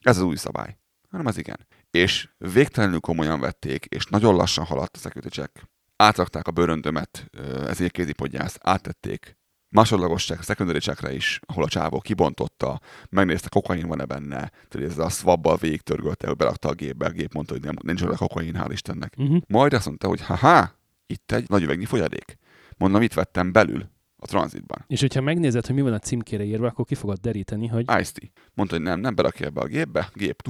Ez 0.00 0.16
az 0.16 0.22
új 0.22 0.36
szabály. 0.36 0.76
Hanem 1.10 1.26
az 1.26 1.38
igen. 1.38 1.66
És 1.90 2.28
végtelenül 2.38 3.00
komolyan 3.00 3.40
vették, 3.40 3.84
és 3.84 4.04
nagyon 4.04 4.34
lassan 4.34 4.64
haladt 4.64 4.96
a 4.96 4.98
security 4.98 5.32
check. 5.32 5.68
Átrakták 5.96 6.46
a 6.46 6.50
bőröndömet, 6.50 7.30
ezért 7.66 7.92
kézipodgyász, 7.92 8.58
áttették 8.60 9.38
másodlagos 9.70 10.24
check, 10.24 10.42
secondary 10.42 10.78
checkre 10.78 11.12
is, 11.12 11.40
ahol 11.46 11.64
a 11.64 11.68
csávó 11.68 12.00
kibontotta, 12.00 12.80
megnézte, 13.10 13.48
kokain 13.48 13.86
van-e 13.86 14.04
benne, 14.04 14.50
tehát 14.68 14.90
ez 14.90 14.98
a 14.98 15.08
swabbal 15.08 15.56
végig 15.56 15.80
törgölte, 15.80 16.26
hogy 16.26 16.36
berakta 16.36 16.68
a 16.68 16.72
gépbe, 16.72 17.06
a 17.06 17.10
gép 17.10 17.32
mondta, 17.32 17.52
hogy 17.52 17.62
nem, 17.62 17.76
nincs 17.82 18.02
olyan 18.02 18.16
kokain, 18.16 18.54
hál' 18.58 18.70
Istennek. 18.72 19.14
Uh-huh. 19.16 19.40
Majd 19.48 19.72
azt 19.72 19.86
mondta, 19.86 20.08
hogy 20.08 20.20
haha, 20.20 20.78
itt 21.06 21.32
egy 21.32 21.48
nagy 21.48 21.62
üvegnyi 21.62 21.84
folyadék. 21.84 22.38
Mondom, 22.76 23.02
itt 23.02 23.14
vettem 23.14 23.52
belül, 23.52 23.90
a 24.20 24.26
tranzitban. 24.26 24.84
És 24.86 25.00
hogyha 25.00 25.20
megnézed, 25.20 25.66
hogy 25.66 25.74
mi 25.74 25.80
van 25.80 25.92
a 25.92 25.98
címkére 25.98 26.44
írva, 26.44 26.66
akkor 26.66 26.84
ki 26.84 26.94
fogod 26.94 27.18
deríteni, 27.18 27.66
hogy... 27.66 27.80
Ice 28.00 28.12
tea. 28.12 28.28
Mondta, 28.54 28.74
hogy 28.74 28.84
nem, 28.84 29.00
nem 29.00 29.14
berakja 29.14 29.46
ebbe 29.46 29.60
a 29.60 29.66
gépbe. 29.66 30.10
Gép. 30.14 30.42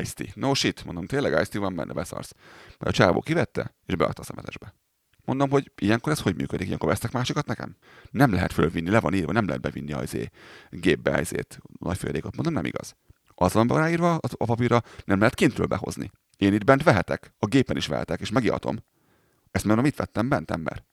Ice 0.00 0.12
tea. 0.14 0.26
No 0.34 0.54
shit. 0.54 0.84
Mondom, 0.84 1.06
tényleg 1.06 1.32
Ice 1.32 1.44
tea 1.44 1.60
van 1.60 1.74
benne, 1.74 1.92
beszarsz. 1.92 2.32
Mert 2.66 2.90
a 2.90 2.90
csávó 2.90 3.20
kivette, 3.20 3.74
és 3.86 3.94
beadta 3.94 4.20
a 4.20 4.24
szemetesbe. 4.24 4.74
Mondom, 5.24 5.50
hogy 5.50 5.72
ilyenkor 5.80 6.12
ez 6.12 6.20
hogy 6.20 6.36
működik? 6.36 6.66
Ilyenkor 6.66 6.88
vesztek 6.88 7.12
másikat 7.12 7.46
nekem? 7.46 7.76
Nem 8.10 8.32
lehet 8.32 8.52
fölvinni, 8.52 8.90
le 8.90 9.00
van 9.00 9.14
írva, 9.14 9.32
nem 9.32 9.46
lehet 9.46 9.62
bevinni 9.62 9.92
a 9.92 10.02
izé, 10.02 10.28
gépbe 10.70 11.12
ezért 11.12 11.58
nagy 11.80 11.96
folyadékot. 11.96 12.34
Mondom, 12.34 12.52
nem 12.52 12.64
igaz. 12.64 12.96
Az 13.34 13.52
van 13.52 13.66
ráírva 13.66 14.14
a 14.14 14.44
papírra, 14.44 14.82
nem 15.04 15.18
lehet 15.18 15.34
kintről 15.34 15.66
behozni. 15.66 16.10
Én 16.36 16.52
itt 16.52 16.64
bent 16.64 16.82
vehetek, 16.82 17.34
a 17.38 17.46
gépen 17.46 17.76
is 17.76 17.86
vehetek, 17.86 18.20
és 18.20 18.30
megihatom. 18.30 18.76
Ezt 19.50 19.64
mondom, 19.64 19.84
mit 19.84 19.96
vettem 19.96 20.28
bent, 20.28 20.50
ember? 20.50 20.84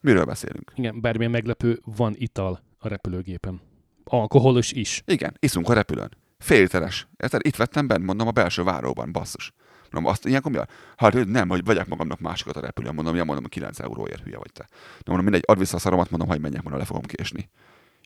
Miről 0.00 0.24
beszélünk? 0.24 0.72
Igen, 0.74 1.00
bármilyen 1.00 1.30
meglepő, 1.30 1.80
van 1.84 2.14
ital 2.16 2.62
a 2.78 2.88
repülőgépen. 2.88 3.60
Alkoholos 4.04 4.72
is. 4.72 5.02
Igen, 5.06 5.36
iszunk 5.38 5.68
a 5.68 5.72
repülőn. 5.72 6.16
Félteres. 6.38 7.08
Érted? 7.16 7.40
Itt 7.46 7.56
vettem 7.56 7.86
bent, 7.86 8.04
mondom, 8.04 8.26
a 8.26 8.30
belső 8.30 8.62
váróban, 8.62 9.12
basszus. 9.12 9.52
Mondom, 9.90 10.10
azt 10.10 10.26
ilyenkor 10.26 10.52
mi 10.52 10.58
a? 10.58 10.66
Hát 10.96 11.24
nem, 11.24 11.48
hogy 11.48 11.64
vegyek 11.64 11.88
magamnak 11.88 12.20
másikat 12.20 12.56
a 12.56 12.60
repülőn. 12.60 12.94
Mondom, 12.94 13.14
ja, 13.14 13.24
mondom, 13.24 13.44
9 13.44 13.78
euróért 13.78 14.22
hülye 14.22 14.38
vagy 14.38 14.52
te. 14.52 14.66
De 14.70 15.02
mondom, 15.04 15.24
mindegy, 15.24 15.42
add 15.46 15.58
vissza 15.58 15.76
a 15.76 15.80
szaromat, 15.80 16.10
mondom, 16.10 16.28
hogy 16.28 16.40
menjek, 16.40 16.62
mondom, 16.62 16.80
le 16.80 16.86
fogom 16.86 17.02
késni. 17.02 17.50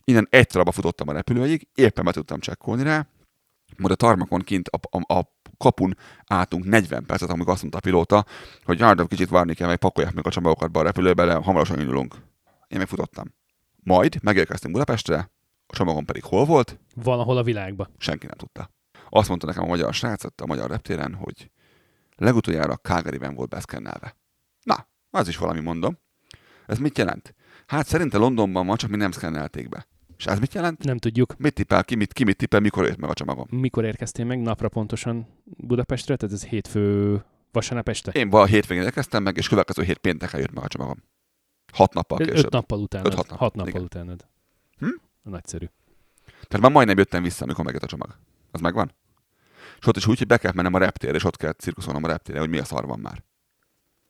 Innen 0.03 0.27
egy 0.29 0.47
talaba 0.47 0.71
futottam 0.71 1.07
a 1.07 1.13
repülőig, 1.13 1.67
éppen 1.75 2.05
be 2.05 2.11
tudtam 2.11 2.39
csekkolni 2.39 2.83
rá, 2.83 3.07
majd 3.77 3.91
a 3.91 3.95
tarmakon 3.95 4.39
kint 4.39 4.67
a, 4.67 4.97
a, 4.97 5.13
a 5.13 5.21
kapun 5.57 5.97
álltunk 6.25 6.65
40 6.65 7.05
percet, 7.05 7.29
amíg 7.29 7.47
azt 7.47 7.61
mondta 7.61 7.77
a 7.77 7.81
pilóta, 7.81 8.25
hogy 8.63 8.81
hát 8.81 9.07
kicsit 9.07 9.29
várni 9.29 9.53
kell, 9.53 9.67
meg 9.67 9.77
pakolják 9.77 10.13
meg 10.13 10.27
a 10.27 10.29
csomagokat 10.29 10.71
be 10.71 10.79
a 10.79 10.83
repülőbe, 10.83 11.25
de 11.25 11.33
hamarosan 11.33 11.79
indulunk. 11.79 12.15
Én 12.67 12.77
meg 12.77 12.87
futottam. 12.87 13.33
Majd 13.83 14.23
megérkeztünk 14.23 14.73
Budapestre, 14.73 15.31
a 15.67 15.75
csomagom 15.75 16.05
pedig 16.05 16.23
hol 16.23 16.45
volt? 16.45 16.79
Valahol 16.95 17.37
a 17.37 17.43
világban. 17.43 17.89
Senki 17.97 18.25
nem 18.25 18.37
tudta. 18.37 18.69
Azt 19.09 19.27
mondta 19.27 19.47
nekem 19.47 19.63
a 19.63 19.67
magyar 19.67 19.93
srác 19.93 20.23
a 20.23 20.45
magyar 20.45 20.69
reptéren, 20.69 21.13
hogy 21.13 21.51
legutoljára 22.15 22.75
Calgaryben 22.75 23.35
volt 23.35 23.49
beszkennelve. 23.49 24.15
Na, 24.63 24.87
az 25.09 25.27
is 25.27 25.37
valami 25.37 25.59
mondom. 25.59 25.97
Ez 26.65 26.77
mit 26.77 26.97
jelent? 26.97 27.35
Hát 27.65 27.87
szerintem 27.87 28.21
Londonban 28.21 28.67
van, 28.67 28.77
csak 28.77 28.89
mi 28.89 28.97
nem 28.97 29.11
szkennelték 29.11 29.69
be. 29.69 29.87
És 30.23 30.29
ez 30.29 30.39
mit 30.39 30.53
jelent? 30.53 30.83
Nem 30.83 30.97
tudjuk. 30.97 31.37
Mit 31.37 31.53
tippel 31.53 31.83
ki, 31.83 31.95
mit, 31.95 32.13
ki 32.13 32.23
mit 32.23 32.37
tippel, 32.37 32.59
mikor 32.59 32.85
ért 32.85 32.97
meg 32.97 33.09
a 33.09 33.13
csomagom? 33.13 33.47
Mikor 33.49 33.85
érkeztél 33.85 34.25
meg? 34.25 34.41
Napra 34.41 34.69
pontosan 34.69 35.27
Budapestre? 35.43 36.15
Tehát 36.15 36.35
ez 36.35 36.45
hétfő 36.45 37.23
vasárnap 37.51 37.89
este? 37.89 38.11
Én 38.11 38.29
a 38.29 38.45
hétvégén 38.45 38.83
érkeztem 38.83 39.23
meg, 39.23 39.37
és 39.37 39.47
következő 39.47 39.83
hét 39.83 39.97
pénteken 39.97 40.39
jött 40.39 40.53
meg 40.53 40.63
a 40.63 40.67
csomagom. 40.67 41.03
Hat 41.73 41.93
nappal 41.93 42.17
később. 42.17 42.35
Öt 42.45 42.51
nappal 42.51 42.79
utána. 42.79 43.05
Öt, 43.05 43.13
hat, 43.13 43.29
nap. 43.29 43.37
hat 43.37 43.55
nappal 43.55 43.69
Igen. 43.69 43.81
utánad. 43.81 44.27
Hm? 44.77 44.87
Nagyszerű. 45.21 45.65
Tehát 46.25 46.59
már 46.59 46.71
majdnem 46.71 46.97
jöttem 46.97 47.23
vissza, 47.23 47.43
amikor 47.43 47.65
megjött 47.65 47.83
a 47.83 47.87
csomag. 47.87 48.17
Az 48.51 48.61
megvan? 48.61 48.91
És 49.79 49.87
ott 49.87 49.97
is 49.97 50.07
úgy, 50.07 50.17
hogy 50.17 50.27
be 50.27 50.37
kell 50.37 50.51
mennem 50.55 50.73
a 50.73 50.77
reptérre, 50.77 51.15
és 51.15 51.23
ott 51.23 51.37
kell 51.37 51.53
cirkuszolnom 51.53 52.03
a 52.03 52.07
reptérre, 52.07 52.39
hogy 52.39 52.49
mi 52.49 52.57
a 52.57 52.63
szar 52.63 52.85
van 52.85 52.99
már. 52.99 53.23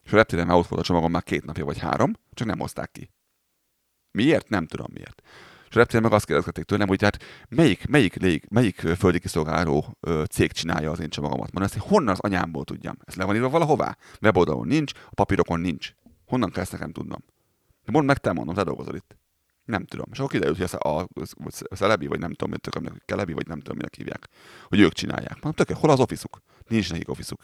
És 0.03 0.13
a 0.13 0.15
reptéren 0.15 0.47
már 0.47 0.57
ott 0.57 0.67
volt 0.67 0.81
a 0.81 0.85
csomagom 0.85 1.11
már 1.11 1.23
két 1.23 1.45
napja 1.45 1.65
vagy 1.65 1.77
három, 1.77 2.13
csak 2.33 2.47
nem 2.47 2.59
hozták 2.59 2.91
ki. 2.91 3.09
Miért? 4.11 4.49
Nem 4.49 4.65
tudom 4.65 4.87
miért. 4.93 5.21
És 5.73 5.79
a 5.79 5.81
reptéren 5.81 6.03
meg 6.03 6.13
azt 6.13 6.25
kérdezték 6.25 6.63
tőlem, 6.63 6.87
hogy 6.87 7.01
hát 7.01 7.23
melyik, 7.49 7.87
melyik, 7.87 8.19
melyik, 8.19 8.49
melyik 8.49 8.79
földi 8.79 9.19
kiszolgáló 9.19 9.97
cég 10.29 10.51
csinálja 10.51 10.91
az 10.91 10.99
én 10.99 11.09
csomagomat. 11.09 11.51
Mondom, 11.51 11.63
ezt 11.63 11.87
honnan 11.87 12.13
az 12.13 12.19
anyámból 12.19 12.63
tudjam? 12.63 12.97
Ez 13.05 13.15
le 13.15 13.23
van 13.23 13.35
írva 13.35 13.49
valahová? 13.49 13.97
Weboldalon 14.21 14.67
nincs, 14.67 14.91
a 15.09 15.13
papírokon 15.13 15.59
nincs. 15.59 15.93
Honnan 16.25 16.49
kell 16.49 16.61
ezt 16.61 16.71
nekem 16.71 16.91
tudnom? 16.91 17.23
Mondd 17.85 18.05
meg, 18.05 18.17
te 18.17 18.31
mondom, 18.31 18.55
te 18.55 18.63
dolgozol 18.63 18.95
itt. 18.95 19.17
Nem 19.65 19.85
tudom. 19.85 20.05
És 20.11 20.17
akkor 20.17 20.31
kiderült, 20.31 20.57
hogy 20.57 20.69
a, 20.79 20.87
a, 20.87 21.07
a 21.69 21.75
Celebi, 21.75 22.07
vagy 22.07 22.19
nem 22.19 22.33
tudom, 22.33 22.49
mit 22.49 22.61
tök, 22.61 22.73
hogy 22.73 23.01
Kelebi, 23.05 23.33
vagy 23.33 23.47
nem 23.47 23.59
tudom, 23.59 23.77
minek 23.77 23.95
hívják, 23.95 24.27
hogy 24.67 24.79
ők 24.79 24.93
csinálják. 24.93 25.41
Mondom, 25.41 25.65
tök, 25.65 25.77
hol 25.77 25.89
az 25.89 25.99
officeuk? 25.99 26.41
Nincs 26.67 26.91
nekik 26.91 27.09
officeuk. 27.09 27.41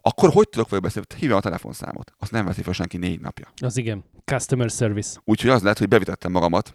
Akkor 0.00 0.30
hogy 0.30 0.48
tudok 0.48 0.68
vele 0.68 0.82
beszélni? 0.82 1.08
Hívja 1.16 1.36
a 1.36 1.40
telefonszámot. 1.40 2.12
Azt 2.18 2.30
nem 2.30 2.44
veszi 2.44 2.62
fel 2.62 2.72
senki 2.72 2.96
négy 2.96 3.20
napja. 3.20 3.48
Az 3.56 3.76
igen. 3.76 4.04
Customer 4.24 4.70
service. 4.70 5.20
Úgyhogy 5.24 5.50
az 5.50 5.62
lehet, 5.62 5.78
hogy 5.78 5.88
bevitettem 5.88 6.32
magamat, 6.32 6.74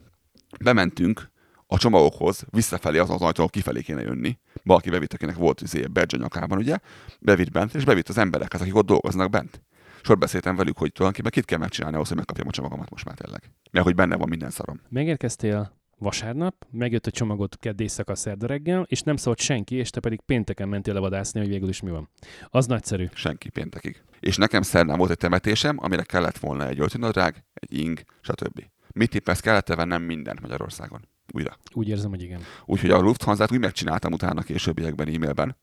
bementünk 0.63 1.31
a 1.67 1.77
csomagokhoz, 1.77 2.45
visszafelé 2.49 2.97
az 2.97 3.09
az 3.09 3.21
ajtó, 3.21 3.47
kifelé 3.47 3.81
kéne 3.81 4.01
jönni. 4.01 4.39
Valaki 4.63 4.89
bevitt, 4.89 5.13
akinek 5.13 5.35
volt 5.35 5.61
izé, 5.61 5.85
badge 5.85 6.17
a 6.17 6.19
nyakában, 6.19 6.57
ugye? 6.57 6.77
Bevitt 7.19 7.51
bent, 7.51 7.73
és 7.73 7.83
bevitt 7.83 8.09
az 8.09 8.17
emberekhez, 8.17 8.61
akik 8.61 8.75
ott 8.75 8.85
dolgoznak 8.85 9.29
bent 9.29 9.61
sor 10.03 10.17
beszéltem 10.17 10.55
velük, 10.55 10.77
hogy 10.77 10.91
tulajdonképpen 10.91 11.31
kit 11.31 11.49
kell 11.49 11.57
megcsinálni 11.57 11.95
ahhoz, 11.95 12.07
hogy 12.07 12.17
megkapjam 12.17 12.47
a 12.47 12.51
csomagomat 12.51 12.89
most 12.89 13.05
már 13.05 13.15
tényleg. 13.15 13.51
Mert 13.71 13.85
hogy 13.85 13.95
benne 13.95 14.15
van 14.15 14.29
minden 14.29 14.49
szarom. 14.49 14.81
Megérkeztél 14.89 15.77
vasárnap, 15.97 16.65
megjött 16.71 17.05
a 17.05 17.11
csomagot 17.11 17.57
kedd 17.57 17.81
éjszaka 17.81 18.15
szerda 18.15 18.47
reggel, 18.47 18.85
és 18.87 19.01
nem 19.01 19.15
szólt 19.15 19.39
senki, 19.39 19.75
és 19.75 19.89
te 19.89 19.99
pedig 19.99 20.21
pénteken 20.21 20.69
mentél 20.69 20.93
levadászni, 20.93 21.39
hogy 21.39 21.49
végül 21.49 21.69
is 21.69 21.81
mi 21.81 21.89
van. 21.89 22.09
Az 22.49 22.65
nagyszerű. 22.65 23.07
Senki 23.13 23.49
péntekig. 23.49 24.01
És 24.19 24.37
nekem 24.37 24.61
szerdán 24.61 24.97
volt 24.97 25.09
egy 25.09 25.17
temetésem, 25.17 25.77
amire 25.79 26.03
kellett 26.03 26.37
volna 26.37 26.67
egy 26.67 26.79
öltönadrág, 26.79 27.45
egy 27.53 27.77
ing, 27.77 28.01
stb. 28.21 28.63
Mit 28.93 29.09
tippesz, 29.09 29.39
kellett 29.39 29.67
vennem 29.67 30.01
mindent 30.01 30.41
Magyarországon. 30.41 31.07
újra. 31.33 31.57
Úgy 31.73 31.87
érzem, 31.87 32.09
hogy 32.09 32.21
igen. 32.21 32.41
Úgyhogy 32.65 32.89
a 32.91 32.99
Lufthansa-t 32.99 33.51
úgy 33.51 33.59
megcsináltam 33.59 34.13
utána 34.13 34.41
későbbiekben 34.41 35.07
e-mailben, 35.07 35.55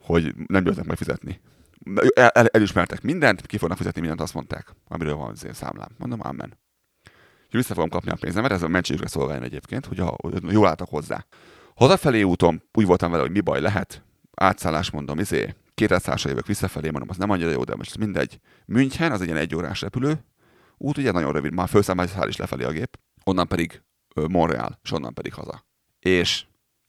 hogy 0.00 0.34
nem 0.46 0.66
jöttek 0.66 0.84
meg 0.84 0.96
fizetni. 0.96 1.40
El, 2.14 2.28
el, 2.28 2.46
elismertek 2.46 3.02
mindent, 3.02 3.46
ki 3.46 3.58
fognak 3.58 3.78
fizetni 3.78 4.00
mindent, 4.00 4.20
azt 4.20 4.34
mondták, 4.34 4.74
amiről 4.88 5.14
van 5.14 5.30
az 5.30 5.44
én 5.44 5.52
számlám. 5.52 5.88
Mondom, 5.98 6.20
amen. 6.22 6.58
Vissza 7.50 7.74
fogom 7.74 7.88
kapni 7.88 8.10
a 8.10 8.16
pénzemet, 8.20 8.50
ez 8.50 8.62
a 8.62 8.68
mentségükre 8.68 9.08
szolgáljon 9.08 9.44
egyébként, 9.44 9.86
hogy 9.86 9.98
ha, 9.98 10.16
jól 10.48 10.66
álltak 10.66 10.88
hozzá. 10.88 11.26
Hazafelé 11.74 12.22
úton 12.22 12.62
úgy 12.72 12.86
voltam 12.86 13.10
vele, 13.10 13.22
hogy 13.22 13.32
mi 13.32 13.40
baj 13.40 13.60
lehet, 13.60 14.02
átszállás 14.34 14.90
mondom, 14.90 15.18
izé, 15.18 15.54
kétszállásra 15.74 16.30
jövök 16.30 16.46
visszafelé, 16.46 16.90
mondom, 16.90 17.08
az 17.10 17.16
nem 17.16 17.30
annyira 17.30 17.50
jó, 17.50 17.64
de 17.64 17.74
most 17.76 17.98
mindegy. 17.98 18.40
München, 18.66 19.12
az 19.12 19.20
egy 19.20 19.26
ilyen 19.26 19.38
egy 19.38 19.54
órás 19.54 19.80
repülő, 19.80 20.24
út 20.78 20.98
ugye 20.98 21.12
nagyon 21.12 21.32
rövid, 21.32 21.52
már 21.52 21.68
felszáll 21.68 22.28
is 22.28 22.36
lefelé 22.36 22.64
a 22.64 22.70
gép, 22.70 22.98
onnan 23.24 23.48
pedig 23.48 23.82
Montreal, 24.14 24.78
és 24.82 24.92
onnan 24.92 25.14
pedig 25.14 25.34
haza. 25.34 25.66
És 25.98 26.44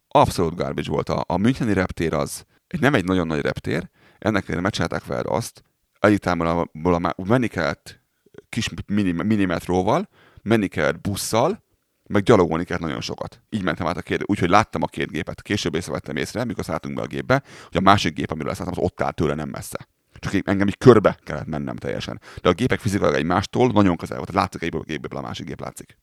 abszolút 0.08 0.56
garbage 0.56 0.90
volt. 0.90 1.10
A, 1.10 1.24
a 1.28 1.38
Müncheni 1.38 1.74
reptér 1.74 2.14
az 2.14 2.46
nem 2.80 2.94
egy 2.94 3.06
nagyon 3.06 3.28
nagy 3.28 3.42
reptér, 3.42 3.90
ennek 4.18 4.42
ellenére 4.42 4.62
megcsinálták 4.62 5.06
veled 5.06 5.26
azt, 5.26 5.64
egyáltalán 6.00 6.70
menni 7.16 7.48
kellett 7.48 8.02
kis 8.50 8.70
mini, 8.86 9.12
minimetróval, 9.12 10.10
menni 10.42 10.68
kellett 10.68 11.02
busszal, 11.02 11.64
meg 12.04 12.24
gyalogolni 12.24 12.64
kellett 12.64 12.84
nagyon 12.84 13.02
sokat. 13.02 13.42
Így 13.50 13.64
mentem 13.64 13.88
át 13.88 13.98
a 13.98 14.02
két, 14.02 14.22
úgyhogy 14.26 14.50
láttam 14.50 14.84
a 14.84 14.88
két 14.88 15.12
gépet. 15.12 15.42
Később 15.42 15.76
észrevettem 15.76 16.16
észre, 16.16 16.44
mikor 16.44 16.64
szálltunk 16.64 16.96
be 16.96 17.02
a 17.02 17.08
gépbe, 17.08 17.44
hogy 17.68 17.78
a 17.78 17.82
másik 17.82 18.14
gép, 18.14 18.32
amiről 18.32 18.54
szálltam, 18.54 18.74
az 18.78 18.84
ott 18.84 19.02
áll 19.02 19.12
tőle 19.12 19.34
nem 19.34 19.50
messze. 19.50 19.88
Csak 20.20 20.48
engem 20.48 20.68
így 20.68 20.78
körbe 20.78 21.18
kellett 21.24 21.46
mennem 21.46 21.76
teljesen. 21.76 22.22
De 22.42 22.50
a 22.50 22.54
gépek 22.54 22.80
fizikailag 22.80 23.18
egymástól 23.18 23.72
nagyon 23.72 23.96
közel 23.96 24.18
volt. 24.18 24.34
Látszik 24.34 24.62
egy 24.62 24.78
gépből, 24.84 25.20
a 25.20 25.22
másik 25.22 25.46
gép 25.46 25.60
látszik 25.60 25.98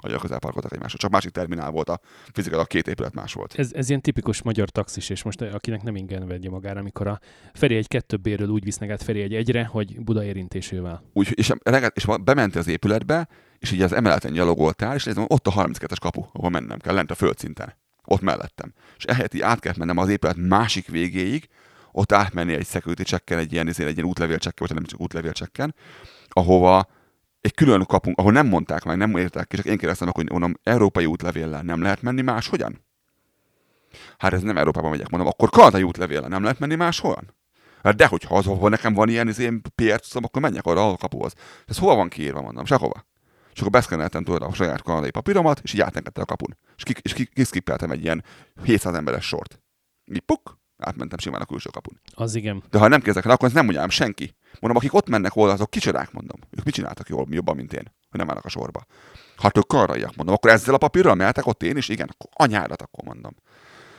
hogy 0.00 0.20
közel 0.20 0.38
parkoltak 0.38 0.72
egymásra. 0.72 0.98
Csak 0.98 1.10
másik 1.10 1.30
terminál 1.30 1.70
volt, 1.70 1.88
a 1.88 2.00
fizikailag 2.32 2.66
két 2.66 2.88
épület 2.88 3.14
más 3.14 3.32
volt. 3.32 3.54
Ez, 3.56 3.70
ez 3.72 3.88
ilyen 3.88 4.00
tipikus 4.00 4.42
magyar 4.42 4.70
taxis, 4.70 5.08
és 5.10 5.22
most 5.22 5.40
akinek 5.42 5.82
nem 5.82 5.96
ingen 5.96 6.26
vegye 6.26 6.50
magára, 6.50 6.80
amikor 6.80 7.06
a 7.06 7.20
Feri 7.52 7.76
egy 7.76 7.88
kettőbbéről 7.88 8.48
úgy 8.48 8.64
visznek 8.64 8.90
át 8.90 9.02
Feri 9.02 9.20
egy 9.20 9.34
egyre, 9.34 9.64
hogy 9.64 10.00
Buda 10.00 10.24
érintésével. 10.24 11.02
Úgy, 11.12 11.32
és, 11.34 11.52
és 11.94 12.06
bement 12.24 12.56
az 12.56 12.68
épületbe, 12.68 13.28
és 13.58 13.72
így 13.72 13.82
az 13.82 13.92
emeleten 13.92 14.32
gyalogoltál, 14.32 14.94
és 14.94 15.04
nézem, 15.04 15.24
ott 15.28 15.46
a 15.46 15.52
32-es 15.52 15.96
kapu, 16.00 16.24
ahol 16.32 16.50
mennem 16.50 16.78
kell, 16.78 16.94
lent 16.94 17.10
a 17.10 17.14
földszinten. 17.14 17.74
Ott 18.04 18.20
mellettem. 18.20 18.72
És 18.96 19.04
ehhez 19.04 19.34
így 19.34 19.40
át 19.40 19.60
kellett 19.60 19.78
mennem 19.78 19.96
az 19.96 20.08
épület 20.08 20.36
másik 20.36 20.88
végéig, 20.88 21.48
ott 21.92 22.12
átmenni 22.12 22.52
egy 22.52 22.66
security 22.66 23.02
checken, 23.02 23.38
egy 23.38 23.52
ilyen, 23.52 23.68
egy 23.68 23.78
ilyen 23.78 24.04
útlevélcsekken, 24.04 24.66
vagy 24.66 24.76
nem 24.76 24.84
csak 24.84 25.00
útlevélcsekken, 25.00 25.74
ahova 26.28 26.88
egy 27.40 27.54
külön 27.54 27.84
kapunk, 27.84 28.18
ahol 28.18 28.32
nem 28.32 28.46
mondták 28.46 28.84
meg, 28.84 28.96
nem 28.96 29.16
értek 29.16 29.46
ki, 29.46 29.56
csak 29.56 29.66
én 29.66 29.78
kérdeztem 29.78 30.06
meg, 30.06 30.16
hogy 30.16 30.30
mondom, 30.30 30.54
európai 30.62 31.06
útlevéllel 31.06 31.62
nem 31.62 31.82
lehet 31.82 32.02
menni 32.02 32.22
máshogyan? 32.22 32.84
Hát 34.18 34.32
ez 34.32 34.42
nem 34.42 34.58
Európában 34.58 34.90
megyek, 34.90 35.08
mondom, 35.08 35.28
akkor 35.28 35.50
kanadai 35.50 35.82
útlevéllel 35.82 36.28
nem 36.28 36.42
lehet 36.42 36.58
menni 36.58 36.74
máshol? 36.74 37.24
Hát 37.82 37.96
de 37.96 38.06
hogyha 38.06 38.36
az, 38.36 38.46
ahol 38.46 38.68
nekem 38.68 38.94
van 38.94 39.08
ilyen, 39.08 39.28
ilyen 39.28 39.62
PR 39.74 40.00
tudom, 40.00 40.24
akkor 40.24 40.42
menjek 40.42 40.64
arra 40.64 40.90
a 40.90 40.96
kapuhoz. 40.96 41.32
Ez 41.66 41.78
hova 41.78 41.94
van 41.94 42.08
kiírva, 42.08 42.40
mondom, 42.40 42.64
sehova. 42.64 43.06
És 43.52 43.60
akkor 43.60 43.72
beszkeneltem 43.72 44.24
tőle 44.24 44.46
a 44.46 44.52
saját 44.52 44.82
kanadai 44.82 45.10
papíromat, 45.10 45.60
és 45.62 45.72
így 45.72 45.80
átengedte 45.80 46.20
a 46.20 46.24
kapun. 46.24 46.56
És, 46.76 46.82
ki, 46.82 46.94
és 47.02 47.28
kiszkippeltem 47.32 47.90
egy 47.90 48.02
ilyen 48.02 48.24
700 48.64 48.94
emberes 48.94 49.26
sort. 49.26 49.60
Így 50.04 50.20
puk, 50.20 50.58
átmentem 50.80 51.18
simán 51.18 51.40
a 51.40 51.44
külső 51.44 51.70
kapun. 51.70 52.00
Az 52.14 52.34
igen. 52.34 52.62
De 52.70 52.78
ha 52.78 52.88
nem 52.88 53.00
kezdek 53.00 53.24
el, 53.24 53.30
akkor 53.30 53.48
ez 53.48 53.54
nem 53.54 53.64
mondjam 53.64 53.88
senki. 53.88 54.34
Mondom, 54.60 54.76
akik 54.76 54.94
ott 54.94 55.08
mennek 55.08 55.36
oda, 55.36 55.52
azok 55.52 55.70
kicsodák, 55.70 56.12
mondom. 56.12 56.40
Ők 56.50 56.64
mit 56.64 56.74
csináltak 56.74 57.08
jól, 57.08 57.26
jobban, 57.30 57.56
mint 57.56 57.72
én, 57.72 57.92
hogy 58.10 58.18
nem 58.18 58.28
állnak 58.28 58.44
a 58.44 58.48
sorba. 58.48 58.86
Hát 59.36 59.56
ők 59.56 59.66
karraiak, 59.66 60.16
mondom, 60.16 60.34
akkor 60.34 60.50
ezzel 60.50 60.74
a 60.74 60.78
papírral 60.78 61.14
mehetek 61.14 61.46
ott 61.46 61.62
én 61.62 61.76
is, 61.76 61.88
igen, 61.88 62.08
akkor 62.12 62.30
anyárat, 62.46 62.82
akkor 62.82 63.04
mondom. 63.04 63.34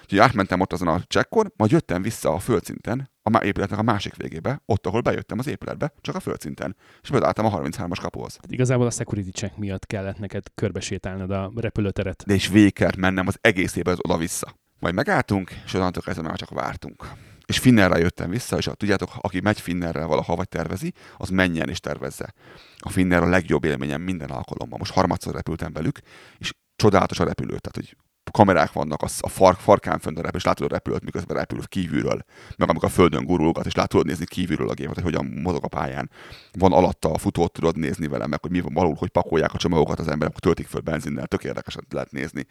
Úgyhogy 0.02 0.20
átmentem 0.20 0.60
ott 0.60 0.74
azon 0.74 0.88
a 0.88 1.02
csekkon, 1.08 1.54
majd 1.56 1.72
jöttem 1.72 2.02
vissza 2.02 2.34
a 2.34 2.40
földszinten, 2.40 3.10
a 3.22 3.44
épületnek 3.44 3.80
a 3.80 3.84
másik 3.84 4.16
végébe, 4.16 4.62
ott, 4.66 4.86
ahol 4.86 5.02
bejöttem 5.02 5.40
az 5.40 5.48
épületbe, 5.48 5.94
csak 6.02 6.16
a 6.16 6.20
földszinten, 6.20 6.76
és 7.02 7.10
beálltam 7.10 7.46
a 7.46 7.60
33-as 7.60 7.98
kapuhoz. 8.02 8.40
Igazából 8.48 8.86
a 8.86 8.92
security 8.92 9.30
check 9.30 9.58
miatt 9.58 9.86
kellett 9.86 10.18
neked 10.18 10.44
körbesétálnod 10.56 11.32
a 11.32 11.52
repülőteret. 11.56 12.24
De 12.26 12.34
is 12.34 12.48
végig 12.48 12.74
kellett 12.74 12.96
mennem 12.96 13.28
az 13.28 13.38
egészébe 13.42 13.92
az 13.92 14.00
oda-vissza. 14.02 14.60
Majd 14.82 14.94
megálltunk, 14.94 15.52
és 15.66 15.74
onnantól 15.74 16.04
kezdve 16.04 16.28
már 16.28 16.38
csak 16.38 16.50
vártunk. 16.50 17.08
És 17.46 17.60
Finnerrel 17.60 18.00
jöttem 18.00 18.30
vissza, 18.30 18.58
és 18.58 18.70
tudjátok, 18.78 19.12
aki 19.18 19.40
megy 19.40 19.60
Finnerrel 19.60 20.08
valaha 20.08 20.36
vagy 20.36 20.48
tervezi, 20.48 20.94
az 21.18 21.30
menjen 21.30 21.70
és 21.70 21.80
tervezze. 21.80 22.34
A 22.78 22.90
Finner 22.90 23.24
a 23.24 23.30
legjobb 23.30 23.64
élményem 23.64 24.02
minden 24.02 24.30
alkalommal. 24.30 24.78
Most 24.78 24.92
harmadszor 24.92 25.34
repültem 25.34 25.74
velük, 25.74 26.00
és 26.38 26.54
csodálatos 26.76 27.20
a 27.20 27.24
repülő. 27.24 27.58
Tehát, 27.58 27.76
hogy 27.76 27.96
kamerák 28.32 28.72
vannak 28.72 29.02
a 29.02 29.28
fark, 29.28 29.60
farkán 29.60 30.00
fönt 30.00 30.18
a 30.18 30.22
repül, 30.22 30.40
és 30.40 30.46
látod 30.46 30.72
a 30.72 30.74
repülőt, 30.74 31.04
miközben 31.04 31.38
repül 31.38 31.60
kívülről, 31.68 32.26
meg 32.58 32.70
amikor 32.70 32.88
a 32.88 32.92
földön 32.92 33.26
gurulgat, 33.26 33.66
és 33.66 33.76
látod 33.76 34.06
nézni 34.06 34.26
kívülről 34.26 34.70
a 34.70 34.74
gépet, 34.74 34.94
hogy 34.94 35.04
hogyan 35.04 35.26
mozog 35.26 35.64
a 35.64 35.68
pályán. 35.68 36.10
Van 36.52 36.72
alatta 36.74 37.12
a 37.12 37.18
futót, 37.18 37.52
tudod 37.52 37.78
nézni 37.78 38.08
vele, 38.08 38.28
meg 38.28 38.42
hogy 38.42 38.52
mi 38.52 38.60
van 38.60 38.74
valahol, 38.74 38.96
hogy 39.00 39.10
pakolják 39.10 39.54
a 39.54 39.58
csomagokat 39.58 40.00
az 40.00 40.08
emberek, 40.08 40.40
töltik 40.40 40.68
föl 40.68 40.82
benzinnel, 40.82 41.28
tök 41.28 41.44
érdekesen 41.44 41.86
lehet 41.90 42.12
nézni. 42.12 42.46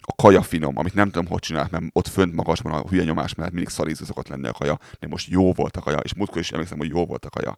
A 0.00 0.12
kaja 0.22 0.42
finom, 0.42 0.78
amit 0.78 0.94
nem 0.94 1.10
tudom, 1.10 1.26
hogy 1.26 1.40
csinál, 1.40 1.68
mert 1.70 1.84
ott 1.92 2.08
fönt 2.08 2.34
magasban 2.34 2.72
a 2.72 2.88
hülye 2.88 3.04
nyomás 3.04 3.34
mellett 3.34 3.52
mindig 3.52 3.70
szaríző 3.70 4.04
szokott 4.04 4.28
lenni 4.28 4.48
a 4.48 4.52
kaja, 4.52 4.78
de 4.98 5.06
most 5.06 5.28
jó 5.30 5.52
volt 5.52 5.76
a 5.76 5.80
kaja, 5.80 5.98
és 5.98 6.14
múltkor 6.14 6.40
is 6.40 6.52
emlékszem, 6.52 6.78
hogy 6.78 6.88
jó 6.88 7.06
volt 7.06 7.24
a 7.24 7.30
kaja. 7.30 7.56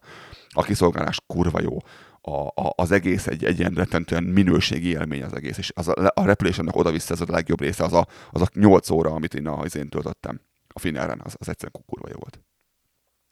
A 0.49 0.63
kiszolgálás 0.63 1.21
kurva 1.27 1.61
jó 1.61 1.77
a, 2.25 2.47
a, 2.47 2.73
az 2.75 2.91
egész 2.91 3.27
egy, 3.27 3.45
egy 3.45 3.59
ilyen 3.59 3.73
rettentően 3.73 4.23
minőségi 4.23 4.89
élmény 4.89 5.23
az 5.23 5.33
egész, 5.33 5.57
és 5.57 5.71
az 5.75 5.87
a, 5.87 6.11
a 6.13 6.25
repülésemnek 6.25 6.75
oda-vissza 6.75 7.13
ez 7.13 7.21
a 7.21 7.25
legjobb 7.27 7.61
része, 7.61 7.83
az 7.83 7.93
a, 7.93 8.07
az 8.31 8.41
a 8.41 8.47
8 8.53 8.89
óra, 8.89 9.11
amit 9.11 9.33
én, 9.33 9.47
az 9.47 9.75
én 9.75 9.89
töltöttem 9.89 10.41
a 10.67 10.79
Finneren, 10.79 11.21
az, 11.23 11.35
az 11.39 11.49
egyszerűen 11.49 11.83
kurva 11.87 12.07
jó 12.09 12.15
volt. 12.19 12.39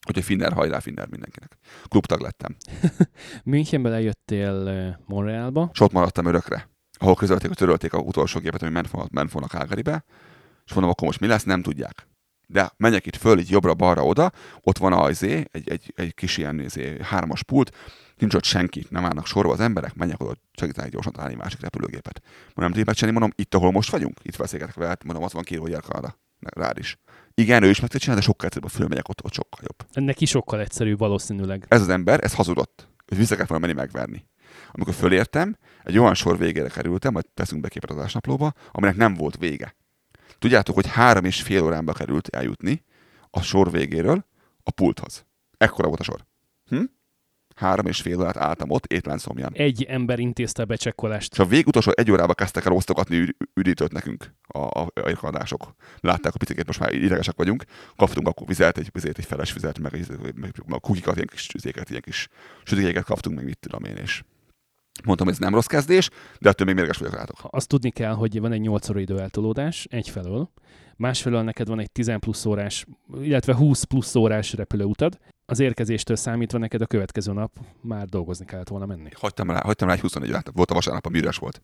Úgyhogy 0.07 0.23
Finner, 0.23 0.53
hajrá 0.53 0.80
Finner 0.80 1.07
mindenkinek. 1.07 1.57
Klubtag 1.88 2.22
lettem. 2.22 2.55
Münchenbe 3.43 3.89
lejöttél 3.89 4.97
Montrealba. 5.05 5.69
És 5.73 5.80
ott 5.80 5.91
maradtam 5.91 6.26
örökre, 6.26 6.69
ahol 6.99 7.15
közölték, 7.15 7.47
hogy 7.47 7.57
törölték 7.57 7.93
a 7.93 7.99
utolsó 7.99 8.39
gépet, 8.39 8.61
ami 8.61 8.72
ment 9.11 9.31
volna 9.31 9.47
Calgarybe, 9.47 10.03
és 10.65 10.73
mondom, 10.73 10.91
akkor 10.91 11.07
most 11.07 11.19
mi 11.19 11.27
lesz, 11.27 11.43
nem 11.43 11.61
tudják 11.61 12.09
de 12.51 12.72
menjek 12.77 13.05
itt 13.05 13.15
föl, 13.15 13.39
így 13.39 13.49
jobbra-balra 13.49 14.05
oda, 14.05 14.31
ott 14.61 14.77
van 14.77 14.93
az 14.93 15.23
egy, 15.23 15.47
egy, 15.51 15.93
egy 15.95 16.13
kis 16.13 16.38
ilyen 16.38 16.59
izé, 16.59 16.97
hármas 17.01 17.43
pult, 17.43 17.76
nincs 18.22 18.34
ott 18.34 18.43
senki, 18.43 18.85
nem 18.89 19.06
állnak 19.06 19.26
sorba 19.26 19.52
az 19.52 19.60
emberek, 19.60 19.95
menjek 19.95 20.22
oda, 20.22 20.34
segítenek 20.52 20.91
gyorsan 20.91 21.11
találni 21.11 21.35
másik 21.35 21.61
repülőgépet. 21.61 22.22
Mondom, 22.53 22.84
tudjuk 22.84 23.11
mondom, 23.11 23.31
itt, 23.35 23.56
ahol 23.56 23.72
most 23.72 23.91
vagyunk, 23.91 24.19
itt 24.23 24.38
beszélgetek 24.38 24.76
vele, 24.76 24.98
mondom, 25.06 25.23
az 25.23 25.34
van 25.34 25.43
kíró, 25.43 25.61
hogy 25.61 25.76
Kanada. 25.76 26.19
Rád 26.39 26.77
is. 26.77 26.99
Igen, 27.34 27.64
ő 27.64 27.69
is 27.69 27.80
meg 27.80 27.89
tudja 27.89 27.99
csinálni, 27.99 28.22
de 28.22 28.27
sokkal 28.27 28.45
egyszerűbb, 28.45 28.69
fölmegyek 28.69 29.10
ott, 29.10 29.23
ott 29.23 29.34
sokkal 29.34 29.60
jobb. 29.61 30.06
Neki 30.06 30.26
sokkal 30.26 30.60
egyszerűbb 30.60 30.98
valószínűleg. 30.98 31.65
Ez 31.68 31.81
az 31.81 31.89
ember, 31.89 32.23
ez 32.23 32.34
hazudott. 32.34 32.88
Ő 33.06 33.15
vissza 33.15 33.34
kellett 33.34 33.49
volna 33.49 33.65
menni 33.65 33.77
megverni. 33.77 34.26
Amikor 34.72 34.93
fölértem, 34.93 35.57
egy 35.84 35.98
olyan 35.98 36.14
sor 36.14 36.38
végére 36.38 36.68
kerültem, 36.68 37.11
majd 37.11 37.26
teszünk 37.34 37.61
be 37.61 37.68
képet 37.68 37.89
az 37.89 37.99
ásnaplóba, 37.99 38.53
aminek 38.72 38.95
nem 38.95 39.14
volt 39.14 39.38
vége. 39.38 39.76
Tudjátok, 40.39 40.76
hogy 40.76 40.88
három 40.88 41.26
és 41.26 41.41
fél 41.41 41.64
órámba 41.64 41.93
került 41.93 42.27
eljutni 42.27 42.84
a 43.30 43.41
sor 43.41 43.72
végéről 43.72 44.26
a 44.64 44.72
pulthoz. 44.72 45.26
Ekkora 45.57 45.88
volt 45.88 45.99
a 45.99 46.03
sor. 46.03 46.26
Hm? 46.65 46.84
Három 47.61 47.85
és 47.85 48.01
fél 48.01 48.19
órát 48.19 48.38
álltam 48.38 48.69
ott 48.69 48.85
étlenszomján. 48.85 49.51
Egy 49.53 49.83
ember 49.83 50.19
intézte 50.19 50.61
a 50.61 50.65
becsekkolást. 50.65 51.31
És 51.31 51.39
a 51.39 51.45
végutolsó 51.45 51.91
egy 51.95 52.11
órába 52.11 52.33
kezdtek 52.33 52.65
el 52.65 52.71
osztogatni 52.71 53.35
üdítőt 53.53 53.91
nekünk 53.91 54.33
a, 54.47 54.59
a, 54.59 54.88
a 55.21 55.75
Látták 55.99 56.33
a 56.33 56.38
picikét, 56.38 56.65
most 56.65 56.79
már 56.79 56.93
idegesek 56.93 57.35
vagyunk. 57.38 57.63
Kaptunk 57.95 58.27
akkor 58.27 58.47
vizet, 58.47 58.77
egy, 58.77 58.89
vizet, 58.93 59.17
egy 59.17 59.25
feles 59.25 59.53
vizet, 59.53 59.79
meg, 59.79 59.91
meg, 60.19 60.33
meg 60.35 60.53
a 60.69 60.79
kukikat, 60.79 61.15
ilyen 61.15 61.27
kis 61.31 61.49
üzéket, 61.53 61.89
ilyen 61.89 62.01
kis 62.01 62.27
sütikéket 62.63 63.03
kaptunk, 63.03 63.35
meg 63.35 63.45
mit 63.45 63.59
tudom 63.59 63.83
én, 63.83 63.95
és 63.95 64.23
Mondtam, 65.03 65.27
hogy 65.27 65.35
ez 65.35 65.41
nem 65.41 65.53
rossz 65.53 65.65
kezdés, 65.65 66.09
de 66.39 66.49
ettől 66.49 66.67
még 66.67 66.75
mérges 66.75 66.97
vagyok 66.97 67.15
rátok. 67.15 67.38
Azt 67.49 67.67
tudni 67.67 67.89
kell, 67.89 68.13
hogy 68.13 68.39
van 68.39 68.51
egy 68.51 68.61
8 68.61 68.89
óra 68.89 68.99
időeltolódás 68.99 69.88
egyfelől, 69.89 70.51
másfelől 70.95 71.41
neked 71.41 71.67
van 71.67 71.79
egy 71.79 71.91
10 71.91 72.11
plusz 72.19 72.45
órás, 72.45 72.85
illetve 73.21 73.55
20 73.55 73.83
plusz 73.83 74.15
órás 74.15 74.53
repülőutad, 74.53 75.19
az 75.52 75.60
érkezéstől 75.60 76.15
számítva 76.15 76.57
neked 76.57 76.82
a 76.82 76.86
következő 76.86 77.34
nap 77.34 77.60
már 77.82 78.06
dolgozni 78.06 78.45
kellett 78.45 78.68
volna 78.68 78.86
menni. 78.86 79.10
Hagytam 79.14 79.49
rá, 79.49 79.61
hagytam 79.64 79.88
rá 79.88 79.94
egy 79.94 79.99
24 79.99 80.30
órát, 80.30 80.49
volt 80.53 80.72
a 80.72 80.73
vasárnap, 80.73 81.06
a 81.06 81.10
üres 81.14 81.38
volt. 81.38 81.61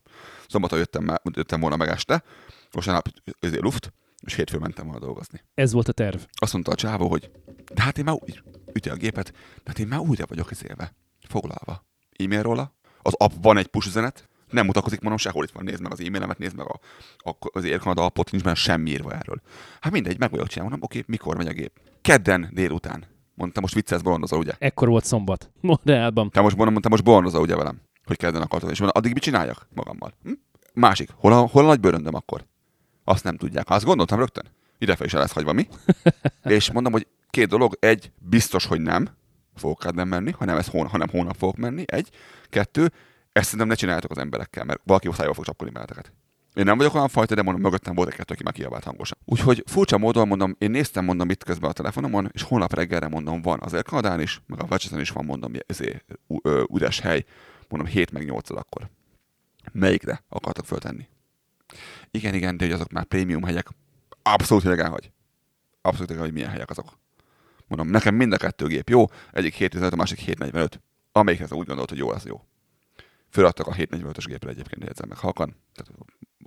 Szombaton 0.48 0.78
jöttem, 0.78 1.14
jöttem 1.32 1.60
volna 1.60 1.76
meg 1.76 1.88
este, 1.88 2.22
vasárnap 2.70 3.08
azért 3.40 3.62
luft, 3.62 3.92
és 4.20 4.34
hétfőn 4.34 4.60
mentem 4.60 4.84
volna 4.84 5.00
dolgozni. 5.00 5.40
Ez 5.54 5.72
volt 5.72 5.88
a 5.88 5.92
terv. 5.92 6.20
Azt 6.32 6.52
mondta 6.52 6.70
a 6.70 6.74
csávó, 6.74 7.08
hogy 7.08 7.30
de 7.74 7.82
hát 7.82 7.98
én 7.98 8.04
már 8.04 8.14
úgy, 8.20 8.42
üti 8.72 8.88
a 8.88 8.94
gépet, 8.94 9.30
de 9.32 9.62
hát 9.64 9.78
én 9.78 9.86
már 9.86 10.00
újra 10.00 10.24
vagyok 10.28 10.50
ezélve, 10.50 10.94
foglalva. 11.28 11.86
E-mail 12.16 12.42
róla, 12.42 12.74
az 13.02 13.14
appban 13.14 13.56
egy 13.56 13.66
push 13.66 13.86
üzenet, 13.86 14.28
nem 14.50 14.66
mutatkozik 14.66 15.00
mondom 15.00 15.18
sehol, 15.18 15.44
itt 15.44 15.50
van, 15.50 15.64
nézd 15.64 15.82
meg 15.82 15.92
az 15.92 16.00
e-mailemet, 16.00 16.38
nézd 16.38 16.56
meg 16.56 16.66
a, 16.66 16.80
a, 17.16 17.36
az 17.52 17.64
Air 17.64 17.78
Canada 17.78 18.04
appot, 18.04 18.30
nincs 18.30 18.44
benne 18.44 18.56
semmi 18.56 18.90
írva 18.90 19.12
erről. 19.12 19.40
Hát 19.80 19.92
mindegy, 19.92 20.18
meg 20.18 20.30
vagyok 20.30 20.48
csinálni, 20.48 20.70
mondom, 20.70 20.88
oké, 20.90 21.04
mikor 21.06 21.36
megy 21.36 21.48
a 21.48 21.52
gép? 21.52 21.80
Kedden 22.00 22.50
délután. 22.52 23.16
Mondtam, 23.38 23.62
most 23.62 23.74
viccelsz, 23.74 24.02
bolondozol, 24.02 24.38
ugye? 24.38 24.52
Ekkor 24.58 24.88
volt 24.88 25.04
szombat. 25.04 25.50
Montrealban. 25.60 26.30
Te 26.30 26.40
most 26.40 26.56
mondom, 26.56 26.82
te 26.82 26.88
most 26.88 27.04
bolondozol, 27.04 27.40
ugye 27.40 27.56
velem? 27.56 27.80
Hogy 28.04 28.16
kedden 28.16 28.42
akartad, 28.42 28.70
és 28.70 28.78
mondom, 28.78 28.96
addig 29.00 29.12
mit 29.12 29.22
csináljak 29.22 29.68
magammal? 29.74 30.12
Hm? 30.22 30.32
Másik, 30.74 31.10
hol 31.14 31.32
a, 31.32 31.46
hol 31.46 31.64
a 31.64 31.66
nagy 31.66 31.80
bőröndöm 31.80 32.14
akkor? 32.14 32.46
Azt 33.04 33.24
nem 33.24 33.36
tudják. 33.36 33.68
Ha 33.68 33.74
azt 33.74 33.84
gondoltam 33.84 34.18
rögtön, 34.18 34.44
idefe 34.78 35.04
is 35.04 35.14
el 35.14 35.20
lesz 35.20 35.32
hagyva 35.32 35.52
mi. 35.52 35.68
és 36.44 36.72
mondom, 36.72 36.92
hogy 36.92 37.06
két 37.30 37.48
dolog, 37.48 37.76
egy, 37.80 38.12
biztos, 38.18 38.66
hogy 38.66 38.80
nem 38.80 39.08
fogok 39.54 39.94
nem 39.94 40.08
menni, 40.08 40.30
hanem, 40.30 40.56
ez 40.56 40.66
hón, 40.66 40.86
hanem 40.86 41.08
hónap 41.08 41.36
fogok 41.36 41.56
menni, 41.56 41.82
egy. 41.86 42.10
Kettő, 42.48 42.92
ezt 43.32 43.44
szerintem 43.44 43.68
ne 43.68 43.74
csináljátok 43.74 44.10
az 44.10 44.18
emberekkel, 44.18 44.64
mert 44.64 44.80
valaki 44.84 45.08
osztályba 45.08 45.34
fog 45.34 45.44
csapkolni 45.44 45.74
beleteket. 45.74 46.12
Én 46.58 46.64
nem 46.64 46.76
vagyok 46.76 46.94
olyan 46.94 47.08
fajta, 47.08 47.34
de 47.34 47.42
mondom, 47.42 47.62
mögöttem 47.62 47.94
volt 47.94 48.08
egy 48.08 48.14
kettő, 48.14 48.34
aki 48.34 48.42
már 48.42 48.52
kiabált 48.52 48.84
hangosan. 48.84 49.18
Úgyhogy 49.24 49.62
furcsa 49.66 49.98
módon 49.98 50.28
mondom, 50.28 50.56
én 50.58 50.70
néztem, 50.70 51.04
mondom 51.04 51.30
itt 51.30 51.44
közben 51.44 51.70
a 51.70 51.72
telefonomon, 51.72 52.30
és 52.32 52.42
holnap 52.42 52.74
reggelre 52.74 53.08
mondom, 53.08 53.42
van 53.42 53.60
az 53.60 53.80
Kanadán 53.82 54.20
is, 54.20 54.42
meg 54.46 54.62
a 54.62 54.66
Vecseten 54.66 55.00
is 55.00 55.10
van, 55.10 55.24
mondom, 55.24 55.52
ezért 55.66 56.04
üres 56.72 57.00
hely, 57.00 57.24
mondom 57.68 57.88
7 57.88 58.10
meg 58.10 58.24
8 58.24 58.50
akkor. 58.50 58.90
Melyikre 59.72 60.24
akartok 60.28 60.66
föltenni? 60.66 61.08
Igen, 62.10 62.34
igen, 62.34 62.56
de 62.56 62.64
hogy 62.64 62.74
azok 62.74 62.90
már 62.90 63.04
prémium 63.04 63.42
helyek. 63.42 63.68
Abszolút 64.22 64.64
hogy 64.64 64.78
elhagy. 64.78 65.12
Abszolút 65.80 66.16
hogy 66.16 66.32
milyen 66.32 66.50
helyek 66.50 66.70
azok. 66.70 66.98
Mondom, 67.66 67.88
nekem 67.88 68.14
mind 68.14 68.32
a 68.32 68.36
kettő 68.36 68.66
gép 68.66 68.88
jó, 68.88 69.04
egyik 69.32 69.54
715, 69.54 69.92
a 69.92 69.96
másik 69.96 70.18
745. 70.18 70.80
Amelyikhez 71.12 71.52
úgy 71.52 71.66
gondolt, 71.66 71.88
hogy 71.88 71.98
jó, 71.98 72.08
az 72.08 72.24
jó. 72.24 72.44
Föladtak 73.30 73.66
a 73.66 73.72
745-ös 73.72 74.24
gépre 74.26 74.50
egyébként, 74.50 74.84
jegyzem 74.84 75.08
meg 75.08 75.18
halkan. 75.18 75.56
Tehát 75.74 76.06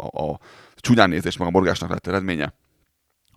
a, 0.10 0.32
a 0.32 0.40
csúnyán 0.76 1.10
nézés, 1.10 1.38
meg 1.38 1.48
a 1.48 1.52
morgásnak 1.52 1.90
lett 1.90 2.08
eredménye. 2.08 2.54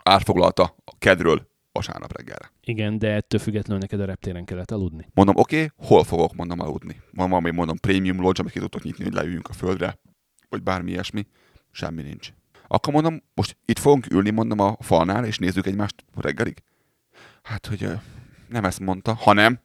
Átfoglalta 0.03 0.77
a 0.85 0.99
kedről 0.99 1.53
vasárnap 1.73 2.17
reggelre. 2.17 2.53
Igen, 2.65 2.99
de 2.99 3.13
ettől 3.13 3.41
függetlenül 3.41 3.81
neked 3.81 4.01
a 4.01 4.05
reptéren 4.05 4.45
kellett 4.45 4.71
aludni. 4.71 5.09
Mondom, 5.15 5.37
oké, 5.37 5.57
okay, 5.57 5.89
hol 5.89 6.05
fogok, 6.05 6.35
mondom, 6.35 6.61
aludni. 6.61 7.01
Van 7.13 7.29
valami, 7.29 7.51
mondom, 7.51 7.77
premium 7.77 8.21
lodge, 8.21 8.41
amit 8.41 8.53
ki 8.53 8.59
tudtok 8.59 8.83
nyitni, 8.83 9.05
hogy 9.05 9.13
leüljünk 9.13 9.49
a 9.49 9.53
földre, 9.53 9.99
vagy 10.49 10.63
bármi 10.63 10.91
ilyesmi. 10.91 11.27
Semmi 11.71 12.03
nincs. 12.03 12.33
Akkor 12.67 12.93
mondom, 12.93 13.23
most 13.35 13.57
itt 13.65 13.79
fogunk 13.79 14.11
ülni, 14.11 14.31
mondom, 14.31 14.59
a 14.59 14.77
falnál, 14.81 15.25
és 15.25 15.39
nézzük 15.39 15.67
egymást 15.67 16.05
reggelig. 16.15 16.63
Hát, 17.43 17.67
hogy 17.67 17.89
nem 18.49 18.65
ezt 18.65 18.81
mondta, 18.81 19.15
hanem 19.15 19.61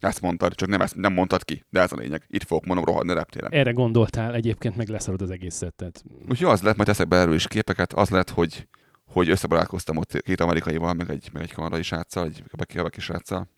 ezt 0.00 0.20
mondtad, 0.20 0.54
csak 0.54 0.68
nem, 0.68 0.80
ezt, 0.80 0.94
nem 0.94 1.12
mondtad 1.12 1.44
ki, 1.44 1.64
de 1.70 1.80
ez 1.80 1.92
a 1.92 1.96
lényeg. 1.96 2.24
Itt 2.26 2.44
fogok 2.44 2.64
mondom 2.64 2.84
rohadni 2.84 3.10
a 3.10 3.14
reptéren. 3.14 3.52
Erre 3.52 3.70
gondoltál, 3.70 4.34
egyébként 4.34 4.76
meg 4.76 4.88
leszarod 4.88 5.22
az 5.22 5.30
egészet. 5.30 5.74
Tehát... 5.74 6.04
Úgyhogy 6.28 6.48
az 6.48 6.62
lett, 6.62 6.76
majd 6.76 6.88
teszek 6.88 7.08
be 7.08 7.16
erről 7.16 7.34
is 7.34 7.48
képeket, 7.48 7.92
az 7.92 8.08
lett, 8.08 8.30
hogy, 8.30 8.68
hogy 9.04 9.28
összebarátkoztam 9.28 9.96
ott 9.96 10.20
két 10.20 10.40
amerikaival, 10.40 10.92
meg 10.92 11.10
egy, 11.10 11.28
meg 11.32 11.42
egy 11.42 11.52
kanadai 11.52 11.82
sráccal, 11.82 12.24
egy 12.24 12.42
kebeki 12.66 13.00
sráccal. 13.00 13.48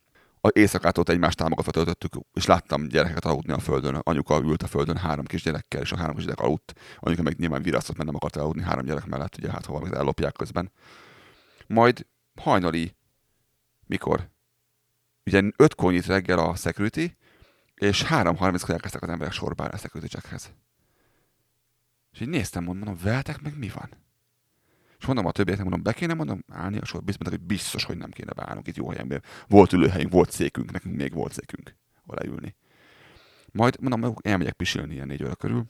A 0.41 0.49
éjszakát 0.53 0.99
ott 0.99 1.09
egymást 1.09 1.37
támogatva 1.37 1.71
töltöttük, 1.71 2.13
és 2.33 2.47
láttam 2.47 2.89
gyerekeket 2.89 3.25
aludni 3.25 3.53
a 3.53 3.59
földön. 3.59 3.95
Anyuka 3.95 4.41
ült 4.41 4.63
a 4.63 4.67
földön 4.67 4.97
három 4.97 5.25
kisgyerekkel, 5.25 5.81
és 5.81 5.93
a 5.93 5.97
három 5.97 6.15
kisgyerek 6.15 6.41
aludt. 6.41 6.73
Anyuka 6.99 7.23
meg 7.23 7.39
nyilván 7.39 7.63
virasztott, 7.63 7.97
mert 7.97 8.09
nem 8.09 8.17
akart 8.17 8.37
aludni 8.37 8.63
három 8.63 8.85
gyerek 8.85 9.07
mellett, 9.07 9.37
ugye 9.37 9.51
hát 9.51 9.65
hova 9.65 9.97
ellopják 9.97 10.33
közben. 10.33 10.73
Majd 11.67 12.07
hajnali, 12.41 12.97
mikor? 13.87 14.31
Ugye 15.29 15.51
ötkor 15.57 15.93
nyit 15.93 16.07
reggel 16.07 16.39
a 16.39 16.55
security, 16.55 17.05
és 17.75 18.05
3.30-kor 18.09 18.71
elkezdtek 18.71 19.03
az 19.03 19.09
emberek 19.09 19.33
sorba 19.33 19.65
a 19.65 19.77
security 19.77 20.11
checkhez. 20.11 20.53
És 22.13 22.21
így 22.21 22.29
néztem, 22.29 22.65
mondom, 22.65 22.97
veltek 23.03 23.41
meg 23.41 23.59
mi 23.59 23.69
van? 23.69 23.91
És 24.99 25.07
mondom 25.07 25.27
a 25.27 25.33
többieknek, 25.33 25.67
mondom, 25.67 25.83
be 25.83 25.93
kéne 25.93 26.15
mondom, 26.15 26.45
állni 26.49 26.79
a 26.79 26.85
sor, 26.85 27.03
biztos, 27.03 27.29
hogy 27.29 27.41
biztos, 27.41 27.85
hogy 27.85 27.97
nem 27.97 28.11
kéne 28.11 28.33
beállnunk 28.33 28.67
itt 28.67 28.77
jó 28.77 28.91
helyen. 28.91 29.23
Volt 29.49 29.73
ülőhelyünk, 29.73 30.13
volt 30.13 30.31
székünk, 30.31 30.71
nekünk 30.71 30.97
még 30.97 31.13
volt 31.13 31.33
székünk, 31.33 31.75
hol 32.05 32.17
leülni. 32.21 32.57
Majd 33.53 33.81
mondom, 33.81 34.15
elmegyek 34.21 34.53
pisilni 34.53 34.95
ilyen 34.95 35.07
négy 35.07 35.25
óra 35.25 35.35
körül, 35.35 35.65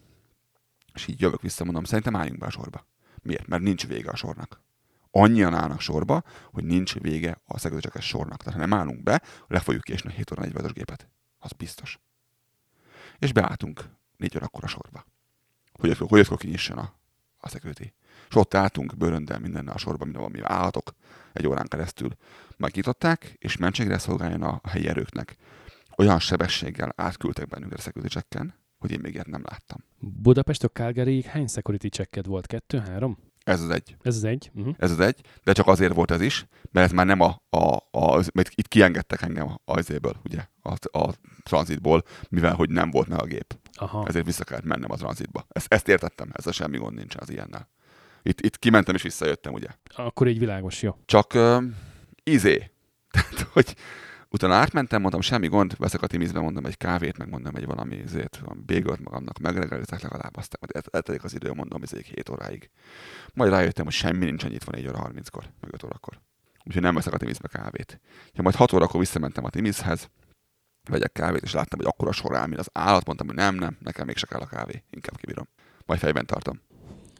és 0.95 1.07
így 1.07 1.21
jövök 1.21 1.43
vissza, 1.43 1.65
mondom, 1.65 1.85
szerintem 1.85 2.17
álljunk 2.17 2.39
be 2.39 2.47
a 2.47 2.51
sorba. 2.51 2.87
Miért? 3.23 3.47
Mert 3.47 3.63
nincs 3.63 3.87
vége 3.87 4.11
a 4.11 4.17
sornak 4.17 4.67
annyian 5.11 5.55
állnak 5.55 5.81
sorba, 5.81 6.23
hogy 6.53 6.65
nincs 6.65 6.95
vége 6.95 7.41
a 7.45 7.59
szegődöcsekes 7.59 8.07
sornak. 8.07 8.43
Tehát 8.43 8.61
ha 8.61 8.67
nem 8.67 8.79
állunk 8.79 9.03
be, 9.03 9.23
le 9.47 9.61
fogjuk 9.61 9.83
késni 9.83 10.11
a 10.11 10.13
7 10.13 10.31
óra 10.31 10.41
40 10.43 10.73
gépet. 10.73 11.09
Az 11.39 11.53
biztos. 11.53 11.99
És 13.19 13.33
beálltunk 13.33 13.85
4 14.17 14.37
órakor 14.37 14.65
a 14.65 14.67
sorba. 14.67 15.05
Hogy 15.73 15.99
hogy 15.99 16.27
hogy 16.27 16.39
kinyisson 16.39 16.79
a, 16.79 16.95
a 17.39 17.49
szekőti. 17.49 17.95
És 18.29 18.35
ott 18.35 18.55
álltunk 18.55 18.97
bőröndel 18.97 19.39
mindennel 19.39 19.75
a 19.75 19.79
sorban, 19.79 20.09
minden 20.09 20.31
valami 20.31 20.41
állatok 20.43 20.95
egy 21.33 21.47
órán 21.47 21.69
keresztül. 21.69 22.11
Megnyitották, 22.57 23.37
és 23.39 23.57
mentségre 23.57 23.99
szolgáljon 23.99 24.43
a 24.43 24.61
helyi 24.69 24.89
erőknek. 24.89 25.37
Olyan 25.97 26.19
sebességgel 26.19 26.93
átküldtek 26.97 27.49
bennünket 27.49 27.79
a 27.79 27.83
security 27.83 28.17
hogy 28.79 28.91
én 28.91 29.01
még 29.01 29.13
ilyet 29.13 29.27
nem 29.27 29.43
láttam. 29.45 29.85
Budapest 29.99 30.71
Calgaryig 30.73 31.25
hány 31.25 31.47
security 31.47 31.87
checked 31.87 32.27
volt? 32.27 32.47
Kettő, 32.47 32.79
három? 32.79 33.19
Ez 33.49 33.63
az 33.63 33.71
egy. 33.71 33.97
Ez 34.03 34.17
az 34.17 34.25
egy. 34.25 34.51
Uh-huh. 34.55 34.75
Ez 34.79 34.91
az 34.91 35.01
egy, 35.01 35.21
de 35.45 35.53
csak 35.53 35.67
azért 35.67 35.95
volt 35.95 36.11
ez 36.11 36.21
is, 36.21 36.47
mert 36.71 36.87
ez 36.87 36.93
már 36.93 37.07
nem 37.07 37.21
a, 37.21 37.43
a, 37.51 37.77
a 37.91 38.25
mert 38.33 38.51
itt 38.55 38.69
kiengedtek 38.69 39.23
engem 39.23 39.59
azéből, 39.65 40.17
ugye, 40.25 40.47
a, 40.63 40.99
a 40.99 41.13
tranzitból, 41.43 42.03
mivel 42.29 42.55
hogy 42.55 42.71
nem 42.71 42.91
volt 42.91 43.09
meg 43.09 43.21
a 43.21 43.25
gép. 43.25 43.59
Aha. 43.73 44.07
Ezért 44.07 44.25
vissza 44.25 44.45
kellett 44.45 44.65
mennem 44.65 44.91
a 44.91 44.97
tranzitba. 44.97 45.47
Ezt, 45.49 45.73
ezt 45.73 45.89
értettem, 45.89 46.31
a 46.45 46.53
semmi 46.53 46.77
gond 46.77 46.97
nincs 46.97 47.15
az 47.17 47.31
ilyennel. 47.31 47.69
Itt, 48.23 48.41
itt 48.41 48.59
kimentem 48.59 48.95
és 48.95 49.03
visszajöttem, 49.03 49.53
ugye. 49.53 49.69
Akkor 49.95 50.29
így 50.29 50.39
világos, 50.39 50.83
jó. 50.83 50.97
Csak 51.05 51.35
uh, 51.35 51.63
izé. 52.23 52.71
Tehát, 53.11 53.49
hogy 53.53 53.77
Utána 54.31 54.55
átmentem, 54.55 55.01
mondtam, 55.01 55.21
semmi 55.21 55.49
gond, 55.49 55.77
veszek 55.77 56.03
a 56.03 56.07
Timizbe, 56.07 56.41
mondom 56.41 56.65
egy 56.65 56.77
kávét, 56.77 57.19
meg 57.19 57.29
mondom 57.29 57.55
egy 57.55 57.67
valami 57.67 57.99
ezért, 57.99 58.39
valami 58.39 58.61
bégölt 58.67 59.01
magamnak, 59.01 59.39
megregelizek 59.39 60.01
legalább, 60.01 60.37
aztán 60.37 60.61
majd 60.61 60.87
eltelik 60.91 61.25
az 61.25 61.35
idő, 61.35 61.53
mondom, 61.53 61.83
ezért 61.83 62.07
7 62.07 62.29
óráig. 62.29 62.71
Majd 63.35 63.51
rájöttem, 63.51 63.85
hogy 63.85 63.95
semmi 63.95 64.25
nincs 64.25 64.45
annyit 64.45 64.65
van 64.65 64.75
4 64.81 64.89
óra 64.89 65.11
30-kor, 65.13 65.45
meg 65.61 65.73
5 65.73 65.83
órakor. 65.83 66.21
Úgyhogy 66.65 66.83
nem 66.83 66.95
veszek 66.95 67.13
a 67.13 67.17
Timizbe 67.17 67.49
kávét. 67.49 68.01
Ja, 68.33 68.43
majd 68.43 68.55
6 68.55 68.73
órakor 68.73 69.01
visszamentem 69.01 69.45
a 69.45 69.51
Timizhez, 69.51 70.11
vegyek 70.91 71.13
kávét, 71.13 71.43
és 71.43 71.53
láttam, 71.53 71.79
hogy 71.79 71.89
akkor 71.89 72.09
a 72.09 72.13
sor 72.13 72.37
áll, 72.37 72.47
mint 72.47 72.61
az 72.61 72.71
állat, 72.73 73.07
mondtam, 73.07 73.27
hogy 73.27 73.37
nem, 73.37 73.55
nem, 73.55 73.77
nekem 73.81 74.07
még 74.07 74.17
se 74.17 74.27
kell 74.27 74.41
a 74.41 74.47
kávé, 74.47 74.85
inkább 74.91 75.17
kibírom. 75.17 75.49
Majd 75.87 76.01
fejben 76.01 76.27
tartom. 76.27 76.61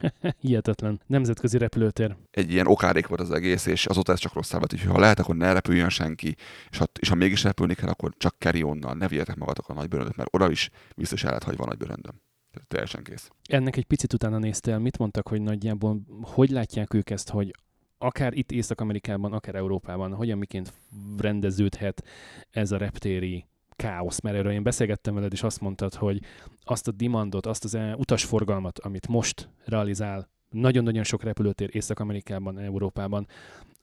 Hihetetlen. 0.41 1.01
Nemzetközi 1.05 1.57
repülőtér. 1.57 2.15
Egy 2.31 2.51
ilyen 2.51 2.67
okárék 2.67 3.07
volt 3.07 3.21
az 3.21 3.31
egész, 3.31 3.65
és 3.65 3.85
azóta 3.85 4.11
ez 4.11 4.19
csak 4.19 4.33
rosszabb 4.33 4.61
lett, 4.61 4.73
úgyhogy 4.73 4.91
ha 4.91 4.99
lehet, 4.99 5.19
akkor 5.19 5.35
ne 5.35 5.53
repüljön 5.53 5.89
senki, 5.89 6.35
és 6.69 6.77
ha, 6.77 6.85
és 6.99 7.09
ha 7.09 7.15
mégis 7.15 7.43
repülni 7.43 7.73
kell, 7.73 7.89
akkor 7.89 8.13
csak 8.17 8.35
carry 8.39 8.63
onnal, 8.63 8.93
ne 8.93 9.07
vigyetek 9.07 9.35
magatok 9.35 9.69
a 9.69 9.73
nagybőröndöt, 9.73 10.15
mert 10.15 10.33
oda 10.35 10.51
is 10.51 10.69
biztos 10.95 11.23
el 11.23 11.27
lehet 11.27 11.43
hagyva 11.43 11.63
a 11.63 11.67
nagybőröndöm. 11.67 12.21
Teljesen 12.67 13.03
kész. 13.03 13.29
Ennek 13.49 13.75
egy 13.75 13.85
picit 13.85 14.13
utána 14.13 14.37
néztél, 14.37 14.77
mit 14.77 14.97
mondtak, 14.97 15.27
hogy 15.27 15.41
nagyjából 15.41 16.01
hogy 16.21 16.49
látják 16.49 16.93
ők 16.93 17.09
ezt, 17.09 17.29
hogy 17.29 17.51
akár 17.97 18.33
itt 18.33 18.51
Észak-Amerikában, 18.51 19.33
akár 19.33 19.55
Európában, 19.55 20.13
hogyan 20.13 20.37
miként 20.37 20.73
rendeződhet 21.17 22.03
ez 22.51 22.71
a 22.71 22.77
reptéri 22.77 23.45
káosz, 23.79 24.19
mert 24.19 24.35
erről 24.35 24.51
én 24.51 24.63
beszélgettem 24.63 25.13
veled, 25.13 25.33
és 25.33 25.43
azt 25.43 25.61
mondtad, 25.61 25.93
hogy 25.93 26.21
azt 26.63 26.87
a 26.87 26.91
demandot, 26.91 27.45
azt 27.45 27.63
az 27.63 27.75
eh, 27.75 27.97
utasforgalmat, 27.97 28.79
amit 28.79 29.07
most 29.07 29.49
realizál 29.65 30.29
nagyon-nagyon 30.49 31.03
sok 31.03 31.23
repülőtér 31.23 31.69
Észak-Amerikában, 31.71 32.59
Európában, 32.59 33.27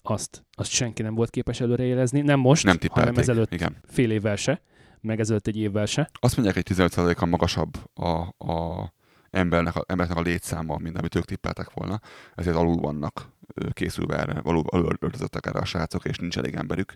azt, 0.03 0.45
azt 0.53 0.71
senki 0.71 1.03
nem 1.03 1.15
volt 1.15 1.31
képes 1.31 1.61
előrejelezni. 1.61 2.21
Nem 2.21 2.41
most, 2.41 2.65
nem 2.65 2.79
hanem 2.91 3.17
ezelőtt 3.17 3.53
igen. 3.53 3.77
fél 3.85 4.11
évvel 4.11 4.37
se, 4.37 4.63
meg 5.01 5.21
ezelőtt 5.21 5.47
egy 5.47 5.57
évvel 5.57 5.87
se. 5.87 6.11
Azt 6.21 6.37
mondják, 6.37 6.57
hogy 6.57 6.77
15%-kal 6.77 7.29
magasabb 7.29 7.77
a, 7.95 8.09
a 8.53 8.93
embernek, 9.31 9.77
a, 9.77 9.85
embernek 9.87 10.17
a 10.17 10.21
létszáma, 10.21 10.77
mint 10.77 10.99
amit 10.99 11.15
ők 11.15 11.25
tippeltek 11.25 11.73
volna, 11.73 12.01
ezért 12.35 12.57
alul 12.57 12.77
vannak 12.77 13.31
készülve 13.71 14.19
erre, 14.19 14.41
alul, 14.45 14.65
alul 14.67 14.99
erre 15.43 15.59
a 15.59 15.65
srácok, 15.65 16.05
és 16.05 16.19
nincs 16.19 16.39
elég 16.39 16.55
emberük 16.55 16.95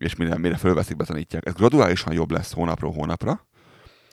és 0.00 0.14
mire, 0.14 0.38
mire 0.38 0.56
fölveszik, 0.56 0.96
betanítják. 0.96 1.46
Ez 1.46 1.54
graduálisan 1.54 2.12
jobb 2.12 2.30
lesz 2.30 2.52
hónapról 2.52 2.92
hónapra, 2.92 3.46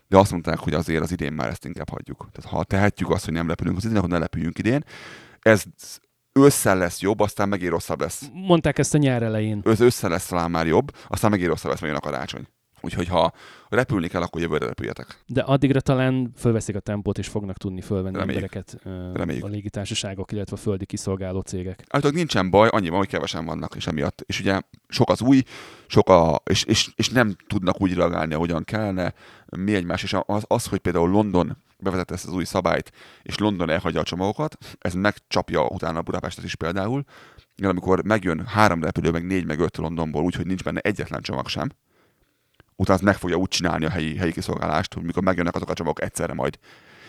de 0.07 0.18
azt 0.18 0.31
mondták, 0.31 0.57
hogy 0.60 0.73
azért 0.73 1.03
az 1.03 1.11
idén 1.11 1.34
már 1.34 1.49
ezt 1.49 1.65
inkább 1.65 1.89
hagyjuk. 1.89 2.27
Tehát 2.31 2.51
ha 2.51 2.64
tehetjük 2.64 3.10
azt, 3.10 3.26
hogy 3.26 3.34
nem 3.34 3.47
lepülünk 3.47 3.77
az 3.77 3.85
idén, 3.85 3.97
akkor 3.97 4.10
ne 4.10 4.18
lepüljünk 4.18 4.57
idén. 4.57 4.84
Ez 5.39 5.64
ősszel 6.34 6.77
lesz 6.77 7.01
jobb, 7.01 7.19
aztán 7.19 7.49
megint 7.49 7.72
rosszabb 7.72 7.99
lesz. 7.99 8.30
Mondták 8.34 8.77
ezt 8.77 8.93
a 8.93 8.97
nyár 8.97 9.23
elején. 9.23 9.61
Ez 9.65 9.81
ősszel 9.81 10.10
lesz 10.10 10.26
talán 10.26 10.51
már 10.51 10.68
jobb, 10.68 10.95
aztán 11.07 11.31
megint 11.31 11.49
rosszabb 11.49 11.72
lesz 11.72 11.81
megint 11.81 11.99
a 11.99 12.01
karácsony. 12.01 12.47
Úgyhogy 12.85 13.07
ha 13.07 13.34
repülni 13.69 14.07
kell, 14.07 14.22
akkor 14.22 14.41
jövőre 14.41 14.65
repüljetek. 14.65 15.23
De 15.26 15.41
addigra 15.41 15.81
talán 15.81 16.31
fölveszik 16.35 16.76
a 16.76 16.80
tempót, 16.80 17.18
és 17.18 17.27
fognak 17.27 17.57
tudni 17.57 17.81
fölvenni 17.81 18.18
Reméljük. 18.18 18.43
embereket 18.43 18.80
Reméljük. 19.14 19.43
a 19.43 19.47
légitársaságok, 19.47 20.31
illetve 20.31 20.55
a 20.55 20.60
földi 20.60 20.85
kiszolgáló 20.85 21.39
cégek. 21.39 21.85
Hát 21.89 22.11
nincsen 22.11 22.49
baj, 22.49 22.68
annyi 22.72 22.89
van, 22.89 22.97
hogy 22.97 23.07
kevesen 23.07 23.45
vannak, 23.45 23.76
és 23.76 23.88
emiatt. 23.88 24.23
És 24.26 24.39
ugye 24.39 24.61
sok 24.88 25.10
az 25.10 25.22
új, 25.22 25.43
sok 25.88 26.10
a, 26.10 26.41
és, 26.45 26.64
és, 26.64 26.89
és 26.95 27.10
nem 27.10 27.35
tudnak 27.47 27.81
úgy 27.81 27.93
reagálni, 27.93 28.34
ahogyan 28.34 28.64
kellene. 28.64 29.14
Mi 29.57 29.76
egymás, 29.76 30.03
és 30.03 30.15
az, 30.26 30.43
az, 30.47 30.65
hogy 30.65 30.80
például 30.80 31.10
London 31.10 31.57
bevezette 31.80 32.14
ezt 32.14 32.27
az 32.27 32.34
új 32.34 32.43
szabályt, 32.43 32.91
és 33.22 33.38
London 33.38 33.69
elhagyja 33.69 33.99
a 33.99 34.03
csomagokat, 34.03 34.57
ez 34.80 34.93
megcsapja 34.93 35.68
utána 35.68 36.01
Budapestet 36.01 36.43
is 36.43 36.55
például, 36.55 37.03
amikor 37.64 38.03
megjön 38.03 38.45
három 38.45 38.84
repülő, 38.84 39.11
meg 39.11 39.26
négy, 39.26 39.45
meg 39.45 39.60
öt 39.60 39.77
Londonból, 39.77 40.23
úgyhogy 40.23 40.45
nincs 40.45 40.64
benne 40.64 40.80
egyetlen 40.80 41.22
csomag 41.22 41.47
sem, 41.47 41.69
utána 42.75 42.99
meg 43.03 43.15
fogja 43.15 43.35
úgy 43.35 43.47
csinálni 43.47 43.85
a 43.85 43.89
helyi, 43.89 44.17
helyi 44.17 44.31
kiszolgálást, 44.31 44.93
hogy 44.93 45.03
mikor 45.03 45.23
megjönnek 45.23 45.55
azok 45.55 45.69
a 45.69 45.73
csomagok 45.73 46.01
egyszerre 46.01 46.33
majd 46.33 46.57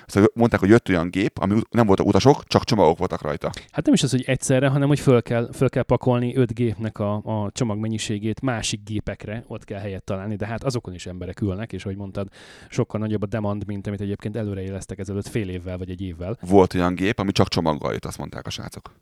Szóval 0.06 0.28
mondták, 0.34 0.60
hogy 0.60 0.68
jött 0.68 0.88
olyan 0.88 1.10
gép, 1.10 1.38
ami 1.38 1.60
nem 1.70 1.86
voltak 1.86 2.06
utasok, 2.06 2.44
csak 2.44 2.64
csomagok 2.64 2.98
voltak 2.98 3.22
rajta. 3.22 3.50
Hát 3.70 3.84
nem 3.84 3.94
is 3.94 4.02
az, 4.02 4.10
hogy 4.10 4.24
egyszerre, 4.26 4.68
hanem 4.68 4.88
hogy 4.88 5.00
föl 5.00 5.22
kell, 5.22 5.48
föl 5.52 5.68
kell 5.68 5.82
pakolni 5.82 6.36
öt 6.36 6.54
gépnek 6.54 6.98
a, 6.98 7.14
a 7.14 7.50
csomagmennyiségét 7.52 8.40
másik 8.40 8.80
gépekre, 8.84 9.44
ott 9.46 9.64
kell 9.64 9.80
helyet 9.80 10.04
találni, 10.04 10.36
de 10.36 10.46
hát 10.46 10.64
azokon 10.64 10.94
is 10.94 11.06
emberek 11.06 11.40
ülnek, 11.40 11.72
és 11.72 11.84
ahogy 11.84 11.96
mondtad, 11.96 12.28
sokkal 12.68 13.00
nagyobb 13.00 13.22
a 13.22 13.26
demand, 13.26 13.66
mint 13.66 13.86
amit 13.86 14.00
egyébként 14.00 14.36
előreéleztek 14.36 14.98
ezelőtt 14.98 15.28
fél 15.28 15.48
évvel 15.48 15.78
vagy 15.78 15.90
egy 15.90 16.00
évvel. 16.00 16.38
Volt 16.40 16.74
olyan 16.74 16.94
gép, 16.94 17.18
ami 17.18 17.32
csak 17.32 17.48
csomaggal 17.48 17.92
jött, 17.92 18.04
azt 18.04 18.18
mondták 18.18 18.46
a 18.46 18.50
srácok. 18.50 18.92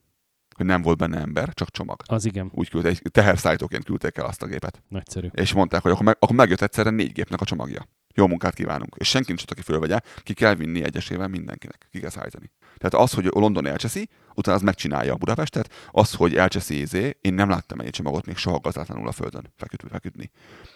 Hogy 0.55 0.67
nem 0.67 0.83
volt 0.83 0.99
benne 0.99 1.19
ember, 1.21 1.55
csak 1.55 1.71
csomag. 1.71 2.03
Az 2.07 2.25
igen, 2.25 2.51
Úgy 2.55 2.69
küldte, 2.69 2.89
egy 2.89 3.03
teherszállítóként 3.11 3.85
küldték 3.85 4.17
el 4.17 4.25
azt 4.25 4.43
a 4.43 4.47
gépet. 4.47 4.83
nagyszerű. 4.89 5.29
És 5.33 5.53
mondták, 5.53 5.83
hogy 5.83 5.91
akkor, 5.91 6.05
meg, 6.05 6.17
akkor 6.19 6.37
megjött 6.37 6.61
egyszerre 6.61 6.91
négy 6.91 7.13
gépnek 7.13 7.41
a 7.41 7.45
csomagja. 7.45 7.87
Jó 8.15 8.27
munkát 8.27 8.55
kívánunk. 8.55 8.95
És 8.99 9.09
senki 9.09 9.29
nincs 9.29 9.45
aki 9.51 9.63
fölvegye, 9.63 10.01
ki 10.23 10.35
kell 10.35 10.55
vinni 10.55 10.83
egyesével 10.83 11.29
mindenkinek. 11.29 11.87
Ki 11.91 12.01
kell 12.01 12.11
szállítani. 12.11 12.51
Tehát 12.77 13.07
az, 13.07 13.13
hogy 13.13 13.25
London 13.25 13.67
elcseszi, 13.67 14.09
utána 14.35 14.57
az 14.57 14.63
megcsinálja 14.63 15.13
a 15.13 15.17
Budapestet, 15.17 15.73
az, 15.91 16.15
hogy 16.15 16.37
elcseszi 16.37 16.81
izé, 16.81 17.19
én 17.21 17.35
nem 17.35 17.49
láttam 17.49 17.81
ennyi 17.81 17.91
csomagot 17.91 18.27
még 18.27 18.37
soha 18.37 18.59
gazdátlanul 18.59 19.09
a 19.09 19.13
földön 19.13 19.53
feküdni. 19.57 19.89
feküdni. 19.89 20.31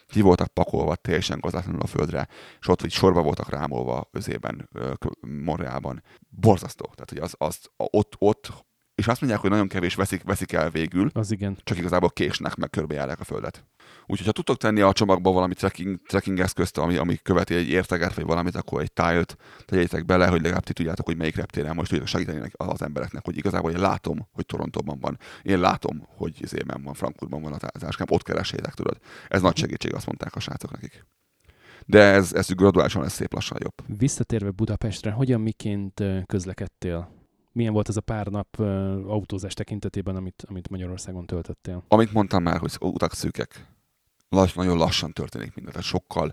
Ki 0.07 0.21
voltak 0.21 0.47
pakolva 0.47 0.95
teljesen 0.95 1.41
gazdátlanul 1.41 1.81
a 1.81 1.87
földre, 1.87 2.29
és 2.61 2.69
ott 2.69 2.81
hogy 2.81 2.93
sorba 2.93 3.23
voltak 3.23 3.51
rámolva 3.51 4.09
özében, 4.13 4.69
Montrealban. 5.21 6.03
Borzasztó. 6.29 6.85
Tehát, 6.95 7.11
hogy 7.11 7.19
az, 7.19 7.35
az, 7.39 7.59
ott, 7.77 8.15
ott, 8.19 8.66
és 8.97 9.07
azt 9.07 9.21
mondják, 9.21 9.43
hogy 9.43 9.51
nagyon 9.51 9.69
kevés 9.69 9.95
veszik, 9.95 10.23
veszik 10.23 10.53
el 10.53 10.71
végül, 10.71 11.11
Az 11.13 11.31
igen. 11.31 11.57
csak 11.65 11.79
igazából 11.79 12.11
késnek, 12.11 12.55
meg 12.55 12.71
körbejárják 12.71 13.21
a 13.21 13.25
földet. 13.25 13.65
Úgyhogy 14.07 14.27
ha 14.27 14.33
tudtok 14.33 14.57
tenni 14.57 14.81
a 14.81 14.93
csomagba 14.93 15.33
valami 15.33 15.55
trekking, 15.55 16.01
trekking 16.07 16.41
eszközt, 16.41 16.79
ami, 16.79 16.97
ami 16.97 17.17
követi 17.17 17.55
egy 17.55 17.69
érteget, 17.69 18.15
vagy 18.15 18.25
valamit, 18.25 18.57
akkor 18.57 18.81
egy 18.81 18.93
tájlt 18.93 19.37
tegyétek 19.65 20.05
bele, 20.05 20.27
hogy 20.27 20.41
legalább 20.41 20.65
ti 20.65 20.73
tudjátok, 20.73 21.07
hogy 21.07 21.17
melyik 21.17 21.37
reptéren 21.37 21.75
most 21.75 21.89
tudjátok 21.89 22.13
segíteni 22.13 22.51
az 22.53 22.83
embereknek, 22.83 23.25
hogy 23.25 23.37
igazából 23.37 23.71
én 23.71 23.81
látom, 23.81 24.29
hogy 24.33 24.47
Torontóban 24.47 24.99
van. 25.01 25.19
Én 25.43 25.61
látom, 25.61 26.07
hogy 26.17 26.41
Zémen 26.47 26.83
van, 26.83 26.95
Frankfurtban 26.95 27.43
van 27.43 27.53
a 27.53 27.57
tá- 27.57 27.79
táskám, 27.79 28.07
ott 28.11 28.23
keresétek, 28.23 28.75
tudod. 28.75 28.99
Ez 29.29 29.43
nagy 29.43 29.57
segítség, 29.57 29.95
azt 29.95 30.07
mondták 30.07 30.35
a 30.35 30.41
srácok 30.41 30.71
nekik. 30.73 31.07
De 31.87 32.01
ez, 32.01 32.33
ez 32.33 32.49
graduálisan 32.49 33.03
lesz 33.03 33.15
szép 33.15 33.33
lassan 33.33 33.59
jobb. 33.61 33.99
Visszatérve 33.99 34.51
Budapestre, 34.51 35.11
hogyan 35.11 35.41
miként 35.41 36.03
közlekedtél? 36.27 37.16
Milyen 37.57 37.73
volt 37.73 37.89
az 37.89 37.97
a 37.97 38.01
pár 38.01 38.27
nap 38.27 38.59
ö, 38.59 38.65
autózás 39.07 39.55
tekintetében, 39.55 40.17
amit, 40.17 40.45
amit 40.49 40.69
Magyarországon 40.69 41.27
töltöttél? 41.27 41.85
Amit 41.89 42.13
mondtam 42.13 42.43
már, 42.43 42.59
hogy 42.59 42.77
utak 42.81 43.13
szűkek, 43.13 43.67
lass, 44.29 44.53
nagyon 44.53 44.77
lassan 44.77 45.13
történik 45.13 45.55
minden, 45.55 45.73
tehát 45.73 45.89
sokkal 45.89 46.33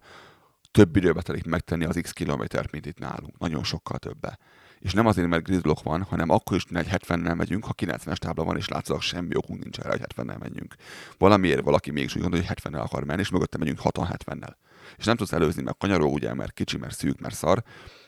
több 0.72 0.96
időbe 0.96 1.22
telik 1.22 1.46
megtenni 1.46 1.86
az 1.86 2.00
x 2.02 2.12
kilométert, 2.12 2.72
mint 2.72 2.86
itt 2.86 3.00
nálunk. 3.00 3.38
Nagyon 3.38 3.64
sokkal 3.64 3.98
többe. 3.98 4.38
És 4.80 4.94
nem 4.94 5.06
azért, 5.06 5.28
mert 5.28 5.44
gridlock 5.44 5.84
van, 5.84 6.02
hanem 6.02 6.30
akkor 6.30 6.58
is 6.58 6.64
egy 6.70 6.88
70-nel 6.90 7.36
megyünk, 7.36 7.66
ha 7.66 7.74
90-es 7.78 8.18
tábla 8.18 8.44
van, 8.44 8.58
és 8.58 8.68
látszólag 8.68 9.02
semmi 9.02 9.36
okunk 9.36 9.60
nincs 9.64 9.80
erre, 9.80 9.90
hogy 9.90 10.06
70-nel 10.16 10.40
menjünk. 10.40 10.76
Valamiért 11.18 11.62
valaki 11.64 11.92
mégis 11.92 12.16
úgy 12.16 12.22
gondolja, 12.22 12.48
hogy 12.48 12.58
70-nel 12.62 12.84
akar 12.84 13.04
menni, 13.04 13.22
és 13.22 13.30
mögötte 13.30 13.58
megyünk 13.58 13.80
60-70-nel. 13.84 14.54
És 14.98 15.06
nem 15.06 15.16
tudsz 15.16 15.34
előzni, 15.34 15.62
mert 15.62 15.78
kanyaró 15.78 16.12
ugye, 16.12 16.34
mert 16.34 16.52
kicsi, 16.54 16.78
mert 16.78 16.96
szűk, 16.96 17.20
mert 17.20 17.36
szar, 17.36 17.64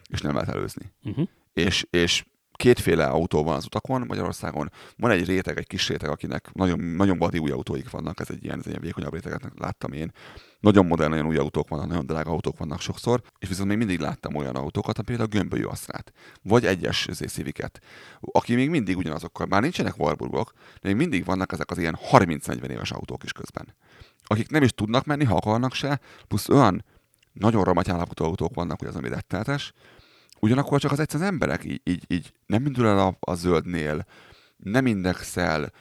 és 0.09 0.21
nem 0.21 0.33
lehet 0.33 0.49
előzni 0.49 0.93
Uh-huh. 1.03 1.27
és, 1.53 1.87
és 1.89 2.25
kétféle 2.55 3.05
autó 3.05 3.43
van 3.43 3.55
az 3.55 3.65
utakon 3.65 4.03
Magyarországon. 4.07 4.71
Van 4.97 5.11
egy 5.11 5.25
réteg, 5.25 5.57
egy 5.57 5.67
kis 5.67 5.87
réteg, 5.87 6.09
akinek 6.09 6.49
nagyon, 6.53 6.79
nagyon 6.79 7.17
vadi 7.17 7.37
új 7.37 7.51
autóik 7.51 7.89
vannak, 7.89 8.19
ez 8.19 8.29
egy 8.29 8.43
ilyen, 8.43 8.57
ez 8.59 8.65
egy 8.65 8.71
ilyen 8.71 8.81
vékonyabb 8.81 9.13
réteget 9.13 9.51
láttam 9.57 9.93
én. 9.93 10.11
Nagyon 10.59 10.85
modern, 10.85 11.09
nagyon 11.09 11.25
új 11.25 11.37
autók 11.37 11.69
vannak, 11.69 11.87
nagyon 11.87 12.05
drága 12.05 12.29
autók 12.29 12.57
vannak 12.57 12.81
sokszor, 12.81 13.21
és 13.39 13.47
viszont 13.47 13.67
még 13.67 13.77
mindig 13.77 13.99
láttam 13.99 14.35
olyan 14.35 14.55
autókat, 14.55 14.97
ami 14.97 15.07
például 15.07 15.29
gömbölyű 15.29 15.63
asztrát, 15.63 16.11
vagy 16.41 16.65
egyes 16.65 17.07
szíviket, 17.11 17.79
aki 18.19 18.55
még 18.55 18.69
mindig 18.69 18.97
ugyanazokkal, 18.97 19.45
bár 19.45 19.61
nincsenek 19.61 19.99
Warburgok, 19.99 20.51
de 20.81 20.87
még 20.87 20.95
mindig 20.95 21.25
vannak 21.25 21.51
ezek 21.51 21.71
az 21.71 21.77
ilyen 21.77 21.97
30-40 22.11 22.69
éves 22.69 22.91
autók 22.91 23.23
is 23.23 23.31
közben. 23.31 23.75
Akik 24.23 24.49
nem 24.49 24.63
is 24.63 24.71
tudnak 24.71 25.05
menni, 25.05 25.23
ha 25.23 25.35
akarnak 25.35 25.73
se, 25.73 25.99
plusz 26.27 26.49
olyan 26.49 26.83
nagyon 27.33 27.63
romaty 27.63 27.89
állapotú 27.89 28.23
autók 28.23 28.55
vannak, 28.55 28.79
hogy 28.79 28.87
az, 28.87 28.95
ami 28.95 29.09
rettenetes, 29.09 29.73
Ugyanakkor 30.39 30.79
csak 30.79 30.91
az 30.91 30.99
egyszer 30.99 31.21
az 31.21 31.27
emberek 31.27 31.63
így, 31.63 31.81
így, 31.83 32.03
így 32.07 32.33
nem 32.45 32.65
indul 32.65 32.87
el 32.87 32.99
a, 32.99 33.17
a 33.19 33.33
zöldnél, 33.33 34.05
nem 34.57 34.85
indexel, 34.85 35.71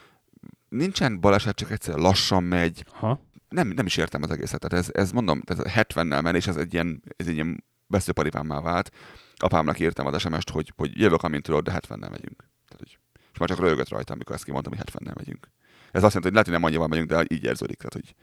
nincsen 0.69 1.19
baleset, 1.19 1.55
csak 1.55 1.71
egyszer 1.71 1.95
lassan 1.95 2.43
megy. 2.43 2.85
Ha? 2.91 3.19
Nem, 3.49 3.67
nem 3.67 3.85
is 3.85 3.97
értem 3.97 4.23
az 4.23 4.31
egészet. 4.31 4.59
Tehát 4.59 4.85
ez, 4.85 4.89
ez 4.93 5.11
mondom, 5.11 5.41
ez 5.45 5.57
70-nel 5.61 6.21
men, 6.21 6.35
és 6.35 6.47
ez 6.47 6.55
egy 6.55 6.73
ilyen, 6.73 7.03
ez 7.17 7.27
egy 7.27 7.33
ilyen 7.33 7.63
veszőparipámmá 7.87 8.61
vált. 8.61 8.91
Apámnak 9.35 9.79
írtam 9.79 10.05
az 10.05 10.21
SMS-t, 10.21 10.49
hogy, 10.49 10.73
hogy 10.75 10.99
jövök, 10.99 11.23
amint 11.23 11.43
tudod, 11.43 11.63
de 11.63 11.71
70-nel 11.71 12.09
megyünk. 12.09 12.49
Tehát, 12.67 12.77
hogy, 12.77 12.99
és 13.31 13.39
már 13.39 13.49
csak 13.49 13.59
rögött 13.59 13.89
rajta, 13.89 14.13
amikor 14.13 14.35
ezt 14.35 14.43
kimondtam, 14.43 14.73
hogy 14.77 14.85
70-nel 14.91 15.15
megyünk. 15.15 15.49
Ez 15.91 16.03
azt 16.03 16.13
jelenti, 16.13 16.21
hogy 16.21 16.31
lehet, 16.31 16.45
hogy 16.45 16.55
nem 16.55 16.63
annyival 16.63 16.87
megyünk, 16.87 17.09
de 17.09 17.25
így 17.27 17.43
érződik. 17.43 17.77
Tehát, 17.77 17.93
hogy, 17.93 18.15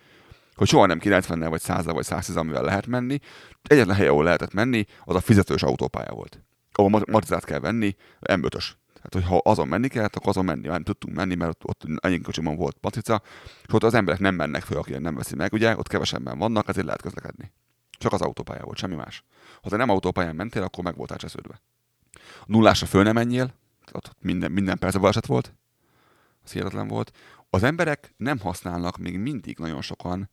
hogy 0.55 0.69
soha 0.69 0.87
nem 0.87 0.99
90-nel, 1.03 1.47
vagy 1.49 1.61
100 1.61 1.85
vagy 1.85 2.05
110 2.05 2.37
amivel 2.37 2.63
lehet 2.63 2.87
menni. 2.87 3.19
Egyetlen 3.63 3.97
hely, 3.97 4.07
ahol 4.07 4.25
lehetett 4.25 4.53
menni, 4.53 4.85
az 5.05 5.15
a 5.15 5.21
fizetős 5.21 5.63
autópálya 5.63 6.13
volt. 6.13 6.43
Ahol 6.73 6.91
mat- 6.91 7.11
matizát 7.11 7.45
kell 7.45 7.59
venni, 7.59 7.97
m 8.21 8.41
Tehát, 9.03 9.11
hogy 9.13 9.25
ha 9.25 9.37
azon 9.37 9.69
menni 9.69 9.89
kell, 9.89 10.05
akkor 10.05 10.29
azon 10.29 10.45
menni. 10.45 10.63
Már 10.63 10.73
nem 10.73 10.83
tudtunk 10.83 11.17
menni, 11.17 11.35
mert 11.35 11.51
ott, 11.51 11.65
ott 11.65 12.05
ennyi 12.05 12.21
kocsimon 12.21 12.57
volt 12.57 12.77
matrica, 12.81 13.23
és 13.67 13.73
ott 13.73 13.83
az 13.83 13.95
emberek 13.95 14.21
nem 14.21 14.35
mennek 14.35 14.63
föl, 14.63 14.79
akik 14.79 14.99
nem 14.99 15.15
veszi 15.15 15.35
meg, 15.35 15.53
ugye, 15.53 15.77
ott 15.77 15.89
kevesebben 15.89 16.39
vannak, 16.39 16.69
ezért 16.69 16.87
lehet 16.87 17.03
közlekedni. 17.03 17.53
Csak 17.91 18.13
az 18.13 18.21
autópálya 18.21 18.65
volt, 18.65 18.79
semmi 18.79 18.95
más. 18.95 19.25
Ha 19.63 19.69
te 19.69 19.77
nem 19.77 19.89
autópályán 19.89 20.37
mentél, 20.37 20.63
akkor 20.63 20.85
meg 20.85 20.97
voltál 20.97 21.19
csesződve. 21.19 21.61
Nullásra 22.47 22.87
föl 22.87 23.03
nem 23.03 23.15
menjél, 23.15 23.55
ott 23.93 24.17
minden, 24.21 24.53
minden 24.53 24.79
perc 24.79 24.97
baleset 24.97 25.27
volt, 25.27 25.55
az 26.45 26.53
hihetetlen 26.53 26.89
volt. 26.89 27.13
Az 27.51 27.63
emberek 27.63 28.15
nem 28.17 28.39
használnak 28.39 28.97
még 28.97 29.19
mindig 29.19 29.59
nagyon 29.59 29.83
sokan, 29.83 30.31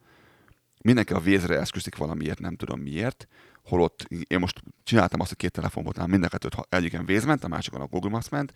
mindenki 0.81 1.14
a 1.14 1.19
vézre 1.19 1.60
esküszik 1.60 1.97
valamiért, 1.97 2.39
nem 2.39 2.56
tudom 2.56 2.80
miért, 2.80 3.27
holott 3.64 4.07
én 4.27 4.39
most 4.39 4.64
csináltam 4.84 5.19
azt, 5.19 5.30
hogy 5.30 5.38
két 5.38 5.51
telefon 5.51 5.84
volt 5.84 6.07
mind 6.07 6.23
a 6.23 6.27
kettőt, 6.27 6.53
ha- 6.53 6.65
egyiken 6.69 7.06
véz 7.06 7.23
a 7.43 7.47
másikon 7.47 7.81
a 7.81 7.88
Google 7.88 8.10
Maps 8.10 8.30
ment, 8.30 8.53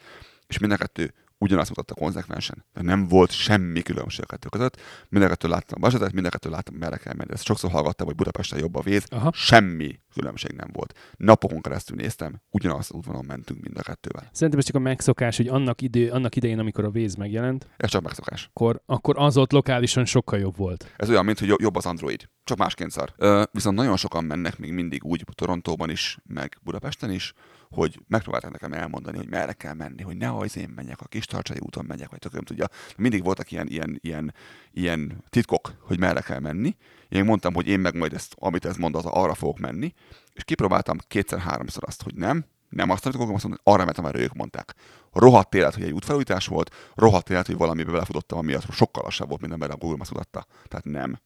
és 0.47 0.57
mind 0.57 0.71
a 0.71 0.77
kettő 0.77 1.13
ugyanazt 1.43 1.69
mutatta 1.69 1.93
konzekvensen. 1.93 2.65
De 2.73 2.81
nem 2.81 3.07
volt 3.07 3.31
semmi 3.31 3.81
különbség 3.81 4.23
a 4.23 4.27
kettő 4.27 4.47
között. 4.49 4.81
Mind 5.09 5.23
a 5.25 5.27
kettő 5.27 5.47
láttam 5.47 5.77
a 5.77 5.79
balesetet, 5.79 6.13
mind 6.13 6.25
a 6.25 6.29
kettő 6.29 6.49
láttam, 6.49 6.75
merre 6.75 6.97
kell 6.97 7.13
menni. 7.13 7.31
Ezt 7.33 7.43
sokszor 7.45 7.71
hallgattam, 7.71 8.05
hogy 8.07 8.15
Budapesten 8.15 8.59
jobb 8.59 8.75
a 8.75 8.81
víz. 8.81 9.05
Aha. 9.09 9.31
Semmi 9.33 9.99
különbség 10.13 10.51
nem 10.51 10.69
volt. 10.73 10.97
Napokon 11.17 11.61
keresztül 11.61 11.95
néztem, 11.95 12.41
ugyanazt 12.49 12.89
az 12.89 12.95
útvonalon 12.95 13.25
mentünk 13.25 13.61
mind 13.61 13.77
a 13.77 13.81
kettővel. 13.81 14.29
Szerintem 14.31 14.59
ez 14.59 14.65
csak 14.65 14.75
a 14.75 14.79
megszokás, 14.79 15.37
hogy 15.37 15.47
annak, 15.47 15.81
idő, 15.81 16.09
annak 16.09 16.35
idején, 16.35 16.59
amikor 16.59 16.83
a 16.83 16.89
víz 16.89 17.15
megjelent, 17.15 17.67
Ez 17.77 17.89
csak 17.89 18.01
megszokás. 18.01 18.49
akkor, 18.53 18.81
akkor 18.85 19.15
az 19.17 19.37
ott 19.37 19.51
lokálisan 19.51 20.05
sokkal 20.05 20.39
jobb 20.39 20.57
volt. 20.57 20.93
Ez 20.97 21.09
olyan, 21.09 21.25
mint 21.25 21.39
hogy 21.39 21.47
jo- 21.47 21.61
jobb 21.61 21.75
az 21.75 21.85
Android. 21.85 22.29
Csak 22.43 22.57
másként 22.57 22.91
szar. 22.91 23.13
Ö, 23.17 23.43
viszont 23.51 23.75
nagyon 23.77 23.97
sokan 23.97 24.23
mennek 24.23 24.57
még 24.57 24.71
mindig 24.71 25.03
úgy 25.03 25.23
Torontóban 25.35 25.89
is, 25.89 26.17
meg 26.23 26.57
Budapesten 26.61 27.11
is, 27.11 27.33
hogy 27.73 27.99
megpróbálták 28.07 28.51
nekem 28.51 28.73
elmondani, 28.73 29.17
hogy 29.17 29.29
merre 29.29 29.53
kell 29.53 29.73
menni, 29.73 30.01
hogy 30.01 30.17
ne 30.17 30.37
az 30.37 30.57
én 30.57 30.71
menjek, 30.75 31.01
a 31.01 31.05
kis 31.05 31.25
tartsai 31.25 31.57
úton 31.59 31.85
megyek, 31.85 32.09
vagy 32.09 32.19
tök 32.19 32.31
nem 32.31 32.43
tudja. 32.43 32.67
Mindig 32.97 33.23
voltak 33.23 33.51
ilyen, 33.51 33.67
ilyen, 33.67 33.99
ilyen, 34.01 34.33
ilyen 34.71 35.23
titkok, 35.29 35.73
hogy 35.79 35.99
merre 35.99 36.21
kell 36.21 36.39
menni. 36.39 36.75
Én 37.09 37.25
mondtam, 37.25 37.53
hogy 37.53 37.67
én 37.67 37.79
meg 37.79 37.95
majd 37.95 38.13
ezt, 38.13 38.35
amit 38.39 38.65
ez 38.65 38.75
mond, 38.75 38.95
az 38.95 39.05
arra 39.05 39.33
fogok 39.33 39.59
menni, 39.59 39.93
és 40.33 40.43
kipróbáltam 40.43 40.97
kétszer-háromszor 41.07 41.83
azt, 41.85 42.03
hogy 42.03 42.15
nem, 42.15 42.45
nem 42.69 42.89
azt, 42.89 43.05
akarok, 43.05 43.29
azt 43.33 43.43
mondani, 43.43 43.61
arra 43.63 43.85
mentem, 43.85 44.03
mert 44.03 44.17
ők 44.17 44.33
mondták. 44.33 44.75
Rohadt 45.11 45.55
élet, 45.55 45.73
hogy 45.73 45.83
egy 45.83 45.91
útfelújítás 45.91 46.47
volt, 46.47 46.75
rohadt 46.95 47.29
élet, 47.29 47.45
hogy 47.45 47.57
valamibe 47.57 47.91
belefutottam, 47.91 48.37
ami 48.37 48.55
sokkal 48.71 49.03
lassabb 49.03 49.27
volt, 49.27 49.41
mint 49.41 49.53
amire 49.53 49.73
a 49.73 49.77
Google 49.77 49.97
Maps. 49.97 50.27
Tehát 50.67 50.85
nem. 50.85 51.19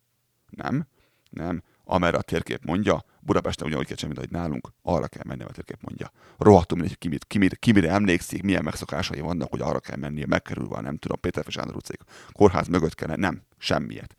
Nem. 0.50 0.88
Nem. 1.30 1.64
Amerre 1.90 2.18
a 2.18 2.22
térkép 2.22 2.66
mondja, 2.66 3.04
Budapesten 3.20 3.68
ugyanúgy 3.68 3.86
kell 3.86 3.96
csinálni, 3.96 4.20
mint 4.20 4.34
ahogy 4.34 4.44
nálunk, 4.44 4.74
arra 4.82 5.08
kell 5.08 5.24
menni, 5.26 5.44
a 5.44 5.52
térkép 5.52 5.78
mondja. 5.82 6.12
Rohadtul 6.38 6.78
mindegy, 6.78 6.98
ki, 6.98 7.08
mit, 7.08 7.26
ki, 7.26 7.38
mit, 7.38 7.58
ki 7.60 7.72
mire 7.72 7.90
emlékszik, 7.90 8.44
milyen 8.44 8.64
megszokásai 8.64 9.20
vannak, 9.20 9.50
hogy 9.50 9.62
arra 9.62 9.80
kell 9.80 9.98
mennie, 9.98 10.26
megkerülve, 10.26 10.76
a 10.76 10.82
nem 10.82 10.98
tudom, 10.98 11.20
Péter 11.20 11.46
Sándor 11.48 11.76
utcék, 11.76 12.02
kórház 12.32 12.68
mögött 12.68 12.96
kell, 12.96 13.16
nem, 13.16 13.42
semmiet. 13.58 14.16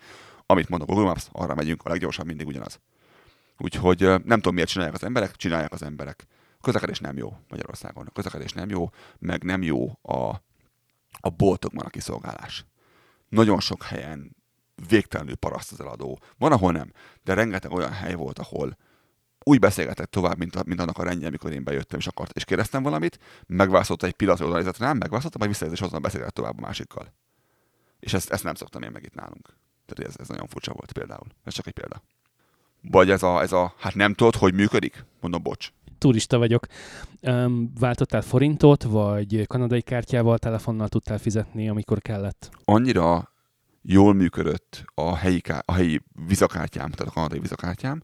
Amit 0.47 0.69
mondok, 0.69 0.89
Google 0.89 1.05
Maps, 1.05 1.29
arra 1.33 1.55
megyünk, 1.55 1.83
a 1.83 1.89
leggyorsabb 1.89 2.27
mindig 2.27 2.47
ugyanaz. 2.47 2.81
Úgyhogy 3.59 4.01
nem 4.01 4.41
tudom, 4.41 4.55
miért 4.55 4.69
csinálják 4.69 4.95
az 4.95 5.05
emberek, 5.05 5.37
csinálják 5.37 5.73
az 5.73 5.83
emberek. 5.83 6.27
A 6.59 6.61
közlekedés 6.61 6.99
nem 6.99 7.17
jó 7.17 7.37
Magyarországon. 7.49 8.07
A 8.07 8.11
közlekedés 8.11 8.53
nem 8.53 8.69
jó, 8.69 8.91
meg 9.19 9.43
nem 9.43 9.63
jó 9.63 9.99
a, 10.03 10.43
a 11.21 11.31
boltokban 11.37 11.85
a 11.85 11.89
kiszolgálás. 11.89 12.65
Nagyon 13.29 13.61
sok 13.61 13.83
helyen 13.83 14.37
végtelenül 14.89 15.35
paraszt 15.35 15.73
az 15.73 15.81
eladó. 15.81 16.19
Van, 16.39 16.53
ahol 16.53 16.73
nem, 16.73 16.93
de 17.25 17.35
rengeteg 17.35 17.73
olyan 17.73 17.93
hely 17.93 18.15
volt, 18.15 18.39
ahol 18.39 18.77
úgy 19.49 19.59
beszélgetett 19.59 20.11
tovább, 20.11 20.39
mint, 20.39 20.57
a, 20.57 20.63
mint 20.67 20.81
annak 20.81 20.99
a 20.99 21.03
rendje, 21.03 21.27
amikor 21.27 21.53
én 21.53 21.65
bejöttem, 21.65 21.99
és 21.99 22.07
akart, 22.07 22.37
és 22.37 22.45
kérdeztem 22.45 22.83
valamit, 22.83 23.19
megválaszolta 23.47 24.07
egy 24.07 24.13
pillanatra, 24.13 24.47
oda 24.47 24.57
nézett 24.57 24.79
rám, 24.79 24.97
megválaszolta, 24.97 25.39
majd 25.39 25.51
visszajött, 25.51 25.75
és 25.75 25.81
azonnal 25.81 26.01
beszélgetett 26.01 26.35
tovább 26.35 26.59
a 26.59 26.61
másikkal. 26.61 27.13
És 28.01 28.13
ezt, 28.13 28.31
ezt 28.31 28.45
nem 28.45 28.55
szoktam 28.55 28.83
én 28.83 28.91
meg 28.91 29.05
itt 29.05 29.15
nálunk. 29.15 29.57
Tehát 29.87 30.13
ez, 30.13 30.21
ez 30.21 30.29
nagyon 30.29 30.47
furcsa 30.47 30.73
volt 30.73 30.93
például. 30.93 31.27
Ez 31.45 31.55
csak 31.55 31.67
egy 31.67 31.73
példa. 31.73 32.03
Vagy 32.83 33.11
ez 33.11 33.23
a, 33.23 33.41
ez 33.41 33.53
a, 33.53 33.75
hát 33.79 33.95
nem 33.95 34.15
tudod, 34.15 34.35
hogy 34.35 34.55
működik? 34.55 35.05
Mondom, 35.21 35.43
bocs. 35.43 35.73
turista 35.99 36.39
vagyok. 36.39 36.67
Um, 37.23 37.73
váltottál 37.79 38.23
forintot, 38.23 38.83
vagy 38.83 39.47
kanadai 39.47 39.83
kártyával, 39.83 40.39
telefonnal 40.39 40.89
tudtál 40.89 41.19
fizetni, 41.19 41.69
amikor 41.69 42.01
kellett? 42.01 42.51
Annyira 42.65 43.33
jól 43.91 44.15
működött 44.15 44.85
a 44.95 45.17
helyi, 45.17 45.41
a 45.65 45.73
helyi 45.73 46.01
vizakártyám, 46.27 46.91
tehát 46.91 47.13
a 47.13 47.15
kanadai 47.15 47.39
vizakártyám, 47.39 48.03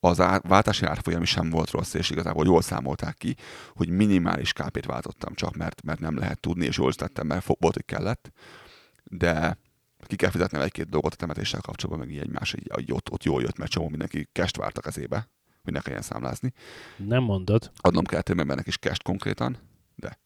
az 0.00 0.20
á, 0.20 0.38
váltási 0.38 0.84
árfolyam 0.84 1.22
is 1.22 1.28
sem 1.30 1.50
volt 1.50 1.70
rossz, 1.70 1.94
és 1.94 2.10
igazából 2.10 2.44
jól 2.44 2.62
számolták 2.62 3.14
ki, 3.16 3.34
hogy 3.74 3.88
minimális 3.88 4.52
kápét 4.52 4.86
váltottam 4.86 5.34
csak, 5.34 5.56
mert, 5.56 5.82
mert 5.82 6.00
nem 6.00 6.16
lehet 6.18 6.40
tudni, 6.40 6.64
és 6.64 6.76
jól 6.76 6.92
tettem, 6.92 7.26
mert 7.26 7.46
volt, 7.46 7.74
hogy 7.74 7.84
kellett. 7.84 8.32
De 9.04 9.58
ki 10.06 10.16
kell 10.16 10.30
fizetnem 10.30 10.60
egy-két 10.60 10.88
dolgot 10.88 11.12
a 11.12 11.16
temetéssel 11.16 11.60
kapcsolatban, 11.60 12.06
meg 12.06 12.16
így 12.16 12.22
egymás, 12.22 12.54
hogy 12.68 12.92
ott, 12.92 13.10
ott 13.10 13.24
jól 13.24 13.42
jött, 13.42 13.58
mert 13.58 13.70
csomó 13.70 13.88
mindenki 13.88 14.28
kest 14.32 14.56
várt 14.56 14.78
a 14.78 14.80
kezébe, 14.80 15.28
hogy 15.62 15.72
ne 15.72 15.80
kelljen 15.80 16.02
számlázni. 16.02 16.52
Nem 16.96 17.22
mondod. 17.22 17.70
Adnom 17.76 18.04
kell 18.04 18.22
több 18.22 18.40
embernek 18.40 18.66
is 18.66 18.78
kest 18.78 19.02
konkrétan, 19.02 19.58
de 19.94 20.18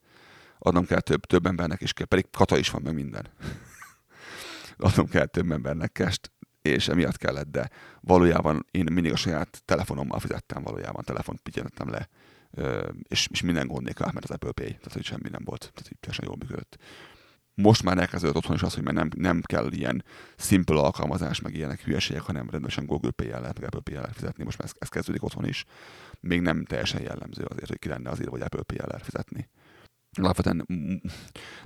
adnom 0.58 0.86
kell 0.86 1.00
több, 1.00 1.26
több 1.26 1.46
embernek 1.46 1.80
is, 1.80 1.92
kell, 1.92 2.06
pedig 2.06 2.26
kata 2.30 2.58
is 2.58 2.70
van 2.70 2.82
meg 2.82 2.94
minden. 2.94 3.28
Adnom 4.80 5.06
kell 5.06 5.26
több 5.26 5.50
embernek 5.50 5.92
kest, 5.92 6.32
és 6.62 6.88
emiatt 6.88 7.16
kellett, 7.16 7.50
de 7.50 7.70
valójában 8.00 8.66
én 8.70 8.86
mindig 8.92 9.12
a 9.12 9.16
saját 9.16 9.62
telefonommal 9.64 10.18
fizettem 10.18 10.62
valójában, 10.62 11.04
telefont 11.04 11.40
pityeltem 11.40 11.88
le, 11.88 12.08
és, 13.08 13.28
és 13.30 13.40
minden 13.40 13.66
gond 13.66 13.84
nélkül 13.84 14.06
mert 14.12 14.24
az 14.24 14.30
Apple 14.30 14.52
Pay, 14.52 14.66
tehát 14.68 14.92
hogy 14.92 15.04
semmi 15.04 15.28
nem 15.28 15.44
volt, 15.44 15.70
tehát 15.74 15.92
így 15.92 15.98
teljesen 16.00 16.24
jól 16.26 16.36
működött. 16.38 16.78
Most 17.54 17.82
már 17.82 17.98
elkezdődött 17.98 18.36
otthon 18.36 18.56
is 18.56 18.62
az, 18.62 18.74
hogy 18.74 18.82
már 18.82 18.94
nem, 18.94 19.08
nem 19.16 19.40
kell 19.42 19.72
ilyen 19.72 20.04
simple 20.36 20.80
alkalmazás, 20.80 21.40
meg 21.40 21.54
ilyenek 21.54 21.80
hülyeségek, 21.80 22.22
hanem 22.22 22.50
rendesen 22.50 22.86
Google 22.86 23.10
Pay-jel 23.10 23.40
lehet, 23.40 23.58
meg 23.58 23.66
Apple 23.66 23.80
Pay-jel 23.80 24.02
lehet 24.02 24.16
fizetni. 24.16 24.44
Most 24.44 24.58
már 24.58 24.66
ez, 24.66 24.74
ez 24.78 24.88
kezdődik 24.88 25.22
otthon 25.22 25.46
is. 25.46 25.64
Még 26.20 26.40
nem 26.40 26.64
teljesen 26.64 27.02
jellemző 27.02 27.44
azért, 27.44 27.68
hogy 27.68 27.78
ki 27.78 27.88
lenne 27.88 28.10
azért, 28.10 28.28
hogy 28.28 28.40
Apple 28.40 28.62
Pay-jel 28.62 28.86
lehet 28.86 29.04
fizetni 29.04 29.48
alapvetően 30.18 30.66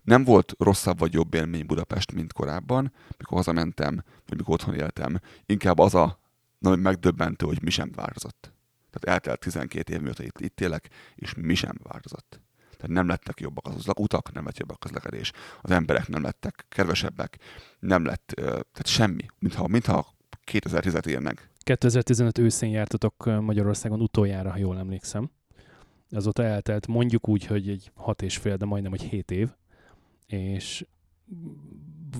nem 0.03 0.25
volt 0.25 0.55
rosszabb 0.59 0.99
vagy 0.99 1.12
jobb 1.12 1.35
élmény 1.35 1.66
Budapest, 1.66 2.12
mint 2.12 2.33
korábban, 2.33 2.93
mikor 3.19 3.37
hazamentem, 3.37 4.03
vagy 4.27 4.39
mikor 4.39 4.55
otthon 4.55 4.75
éltem. 4.75 5.21
Inkább 5.47 5.79
az 5.79 5.95
a 5.95 6.19
nagyon 6.59 6.79
megdöbbentő, 6.79 7.47
hogy 7.47 7.62
mi 7.62 7.71
sem 7.71 7.91
változott. 7.95 8.53
Tehát 8.91 9.16
eltelt 9.16 9.41
12 9.41 9.93
év 9.93 10.01
mióta 10.01 10.23
itt, 10.23 10.41
itt 10.41 10.61
élek, 10.61 10.89
és 11.15 11.35
mi 11.35 11.55
sem 11.55 11.75
változott. 11.83 12.41
Tehát 12.77 12.97
nem 12.97 13.09
lettek 13.09 13.41
jobbak 13.41 13.66
az 13.66 13.87
utak, 13.99 14.33
nem 14.33 14.45
lett 14.45 14.59
jobbak 14.59 14.77
a 14.81 14.85
közlekedés, 14.85 15.33
az 15.62 15.71
emberek 15.71 16.09
nem 16.09 16.23
lettek 16.23 16.65
kedvesebbek, 16.69 17.39
nem 17.79 18.05
lett, 18.05 18.33
tehát 18.35 18.87
semmi, 18.87 19.27
mintha, 19.39 19.69
mintha 19.69 20.15
2010-et 20.53 21.07
érnek. 21.07 21.51
2015 21.59 22.39
őszén 22.39 22.71
jártatok 22.71 23.41
Magyarországon 23.41 24.01
utoljára, 24.01 24.51
ha 24.51 24.57
jól 24.59 24.79
emlékszem 24.79 25.31
azóta 26.11 26.43
eltelt 26.43 26.87
mondjuk 26.87 27.29
úgy, 27.29 27.47
hogy 27.47 27.69
egy 27.69 27.91
hat 27.95 28.23
és 28.23 28.37
fél, 28.37 28.57
de 28.57 28.65
majdnem 28.65 28.93
egy 28.93 29.03
hét 29.03 29.31
év, 29.31 29.49
és 30.27 30.87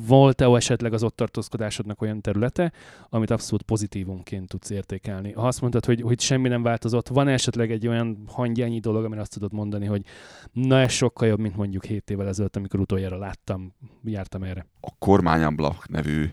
volt-e 0.07 0.47
esetleg 0.47 0.93
az 0.93 1.03
ott 1.03 1.17
tartózkodásodnak 1.17 2.03
olyan 2.03 2.21
területe, 2.21 2.73
amit 3.09 3.31
abszolút 3.31 3.63
pozitívumként 3.63 4.49
tudsz 4.49 4.71
értékelni? 4.71 5.33
Ha 5.33 5.47
azt 5.47 5.61
mondtad, 5.61 5.85
hogy, 5.85 6.01
hogy 6.01 6.21
semmi 6.21 6.49
nem 6.49 6.63
változott, 6.63 7.09
van 7.09 7.29
esetleg 7.29 7.71
egy 7.71 7.87
olyan 7.87 8.23
hangyányi 8.27 8.79
dolog, 8.79 9.05
amire 9.05 9.21
azt 9.21 9.33
tudod 9.33 9.53
mondani, 9.53 9.87
hogy 9.87 10.05
na 10.53 10.81
ez 10.81 10.93
sokkal 10.93 11.29
jobb, 11.29 11.39
mint 11.39 11.57
mondjuk 11.57 11.85
7 11.85 12.11
évvel 12.11 12.29
ezelőtt, 12.29 12.57
amikor 12.57 12.81
utoljára 12.81 13.19
láttam, 13.19 13.75
jártam 14.05 14.43
erre? 14.43 14.67
A 14.81 14.91
kormányablak 14.99 15.89
nevű 15.89 16.29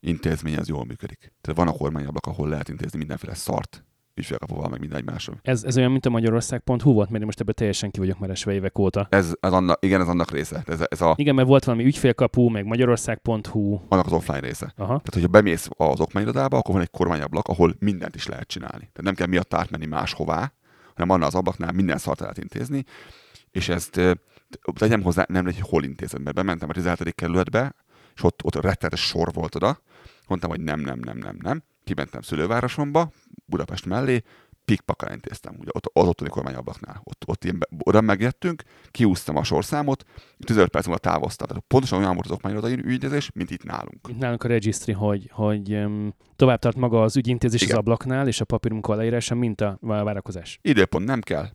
intézmény 0.00 0.56
az 0.56 0.68
jól 0.68 0.84
működik. 0.84 1.32
Tehát 1.40 1.58
van 1.58 1.68
a 1.68 1.76
kormányablak, 1.78 2.26
ahol 2.26 2.48
lehet 2.48 2.68
intézni 2.68 2.98
mindenféle 2.98 3.34
szart, 3.34 3.84
ügyfélkapuval, 4.14 4.68
meg 4.68 4.80
minden 4.80 4.98
egymásról. 4.98 5.38
Ez, 5.42 5.64
ez 5.64 5.76
olyan, 5.76 5.90
mint 5.90 6.06
a 6.06 6.10
magyarország.hu 6.10 6.92
volt, 6.92 7.08
mert 7.08 7.20
én 7.20 7.26
most 7.26 7.40
ebben 7.40 7.54
teljesen 7.54 7.90
ki 7.90 7.98
vagyok 7.98 8.18
már 8.18 8.30
esve 8.30 8.52
évek 8.52 8.78
óta. 8.78 9.06
Ez, 9.10 9.34
ez 9.40 9.52
annak, 9.52 9.84
igen, 9.84 10.00
ez 10.00 10.08
annak 10.08 10.30
része. 10.30 10.62
Ez, 10.66 10.80
ez 10.88 11.00
a, 11.00 11.14
igen, 11.16 11.34
mert 11.34 11.48
volt 11.48 11.64
valami 11.64 11.84
ügyfélkapu, 11.84 12.48
meg 12.48 12.64
magyarország.hu. 12.64 13.80
Annak 13.88 14.06
az 14.06 14.12
offline 14.12 14.40
része. 14.40 14.72
Aha. 14.76 14.86
Tehát, 14.86 15.12
hogyha 15.12 15.28
bemész 15.28 15.68
az 15.76 16.00
okmányirodába, 16.00 16.58
akkor 16.58 16.74
van 16.74 16.82
egy 16.82 16.90
kormányablak, 16.90 17.48
ahol 17.48 17.74
mindent 17.78 18.14
is 18.14 18.26
lehet 18.26 18.48
csinálni. 18.48 18.78
Tehát 18.78 19.02
nem 19.02 19.14
kell 19.14 19.26
miatt 19.26 19.54
átmenni 19.54 19.86
máshová, 19.86 20.52
hanem 20.94 21.10
annál 21.10 21.28
az 21.28 21.34
ablaknál 21.34 21.72
minden 21.72 21.98
szart 21.98 22.20
lehet 22.20 22.38
intézni, 22.38 22.84
és 23.50 23.68
ezt 23.68 24.00
tegyem 24.74 25.02
hozzá, 25.02 25.24
nem 25.28 25.46
egy 25.46 25.60
hol 25.60 25.84
intézed, 25.84 26.22
mert 26.22 26.36
bementem 26.36 26.68
a 26.68 26.72
17. 26.72 27.14
kerületbe, 27.14 27.74
és 28.14 28.22
ott, 28.22 28.44
ott 28.44 28.54
rettenetes 28.54 29.00
sor 29.00 29.32
volt 29.32 29.54
oda, 29.54 29.78
mondtam, 30.28 30.50
hogy 30.50 30.60
nem, 30.60 30.80
nem, 30.80 30.98
nem, 30.98 31.18
nem, 31.18 31.36
nem, 31.40 31.62
kimentem 31.84 32.20
szülővárosomba, 32.20 33.10
Budapest 33.46 33.86
mellé, 33.86 34.22
pikpakkal 34.64 35.12
intéztem, 35.12 35.54
ugye 35.58 35.70
ott, 35.72 35.90
az 35.92 36.06
ottani 36.06 36.28
kormányablaknál. 36.28 37.00
Ott, 37.04 37.22
ott 37.26 37.44
ilyen, 37.44 37.58
oda 37.78 38.00
megjettünk, 38.00 38.62
kiúztam 38.90 39.36
a 39.36 39.44
sorszámot, 39.44 40.04
15 40.38 40.68
perc 40.68 40.86
múlva 40.86 41.00
távoztam. 41.00 41.46
Tehát 41.46 41.64
pontosan 41.66 41.98
olyan 41.98 42.14
volt 42.14 42.24
az 42.24 42.30
okmányirodai 42.30 42.72
ügyintézés, 42.72 43.30
mint 43.34 43.50
itt 43.50 43.64
nálunk. 43.64 44.06
Mint 44.06 44.18
nálunk 44.18 44.44
a 44.44 44.48
registry, 44.48 44.92
hogy, 44.92 45.30
hogy 45.32 45.74
um, 45.74 46.14
tovább 46.36 46.58
tart 46.58 46.76
maga 46.76 47.02
az 47.02 47.16
ügyintézés 47.16 47.62
Igen. 47.62 47.74
az 47.74 47.80
ablaknál, 47.80 48.26
és 48.26 48.40
a 48.40 48.44
papírmunka 48.44 48.92
aláírása, 48.92 49.34
mint 49.34 49.60
a 49.60 49.78
várakozás. 49.80 50.58
Időpont 50.62 51.06
nem 51.06 51.20
kell. 51.20 51.48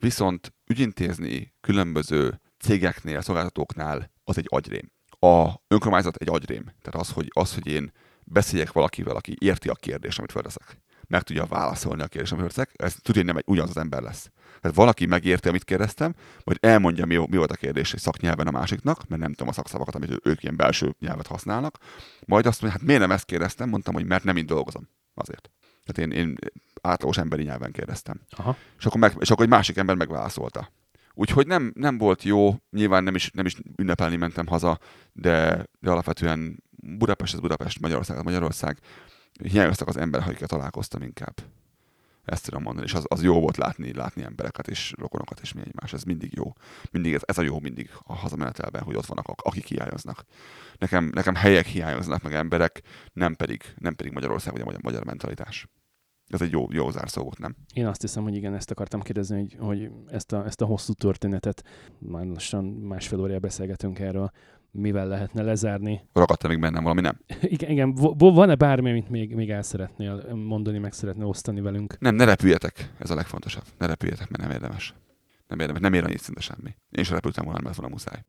Viszont 0.00 0.54
ügyintézni 0.66 1.54
különböző 1.60 2.40
cégeknél, 2.58 3.20
szolgáltatóknál 3.20 4.10
az 4.24 4.38
egy 4.38 4.46
agyrém. 4.48 4.90
A 5.20 5.52
önkormányzat 5.68 6.16
egy 6.16 6.28
agyrém. 6.28 6.64
Tehát 6.64 7.00
az, 7.00 7.10
hogy, 7.10 7.30
az, 7.34 7.54
hogy 7.54 7.66
én 7.66 7.92
beszéljek 8.24 8.72
valakivel, 8.72 9.16
aki 9.16 9.36
érti 9.38 9.68
a 9.68 9.74
kérdést, 9.74 10.18
amit 10.18 10.32
felteszek. 10.32 10.82
Meg 11.14 11.22
tudja 11.22 11.44
válaszolni 11.44 12.02
a 12.02 12.06
kérdést, 12.06 12.32
amit. 12.32 12.68
Ez 12.76 12.94
tudja, 12.94 13.22
hogy 13.22 13.24
nem 13.24 13.36
egy 13.36 13.44
ugyanaz 13.46 13.70
az 13.70 13.76
ember 13.76 14.02
lesz. 14.02 14.30
Tehát 14.60 14.76
valaki 14.76 15.06
megérti, 15.06 15.48
amit 15.48 15.64
kérdeztem, 15.64 16.14
vagy 16.44 16.58
elmondja, 16.60 17.06
mi, 17.06 17.16
mi 17.16 17.36
volt 17.36 17.50
a 17.50 17.54
kérdés 17.54 17.92
egy 17.92 18.00
szaknyelven 18.00 18.46
a 18.46 18.50
másiknak, 18.50 19.08
mert 19.08 19.22
nem 19.22 19.30
tudom 19.30 19.48
a 19.48 19.52
szakszavakat, 19.52 19.94
amit 19.94 20.20
ők 20.22 20.42
ilyen 20.42 20.56
belső 20.56 20.94
nyelvet 21.00 21.26
használnak. 21.26 21.78
Majd 22.26 22.46
azt 22.46 22.60
mondja, 22.60 22.78
hát 22.78 22.88
miért 22.88 23.00
nem 23.00 23.10
ezt 23.10 23.24
kérdeztem? 23.24 23.68
Mondtam, 23.68 23.94
hogy 23.94 24.06
mert 24.06 24.24
nem 24.24 24.36
így 24.36 24.44
dolgozom. 24.44 24.88
Azért. 25.14 25.50
Tehát 25.84 26.12
én, 26.12 26.18
én 26.18 26.36
átlagos 26.82 27.18
emberi 27.18 27.42
nyelven 27.42 27.72
kérdeztem. 27.72 28.20
Aha. 28.30 28.56
És, 28.78 28.86
akkor 28.86 29.00
meg, 29.00 29.16
és 29.18 29.30
akkor 29.30 29.44
egy 29.44 29.50
másik 29.50 29.76
ember 29.76 29.96
megválaszolta. 29.96 30.70
Úgyhogy 31.14 31.46
nem, 31.46 31.72
nem 31.74 31.98
volt 31.98 32.22
jó, 32.22 32.56
nyilván 32.70 33.04
nem 33.04 33.14
is, 33.14 33.30
nem 33.30 33.46
is 33.46 33.56
ünnepelni 33.76 34.16
mentem 34.16 34.46
haza, 34.46 34.78
de, 35.12 35.66
de 35.80 35.90
alapvetően 35.90 36.62
Budapest 36.70 37.34
az 37.34 37.40
Budapest, 37.40 37.80
Magyarország 37.80 38.16
az 38.16 38.22
Magyarország. 38.22 38.78
Hiányoztak 39.42 39.88
az 39.88 39.96
emberek, 39.96 40.26
akikkel 40.26 40.48
találkoztam 40.48 41.02
inkább. 41.02 41.34
Ezt 42.24 42.44
tudom 42.44 42.62
mondani, 42.62 42.86
és 42.86 42.94
az, 42.94 43.04
az 43.08 43.22
jó 43.22 43.40
volt 43.40 43.56
látni, 43.56 43.92
látni 43.92 44.22
embereket 44.22 44.68
és 44.68 44.92
rokonokat 44.98 45.40
és 45.40 45.52
mi 45.52 45.60
egymás. 45.60 45.92
Ez 45.92 46.02
mindig 46.02 46.32
jó. 46.34 46.52
Mindig 46.90 47.14
ez, 47.14 47.22
ez 47.24 47.38
a 47.38 47.42
jó 47.42 47.60
mindig 47.60 47.90
a 48.02 48.14
hazamenetelben, 48.14 48.82
hogy 48.82 48.96
ott 48.96 49.06
vannak, 49.06 49.28
akik 49.42 49.66
hiányoznak. 49.66 50.24
Nekem, 50.78 51.10
nekem 51.14 51.34
helyek 51.34 51.66
hiányoznak, 51.66 52.22
meg 52.22 52.34
emberek, 52.34 52.82
nem 53.12 53.34
pedig, 53.34 53.62
nem 53.76 53.94
pedig 53.94 54.12
Magyarország 54.12 54.52
vagy 54.52 54.62
a 54.62 54.64
magyar, 54.64 54.82
magyar 54.82 55.04
mentalitás. 55.04 55.68
Ez 56.26 56.42
egy 56.42 56.50
jó, 56.50 56.66
jó 56.70 56.90
zárszó 56.90 57.22
volt, 57.22 57.38
nem? 57.38 57.56
Én 57.74 57.86
azt 57.86 58.00
hiszem, 58.00 58.22
hogy 58.22 58.34
igen, 58.34 58.54
ezt 58.54 58.70
akartam 58.70 59.00
kérdezni, 59.00 59.36
hogy, 59.36 59.56
hogy 59.58 59.90
ezt, 60.06 60.32
a, 60.32 60.44
ezt 60.44 60.60
a 60.60 60.66
hosszú 60.66 60.92
történetet, 60.92 61.64
már 61.98 62.24
lassan 62.24 62.64
másfél 62.64 63.20
órája 63.20 63.38
beszélgetünk 63.38 63.98
erről, 63.98 64.30
mivel 64.74 65.06
lehetne 65.06 65.42
lezárni. 65.42 66.00
Ragadta 66.12 66.48
még 66.48 66.60
bennem 66.60 66.82
valami, 66.82 67.00
nem? 67.00 67.18
igen, 67.54 67.70
igen. 67.70 67.94
van-e 68.18 68.54
bármi, 68.54 68.90
amit 68.90 69.08
még, 69.08 69.34
még 69.34 69.50
el 69.50 69.62
szeretnél 69.62 70.34
mondani, 70.34 70.78
meg 70.78 70.92
szeretnél 70.92 71.26
osztani 71.26 71.60
velünk? 71.60 71.98
Nem, 71.98 72.14
ne 72.14 72.24
repüljetek, 72.24 72.92
ez 72.98 73.10
a 73.10 73.14
legfontosabb. 73.14 73.64
Ne 73.78 73.86
repüljetek, 73.86 74.28
mert 74.30 74.42
nem 74.42 74.50
érdemes. 74.50 74.94
Nem 75.48 75.58
érdemes, 75.58 75.82
nem 75.82 75.92
ér 75.92 76.04
annyit 76.04 76.20
szinte 76.20 76.40
semmi. 76.40 76.74
Én 76.90 77.04
sem 77.04 77.14
repültem 77.14 77.44
volna, 77.44 77.60
mert 77.62 77.76
volna 77.76 77.92
muszáj. 77.92 78.24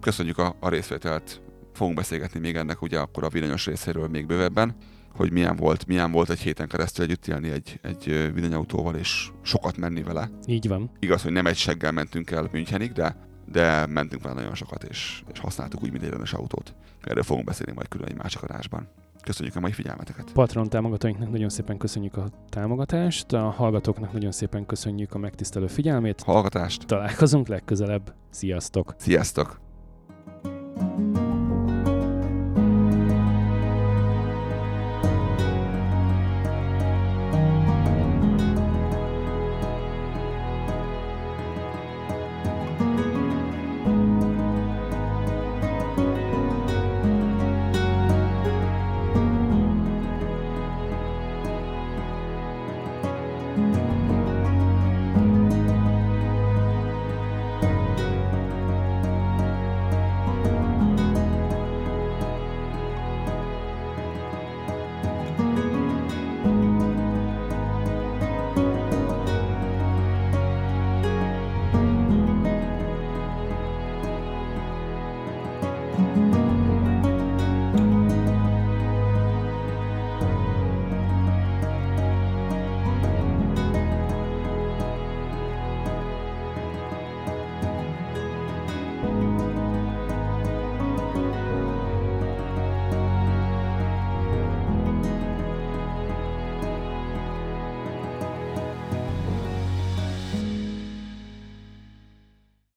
Köszönjük 0.00 0.38
a, 0.38 0.56
a 0.60 0.68
részvételt 0.68 1.40
fogunk 1.76 1.96
beszélgetni 1.96 2.40
még 2.40 2.56
ennek 2.56 2.82
ugye 2.82 2.98
akkor 2.98 3.24
a 3.24 3.28
villanyos 3.28 3.66
részéről 3.66 4.08
még 4.08 4.26
bővebben, 4.26 4.76
hogy 5.16 5.32
milyen 5.32 5.56
volt, 5.56 5.86
milyen 5.86 6.12
volt 6.12 6.30
egy 6.30 6.40
héten 6.40 6.68
keresztül 6.68 7.04
együtt 7.04 7.26
élni 7.26 7.50
egy, 7.50 7.80
egy 7.82 8.30
villanyautóval, 8.34 8.94
és 8.94 9.28
sokat 9.42 9.76
menni 9.76 10.02
vele. 10.02 10.30
Így 10.46 10.68
van. 10.68 10.90
Igaz, 10.98 11.22
hogy 11.22 11.32
nem 11.32 11.46
egy 11.46 11.56
seggel 11.56 11.92
mentünk 11.92 12.30
el 12.30 12.48
Münchenig, 12.52 12.92
de, 12.92 13.16
de 13.52 13.86
mentünk 13.86 14.22
vele 14.22 14.34
nagyon 14.34 14.54
sokat, 14.54 14.84
és, 14.84 15.22
és 15.32 15.38
használtuk 15.38 15.82
úgy, 15.82 15.90
mint 15.90 16.02
egy 16.04 16.10
rendes 16.10 16.32
autót. 16.32 16.74
Erről 17.02 17.22
fogunk 17.22 17.46
beszélni 17.46 17.72
majd 17.72 17.88
külön 17.88 18.08
egy 18.08 18.16
másik 18.16 18.42
adásban. 18.42 18.88
Köszönjük 19.22 19.56
a 19.56 19.60
mai 19.60 19.72
figyelmeteket. 19.72 20.32
Patron 20.32 20.68
támogatóinknak 20.68 21.30
nagyon 21.30 21.48
szépen 21.48 21.78
köszönjük 21.78 22.16
a 22.16 22.28
támogatást, 22.48 23.32
a 23.32 23.50
hallgatóknak 23.50 24.12
nagyon 24.12 24.32
szépen 24.32 24.66
köszönjük 24.66 25.14
a 25.14 25.18
megtisztelő 25.18 25.66
figyelmét. 25.66 26.22
Hallgatást. 26.22 26.86
Találkozunk 26.86 27.48
legközelebb. 27.48 28.14
Sziasztok! 28.30 28.94
Sziasztok! 28.98 29.60